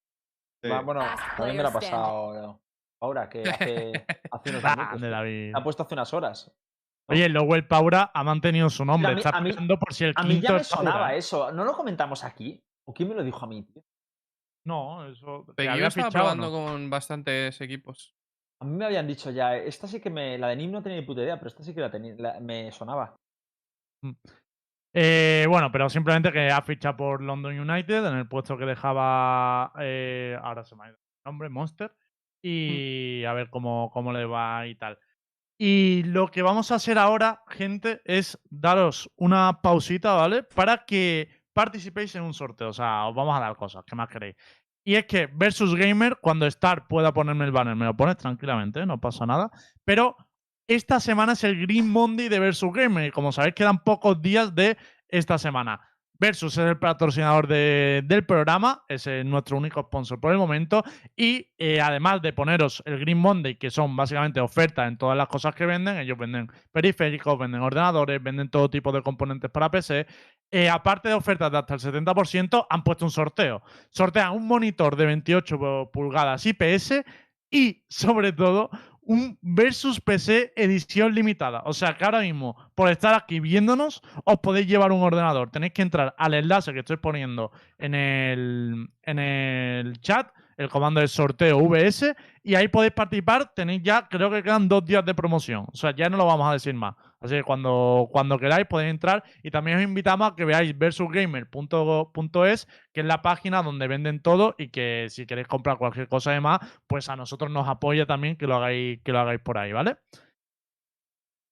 Sí. 0.64 0.70
Va, 0.70 0.82
bueno, 0.82 1.02
también 1.36 1.58
me 1.58 1.64
la 1.64 1.70
ha 1.70 1.74
pasado 1.74 2.60
ahora, 3.02 3.28
que 3.30 3.42
hace, 3.42 3.92
hace 4.32 4.50
unos 4.52 4.64
Ah, 4.64 4.76
minutos. 4.78 5.02
La 5.02 5.10
David. 5.10 5.52
ha 5.56 5.64
puesto 5.64 5.84
hace 5.84 5.94
unas 5.96 6.14
horas. 6.14 6.52
Oye, 7.10 7.28
luego 7.28 7.56
el 7.56 7.68
Paura 7.68 8.12
ha 8.14 8.24
mantenido 8.24 8.70
su 8.70 8.86
nombre. 8.86 9.12
a 9.12 9.16
mí- 9.16 9.20
Está 9.20 9.42
mí- 9.42 9.52
por 9.78 9.94
si 9.94 10.06
el 10.06 10.14
A 10.16 10.24
mí 10.24 10.30
quinto 10.36 10.48
ya 10.48 10.54
me 10.54 10.62
es 10.62 10.70
Paura, 10.70 10.92
sonaba 10.92 11.16
eso. 11.16 11.52
¿No 11.52 11.66
lo 11.66 11.74
comentamos 11.74 12.24
aquí? 12.24 12.62
¿O 12.88 12.94
quién 12.94 13.10
me 13.10 13.16
lo 13.16 13.24
dijo 13.24 13.44
a 13.44 13.48
mí, 13.48 13.62
tío? 13.64 13.84
No, 14.66 15.06
eso. 15.06 15.44
¿te 15.48 15.54
Peguillo 15.56 15.74
había 15.74 15.88
estaba 15.88 16.10
probando 16.12 16.50
no? 16.50 16.52
con 16.52 16.90
bastantes 16.90 17.60
equipos. 17.60 18.14
A 18.62 18.66
mí 18.66 18.78
me 18.78 18.86
habían 18.86 19.06
dicho 19.08 19.30
ya, 19.32 19.58
esta 19.58 19.88
sí 19.88 20.00
que 20.00 20.10
me. 20.10 20.38
La 20.38 20.48
de 20.48 20.56
Nim 20.56 20.72
no 20.72 20.82
tenía 20.82 20.98
ni 21.02 21.06
puta 21.06 21.22
idea, 21.22 21.36
pero 21.38 21.50
esta 21.50 21.64
sí 21.64 21.74
que 21.74 21.82
la 21.82 21.92
tenía, 21.92 22.16
la- 22.18 22.40
me 22.40 22.72
sonaba. 22.72 23.14
Eh, 24.94 25.46
bueno, 25.50 25.72
pero 25.72 25.90
simplemente 25.90 26.32
que 26.32 26.50
ha 26.50 26.62
fichado 26.62 26.98
por 26.98 27.22
London 27.22 27.60
United 27.60 28.06
en 28.06 28.16
el 28.16 28.28
puesto 28.28 28.58
que 28.58 28.66
dejaba. 28.66 29.74
eh, 29.80 30.38
ahora 30.42 30.64
se 30.64 30.76
me 30.76 30.86
ha 30.86 30.88
ido. 30.90 30.98
nombre 31.26 31.50
Monster, 31.50 31.96
y 32.42 33.24
a 33.24 33.34
ver 33.34 33.50
cómo, 33.50 33.90
cómo 33.92 34.12
le 34.12 34.26
va 34.26 34.68
y 34.68 34.76
tal. 34.76 35.00
Y 35.58 36.04
lo 36.04 36.28
que 36.28 36.42
vamos 36.42 36.72
a 36.72 36.76
hacer 36.76 36.98
ahora, 36.98 37.44
gente, 37.48 38.02
es 38.06 38.40
daros 38.50 39.10
una 39.16 39.62
pausita, 39.62 40.14
¿vale? 40.14 40.44
Para 40.44 40.86
que 40.86 41.30
participéis 41.54 42.16
en 42.16 42.24
un 42.24 42.34
sorteo. 42.34 42.70
O 42.70 42.74
sea, 42.74 43.06
os 43.08 43.16
vamos 43.16 43.38
a 43.38 43.40
dar 43.40 43.56
cosas, 43.56 43.84
¿qué 43.86 43.96
más 43.96 44.10
queréis? 44.10 44.36
Y 44.86 44.96
es 44.96 45.06
que 45.06 45.28
Versus 45.28 45.76
Gamer, 45.76 46.18
cuando 46.22 46.46
Star 46.48 46.88
pueda 46.88 47.14
ponerme 47.14 47.46
el 47.46 47.52
banner, 47.52 47.76
me 47.76 47.86
lo 47.86 47.96
pones 47.96 48.18
tranquilamente, 48.18 48.82
¿eh? 48.82 48.86
no 48.86 49.00
pasa 49.00 49.26
nada. 49.26 49.50
Pero 49.86 50.18
esta 50.68 51.00
semana 51.00 51.34
es 51.34 51.44
el 51.44 51.60
Green 51.62 51.90
Monday 51.90 52.30
de 52.30 52.40
Versus 52.40 52.72
Gamer. 52.74 53.12
Como 53.12 53.32
sabéis, 53.32 53.56
quedan 53.56 53.80
pocos 53.84 54.22
días 54.22 54.54
de 54.56 54.78
esta 55.10 55.38
semana. 55.38 55.82
Versus 56.20 56.58
es 56.58 56.66
el 56.66 56.78
patrocinador 56.78 57.48
de- 57.48 58.02
del 58.06 58.26
programa, 58.26 58.84
es 58.88 59.08
eh, 59.08 59.24
nuestro 59.26 59.58
único 59.58 59.82
sponsor 59.82 60.20
por 60.22 60.32
el 60.32 60.38
momento. 60.38 60.82
Y 61.18 61.50
eh, 61.58 61.82
además 61.82 62.22
de 62.22 62.32
poneros 62.32 62.82
el 62.86 63.00
Green 63.00 63.18
Monday, 63.18 63.56
que 63.58 63.70
son 63.70 63.94
básicamente 63.98 64.40
ofertas 64.40 64.88
en 64.88 64.98
todas 64.98 65.18
las 65.18 65.28
cosas 65.28 65.54
que 65.54 65.66
venden, 65.66 65.98
ellos 65.98 66.18
venden 66.18 66.50
periféricos, 66.72 67.38
venden 67.38 67.62
ordenadores, 67.62 68.24
venden 68.24 68.50
todo 68.50 68.70
tipo 68.70 68.92
de 68.94 69.02
componentes 69.02 69.52
para 69.52 69.70
PC. 69.70 70.06
eh, 70.52 70.70
aparte 70.70 71.10
de 71.10 71.16
ofertas 71.16 71.52
de 71.52 71.58
hasta 71.58 71.74
el 71.74 71.80
70%, 71.82 72.68
han 72.70 72.84
puesto 72.84 73.04
un 73.06 73.12
sorteo. 73.12 73.62
Sortean 73.90 74.34
un 74.34 74.48
monitor 74.48 74.96
de 74.96 75.08
28 75.08 75.58
pu- 75.60 75.92
pulgadas 75.92 76.46
IPS 76.46 77.04
y, 77.52 77.84
sobre 77.90 78.32
todo, 78.34 78.70
un 79.06 79.38
Versus 79.42 80.00
PC 80.00 80.54
edición 80.56 81.14
limitada. 81.14 81.64
O 81.66 81.74
sea 81.74 81.96
que 81.96 82.06
ahora 82.06 82.22
mismo, 82.22 82.56
por 82.76 82.90
estar 82.90 83.14
aquí 83.14 83.40
viéndonos, 83.40 84.02
os 84.24 84.40
podéis 84.40 84.68
llevar 84.68 84.92
un 84.92 85.02
ordenador. 85.02 85.52
Tenéis 85.52 85.74
que 85.74 85.82
entrar 85.82 86.16
al 86.18 86.34
enlace 86.34 86.74
que 86.74 86.80
estoy 86.80 86.98
poniendo 86.98 87.52
en 87.78 87.96
el, 87.96 88.90
en 89.04 89.20
el 89.20 90.00
chat, 90.02 90.32
el 90.58 90.70
comando 90.70 91.02
de 91.02 91.08
sorteo 91.08 91.58
VS, 91.60 92.16
y 92.44 92.56
ahí 92.56 92.68
podéis 92.68 92.94
participar. 92.94 93.54
Tenéis 93.54 93.82
ya, 93.84 94.08
creo 94.08 94.30
que 94.30 94.44
quedan 94.44 94.68
dos 94.68 94.86
días 94.86 95.06
de 95.06 95.14
promoción. 95.14 95.66
O 95.72 95.76
sea, 95.76 95.96
ya 95.96 96.10
no 96.10 96.18
lo 96.18 96.26
vamos 96.26 96.48
a 96.48 96.54
decir 96.54 96.74
más. 96.74 96.96
Así 97.20 97.36
que 97.36 97.44
cuando, 97.44 98.10
cuando 98.12 98.38
queráis 98.38 98.68
podéis 98.68 98.92
entrar 98.92 99.24
y 99.42 99.50
también 99.50 99.78
os 99.78 99.84
invitamos 99.84 100.30
a 100.30 100.36
que 100.36 100.44
veáis 100.44 100.78
versusgamer.es, 100.78 102.68
que 102.92 103.00
es 103.00 103.06
la 103.06 103.22
página 103.22 103.64
donde 103.64 103.88
venden 103.88 104.22
todo 104.22 104.56
y 104.58 104.68
que 104.68 105.08
si 105.10 105.26
queréis 105.26 105.48
comprar 105.48 105.78
cualquier 105.78 106.10
cosa 106.10 106.32
de 106.32 106.42
más, 106.42 106.60
pues 106.86 107.08
a 107.08 107.16
nosotros 107.16 107.50
nos 107.50 107.68
apoya 107.70 108.06
también 108.06 108.36
que 108.36 108.46
lo 108.46 108.56
hagáis, 108.56 109.00
que 109.04 109.14
lo 109.14 109.20
hagáis 109.20 109.40
por 109.40 109.58
ahí, 109.58 109.72
¿vale? 109.72 109.96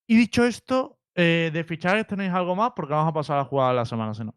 Y 0.08 0.18
dicho 0.18 0.44
esto, 0.44 1.00
eh, 1.16 1.52
de 1.54 1.64
fichajes 1.64 2.06
tenéis 2.06 2.34
algo 2.34 2.54
más 2.54 2.72
porque 2.76 2.94
vamos 2.94 3.10
a 3.10 3.14
pasar 3.14 3.48
a 3.50 3.68
de 3.70 3.74
la 3.74 3.86
semana, 3.86 4.14
si 4.14 4.26
no. 4.26 4.36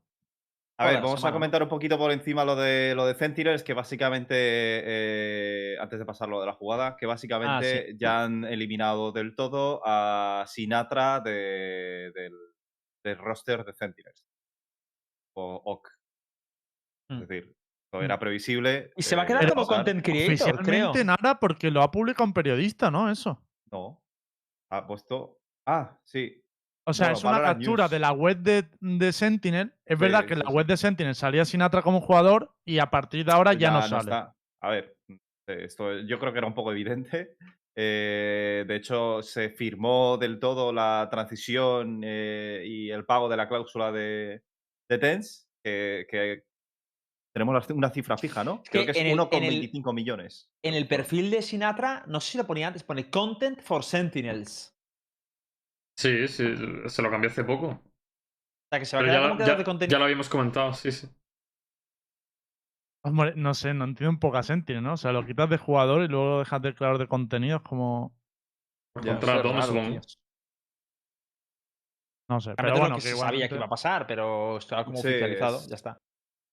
A 0.77 0.87
ver, 0.87 1.01
vamos 1.03 1.25
a 1.25 1.31
comentar 1.31 1.63
un 1.63 1.69
poquito 1.69 1.97
por 1.97 2.11
encima 2.11 2.45
lo 2.45 2.57
de 2.57 2.95
lo 2.97 3.07
de 3.07 3.15
Sentinels, 3.15 3.63
que 3.63 3.75
básicamente, 3.75 4.35
eh, 4.37 5.77
antes 5.79 5.99
de 6.01 6.05
pasar 6.05 6.29
lo 6.29 6.41
de 6.41 6.47
la 6.47 6.53
jugada, 6.53 6.97
que 6.97 7.07
básicamente 7.07 7.95
ya 7.97 8.25
han 8.25 8.45
eliminado 8.45 9.13
del 9.13 9.37
todo 9.37 9.81
a 9.85 10.45
Sinatra 10.49 11.21
de- 11.21 12.11
del, 12.13 12.33
del 13.05 13.19
roster 13.19 13.65
de 13.65 13.73
Sentinels. 13.73 14.25
O 15.37 15.63
OC. 15.65 15.89
Mm. 17.11 17.15
Es 17.23 17.29
decir, 17.29 17.57
esto 17.87 18.03
era 18.03 18.19
previsible. 18.19 18.91
Y 18.97 19.03
se 19.03 19.15
va 19.15 19.23
a 19.23 19.25
eh, 19.27 19.29
quedar 19.29 19.49
como 19.51 19.67
pasar. 19.67 19.85
content 19.85 20.05
creator, 20.05 20.37
creo. 20.65 20.91
Oficialmente 20.91 21.05
nada 21.05 21.39
porque 21.39 21.71
lo 21.71 21.83
ha 21.83 21.91
publicado 21.93 22.25
un 22.25 22.33
periodista, 22.33 22.91
¿no? 22.91 23.09
Eso. 23.11 23.41
No. 23.71 24.03
Ha 24.73 24.87
puesto. 24.89 25.39
Ah, 25.67 25.99
sí. 26.05 26.44
O 26.87 26.93
sea, 26.93 27.13
es 27.13 27.25
una 27.25 27.41
captura 27.43 27.85
News. 27.85 27.91
de 27.91 27.99
la 27.99 28.13
web 28.13 28.39
de, 28.39 28.65
de 28.81 29.13
Sentinel. 29.13 29.73
Es 29.87 29.99
verdad 29.99 30.21
Sí, 30.23 30.27
que 30.27 30.33
en 30.35 30.39
sí, 30.41 30.45
la 30.45 30.51
sí. 30.51 30.57
web 30.57 30.67
de 30.67 30.77
Sentinel 30.77 31.15
salía 31.15 31.45
Sinatra 31.45 31.81
como 31.83 32.01
jugador 32.01 32.55
y 32.65 32.79
a 32.79 32.91
partir 32.91 33.25
de 33.25 33.33
ahora 33.33 33.55
ya, 33.55 33.71
no 33.71 33.83
sale. 33.83 34.03
está. 34.03 34.37
A 34.63 34.71
ver, 34.71 34.97
eh, 35.09 35.65
esto 35.65 35.99
yo 36.01 36.19
creo 36.19 36.33
que 36.33 36.39
era 36.39 36.47
un 36.47 36.55
poco 36.55 36.73
evidente. 36.73 37.37
Eh, 37.77 38.65
de 38.69 38.77
hecho, 38.77 39.21
se 39.21 39.51
firmó 39.51 40.17
del 40.17 40.39
todo 40.39 40.73
la 40.73 41.09
transición 41.11 42.03
eh, 42.05 42.63
y 42.65 42.89
el 42.91 43.05
pago 43.05 43.29
de 43.29 43.37
la 43.37 43.49
cláusula 43.49 43.91
de, 43.91 44.45
de 44.89 44.99
TENS, 44.99 45.49
que, 45.65 46.07
que 46.09 46.45
tenemos 47.35 47.69
una 47.71 47.91
cifra 47.91 48.17
fija, 48.17 48.45
¿no? 48.45 48.63
Creo 48.71 48.87
que 48.87 48.93
que 48.93 48.99
es 49.01 49.05
en 49.05 49.07
el- 49.09 49.19
en 49.33 49.43
el- 49.45 49.73
1,25 49.73 49.93
millones. 49.93 50.53
En 50.63 50.75
el 50.75 50.87
perfil 50.87 51.33
de 51.33 51.43
Sinatra, 51.43 52.05
no 52.07 52.21
sé 52.21 52.31
si 52.33 52.39
lo 52.39 52.47
ponía 52.47 52.69
antes, 52.69 52.85
pone 52.85 53.11
Content 53.11 53.61
for 53.61 53.83
Sentinels. 53.83 54.74
Sí, 55.97 56.29
sí, 56.29 56.45
se 56.89 57.03
lo 57.03 57.11
cambié 57.11 57.31
hace 57.31 57.45
poco. 57.45 57.67
O 57.69 57.81
sea, 58.71 58.79
que 58.81 58.87
se 58.87 58.97
va 58.97 59.03
a 59.03 59.05
quedar 59.05 59.17
ya, 59.17 59.23
como 59.23 59.37
creador 59.37 59.57
ya- 59.57 59.59
de 59.59 59.65
contenido. 59.65 59.95
ya 59.95 59.99
lo 59.99 60.05
habíamos 60.05 60.29
comentado, 60.29 60.75
sí, 60.75 60.93
sí. 60.93 61.09
No 63.37 63.55
sé, 63.55 63.73
no 63.75 63.85
entiendo 63.85 64.11
un 64.11 64.19
poco 64.19 64.39
a 64.39 64.43
Sentinel, 64.43 64.83
¿no? 64.83 64.95
O 64.95 64.97
sea, 64.97 65.13
lo 65.13 65.25
quitas 65.27 65.49
de 65.51 65.59
jugador 65.59 66.03
y 66.03 66.09
luego 66.09 66.25
lo 66.31 66.39
dejas 66.41 66.63
de 66.63 66.75
creador 66.75 66.99
de 66.99 67.07
contenidos 67.09 67.63
como. 67.63 68.15
Por 68.93 69.05
contrato, 69.05 69.49
supongo. 69.63 69.91
tío. 69.91 70.01
No 72.29 72.41
sé, 72.41 72.55
pero 72.57 72.79
bueno, 72.79 72.97
que 72.97 73.15
sabía 73.15 73.49
que 73.49 73.55
iba 73.57 73.67
a 73.67 73.69
pasar, 73.69 74.07
pero 74.07 74.57
está 74.59 74.85
como 74.85 75.01
Sí, 75.01 75.09
oficializado, 75.09 75.59
es- 75.59 75.69
ya 75.69 75.75
está. 75.77 75.99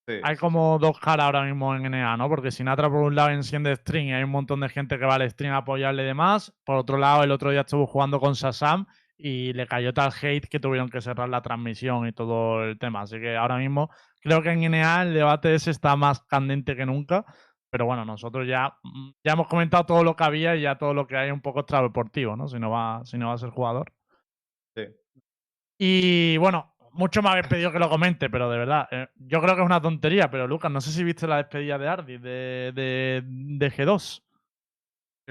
Sí, 0.08 0.16
Hay 0.24 0.36
sí, 0.36 0.40
como 0.40 0.78
dos 0.80 1.00
caras 1.00 1.26
ahora 1.26 1.44
mismo 1.44 1.76
en 1.76 1.86
NA, 1.86 2.18
¿no? 2.18 2.30
Porque 2.30 2.52
Sinatra 2.52 2.90
por 2.90 3.00
un 3.04 3.16
lado 3.16 3.30
enciende 3.30 3.76
stream 3.76 4.06
y 4.08 4.14
hay 4.14 4.24
un 4.24 4.30
montón 4.32 4.60
de 4.60 4.70
gente 4.70 5.00
que 5.00 5.06
va 5.06 5.16
al 5.16 5.30
stream 5.30 5.54
a 5.54 5.58
apoyarle 5.58 6.04
y 6.04 6.06
demás. 6.06 6.54
Por 6.64 6.76
otro 6.78 6.98
lado, 6.98 7.24
el 7.24 7.32
otro 7.32 7.50
día 7.52 7.62
estuvo 7.62 7.88
jugando 7.88 8.20
con 8.20 8.36
Sasam 8.36 8.86
y 9.22 9.54
le 9.54 9.68
cayó 9.68 9.94
tal 9.94 10.12
hate 10.20 10.48
que 10.48 10.60
tuvieron 10.60 10.90
que 10.90 11.02
cerrar 11.02 11.30
la 11.30 11.42
transmisión 11.42 12.08
y 12.08 12.12
todo 12.14 12.64
el 12.64 12.80
tema. 12.80 13.02
Así 13.02 13.20
que 13.20 13.36
ahora 13.38 13.58
mismo 13.58 13.90
creo 14.22 14.42
que 14.42 14.52
en 14.52 14.72
NA 14.72 15.04
el 15.04 15.14
debate 15.14 15.54
ese 15.54 15.72
está 15.72 15.96
más 15.96 16.22
candente 16.22 16.76
que 16.76 16.86
nunca. 16.86 17.26
Pero 17.70 17.86
bueno, 17.86 18.04
nosotros 18.04 18.48
ya, 18.48 18.74
mm, 18.84 19.12
ya 19.24 19.34
hemos 19.34 19.48
comentado 19.48 19.86
todo 19.86 20.04
lo 20.04 20.16
que 20.16 20.24
había 20.24 20.56
y 20.56 20.62
ya 20.62 20.78
todo 20.78 20.94
lo 20.94 21.08
que 21.08 21.18
hay 21.18 21.32
un 21.32 21.42
poco 21.42 21.62
extradeportivo, 21.62 22.36
¿no? 22.36 22.48
Si 22.48 22.60
no 22.60 22.70
va, 22.70 23.02
si 23.06 23.18
no 23.18 23.30
va 23.30 23.34
a 23.36 23.38
ser 23.38 23.50
jugador. 23.50 23.94
Sí. 24.76 24.84
Y 25.78 26.38
bueno, 26.38 26.76
mucho 26.92 27.22
me 27.22 27.30
habéis 27.30 27.48
pedido 27.48 27.72
que 27.72 27.80
lo 27.80 27.90
comente, 27.90 28.30
pero 28.30 28.50
de 28.50 28.58
verdad, 28.58 28.88
eh, 28.92 29.08
yo 29.16 29.42
creo 29.42 29.56
que 29.56 29.62
es 29.62 29.66
una 29.66 29.82
tontería, 29.82 30.30
pero 30.30 30.48
Lucas, 30.48 30.72
no 30.72 30.82
sé 30.82 30.92
si 30.92 31.04
viste 31.04 31.28
la 31.28 31.38
despedida 31.38 31.78
de 31.78 31.88
Ardi 31.88 32.18
de, 32.18 32.72
de, 32.76 33.24
de 33.26 33.72
G2. 33.72 34.22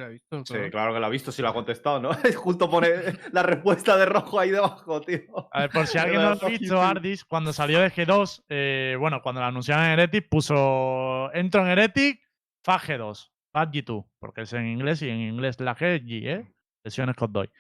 Visto, 0.09 0.45
Sí, 0.47 0.55
claro. 0.71 0.93
que 0.95 1.01
lo 1.01 1.07
ha 1.07 1.11
visto, 1.11 1.31
si 1.33 1.43
lo 1.43 1.49
ha 1.49 1.55
contestado, 1.55 2.01
¿no? 2.01 2.11
Justo 2.37 2.69
pone 2.71 2.89
la 3.33 3.43
respuesta 3.43 3.97
de 3.97 4.07
rojo 4.07 4.39
ahí 4.41 4.51
debajo, 4.51 5.01
tío. 5.01 5.49
A 5.53 5.61
ver, 5.61 5.71
por 5.71 5.87
si 5.87 5.99
alguien 5.99 6.23
la 6.23 6.31
no 6.31 6.35
lo 6.37 6.47
ha 6.47 6.49
visto. 6.51 6.83
Ardis, 6.83 7.25
cuando 7.25 7.53
salió 7.53 7.81
de 7.81 7.91
G2, 7.91 8.45
eh, 8.49 8.97
bueno, 8.99 9.21
cuando 9.23 9.41
lo 9.41 9.47
anunciaron 9.47 9.85
en 9.87 9.93
Heretic, 9.93 10.29
puso 10.29 11.33
entro 11.35 11.63
en 11.63 11.69
Heretic, 11.69 12.21
FAG 12.65 12.83
G2, 12.83 13.31
FAG 13.53 13.71
G2, 13.73 14.07
porque 14.21 14.43
es 14.43 14.53
en 14.53 14.67
inglés 14.67 15.03
y 15.03 15.09
en 15.11 15.19
inglés 15.21 15.59
la 15.61 15.75
G 15.77 16.03
G, 16.05 16.27
¿eh? 16.27 16.53
Lesiones 16.85 17.17
que 17.17 17.25
os 17.25 17.33
doy. 17.33 17.51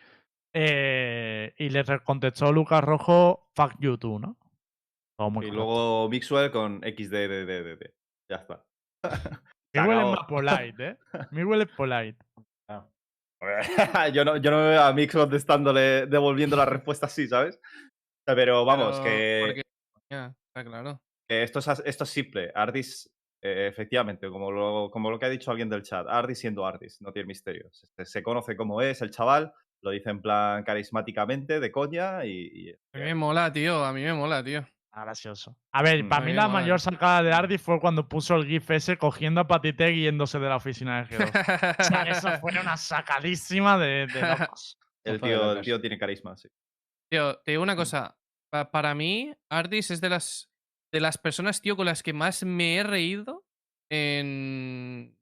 Eh, 0.55 1.55
y 1.59 1.69
le 1.69 1.85
contestó 2.05 2.53
Lucas 2.53 2.83
Rojo, 2.83 3.49
fuck 3.55 3.75
you 3.79 3.97
too, 3.97 4.19
¿no? 4.19 4.37
Todo 5.19 5.31
muy 5.31 5.45
Y 5.47 5.49
correcto. 5.51 5.65
luego 5.65 6.09
Mixwell 6.09 6.51
con 6.51 6.81
XDDDD. 6.81 7.91
Ya 8.31 8.37
está. 8.37 8.65
Mi 9.73 9.81
huele 9.81 10.01
es 10.03 10.09
más 10.09 10.27
polite, 10.27 10.89
¿eh? 10.89 10.97
Mi 11.31 11.45
huele 11.45 11.65
es 11.65 11.71
polite. 11.71 12.19
yo, 14.13 14.25
no, 14.25 14.37
yo 14.37 14.51
no 14.51 14.59
me 14.59 14.69
veo 14.71 14.83
a 14.83 14.93
Mix 14.93 15.15
contestándole, 15.15 16.07
devolviendo 16.07 16.57
la 16.57 16.67
respuesta 16.67 17.07
así, 17.07 17.27
¿sabes? 17.27 17.59
Pero 18.27 18.65
vamos, 18.67 19.01
Pero, 19.01 19.05
que, 19.05 19.43
porque- 19.47 19.63
está 20.11 20.65
claro. 20.65 21.01
que 21.29 21.43
esto, 21.43 21.61
es, 21.61 21.69
as- 21.69 21.83
esto 21.87 22.05
es 22.05 22.11
simple. 22.11 22.53
Ardis, 22.55 23.11
eh, 23.43 23.67
efectivamente, 23.71 24.29
como 24.29 24.51
lo, 24.53 24.91
como 24.91 25.11
lo 25.11 25.19
que 25.19 25.25
ha 25.27 25.31
dicho 25.31 25.51
alguien 25.51 25.71
del 25.71 25.83
chat, 25.83 26.07
Ardis 26.09 26.39
siendo 26.39 26.67
Ardis, 26.67 27.01
no 27.01 27.13
tiene 27.13 27.27
misterio. 27.29 27.71
Se, 27.73 28.05
se 28.05 28.23
conoce 28.23 28.57
cómo 28.57 28.83
es 28.83 29.01
el 29.01 29.11
chaval, 29.11 29.53
lo 29.83 29.91
dice 29.91 30.11
en 30.11 30.21
plan 30.21 30.63
carismáticamente, 30.63 31.61
de 31.61 31.73
coña 31.73 32.25
y. 32.27 32.69
y- 32.69 32.71
A 32.93 32.99
mí 32.99 33.05
me 33.05 33.15
mola, 33.15 33.51
tío. 33.53 33.83
A 33.85 33.93
mí 33.95 34.03
me 34.03 34.13
mola, 34.13 34.45
tío. 34.45 34.67
Ah, 34.93 35.05
gracioso. 35.05 35.57
A 35.73 35.83
ver, 35.83 36.03
Mm. 36.05 36.09
para 36.09 36.25
mí 36.27 36.33
la 36.33 36.49
mayor 36.49 36.81
sacada 36.81 37.23
de 37.23 37.33
Ardi 37.33 37.59
fue 37.59 37.79
cuando 37.81 38.09
puso 38.09 38.35
el 38.35 38.47
GIF 38.47 38.71
ese 38.73 38.99
cogiendo 38.99 39.41
a 39.41 39.47
Patiteg 39.47 39.95
y 39.95 40.03
yéndose 40.03 40.39
de 40.41 40.49
la 40.49 40.57
oficina 40.57 41.05
de 41.05 41.17
G2. 41.17 41.77
O 41.79 41.85
sea, 41.85 42.03
eso 42.03 42.29
fue 42.41 42.53
una 42.61 42.77
sacadísima 42.77 43.79
de, 43.79 44.07
de 44.09 44.21
locos. 44.39 44.79
el, 45.05 45.21
tío, 45.21 45.53
el 45.53 45.61
tío 45.63 45.81
tiene 45.81 45.97
carisma, 45.99 46.37
sí. 46.37 46.49
Tío, 47.11 47.39
te 47.45 47.53
digo 47.53 47.63
una 47.63 47.77
cosa. 47.77 48.17
pa- 48.53 48.71
para 48.73 48.95
mí, 48.97 49.33
Ardis 49.49 49.93
es 49.93 50.01
de 50.01 50.09
las, 50.11 50.51
de 50.93 51.01
las 51.01 51.19
personas, 51.19 51.61
tío, 51.61 51.77
con 51.77 51.87
las 51.87 52.03
que 52.03 52.13
más 52.13 52.43
me 52.45 52.77
he 52.77 52.83
reído 52.83 53.45
en. 53.91 55.17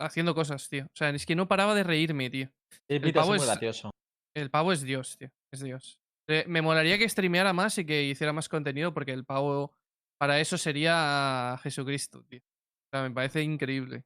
haciendo 0.00 0.34
cosas, 0.34 0.68
tío. 0.68 0.84
O 0.86 0.96
sea, 0.96 1.10
es 1.10 1.24
que 1.24 1.36
no 1.36 1.46
paraba 1.46 1.74
de 1.74 1.84
reírme, 1.84 2.30
tío. 2.30 2.48
El 2.88 2.96
El 2.96 3.02
Pita 3.02 3.20
es 3.20 3.22
pavo 3.22 3.28
muy 3.28 3.38
es- 3.38 3.46
gracioso. 3.46 3.90
El 4.36 4.50
pavo 4.50 4.72
es 4.72 4.82
Dios, 4.82 5.16
tío. 5.16 5.30
Es 5.52 5.60
Dios. 5.62 6.00
Eh, 6.26 6.44
me 6.48 6.62
molaría 6.62 6.98
que 6.98 7.08
streameara 7.08 7.52
más 7.52 7.76
y 7.78 7.84
que 7.84 8.02
hiciera 8.04 8.32
más 8.32 8.48
contenido 8.48 8.94
porque 8.94 9.12
el 9.12 9.24
pavo 9.24 9.72
para 10.18 10.40
eso 10.40 10.56
sería 10.56 11.58
Jesucristo, 11.62 12.24
tío. 12.24 12.40
O 12.40 12.88
sea, 12.90 13.02
me 13.02 13.10
parece 13.10 13.42
increíble. 13.42 14.04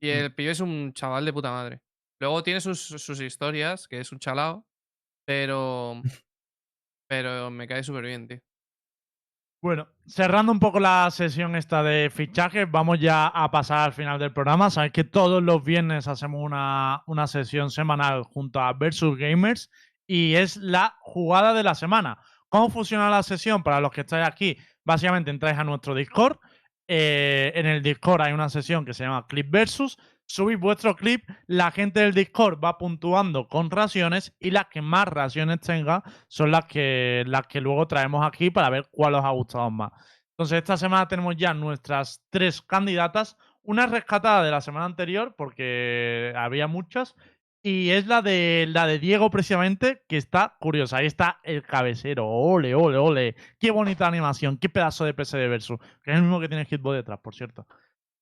Y 0.00 0.08
el 0.08 0.34
pibe 0.34 0.50
es 0.50 0.60
un 0.60 0.92
chaval 0.92 1.24
de 1.24 1.32
puta 1.32 1.50
madre. 1.50 1.80
Luego 2.20 2.42
tiene 2.42 2.60
sus, 2.60 2.80
sus 2.80 3.20
historias, 3.20 3.88
que 3.88 4.00
es 4.00 4.12
un 4.12 4.18
chalao, 4.18 4.66
pero. 5.26 6.00
Pero 7.08 7.50
me 7.50 7.68
cae 7.68 7.82
súper 7.82 8.06
bien, 8.06 8.26
tío. 8.26 8.40
Bueno, 9.62 9.86
cerrando 10.06 10.50
un 10.50 10.58
poco 10.58 10.80
la 10.80 11.10
sesión 11.10 11.54
esta 11.56 11.82
de 11.82 12.08
fichajes, 12.08 12.70
vamos 12.70 13.00
ya 13.00 13.26
a 13.26 13.50
pasar 13.50 13.80
al 13.80 13.92
final 13.92 14.18
del 14.18 14.32
programa. 14.32 14.70
Sabéis 14.70 14.94
que 14.94 15.04
todos 15.04 15.42
los 15.42 15.62
viernes 15.62 16.08
hacemos 16.08 16.42
una, 16.42 17.02
una 17.06 17.26
sesión 17.26 17.70
semanal 17.70 18.22
junto 18.22 18.60
a 18.60 18.72
Versus 18.72 19.18
Gamers 19.18 19.70
y 20.06 20.34
es 20.34 20.56
la 20.56 20.96
jugada 21.00 21.54
de 21.54 21.62
la 21.62 21.74
semana. 21.74 22.18
¿Cómo 22.48 22.68
funciona 22.70 23.08
la 23.08 23.22
sesión? 23.22 23.62
Para 23.62 23.80
los 23.80 23.90
que 23.90 24.02
estáis 24.02 24.26
aquí, 24.26 24.58
básicamente 24.84 25.30
entráis 25.30 25.58
a 25.58 25.64
nuestro 25.64 25.94
Discord. 25.94 26.38
Eh, 26.86 27.52
en 27.54 27.66
el 27.66 27.82
Discord 27.82 28.22
hay 28.22 28.32
una 28.32 28.48
sesión 28.48 28.84
que 28.84 28.94
se 28.94 29.04
llama 29.04 29.26
Clip 29.26 29.50
Versus. 29.50 29.98
Subís 30.26 30.58
vuestro 30.58 30.94
clip, 30.96 31.28
la 31.46 31.70
gente 31.72 32.00
del 32.00 32.14
Discord 32.14 32.58
va 32.62 32.78
puntuando 32.78 33.48
con 33.48 33.70
raciones 33.70 34.34
y 34.38 34.50
las 34.50 34.66
que 34.68 34.80
más 34.80 35.06
raciones 35.06 35.60
tenga 35.60 36.02
son 36.28 36.50
las 36.50 36.64
que, 36.64 37.22
las 37.26 37.46
que 37.48 37.60
luego 37.60 37.86
traemos 37.86 38.24
aquí 38.24 38.50
para 38.50 38.70
ver 38.70 38.88
cuál 38.90 39.14
os 39.14 39.24
ha 39.24 39.30
gustado 39.30 39.70
más. 39.70 39.92
Entonces, 40.30 40.58
esta 40.58 40.76
semana 40.76 41.06
tenemos 41.06 41.36
ya 41.36 41.52
nuestras 41.52 42.24
tres 42.30 42.62
candidatas. 42.62 43.36
Una 43.62 43.86
rescatada 43.86 44.42
de 44.42 44.50
la 44.50 44.60
semana 44.60 44.86
anterior, 44.86 45.34
porque 45.36 46.32
había 46.36 46.66
muchas, 46.66 47.14
y 47.62 47.90
es 47.90 48.08
la 48.08 48.22
de, 48.22 48.66
la 48.68 48.86
de 48.86 48.98
Diego, 48.98 49.30
precisamente, 49.30 50.02
que 50.08 50.16
está 50.16 50.56
curiosa. 50.58 50.96
Ahí 50.96 51.06
está 51.06 51.38
el 51.44 51.62
cabecero. 51.62 52.26
Ole, 52.28 52.74
ole, 52.74 52.96
ole. 52.96 53.36
Qué 53.60 53.70
bonita 53.70 54.06
animación. 54.06 54.58
Qué 54.58 54.68
pedazo 54.68 55.04
de 55.04 55.14
PSD 55.14 55.48
Versus. 55.48 55.78
Que 56.02 56.10
es 56.10 56.16
el 56.16 56.22
mismo 56.22 56.40
que 56.40 56.48
tiene 56.48 56.64
Hitbox 56.64 56.96
detrás, 56.96 57.20
por 57.20 57.34
cierto. 57.34 57.66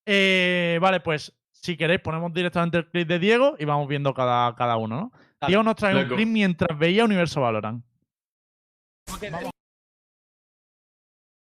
Eh, 0.04 0.78
vale, 0.82 1.00
pues 1.00 1.34
si 1.50 1.76
queréis, 1.76 2.00
ponemos 2.00 2.34
directamente 2.34 2.78
el 2.78 2.90
clip 2.90 3.08
de 3.08 3.18
Diego 3.18 3.56
y 3.58 3.64
vamos 3.64 3.88
viendo 3.88 4.12
cada, 4.12 4.54
cada 4.56 4.76
uno, 4.76 4.96
¿no? 4.96 5.12
Dale. 5.40 5.50
Diego 5.50 5.62
nos 5.62 5.76
trae 5.76 5.96
un 5.96 6.08
clip 6.08 6.28
mientras 6.28 6.78
veía 6.78 7.04
Universo 7.04 7.40
Valorant. 7.40 7.82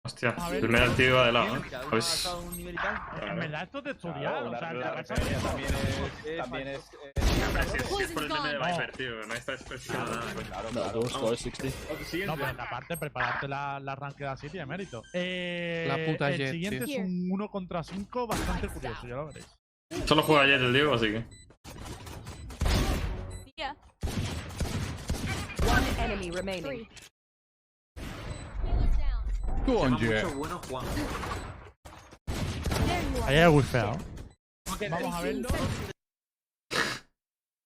Hostia, 0.04 0.32
ver. 0.50 0.62
primero 0.62 0.86
el 0.86 0.96
tío 0.96 1.10
iba 1.10 1.26
de 1.28 1.32
lado, 1.32 1.58
¿eh? 1.58 1.62
Tal. 1.70 3.30
En 3.30 3.36
verdad, 3.40 3.64
esto 3.64 3.78
es 3.78 3.84
de 3.84 3.92
estudiar. 3.92 4.20
Claro, 4.20 4.50
o 4.52 4.58
sea, 4.58 4.74
la- 4.74 5.04
también 5.04 5.28
es, 5.38 6.38
también 6.38 6.68
es 6.70 8.12
por 8.12 8.24
el 8.24 8.30
meme 8.30 8.50
de 8.50 8.58
Viper, 8.58 8.92
tío. 8.94 9.26
No 9.28 9.34
está 9.36 9.54
especificado 9.54 10.16
nada. 10.16 10.34
claro, 10.34 10.70
No, 10.72 10.82
claro. 10.82 11.00
two 11.02 11.10
score 11.10 11.38
60. 11.38 12.26
No, 12.26 12.36
pero 12.36 12.48
aparte, 12.64 12.98
prepararte 12.98 13.48
la, 13.48 13.80
la 13.80 13.94
ranked 13.96 14.26
así 14.26 14.50
tiene 14.50 14.66
mérito. 14.66 15.04
Eh, 15.14 15.86
La 15.88 16.04
puta 16.12 16.32
el 16.32 16.38
Jet, 16.40 16.52
siguiente 16.52 16.86
sí. 16.86 16.96
es 16.96 17.00
un 17.06 17.30
1 17.32 17.50
contra 17.52 17.84
5 17.84 18.26
bastante 18.26 18.70
curioso, 18.70 19.02
ya 19.08 19.16
lo 19.16 19.28
veréis. 19.28 19.48
Solo 20.08 20.24
juega 20.24 20.46
Jet 20.48 20.62
el 20.62 20.74
Diego, 20.74 20.96
así 20.96 21.12
que. 21.12 21.18
One 25.70 26.04
enemy 26.04 26.32
remaining. 26.32 26.88
Go 29.66 29.82
on, 29.82 29.98
Jet. 29.98 30.26
Ahí 33.26 33.38
hay 33.38 33.48
wifeado. 33.48 33.98
Vamos 34.90 35.16
a 35.16 35.22
verlo. 35.22 35.50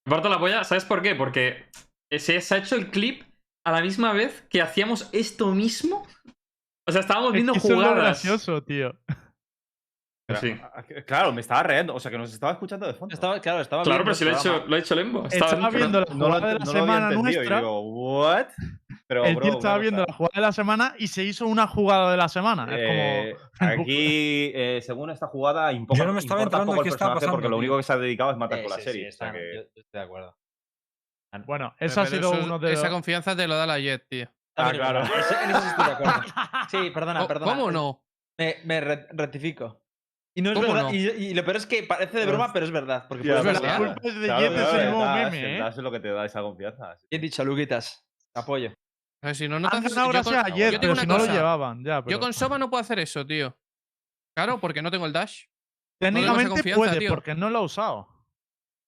Me 0.05 0.09
parto 0.11 0.29
la 0.29 0.39
polla, 0.39 0.63
¿sabes 0.63 0.85
por 0.85 1.01
qué? 1.01 1.15
Porque 1.15 1.65
se, 2.11 2.37
ha 2.37 2.57
hecho 2.57 2.75
el 2.75 2.91
clip 2.91 3.23
a 3.65 3.71
la 3.71 3.81
misma 3.81 4.13
vez 4.13 4.45
que 4.49 4.61
hacíamos 4.61 5.09
esto 5.13 5.51
mismo. 5.51 6.05
O 6.87 6.91
sea, 6.91 7.01
estábamos 7.01 7.29
Es 7.29 7.33
viendo 7.33 7.53
que 7.53 7.59
eso 7.59 7.67
es 7.69 7.73
lo 7.73 7.77
jugadas. 7.77 8.03
gracioso, 8.03 8.61
tío. 8.63 8.95
Sí. 10.41 10.59
Claro, 11.05 11.31
me 11.31 11.41
estaba 11.41 11.61
riendo, 11.61 11.93
o 11.93 11.99
sea 11.99 12.09
que 12.09 12.17
nos 12.17 12.33
estaba 12.33 12.53
escuchando 12.53 12.87
de 12.87 12.95
fondo. 12.95 13.13
Estaba, 13.13 13.39
claro, 13.39 13.61
estaba 13.61 13.83
Claro, 13.83 14.03
pero 14.03 14.15
si 14.15 14.25
lo 14.25 14.31
ha 14.31 14.33
hecho, 14.33 14.41
programa. 14.43 14.65
lo 14.69 14.75
ha 14.75 14.79
hecho 14.79 14.95
Lembo. 14.95 15.25
Estaba 15.27 15.69
viendo 15.69 15.99
la 15.99 16.05
no 16.15 16.25
jugada 16.25 16.47
de 16.47 16.53
la 16.53 16.59
no 16.65 16.71
semana 16.71 17.07
entendido 17.09 17.19
y 17.19 17.35
nuestra. 17.35 17.57
digo, 17.59 17.81
¿what? 17.81 18.45
Pero, 19.07 19.23
El 19.25 19.35
bro, 19.35 19.43
tío 19.43 19.53
estaba 19.53 19.77
viendo 19.77 20.03
la 20.07 20.13
jugada 20.13 20.31
de 20.33 20.41
la 20.41 20.51
semana 20.51 20.95
y 20.97 21.07
se 21.09 21.23
hizo 21.23 21.45
una 21.45 21.67
jugada 21.67 22.09
de 22.09 22.17
la 22.17 22.27
semana. 22.27 22.65
sea, 22.65 22.75
Es 22.75 22.81
eh, 22.83 23.35
como. 23.59 23.71
aquí, 23.83 24.51
eh, 24.55 24.79
según 24.83 25.11
esta 25.11 25.27
jugada, 25.27 25.71
importa, 25.73 25.99
Yo 25.99 26.07
no 26.07 26.13
me 26.13 26.19
estaba 26.19 26.41
el 26.41 26.49
qué 26.49 26.55
estaba 26.55 26.73
personaje 26.73 27.13
porque 27.13 27.27
pasando, 27.27 27.49
lo 27.49 27.57
único 27.57 27.77
que 27.77 27.83
se 27.83 27.93
ha 27.93 27.97
dedicado 27.97 28.31
es 28.31 28.37
matar 28.37 28.57
Eh, 28.59 28.61
con 28.63 28.71
la 28.71 28.77
sí, 28.77 28.83
serie. 28.83 29.01
sí, 29.03 29.07
está- 29.09 29.31
que- 29.31 29.37
yo- 29.53 29.61
yo 29.61 29.81
estoy 29.81 29.83
de 29.99 30.01
acuerdo. 30.01 30.37
Bueno, 31.45 31.75
Pero 31.77 31.91
eso 31.91 32.01
ha 32.01 32.05
sido 32.07 32.33
eso- 32.33 32.45
uno 32.45 32.57
de 32.57 32.73
Esa 32.73 32.89
confianza 32.89 33.35
te 33.35 33.47
lo 33.47 33.55
da 33.55 33.67
la 33.67 33.77
Jet, 33.77 34.07
tío. 34.09 34.27
Ah, 34.55 34.71
claro. 34.71 35.01
En 35.01 35.49
eso 35.51 35.61
sí 35.61 35.67
estoy 35.67 35.85
de 35.85 35.91
acuerdo. 35.91 36.13
Sí, 36.71 36.89
perdona, 36.91 37.27
perdona. 37.27 37.51
¿Cómo 37.51 37.71
no? 37.71 38.01
Me, 38.39 38.55
me 38.63 38.81
re- 38.81 39.07
rectifico. 39.11 39.81
Y 40.37 40.41
no 40.41 40.51
es 40.51 40.55
¿Cómo 40.59 40.67
verdad. 40.73 40.89
no? 40.89 40.93
Y, 40.95 40.97
y 41.07 41.33
lo 41.33 41.43
peor 41.45 41.55
es 41.57 41.65
que 41.65 41.83
parece 41.83 42.19
de 42.19 42.25
broma, 42.25 42.51
pero 42.51 42.65
es 42.65 42.71
verdad. 42.71 43.05
Porque 43.07 43.21
es 43.29 43.33
ver- 43.35 43.43
verdad. 43.53 43.61
La 43.63 43.77
culpa 43.77 44.01
es 44.03 44.15
de 44.19 44.25
Claro, 44.25 44.41
Jet, 44.41 44.51
es 44.59 44.73
el 44.73 44.91
nuevo 44.91 45.05
meme, 45.13 45.57
¿eh? 45.59 45.67
es 45.69 45.77
lo 45.77 45.91
que 45.91 45.99
te 46.01 46.09
da 46.09 46.25
esa 46.25 46.41
confianza. 46.41 46.97
Bien 47.09 47.21
dicho, 47.21 47.45
Luquitas. 47.45 48.05
Te 48.33 48.39
apoyo. 48.41 48.69
A 49.23 49.27
ver, 49.27 49.35
si 49.35 49.47
no, 49.47 49.59
no 49.59 49.69
te 49.69 49.77
haces- 49.77 49.95
ganado 49.95 50.11
yo 50.11 50.23
con- 50.23 50.33
gracias 50.33 50.45
a 50.45 50.49
yo 50.49 50.55
Jet, 50.71 50.81
pero 50.81 50.95
si 50.97 51.07
no 51.07 51.13
lo 51.13 51.19
cosa. 51.21 51.33
llevaban. 51.33 51.83
Ya, 51.85 52.03
pero... 52.03 52.11
Yo 52.11 52.19
con 52.19 52.33
Soba 52.33 52.57
no 52.59 52.69
puedo 52.69 52.81
hacer 52.81 52.99
eso, 52.99 53.25
tío. 53.25 53.57
Claro, 54.37 54.59
porque 54.59 54.81
no 54.81 54.91
tengo 54.91 55.05
el 55.05 55.13
dash. 55.13 55.43
Técnicamente 56.01 56.49
confianza, 56.49 56.77
puede, 56.77 56.99
tío. 56.99 57.09
porque 57.09 57.33
no 57.33 57.49
lo 57.49 57.59
ha 57.59 57.61
usado. 57.61 58.07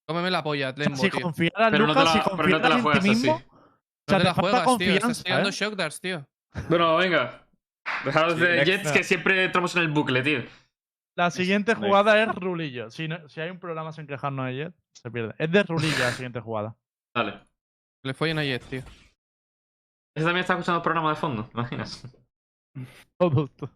Cómeme 0.06 0.30
la 0.30 0.42
polla, 0.42 0.70
O 0.70 0.76
sea, 0.76 0.84
si 0.84 0.90
no 0.90 0.98
te 0.98 1.18
Lucas, 1.18 1.54
la- 1.56 1.72
si 1.72 1.72
pero 1.72 1.86
no 1.86 1.94
te 1.94 2.30
confieras 2.30 2.68
la 2.68 2.76
en 2.76 2.82
juegas 2.82 3.02
ti 3.02 3.10
así. 3.10 3.18
mismo. 3.20 3.34
O 3.34 3.38
No 3.38 3.44
sea, 4.06 4.18
te 4.18 4.24
la 4.24 4.34
juegas, 4.34 4.34
tío. 4.34 4.48
Estás 4.48 4.64
confianza, 4.64 5.22
tirando 5.24 5.48
¿eh? 5.48 5.52
shock 5.52 5.74
darts, 5.76 6.00
tío. 6.00 6.26
Bueno, 6.68 6.96
venga. 6.96 7.46
Dejaros 8.04 8.38
de. 8.38 8.64
Jets 8.66 8.92
que 8.92 9.02
siempre 9.02 9.44
entramos 9.44 9.74
en 9.76 9.82
el 9.82 9.88
bucle, 9.88 10.22
tío. 10.22 10.42
La 11.18 11.32
siguiente 11.32 11.72
Next. 11.72 11.84
jugada 11.84 12.22
es 12.22 12.32
Rulillo. 12.32 12.90
Si, 12.92 13.08
no- 13.08 13.28
si 13.28 13.40
hay 13.40 13.50
un 13.50 13.58
programa 13.58 13.90
sin 13.92 14.06
quejarnos 14.06 14.46
de 14.46 14.54
Jet, 14.54 14.74
se 14.92 15.10
pierde. 15.10 15.34
Es 15.36 15.50
de 15.50 15.64
Rulillo 15.64 15.98
la 15.98 16.12
siguiente 16.12 16.38
jugada. 16.38 16.76
Dale. 17.12 17.40
Le 18.04 18.14
follen 18.14 18.38
a 18.38 18.44
Jet, 18.44 18.62
tío. 18.68 18.82
Ese 20.14 20.24
también 20.24 20.38
está 20.42 20.52
escuchando 20.52 20.76
el 20.78 20.82
programa 20.84 21.10
de 21.10 21.16
fondo, 21.16 21.44
¿te 21.46 21.52
imaginas? 21.58 22.06
Todo 23.18 23.46
esto. 23.46 23.68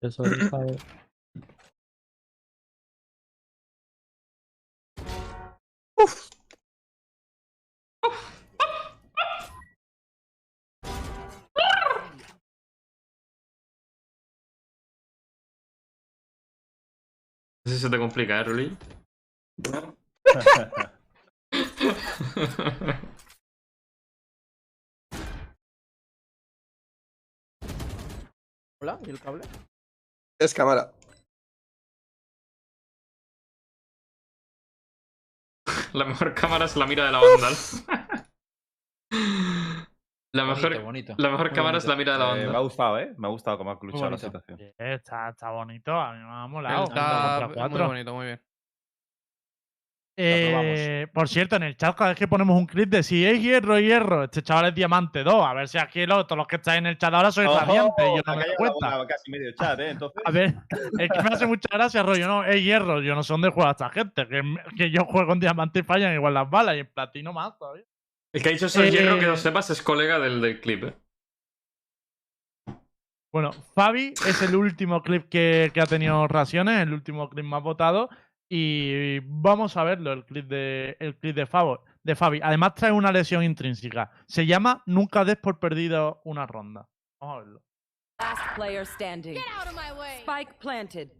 Eso 0.00 0.22
¿sabes? 17.64 17.66
Ese 17.66 17.78
se 17.78 17.90
te 17.90 17.98
complica, 17.98 18.40
¿eh, 18.40 18.44
Ruli? 18.44 18.76
Hola, 28.80 28.98
¿y 29.06 29.10
el 29.10 29.20
cable? 29.20 29.44
Es 30.38 30.52
cámara. 30.52 30.92
La 35.94 36.04
mejor 36.04 36.34
cámara 36.34 36.66
es 36.66 36.76
la 36.76 36.86
mira 36.86 37.06
de 37.06 37.12
la 37.12 37.20
Vandal. 37.20 37.54
la 40.34 40.44
mejor, 40.44 40.62
Bonito, 40.62 40.84
bonito. 40.84 41.14
la 41.16 41.30
mejor 41.30 41.52
cámara 41.52 41.78
es 41.78 41.86
la 41.86 41.96
mira 41.96 42.12
de 42.14 42.18
la 42.18 42.36
Eh, 42.36 42.48
me 42.48 42.56
ha 42.56 42.60
gustado, 42.60 42.98
¿eh? 42.98 43.14
Me 43.16 43.26
ha 43.28 43.30
gustado 43.30 43.56
cómo 43.56 43.70
ha 43.70 43.78
luchado 43.80 44.10
la 44.10 44.18
situación. 44.18 44.58
Está, 44.76 45.28
está 45.28 45.50
bonito, 45.50 45.92
a 45.92 46.12
mí 46.12 46.18
me 46.18 46.28
ha 46.30 46.46
molado. 46.46 46.84
Está 46.84 47.68
muy 47.68 47.80
bonito, 47.86 48.14
muy 48.14 48.26
bien. 48.26 48.40
Eh, 50.16 51.08
por 51.12 51.28
cierto, 51.28 51.56
en 51.56 51.64
el 51.64 51.76
chat 51.76 51.96
cada 51.96 52.10
vez 52.10 52.18
que 52.18 52.28
ponemos 52.28 52.56
un 52.56 52.66
clip 52.66 52.88
de 52.88 53.02
si 53.02 53.26
es 53.26 53.40
hierro, 53.42 53.80
hierro, 53.80 54.22
este 54.24 54.42
chaval 54.42 54.66
es 54.66 54.74
diamante 54.74 55.24
2. 55.24 55.44
A 55.44 55.52
ver 55.54 55.66
si 55.66 55.76
aquí 55.78 56.06
lo- 56.06 56.24
todos 56.24 56.38
los 56.38 56.46
que 56.46 56.56
estáis 56.56 56.78
en 56.78 56.86
el 56.86 56.98
chat 56.98 57.12
ahora 57.12 57.32
sois 57.32 57.48
radiantes 57.52 58.04
y 58.06 58.16
yo 58.16 58.22
no 58.24 58.36
me 58.36 58.44
doy 58.46 58.54
cuenta. 58.56 58.96
boca 58.98 59.06
casi 59.08 59.30
medio 59.32 59.50
chat, 59.58 59.78
¿eh? 59.80 59.90
Entonces, 59.90 60.22
A 60.24 60.30
ver, 60.30 60.54
es 61.00 61.10
que 61.10 61.20
me 61.22 61.28
hace 61.30 61.46
mucha 61.48 61.68
gracia, 61.72 62.02
rollo, 62.04 62.28
no, 62.28 62.44
es 62.44 62.62
hierro, 62.62 63.00
yo 63.02 63.14
no 63.16 63.24
sé 63.24 63.32
dónde 63.32 63.48
juega 63.50 63.72
esta 63.72 63.90
gente, 63.90 64.28
que, 64.28 64.42
que 64.76 64.90
yo 64.90 65.04
juego 65.04 65.32
en 65.32 65.40
diamante 65.40 65.80
y 65.80 65.82
fallan 65.82 66.14
igual 66.14 66.34
las 66.34 66.48
balas 66.48 66.76
y 66.76 66.80
en 66.80 66.86
platino 66.92 67.32
más 67.32 67.58
todavía. 67.58 67.84
El 68.34 68.42
que 68.42 68.48
ha 68.48 68.52
dicho 68.52 68.66
eso 68.66 68.82
es 68.82 68.92
hierro, 68.92 69.18
que 69.18 69.26
Eh, 69.26 69.28
lo 69.28 69.36
sepas, 69.36 69.70
es 69.70 69.80
colega 69.80 70.18
del, 70.18 70.40
del 70.40 70.60
clip, 70.60 70.84
¿eh? 70.84 70.94
Bueno, 73.32 73.52
Fabi 73.52 74.12
es 74.26 74.42
el 74.42 74.56
último 74.56 75.02
clip 75.02 75.28
que, 75.28 75.70
que 75.72 75.80
ha 75.80 75.86
tenido 75.86 76.26
raciones, 76.26 76.80
el 76.80 76.92
último 76.92 77.30
clip 77.30 77.44
más 77.44 77.62
votado. 77.62 78.08
Y 78.48 79.20
vamos 79.20 79.76
a 79.76 79.84
verlo, 79.84 80.12
el 80.12 80.24
clip 80.24 80.46
de, 80.48 80.96
el 80.98 81.16
clip 81.16 81.34
de, 81.36 81.46
Favo- 81.46 81.82
de 82.02 82.14
Fabi. 82.16 82.40
Además 82.42 82.74
trae 82.74 82.90
una 82.92 83.12
lesión 83.12 83.42
intrínseca. 83.44 84.10
Se 84.26 84.46
llama 84.46 84.82
Nunca 84.86 85.24
des 85.24 85.36
por 85.36 85.60
perdido 85.60 86.20
una 86.24 86.44
ronda. 86.46 86.88
Vamos 87.20 87.36
a 87.36 87.38
verlo. 87.38 87.62
Last 88.20 88.56
player 88.56 88.84
standing. 88.86 89.34
Get 89.34 89.44
out 89.56 89.68
of 89.68 89.74
my 89.74 89.92
way. 89.98 90.22
Spike 90.22 90.58
planted. 90.58 91.10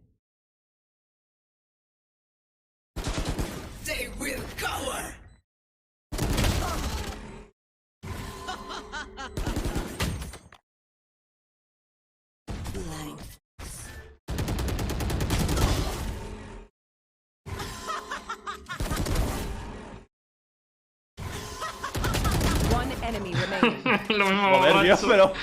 lo 24.09 24.25
mismo 24.25 24.49
Joder, 24.49 24.97
pero... 25.07 25.33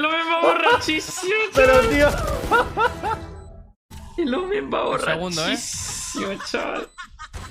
Lo 0.00 0.10
mismo 0.10 0.40
borrachísimo. 0.42 1.34
pero 1.54 1.80
tío. 1.88 2.08
Lo 4.18 4.42
mismo 4.46 4.76
¿eh? 4.76 4.82
borrachísimo. 4.84 6.28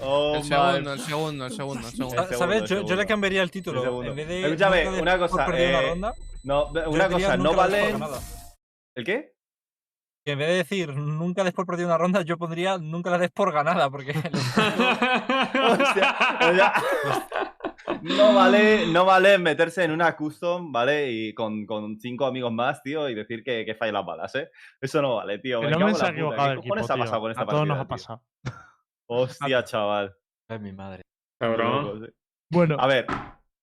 Oh, 0.05 0.35
el, 0.35 0.43
segundo, 0.43 0.93
el 0.93 0.99
segundo, 0.99 1.45
el 1.45 1.51
segundo, 1.53 1.87
el 1.87 1.93
segundo, 1.95 2.37
¿Sabes? 2.37 2.69
Yo, 2.69 2.95
le 2.95 3.05
cambiaría 3.05 3.41
el 3.41 3.51
título. 3.51 4.03
En 4.03 4.15
vez 4.15 4.27
de, 4.27 4.45
Escúchame, 4.45 5.01
una 5.01 5.17
cosa. 5.17 5.47
Eh, 5.57 5.69
una 5.69 5.81
ronda, 5.81 6.13
no, 6.43 6.65
una 6.87 7.09
cosa, 7.09 7.37
no 7.37 7.53
vale. 7.53 7.95
¿El 8.95 9.05
qué? 9.05 9.32
Que 10.25 10.31
en 10.31 10.39
vez 10.39 10.47
de 10.47 10.55
decir 10.55 10.95
nunca 10.95 11.43
des 11.43 11.53
por 11.53 11.65
perdida 11.65 11.87
una 11.87 11.97
ronda, 11.97 12.21
yo 12.21 12.37
pondría 12.37 12.77
nunca 12.77 13.09
la 13.09 13.17
des 13.17 13.31
por 13.31 13.51
ganada, 13.51 13.89
porque 13.89 14.11
Hostia, 14.11 14.31
o 16.39 16.53
sea, 16.55 16.73
no 18.01 18.33
vale, 18.33 18.87
no 18.87 19.03
vale 19.03 19.37
meterse 19.37 19.83
en 19.83 19.91
una 19.91 20.15
custom, 20.15 20.71
¿vale? 20.71 21.11
Y 21.11 21.33
con, 21.33 21.65
con 21.65 21.99
cinco 21.99 22.25
amigos 22.25 22.53
más, 22.53 22.81
tío, 22.81 23.09
y 23.09 23.15
decir 23.15 23.43
que, 23.43 23.65
que 23.65 23.75
falla 23.75 23.91
las 23.91 24.05
balas, 24.05 24.33
¿eh? 24.35 24.49
Eso 24.79 25.01
no 25.01 25.15
vale, 25.15 25.39
tío. 25.39 25.61
El 25.61 25.77
me 25.77 25.93
se 25.93 26.05
ha 26.05 26.09
equivocado 26.09 26.53
¿Qué 26.53 26.59
equipo, 26.59 26.75
ha 26.75 26.97
pasado 26.97 27.21
con 27.21 27.31
esta 27.31 27.43
A 27.43 27.45
todos 27.45 27.67
nos 27.67 27.77
ha 27.77 27.81
tío? 27.81 27.87
pasado. 27.89 28.23
Hostia, 29.07 29.63
chaval. 29.65 30.15
Es 30.49 30.61
mi 30.61 30.71
madre. 30.71 31.01
Cabrón. 31.39 32.09
Bueno, 32.49 32.77
A 32.79 32.87
ver, 32.87 33.07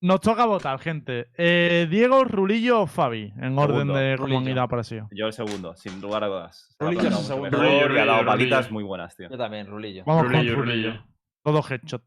nos 0.01 0.21
toca 0.21 0.47
votar, 0.47 0.79
gente. 0.81 1.29
Eh, 1.37 1.87
Diego, 1.91 2.25
Rulillo 2.25 2.83
o 2.83 2.87
Fabi, 2.87 3.33
en 3.37 3.59
orden 3.59 3.89
de 3.89 4.17
cómo 4.17 4.27
han 4.27 4.45
Rulillo. 4.45 4.51
ido 4.51 4.63
aparecido. 4.63 5.09
yo 5.13 5.27
el 5.27 5.33
segundo, 5.33 5.75
sin 5.77 6.01
lugar 6.01 6.25
a 6.25 6.27
dudas. 6.29 6.75
Rulillo 6.79 7.09
es 7.09 7.19
el 7.19 7.25
segundo. 7.25 7.51
Rulillo, 7.51 7.73
ha 7.73 7.89
dado 7.89 7.89
Rulillo, 7.89 8.27
palitas 8.27 8.71
muy 8.71 8.85
buenas, 8.85 9.17
tío. 9.17 9.29
Yo 9.31 9.39
también, 9.39 9.67
Rulillo. 9.67 10.05
Vamos 10.07 10.25
Rulillo, 10.25 10.55
con 10.55 10.65
Rulillo. 10.65 10.89
Rulillo. 10.91 11.07
Todo 11.43 11.63
headshot. 11.69 12.03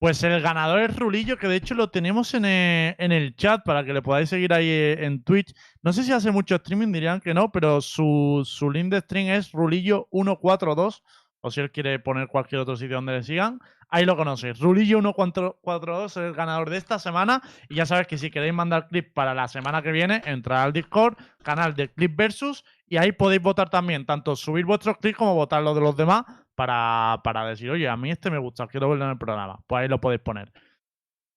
Pues 0.00 0.22
el 0.22 0.40
ganador 0.40 0.78
es 0.80 0.96
Rulillo, 0.96 1.38
que 1.38 1.48
de 1.48 1.56
hecho 1.56 1.74
lo 1.74 1.90
tenemos 1.90 2.32
en 2.34 2.44
el, 2.44 2.94
en 2.98 3.10
el 3.10 3.34
chat 3.34 3.64
para 3.64 3.84
que 3.84 3.92
le 3.92 4.00
podáis 4.00 4.28
seguir 4.28 4.52
ahí 4.52 4.68
eh, 4.68 5.04
en 5.04 5.24
Twitch. 5.24 5.52
No 5.82 5.92
sé 5.92 6.04
si 6.04 6.12
hace 6.12 6.30
mucho 6.30 6.54
streaming, 6.54 6.92
dirían 6.92 7.20
que 7.20 7.34
no, 7.34 7.50
pero 7.50 7.80
su, 7.80 8.42
su 8.44 8.70
link 8.70 8.92
de 8.92 9.00
stream 9.00 9.26
es 9.26 9.50
Rulillo142. 9.52 11.02
O 11.40 11.50
si 11.50 11.60
él 11.60 11.70
quiere 11.70 11.98
poner 12.00 12.26
cualquier 12.28 12.60
otro 12.60 12.76
sitio 12.76 12.96
donde 12.96 13.12
le 13.12 13.22
sigan, 13.22 13.60
ahí 13.88 14.04
lo 14.04 14.16
conocéis. 14.16 14.58
Rulillo142 14.60 16.04
es 16.06 16.16
el 16.16 16.32
ganador 16.34 16.68
de 16.70 16.76
esta 16.78 16.98
semana. 16.98 17.40
Y 17.68 17.76
ya 17.76 17.86
sabes 17.86 18.06
que 18.06 18.18
si 18.18 18.30
queréis 18.30 18.52
mandar 18.54 18.88
clip 18.88 19.14
para 19.14 19.34
la 19.34 19.46
semana 19.48 19.80
que 19.82 19.92
viene, 19.92 20.20
entrad 20.24 20.62
al 20.62 20.72
Discord, 20.72 21.16
canal 21.42 21.74
de 21.74 21.88
Clip 21.92 22.16
Versus, 22.16 22.64
y 22.86 22.96
ahí 22.96 23.12
podéis 23.12 23.40
votar 23.42 23.70
también, 23.70 24.04
tanto 24.04 24.34
subir 24.34 24.64
vuestros 24.64 24.96
clips 24.98 25.16
como 25.18 25.34
votar 25.34 25.62
los 25.62 25.74
de 25.74 25.80
los 25.80 25.96
demás 25.96 26.24
para, 26.56 27.20
para 27.22 27.46
decir, 27.46 27.70
oye, 27.70 27.88
a 27.88 27.96
mí 27.96 28.10
este 28.10 28.30
me 28.30 28.38
gusta, 28.38 28.66
quiero 28.66 28.88
verlo 28.88 29.04
en 29.04 29.12
el 29.12 29.18
programa. 29.18 29.60
Pues 29.66 29.82
ahí 29.82 29.88
lo 29.88 30.00
podéis 30.00 30.20
poner. 30.22 30.52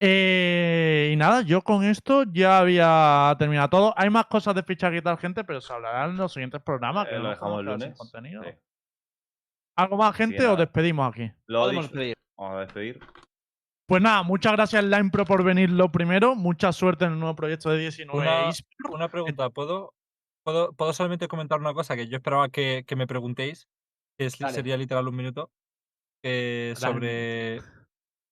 Eh, 0.04 1.12
y 1.14 1.16
nada, 1.16 1.42
yo 1.44 1.62
con 1.62 1.84
esto 1.84 2.24
ya 2.32 2.58
había 2.58 3.36
terminado 3.38 3.70
todo. 3.70 3.94
Hay 3.96 4.10
más 4.10 4.26
cosas 4.26 4.56
de 4.56 4.64
fichaje 4.64 4.98
y 4.98 5.02
tal, 5.04 5.20
gente, 5.20 5.44
pero 5.44 5.62
se 5.62 5.72
hablarán 5.72 6.12
en 6.12 6.18
los 6.18 6.34
siguientes 6.34 6.60
programas. 6.64 7.08
que 7.08 7.14
Eh, 7.16 7.18
no 7.18 7.24
lo 7.26 7.30
dejamos 7.30 7.60
el 7.60 7.66
lunes. 7.68 7.98
contenido. 7.98 8.44
Sí. 8.44 8.50
¿Algo 9.84 9.98
más, 9.98 10.16
gente, 10.16 10.40
o 10.46 10.52
nada. 10.52 10.56
despedimos 10.58 11.10
aquí? 11.14 11.32
Lo 11.48 11.62
Podemos 11.62 11.86
dicho. 11.86 11.94
pedir. 11.96 12.16
Vamos 12.38 12.58
a 12.58 12.60
despedir. 12.62 13.00
Pues 13.88 14.02
nada, 14.02 14.24
muchas 14.24 14.54
gracias 14.54 14.84
Line 14.86 15.10
Pro 15.12 15.26
por 15.26 15.44
venir 15.44 15.70
lo 15.70 15.92
primero. 15.92 16.36
Mucha 16.36 16.72
suerte 16.72 17.06
en 17.06 17.14
el 17.14 17.20
nuevo 17.20 17.36
proyecto 17.36 17.70
de 17.70 17.80
19 17.80 18.50
Una- 18.90 19.10
pregunta, 19.10 19.50
¿puedo, 19.50 19.94
puedo, 20.46 20.72
puedo 20.74 20.94
solamente 20.94 21.28
comentar 21.28 21.60
una 21.60 21.74
cosa 21.74 21.96
que 21.96 22.08
yo 22.08 22.18
esperaba 22.18 22.48
que, 22.50 22.84
que 22.88 22.96
me 22.96 23.06
preguntéis? 23.08 23.68
Que 24.18 24.28
es- 24.28 24.34
sería 24.36 24.78
literal 24.78 25.08
un 25.08 25.16
minuto. 25.16 25.52
eh, 26.24 26.74
sobre. 26.78 27.62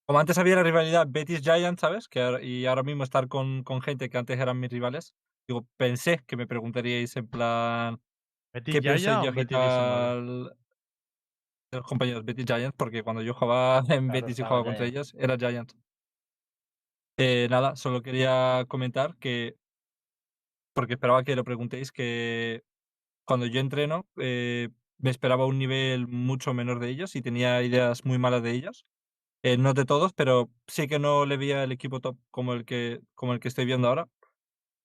Como 0.08 0.20
antes 0.20 0.38
había 0.38 0.56
la 0.56 0.64
rivalidad 0.64 1.08
Betis 1.10 1.42
Giant, 1.42 1.80
¿sabes? 1.80 2.08
Que 2.08 2.22
ahora- 2.22 2.42
y 2.42 2.66
ahora 2.66 2.84
mismo 2.84 3.04
estar 3.04 3.28
con, 3.28 3.64
con 3.64 3.82
gente 3.82 4.10
que 4.10 4.18
antes 4.18 4.40
eran 4.40 4.60
mis 4.60 4.70
rivales. 4.72 5.14
Digo, 5.48 5.68
pensé 5.78 6.20
que 6.26 6.38
me 6.38 6.48
preguntaríais 6.48 7.16
en 7.18 7.28
plan. 7.28 8.00
Betis 8.54 8.80
¿Qué 8.80 8.80
o 8.80 9.46
tal? 9.48 10.56
De 11.72 11.78
los 11.78 11.88
compañeros 11.88 12.26
Betis 12.26 12.46
Giants, 12.46 12.76
porque 12.78 13.04
cuando 13.04 13.22
yo 13.22 13.34
jugaba 13.34 13.80
en 13.90 14.08
Claro, 14.08 14.12
Betis 14.12 14.40
y 14.40 14.44
jugaba 14.44 14.64
contra 14.64 14.86
ellos, 14.86 15.14
era 15.18 15.38
Giants. 15.38 15.76
Eh, 17.18 17.48
nada, 17.50 17.76
solo 17.76 18.02
quería 18.02 18.66
comentar 18.68 19.18
que, 19.18 19.58
porque 20.74 20.94
esperaba 20.94 21.24
que 21.24 21.36
lo 21.36 21.44
preguntéis, 21.44 21.92
que 21.92 22.64
cuando 23.26 23.46
yo 23.46 23.60
entreno 23.60 24.08
eh, 24.18 24.70
me 24.98 25.12
esperaba 25.12 25.46
un 25.46 25.60
nivel 25.60 26.08
mucho 26.08 26.54
menor 26.54 26.80
de 26.80 26.90
ellos 26.90 27.16
y 27.16 27.22
tenía 27.22 27.62
ideas 27.64 28.06
muy 28.06 28.18
malas 28.18 28.44
de 28.44 28.52
ellos. 28.52 28.86
Eh, 29.44 29.58
no 29.58 29.74
de 29.74 29.86
todos, 29.86 30.14
pero 30.14 30.52
sí 30.68 30.88
que 30.88 31.00
no 31.00 31.26
le 31.26 31.38
veía 31.38 31.64
el 31.64 31.72
equipo 31.72 32.02
top 32.02 32.18
como 32.32 32.54
el 32.54 32.66
que, 32.66 33.02
como 33.16 33.34
el 33.34 33.40
que 33.40 33.48
estoy 33.50 33.66
viendo 33.66 33.88
ahora. 33.90 34.10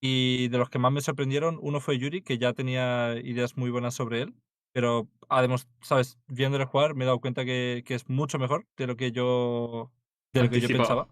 Y 0.00 0.48
de 0.48 0.58
los 0.58 0.70
que 0.70 0.78
más 0.78 0.92
me 0.92 1.00
sorprendieron, 1.00 1.58
uno 1.62 1.80
fue 1.80 1.98
Yuri, 1.98 2.22
que 2.22 2.38
ya 2.38 2.52
tenía 2.52 3.16
ideas 3.18 3.56
muy 3.56 3.70
buenas 3.70 3.94
sobre 3.94 4.22
él. 4.22 4.34
Pero 4.72 5.08
además, 5.28 5.68
¿sabes? 5.80 6.18
Viéndole 6.26 6.64
jugar 6.64 6.94
me 6.94 7.04
he 7.04 7.06
dado 7.06 7.20
cuenta 7.20 7.44
que, 7.44 7.82
que 7.86 7.94
es 7.94 8.08
mucho 8.08 8.38
mejor 8.38 8.66
de 8.76 8.86
lo 8.86 8.96
que 8.96 9.12
yo, 9.12 9.92
de 10.32 10.42
lo 10.42 10.50
que 10.50 10.60
yo 10.60 10.68
pensaba. 10.68 11.08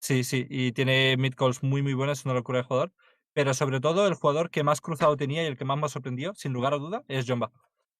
Sí, 0.00 0.22
sí, 0.22 0.46
y 0.50 0.72
tiene 0.72 1.16
mid 1.16 1.34
calls 1.34 1.62
muy, 1.62 1.82
muy 1.82 1.94
buenas, 1.94 2.20
es 2.20 2.24
una 2.26 2.34
locura 2.34 2.58
de 2.58 2.64
jugador. 2.64 2.92
Pero 3.32 3.52
sobre 3.52 3.80
todo, 3.80 4.06
el 4.06 4.14
jugador 4.14 4.50
que 4.50 4.62
más 4.62 4.80
cruzado 4.80 5.16
tenía 5.16 5.42
y 5.42 5.46
el 5.46 5.56
que 5.56 5.64
más 5.64 5.78
me 5.78 5.88
sorprendió, 5.88 6.34
sin 6.34 6.52
lugar 6.52 6.74
a 6.74 6.78
duda, 6.78 7.04
es 7.08 7.26
Jomba. 7.26 7.52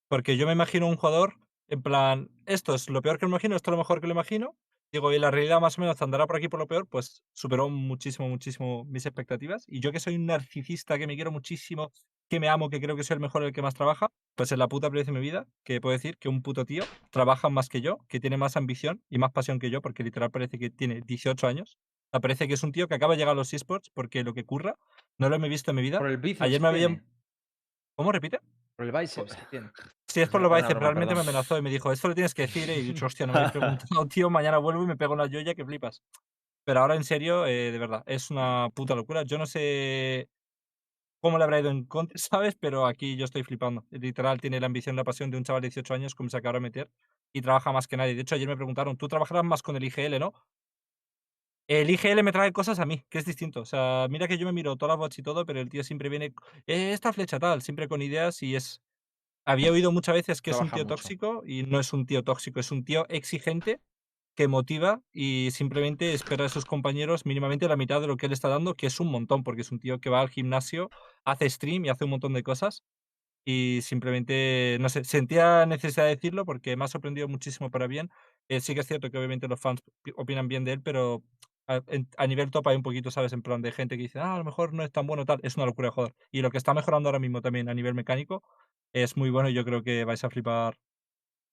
Porque 0.09 0.37
yo 0.37 0.47
me 0.47 0.53
imagino 0.53 0.87
un 0.87 0.97
jugador, 0.97 1.35
en 1.67 1.83
plan, 1.83 2.31
esto 2.47 2.75
es 2.75 2.89
lo 2.89 3.03
peor 3.03 3.19
que 3.19 3.27
me 3.27 3.31
imagino, 3.31 3.57
esto 3.57 3.71
es 3.71 3.73
lo 3.73 3.79
mejor 3.79 4.01
que 4.01 4.07
lo 4.07 4.13
imagino. 4.13 4.55
Digo, 4.95 5.13
y 5.13 5.19
la 5.19 5.33
realidad 5.33 5.61
más 5.61 5.77
o 5.77 5.81
menos 5.81 6.01
andará 6.03 6.25
por 6.29 6.37
aquí 6.37 6.47
por 6.47 6.61
lo 6.61 6.69
peor, 6.69 6.87
pues 6.87 7.25
superó 7.33 7.69
muchísimo, 7.69 8.29
muchísimo 8.29 8.85
mis 8.85 9.05
expectativas. 9.05 9.65
Y 9.67 9.81
yo 9.81 9.91
que 9.91 9.99
soy 9.99 10.15
un 10.15 10.27
narcisista, 10.27 10.97
que 10.99 11.09
me 11.09 11.17
quiero 11.17 11.33
muchísimo, 11.33 11.91
que 12.29 12.39
me 12.39 12.49
amo, 12.49 12.71
que 12.71 12.81
creo 12.81 12.95
que 12.95 13.03
soy 13.03 13.15
el 13.15 13.21
mejor, 13.21 13.43
el 13.43 13.53
que 13.53 13.61
más 13.61 13.75
trabaja, 13.75 14.13
pues 14.37 14.53
en 14.53 14.61
la 14.61 14.69
puta 14.69 14.89
vez 14.91 15.07
de 15.07 15.13
mi 15.13 15.19
vida, 15.19 15.49
que 15.65 15.81
puedo 15.81 15.95
decir 15.95 16.17
que 16.17 16.29
un 16.29 16.43
puto 16.43 16.65
tío 16.65 16.85
trabaja 17.11 17.49
más 17.49 17.69
que 17.69 17.81
yo, 17.81 17.99
que 18.07 18.21
tiene 18.21 18.37
más 18.37 18.57
ambición 18.57 19.03
y 19.11 19.19
más 19.19 19.33
pasión 19.33 19.59
que 19.59 19.69
yo, 19.69 19.83
porque 19.83 20.05
literal 20.05 20.31
parece 20.31 20.61
que 20.61 20.71
tiene 20.71 21.01
18 21.05 21.45
años. 21.49 21.77
Parece 22.13 22.47
que 22.47 22.55
es 22.55 22.63
un 22.63 22.71
tío 22.71 22.87
que 22.87 22.95
acaba 22.95 23.15
de 23.15 23.19
llegar 23.19 23.33
a 23.33 23.35
los 23.35 23.53
esports 23.53 23.91
porque 23.93 24.23
lo 24.23 24.33
que 24.33 24.45
curra 24.45 24.77
no 25.19 25.29
lo 25.29 25.45
he 25.45 25.49
visto 25.49 25.73
en 25.73 25.77
mi 25.77 25.83
vida. 25.83 25.99
Por 25.99 26.09
el. 26.09 26.37
Ayer 26.39 26.61
me 26.61 26.69
habían... 26.69 27.05
¿Cómo 27.97 28.13
repite? 28.13 28.39
Por 28.77 28.87
el 28.87 28.93
bíceps. 28.93 29.37
Si 30.09 30.21
es 30.21 30.29
por 30.29 30.41
No, 30.41 30.49
lo 30.49 30.55
una 30.55 30.57
bíceps, 30.63 30.81
realmente 30.81 31.15
me 31.15 31.21
amenazó 31.21 31.59
y 31.59 31.63
me 31.63 31.71
dijo, 31.71 31.93
esto 31.93 32.09
lo 32.09 32.15
tienes 32.15 32.35
que 32.35 32.43
decir, 32.43 32.69
¿eh? 32.71 32.77
y 32.77 32.81
he 32.81 32.83
dicho, 32.83 33.07
hostia, 33.07 33.27
no 33.27 33.33
me 33.33 33.41
habéis 33.41 33.53
preguntado, 33.53 34.07
tío, 34.07 34.31
mañana 34.31 34.59
vuelvo 34.59 34.83
y 34.83 34.87
me 34.87 34.97
pego 34.97 35.15
una 35.15 35.29
joya 35.29 35.55
que 35.55 35.65
flipas. 35.65 36.03
Pero 36.65 36.81
ahora 36.81 36.95
en 36.97 37.05
serio, 37.05 37.47
eh, 37.47 37.73
de 37.73 37.79
verdad, 37.79 38.03
es 38.07 38.31
una 38.31 38.69
puta 38.75 38.95
locura. 38.95 39.23
Yo 39.23 39.39
no 39.39 39.47
sé 39.47 40.29
cómo 41.21 41.39
le 41.39 41.45
habrá 41.45 41.61
ido 41.61 41.71
en 41.71 41.85
contra, 41.85 42.17
¿sabes? 42.19 42.57
Pero 42.61 42.87
aquí 42.87 43.17
yo 43.17 43.25
estoy 43.25 43.43
flipando. 43.45 43.85
Literal, 43.91 44.41
tiene 44.41 44.61
la 44.61 44.67
ambición, 44.67 44.97
la 44.97 45.05
pasión 45.05 45.31
de 45.31 45.39
un 45.39 45.45
chaval 45.45 45.63
de 45.63 45.69
18 45.69 45.95
años, 45.95 46.15
como 46.15 46.31
se 46.31 46.37
acaba 46.37 46.55
de 46.55 46.61
meter, 46.61 46.91
y 47.33 47.41
trabaja 47.43 47.73
más 47.73 47.87
que 47.89 47.97
nadie. 47.97 48.15
De 48.15 48.23
hecho, 48.23 48.35
ayer 48.35 48.49
me 48.49 48.57
preguntaron, 48.57 48.97
tú 48.97 49.09
trabajarás 49.09 49.45
más 49.45 49.63
con 49.63 49.77
el 49.77 49.85
IGL, 49.85 50.19
¿no? 50.19 50.33
El 51.67 51.89
IGL 51.91 52.23
me 52.23 52.33
trae 52.33 52.53
cosas 52.53 52.79
a 52.79 52.87
mí, 52.87 53.05
que 53.09 53.19
es 53.19 53.25
distinto. 53.25 53.61
O 53.61 53.65
sea, 53.65 54.07
mira 54.11 54.29
que 54.29 54.37
yo 54.39 54.47
me 54.47 54.53
miro 54.53 54.77
todas 54.77 54.93
las 54.95 54.99
bots 54.99 55.19
y 55.19 55.23
todo, 55.23 55.47
pero 55.47 55.61
el 55.61 55.71
tío 55.71 55.83
siempre 55.85 56.09
viene, 56.11 56.35
"Eh, 56.67 56.93
esta 56.93 57.13
flecha 57.13 57.39
tal, 57.39 57.63
siempre 57.63 57.89
con 57.89 58.03
ideas 58.03 58.43
y 58.43 58.55
es... 58.57 58.83
Había 59.47 59.73
oído 59.73 59.93
muchas 59.93 60.15
veces 60.17 60.43
que 60.43 60.51
es 60.53 60.61
un 60.61 60.71
tío 60.73 60.85
mucho. 60.85 60.97
tóxico 60.97 61.43
y 61.47 61.65
no 61.65 61.81
es 61.81 61.93
un 61.95 62.07
tío 62.07 62.25
tóxico, 62.25 62.61
es 62.61 62.71
un 62.73 62.85
tío 62.85 63.07
exigente 63.11 63.81
que 64.37 64.49
motiva 64.49 65.03
y 65.13 65.51
simplemente 65.53 66.15
espera 66.15 66.47
a 66.47 66.51
sus 66.51 66.65
compañeros 66.67 67.27
mínimamente 67.27 67.69
la 67.69 67.77
mitad 67.77 68.01
de 68.03 68.09
lo 68.09 68.17
que 68.19 68.27
él 68.27 68.33
está 68.33 68.49
dando, 68.49 68.75
que 68.77 68.87
es 68.89 69.01
un 69.01 69.11
montón, 69.11 69.45
porque 69.45 69.63
es 69.63 69.73
un 69.73 69.81
tío 69.81 70.01
que 70.01 70.11
va 70.11 70.21
al 70.23 70.31
gimnasio, 70.31 70.93
hace 71.25 71.51
stream 71.51 71.85
y 71.87 71.91
hace 71.91 72.05
un 72.05 72.11
montón 72.13 72.35
de 72.35 72.43
cosas. 72.45 72.85
Y 73.47 73.81
simplemente, 73.83 74.79
no 74.81 74.89
sé, 74.89 75.05
sentía 75.05 75.67
necesidad 75.67 76.05
de 76.05 76.15
decirlo 76.17 76.47
porque 76.47 76.77
me 76.77 76.85
ha 76.85 76.89
sorprendido 76.89 77.29
muchísimo 77.29 77.71
para 77.71 77.87
bien. 77.87 78.11
Eh, 78.49 78.61
sí 78.61 78.75
que 78.75 78.81
es 78.81 78.87
cierto 78.87 79.11
que 79.11 79.19
obviamente 79.19 79.49
los 79.49 79.61
fans 79.61 79.83
pi- 80.03 80.13
opinan 80.17 80.49
bien 80.49 80.65
de 80.65 80.73
él, 80.75 80.83
pero 80.83 81.23
a, 81.67 81.83
en- 81.89 82.09
a 82.19 82.27
nivel 82.27 82.51
top 82.51 82.69
hay 82.69 82.77
un 82.77 82.83
poquito, 82.83 83.11
¿sabes? 83.11 83.33
En 83.33 83.43
plan 83.43 83.63
de 83.63 83.73
gente 83.73 83.97
que 83.97 84.03
dice, 84.05 84.19
ah, 84.21 84.35
a 84.35 84.39
lo 84.39 84.45
mejor 84.45 84.73
no 84.73 84.83
es 84.83 84.93
tan 84.93 85.07
bueno 85.07 85.25
tal. 85.25 85.41
Es 85.43 85.57
una 85.57 85.67
locura 85.67 85.89
de 85.89 85.93
jugador. 85.93 86.15
Y 86.31 86.43
lo 86.43 86.51
que 86.51 86.59
está 86.59 86.75
mejorando 86.75 87.09
ahora 87.09 87.19
mismo 87.19 87.41
también 87.41 87.69
a 87.69 87.75
nivel 87.75 87.95
mecánico 87.95 88.43
es 88.93 89.17
muy 89.17 89.31
bueno 89.31 89.49
y 89.49 89.55
yo 89.55 89.65
creo 89.65 89.83
que 89.83 90.05
vais 90.05 90.23
a 90.25 90.31
flipar 90.31 90.77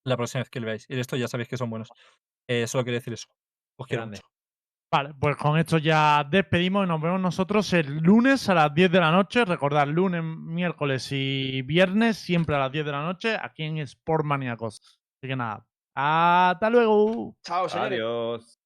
la 0.04 0.16
próxima 0.16 0.42
vez 0.42 0.50
que 0.50 0.60
le 0.60 0.66
veáis. 0.66 0.86
Y 0.88 0.94
de 0.94 1.00
esto 1.00 1.16
ya 1.16 1.28
sabéis 1.28 1.48
que 1.48 1.56
son 1.56 1.70
buenos. 1.70 1.88
Eh, 2.48 2.66
solo 2.66 2.84
quería 2.84 2.98
decir 3.00 3.12
eso. 3.14 3.28
Os 3.78 3.86
quiero 3.86 4.02
Grande. 4.02 4.18
mucho. 4.18 4.28
Vale, 4.94 5.14
pues 5.18 5.36
con 5.36 5.58
esto 5.58 5.78
ya 5.78 6.22
despedimos 6.30 6.84
y 6.84 6.88
nos 6.88 7.00
vemos 7.00 7.18
nosotros 7.18 7.72
el 7.72 7.96
lunes 8.00 8.46
a 8.50 8.54
las 8.54 8.74
10 8.74 8.92
de 8.92 9.00
la 9.00 9.10
noche. 9.10 9.44
Recordad, 9.46 9.86
lunes, 9.86 10.22
miércoles 10.22 11.08
y 11.12 11.62
viernes, 11.62 12.18
siempre 12.18 12.56
a 12.56 12.58
las 12.58 12.72
10 12.72 12.84
de 12.84 12.92
la 12.92 13.02
noche, 13.02 13.34
aquí 13.40 13.62
en 13.62 13.86
Sportmaniacos. 13.86 14.80
Así 15.18 15.28
que 15.28 15.36
nada, 15.36 15.66
hasta 15.94 16.68
luego. 16.68 17.34
Chao, 17.42 17.70
señores. 17.70 17.92
Adiós. 18.00 18.58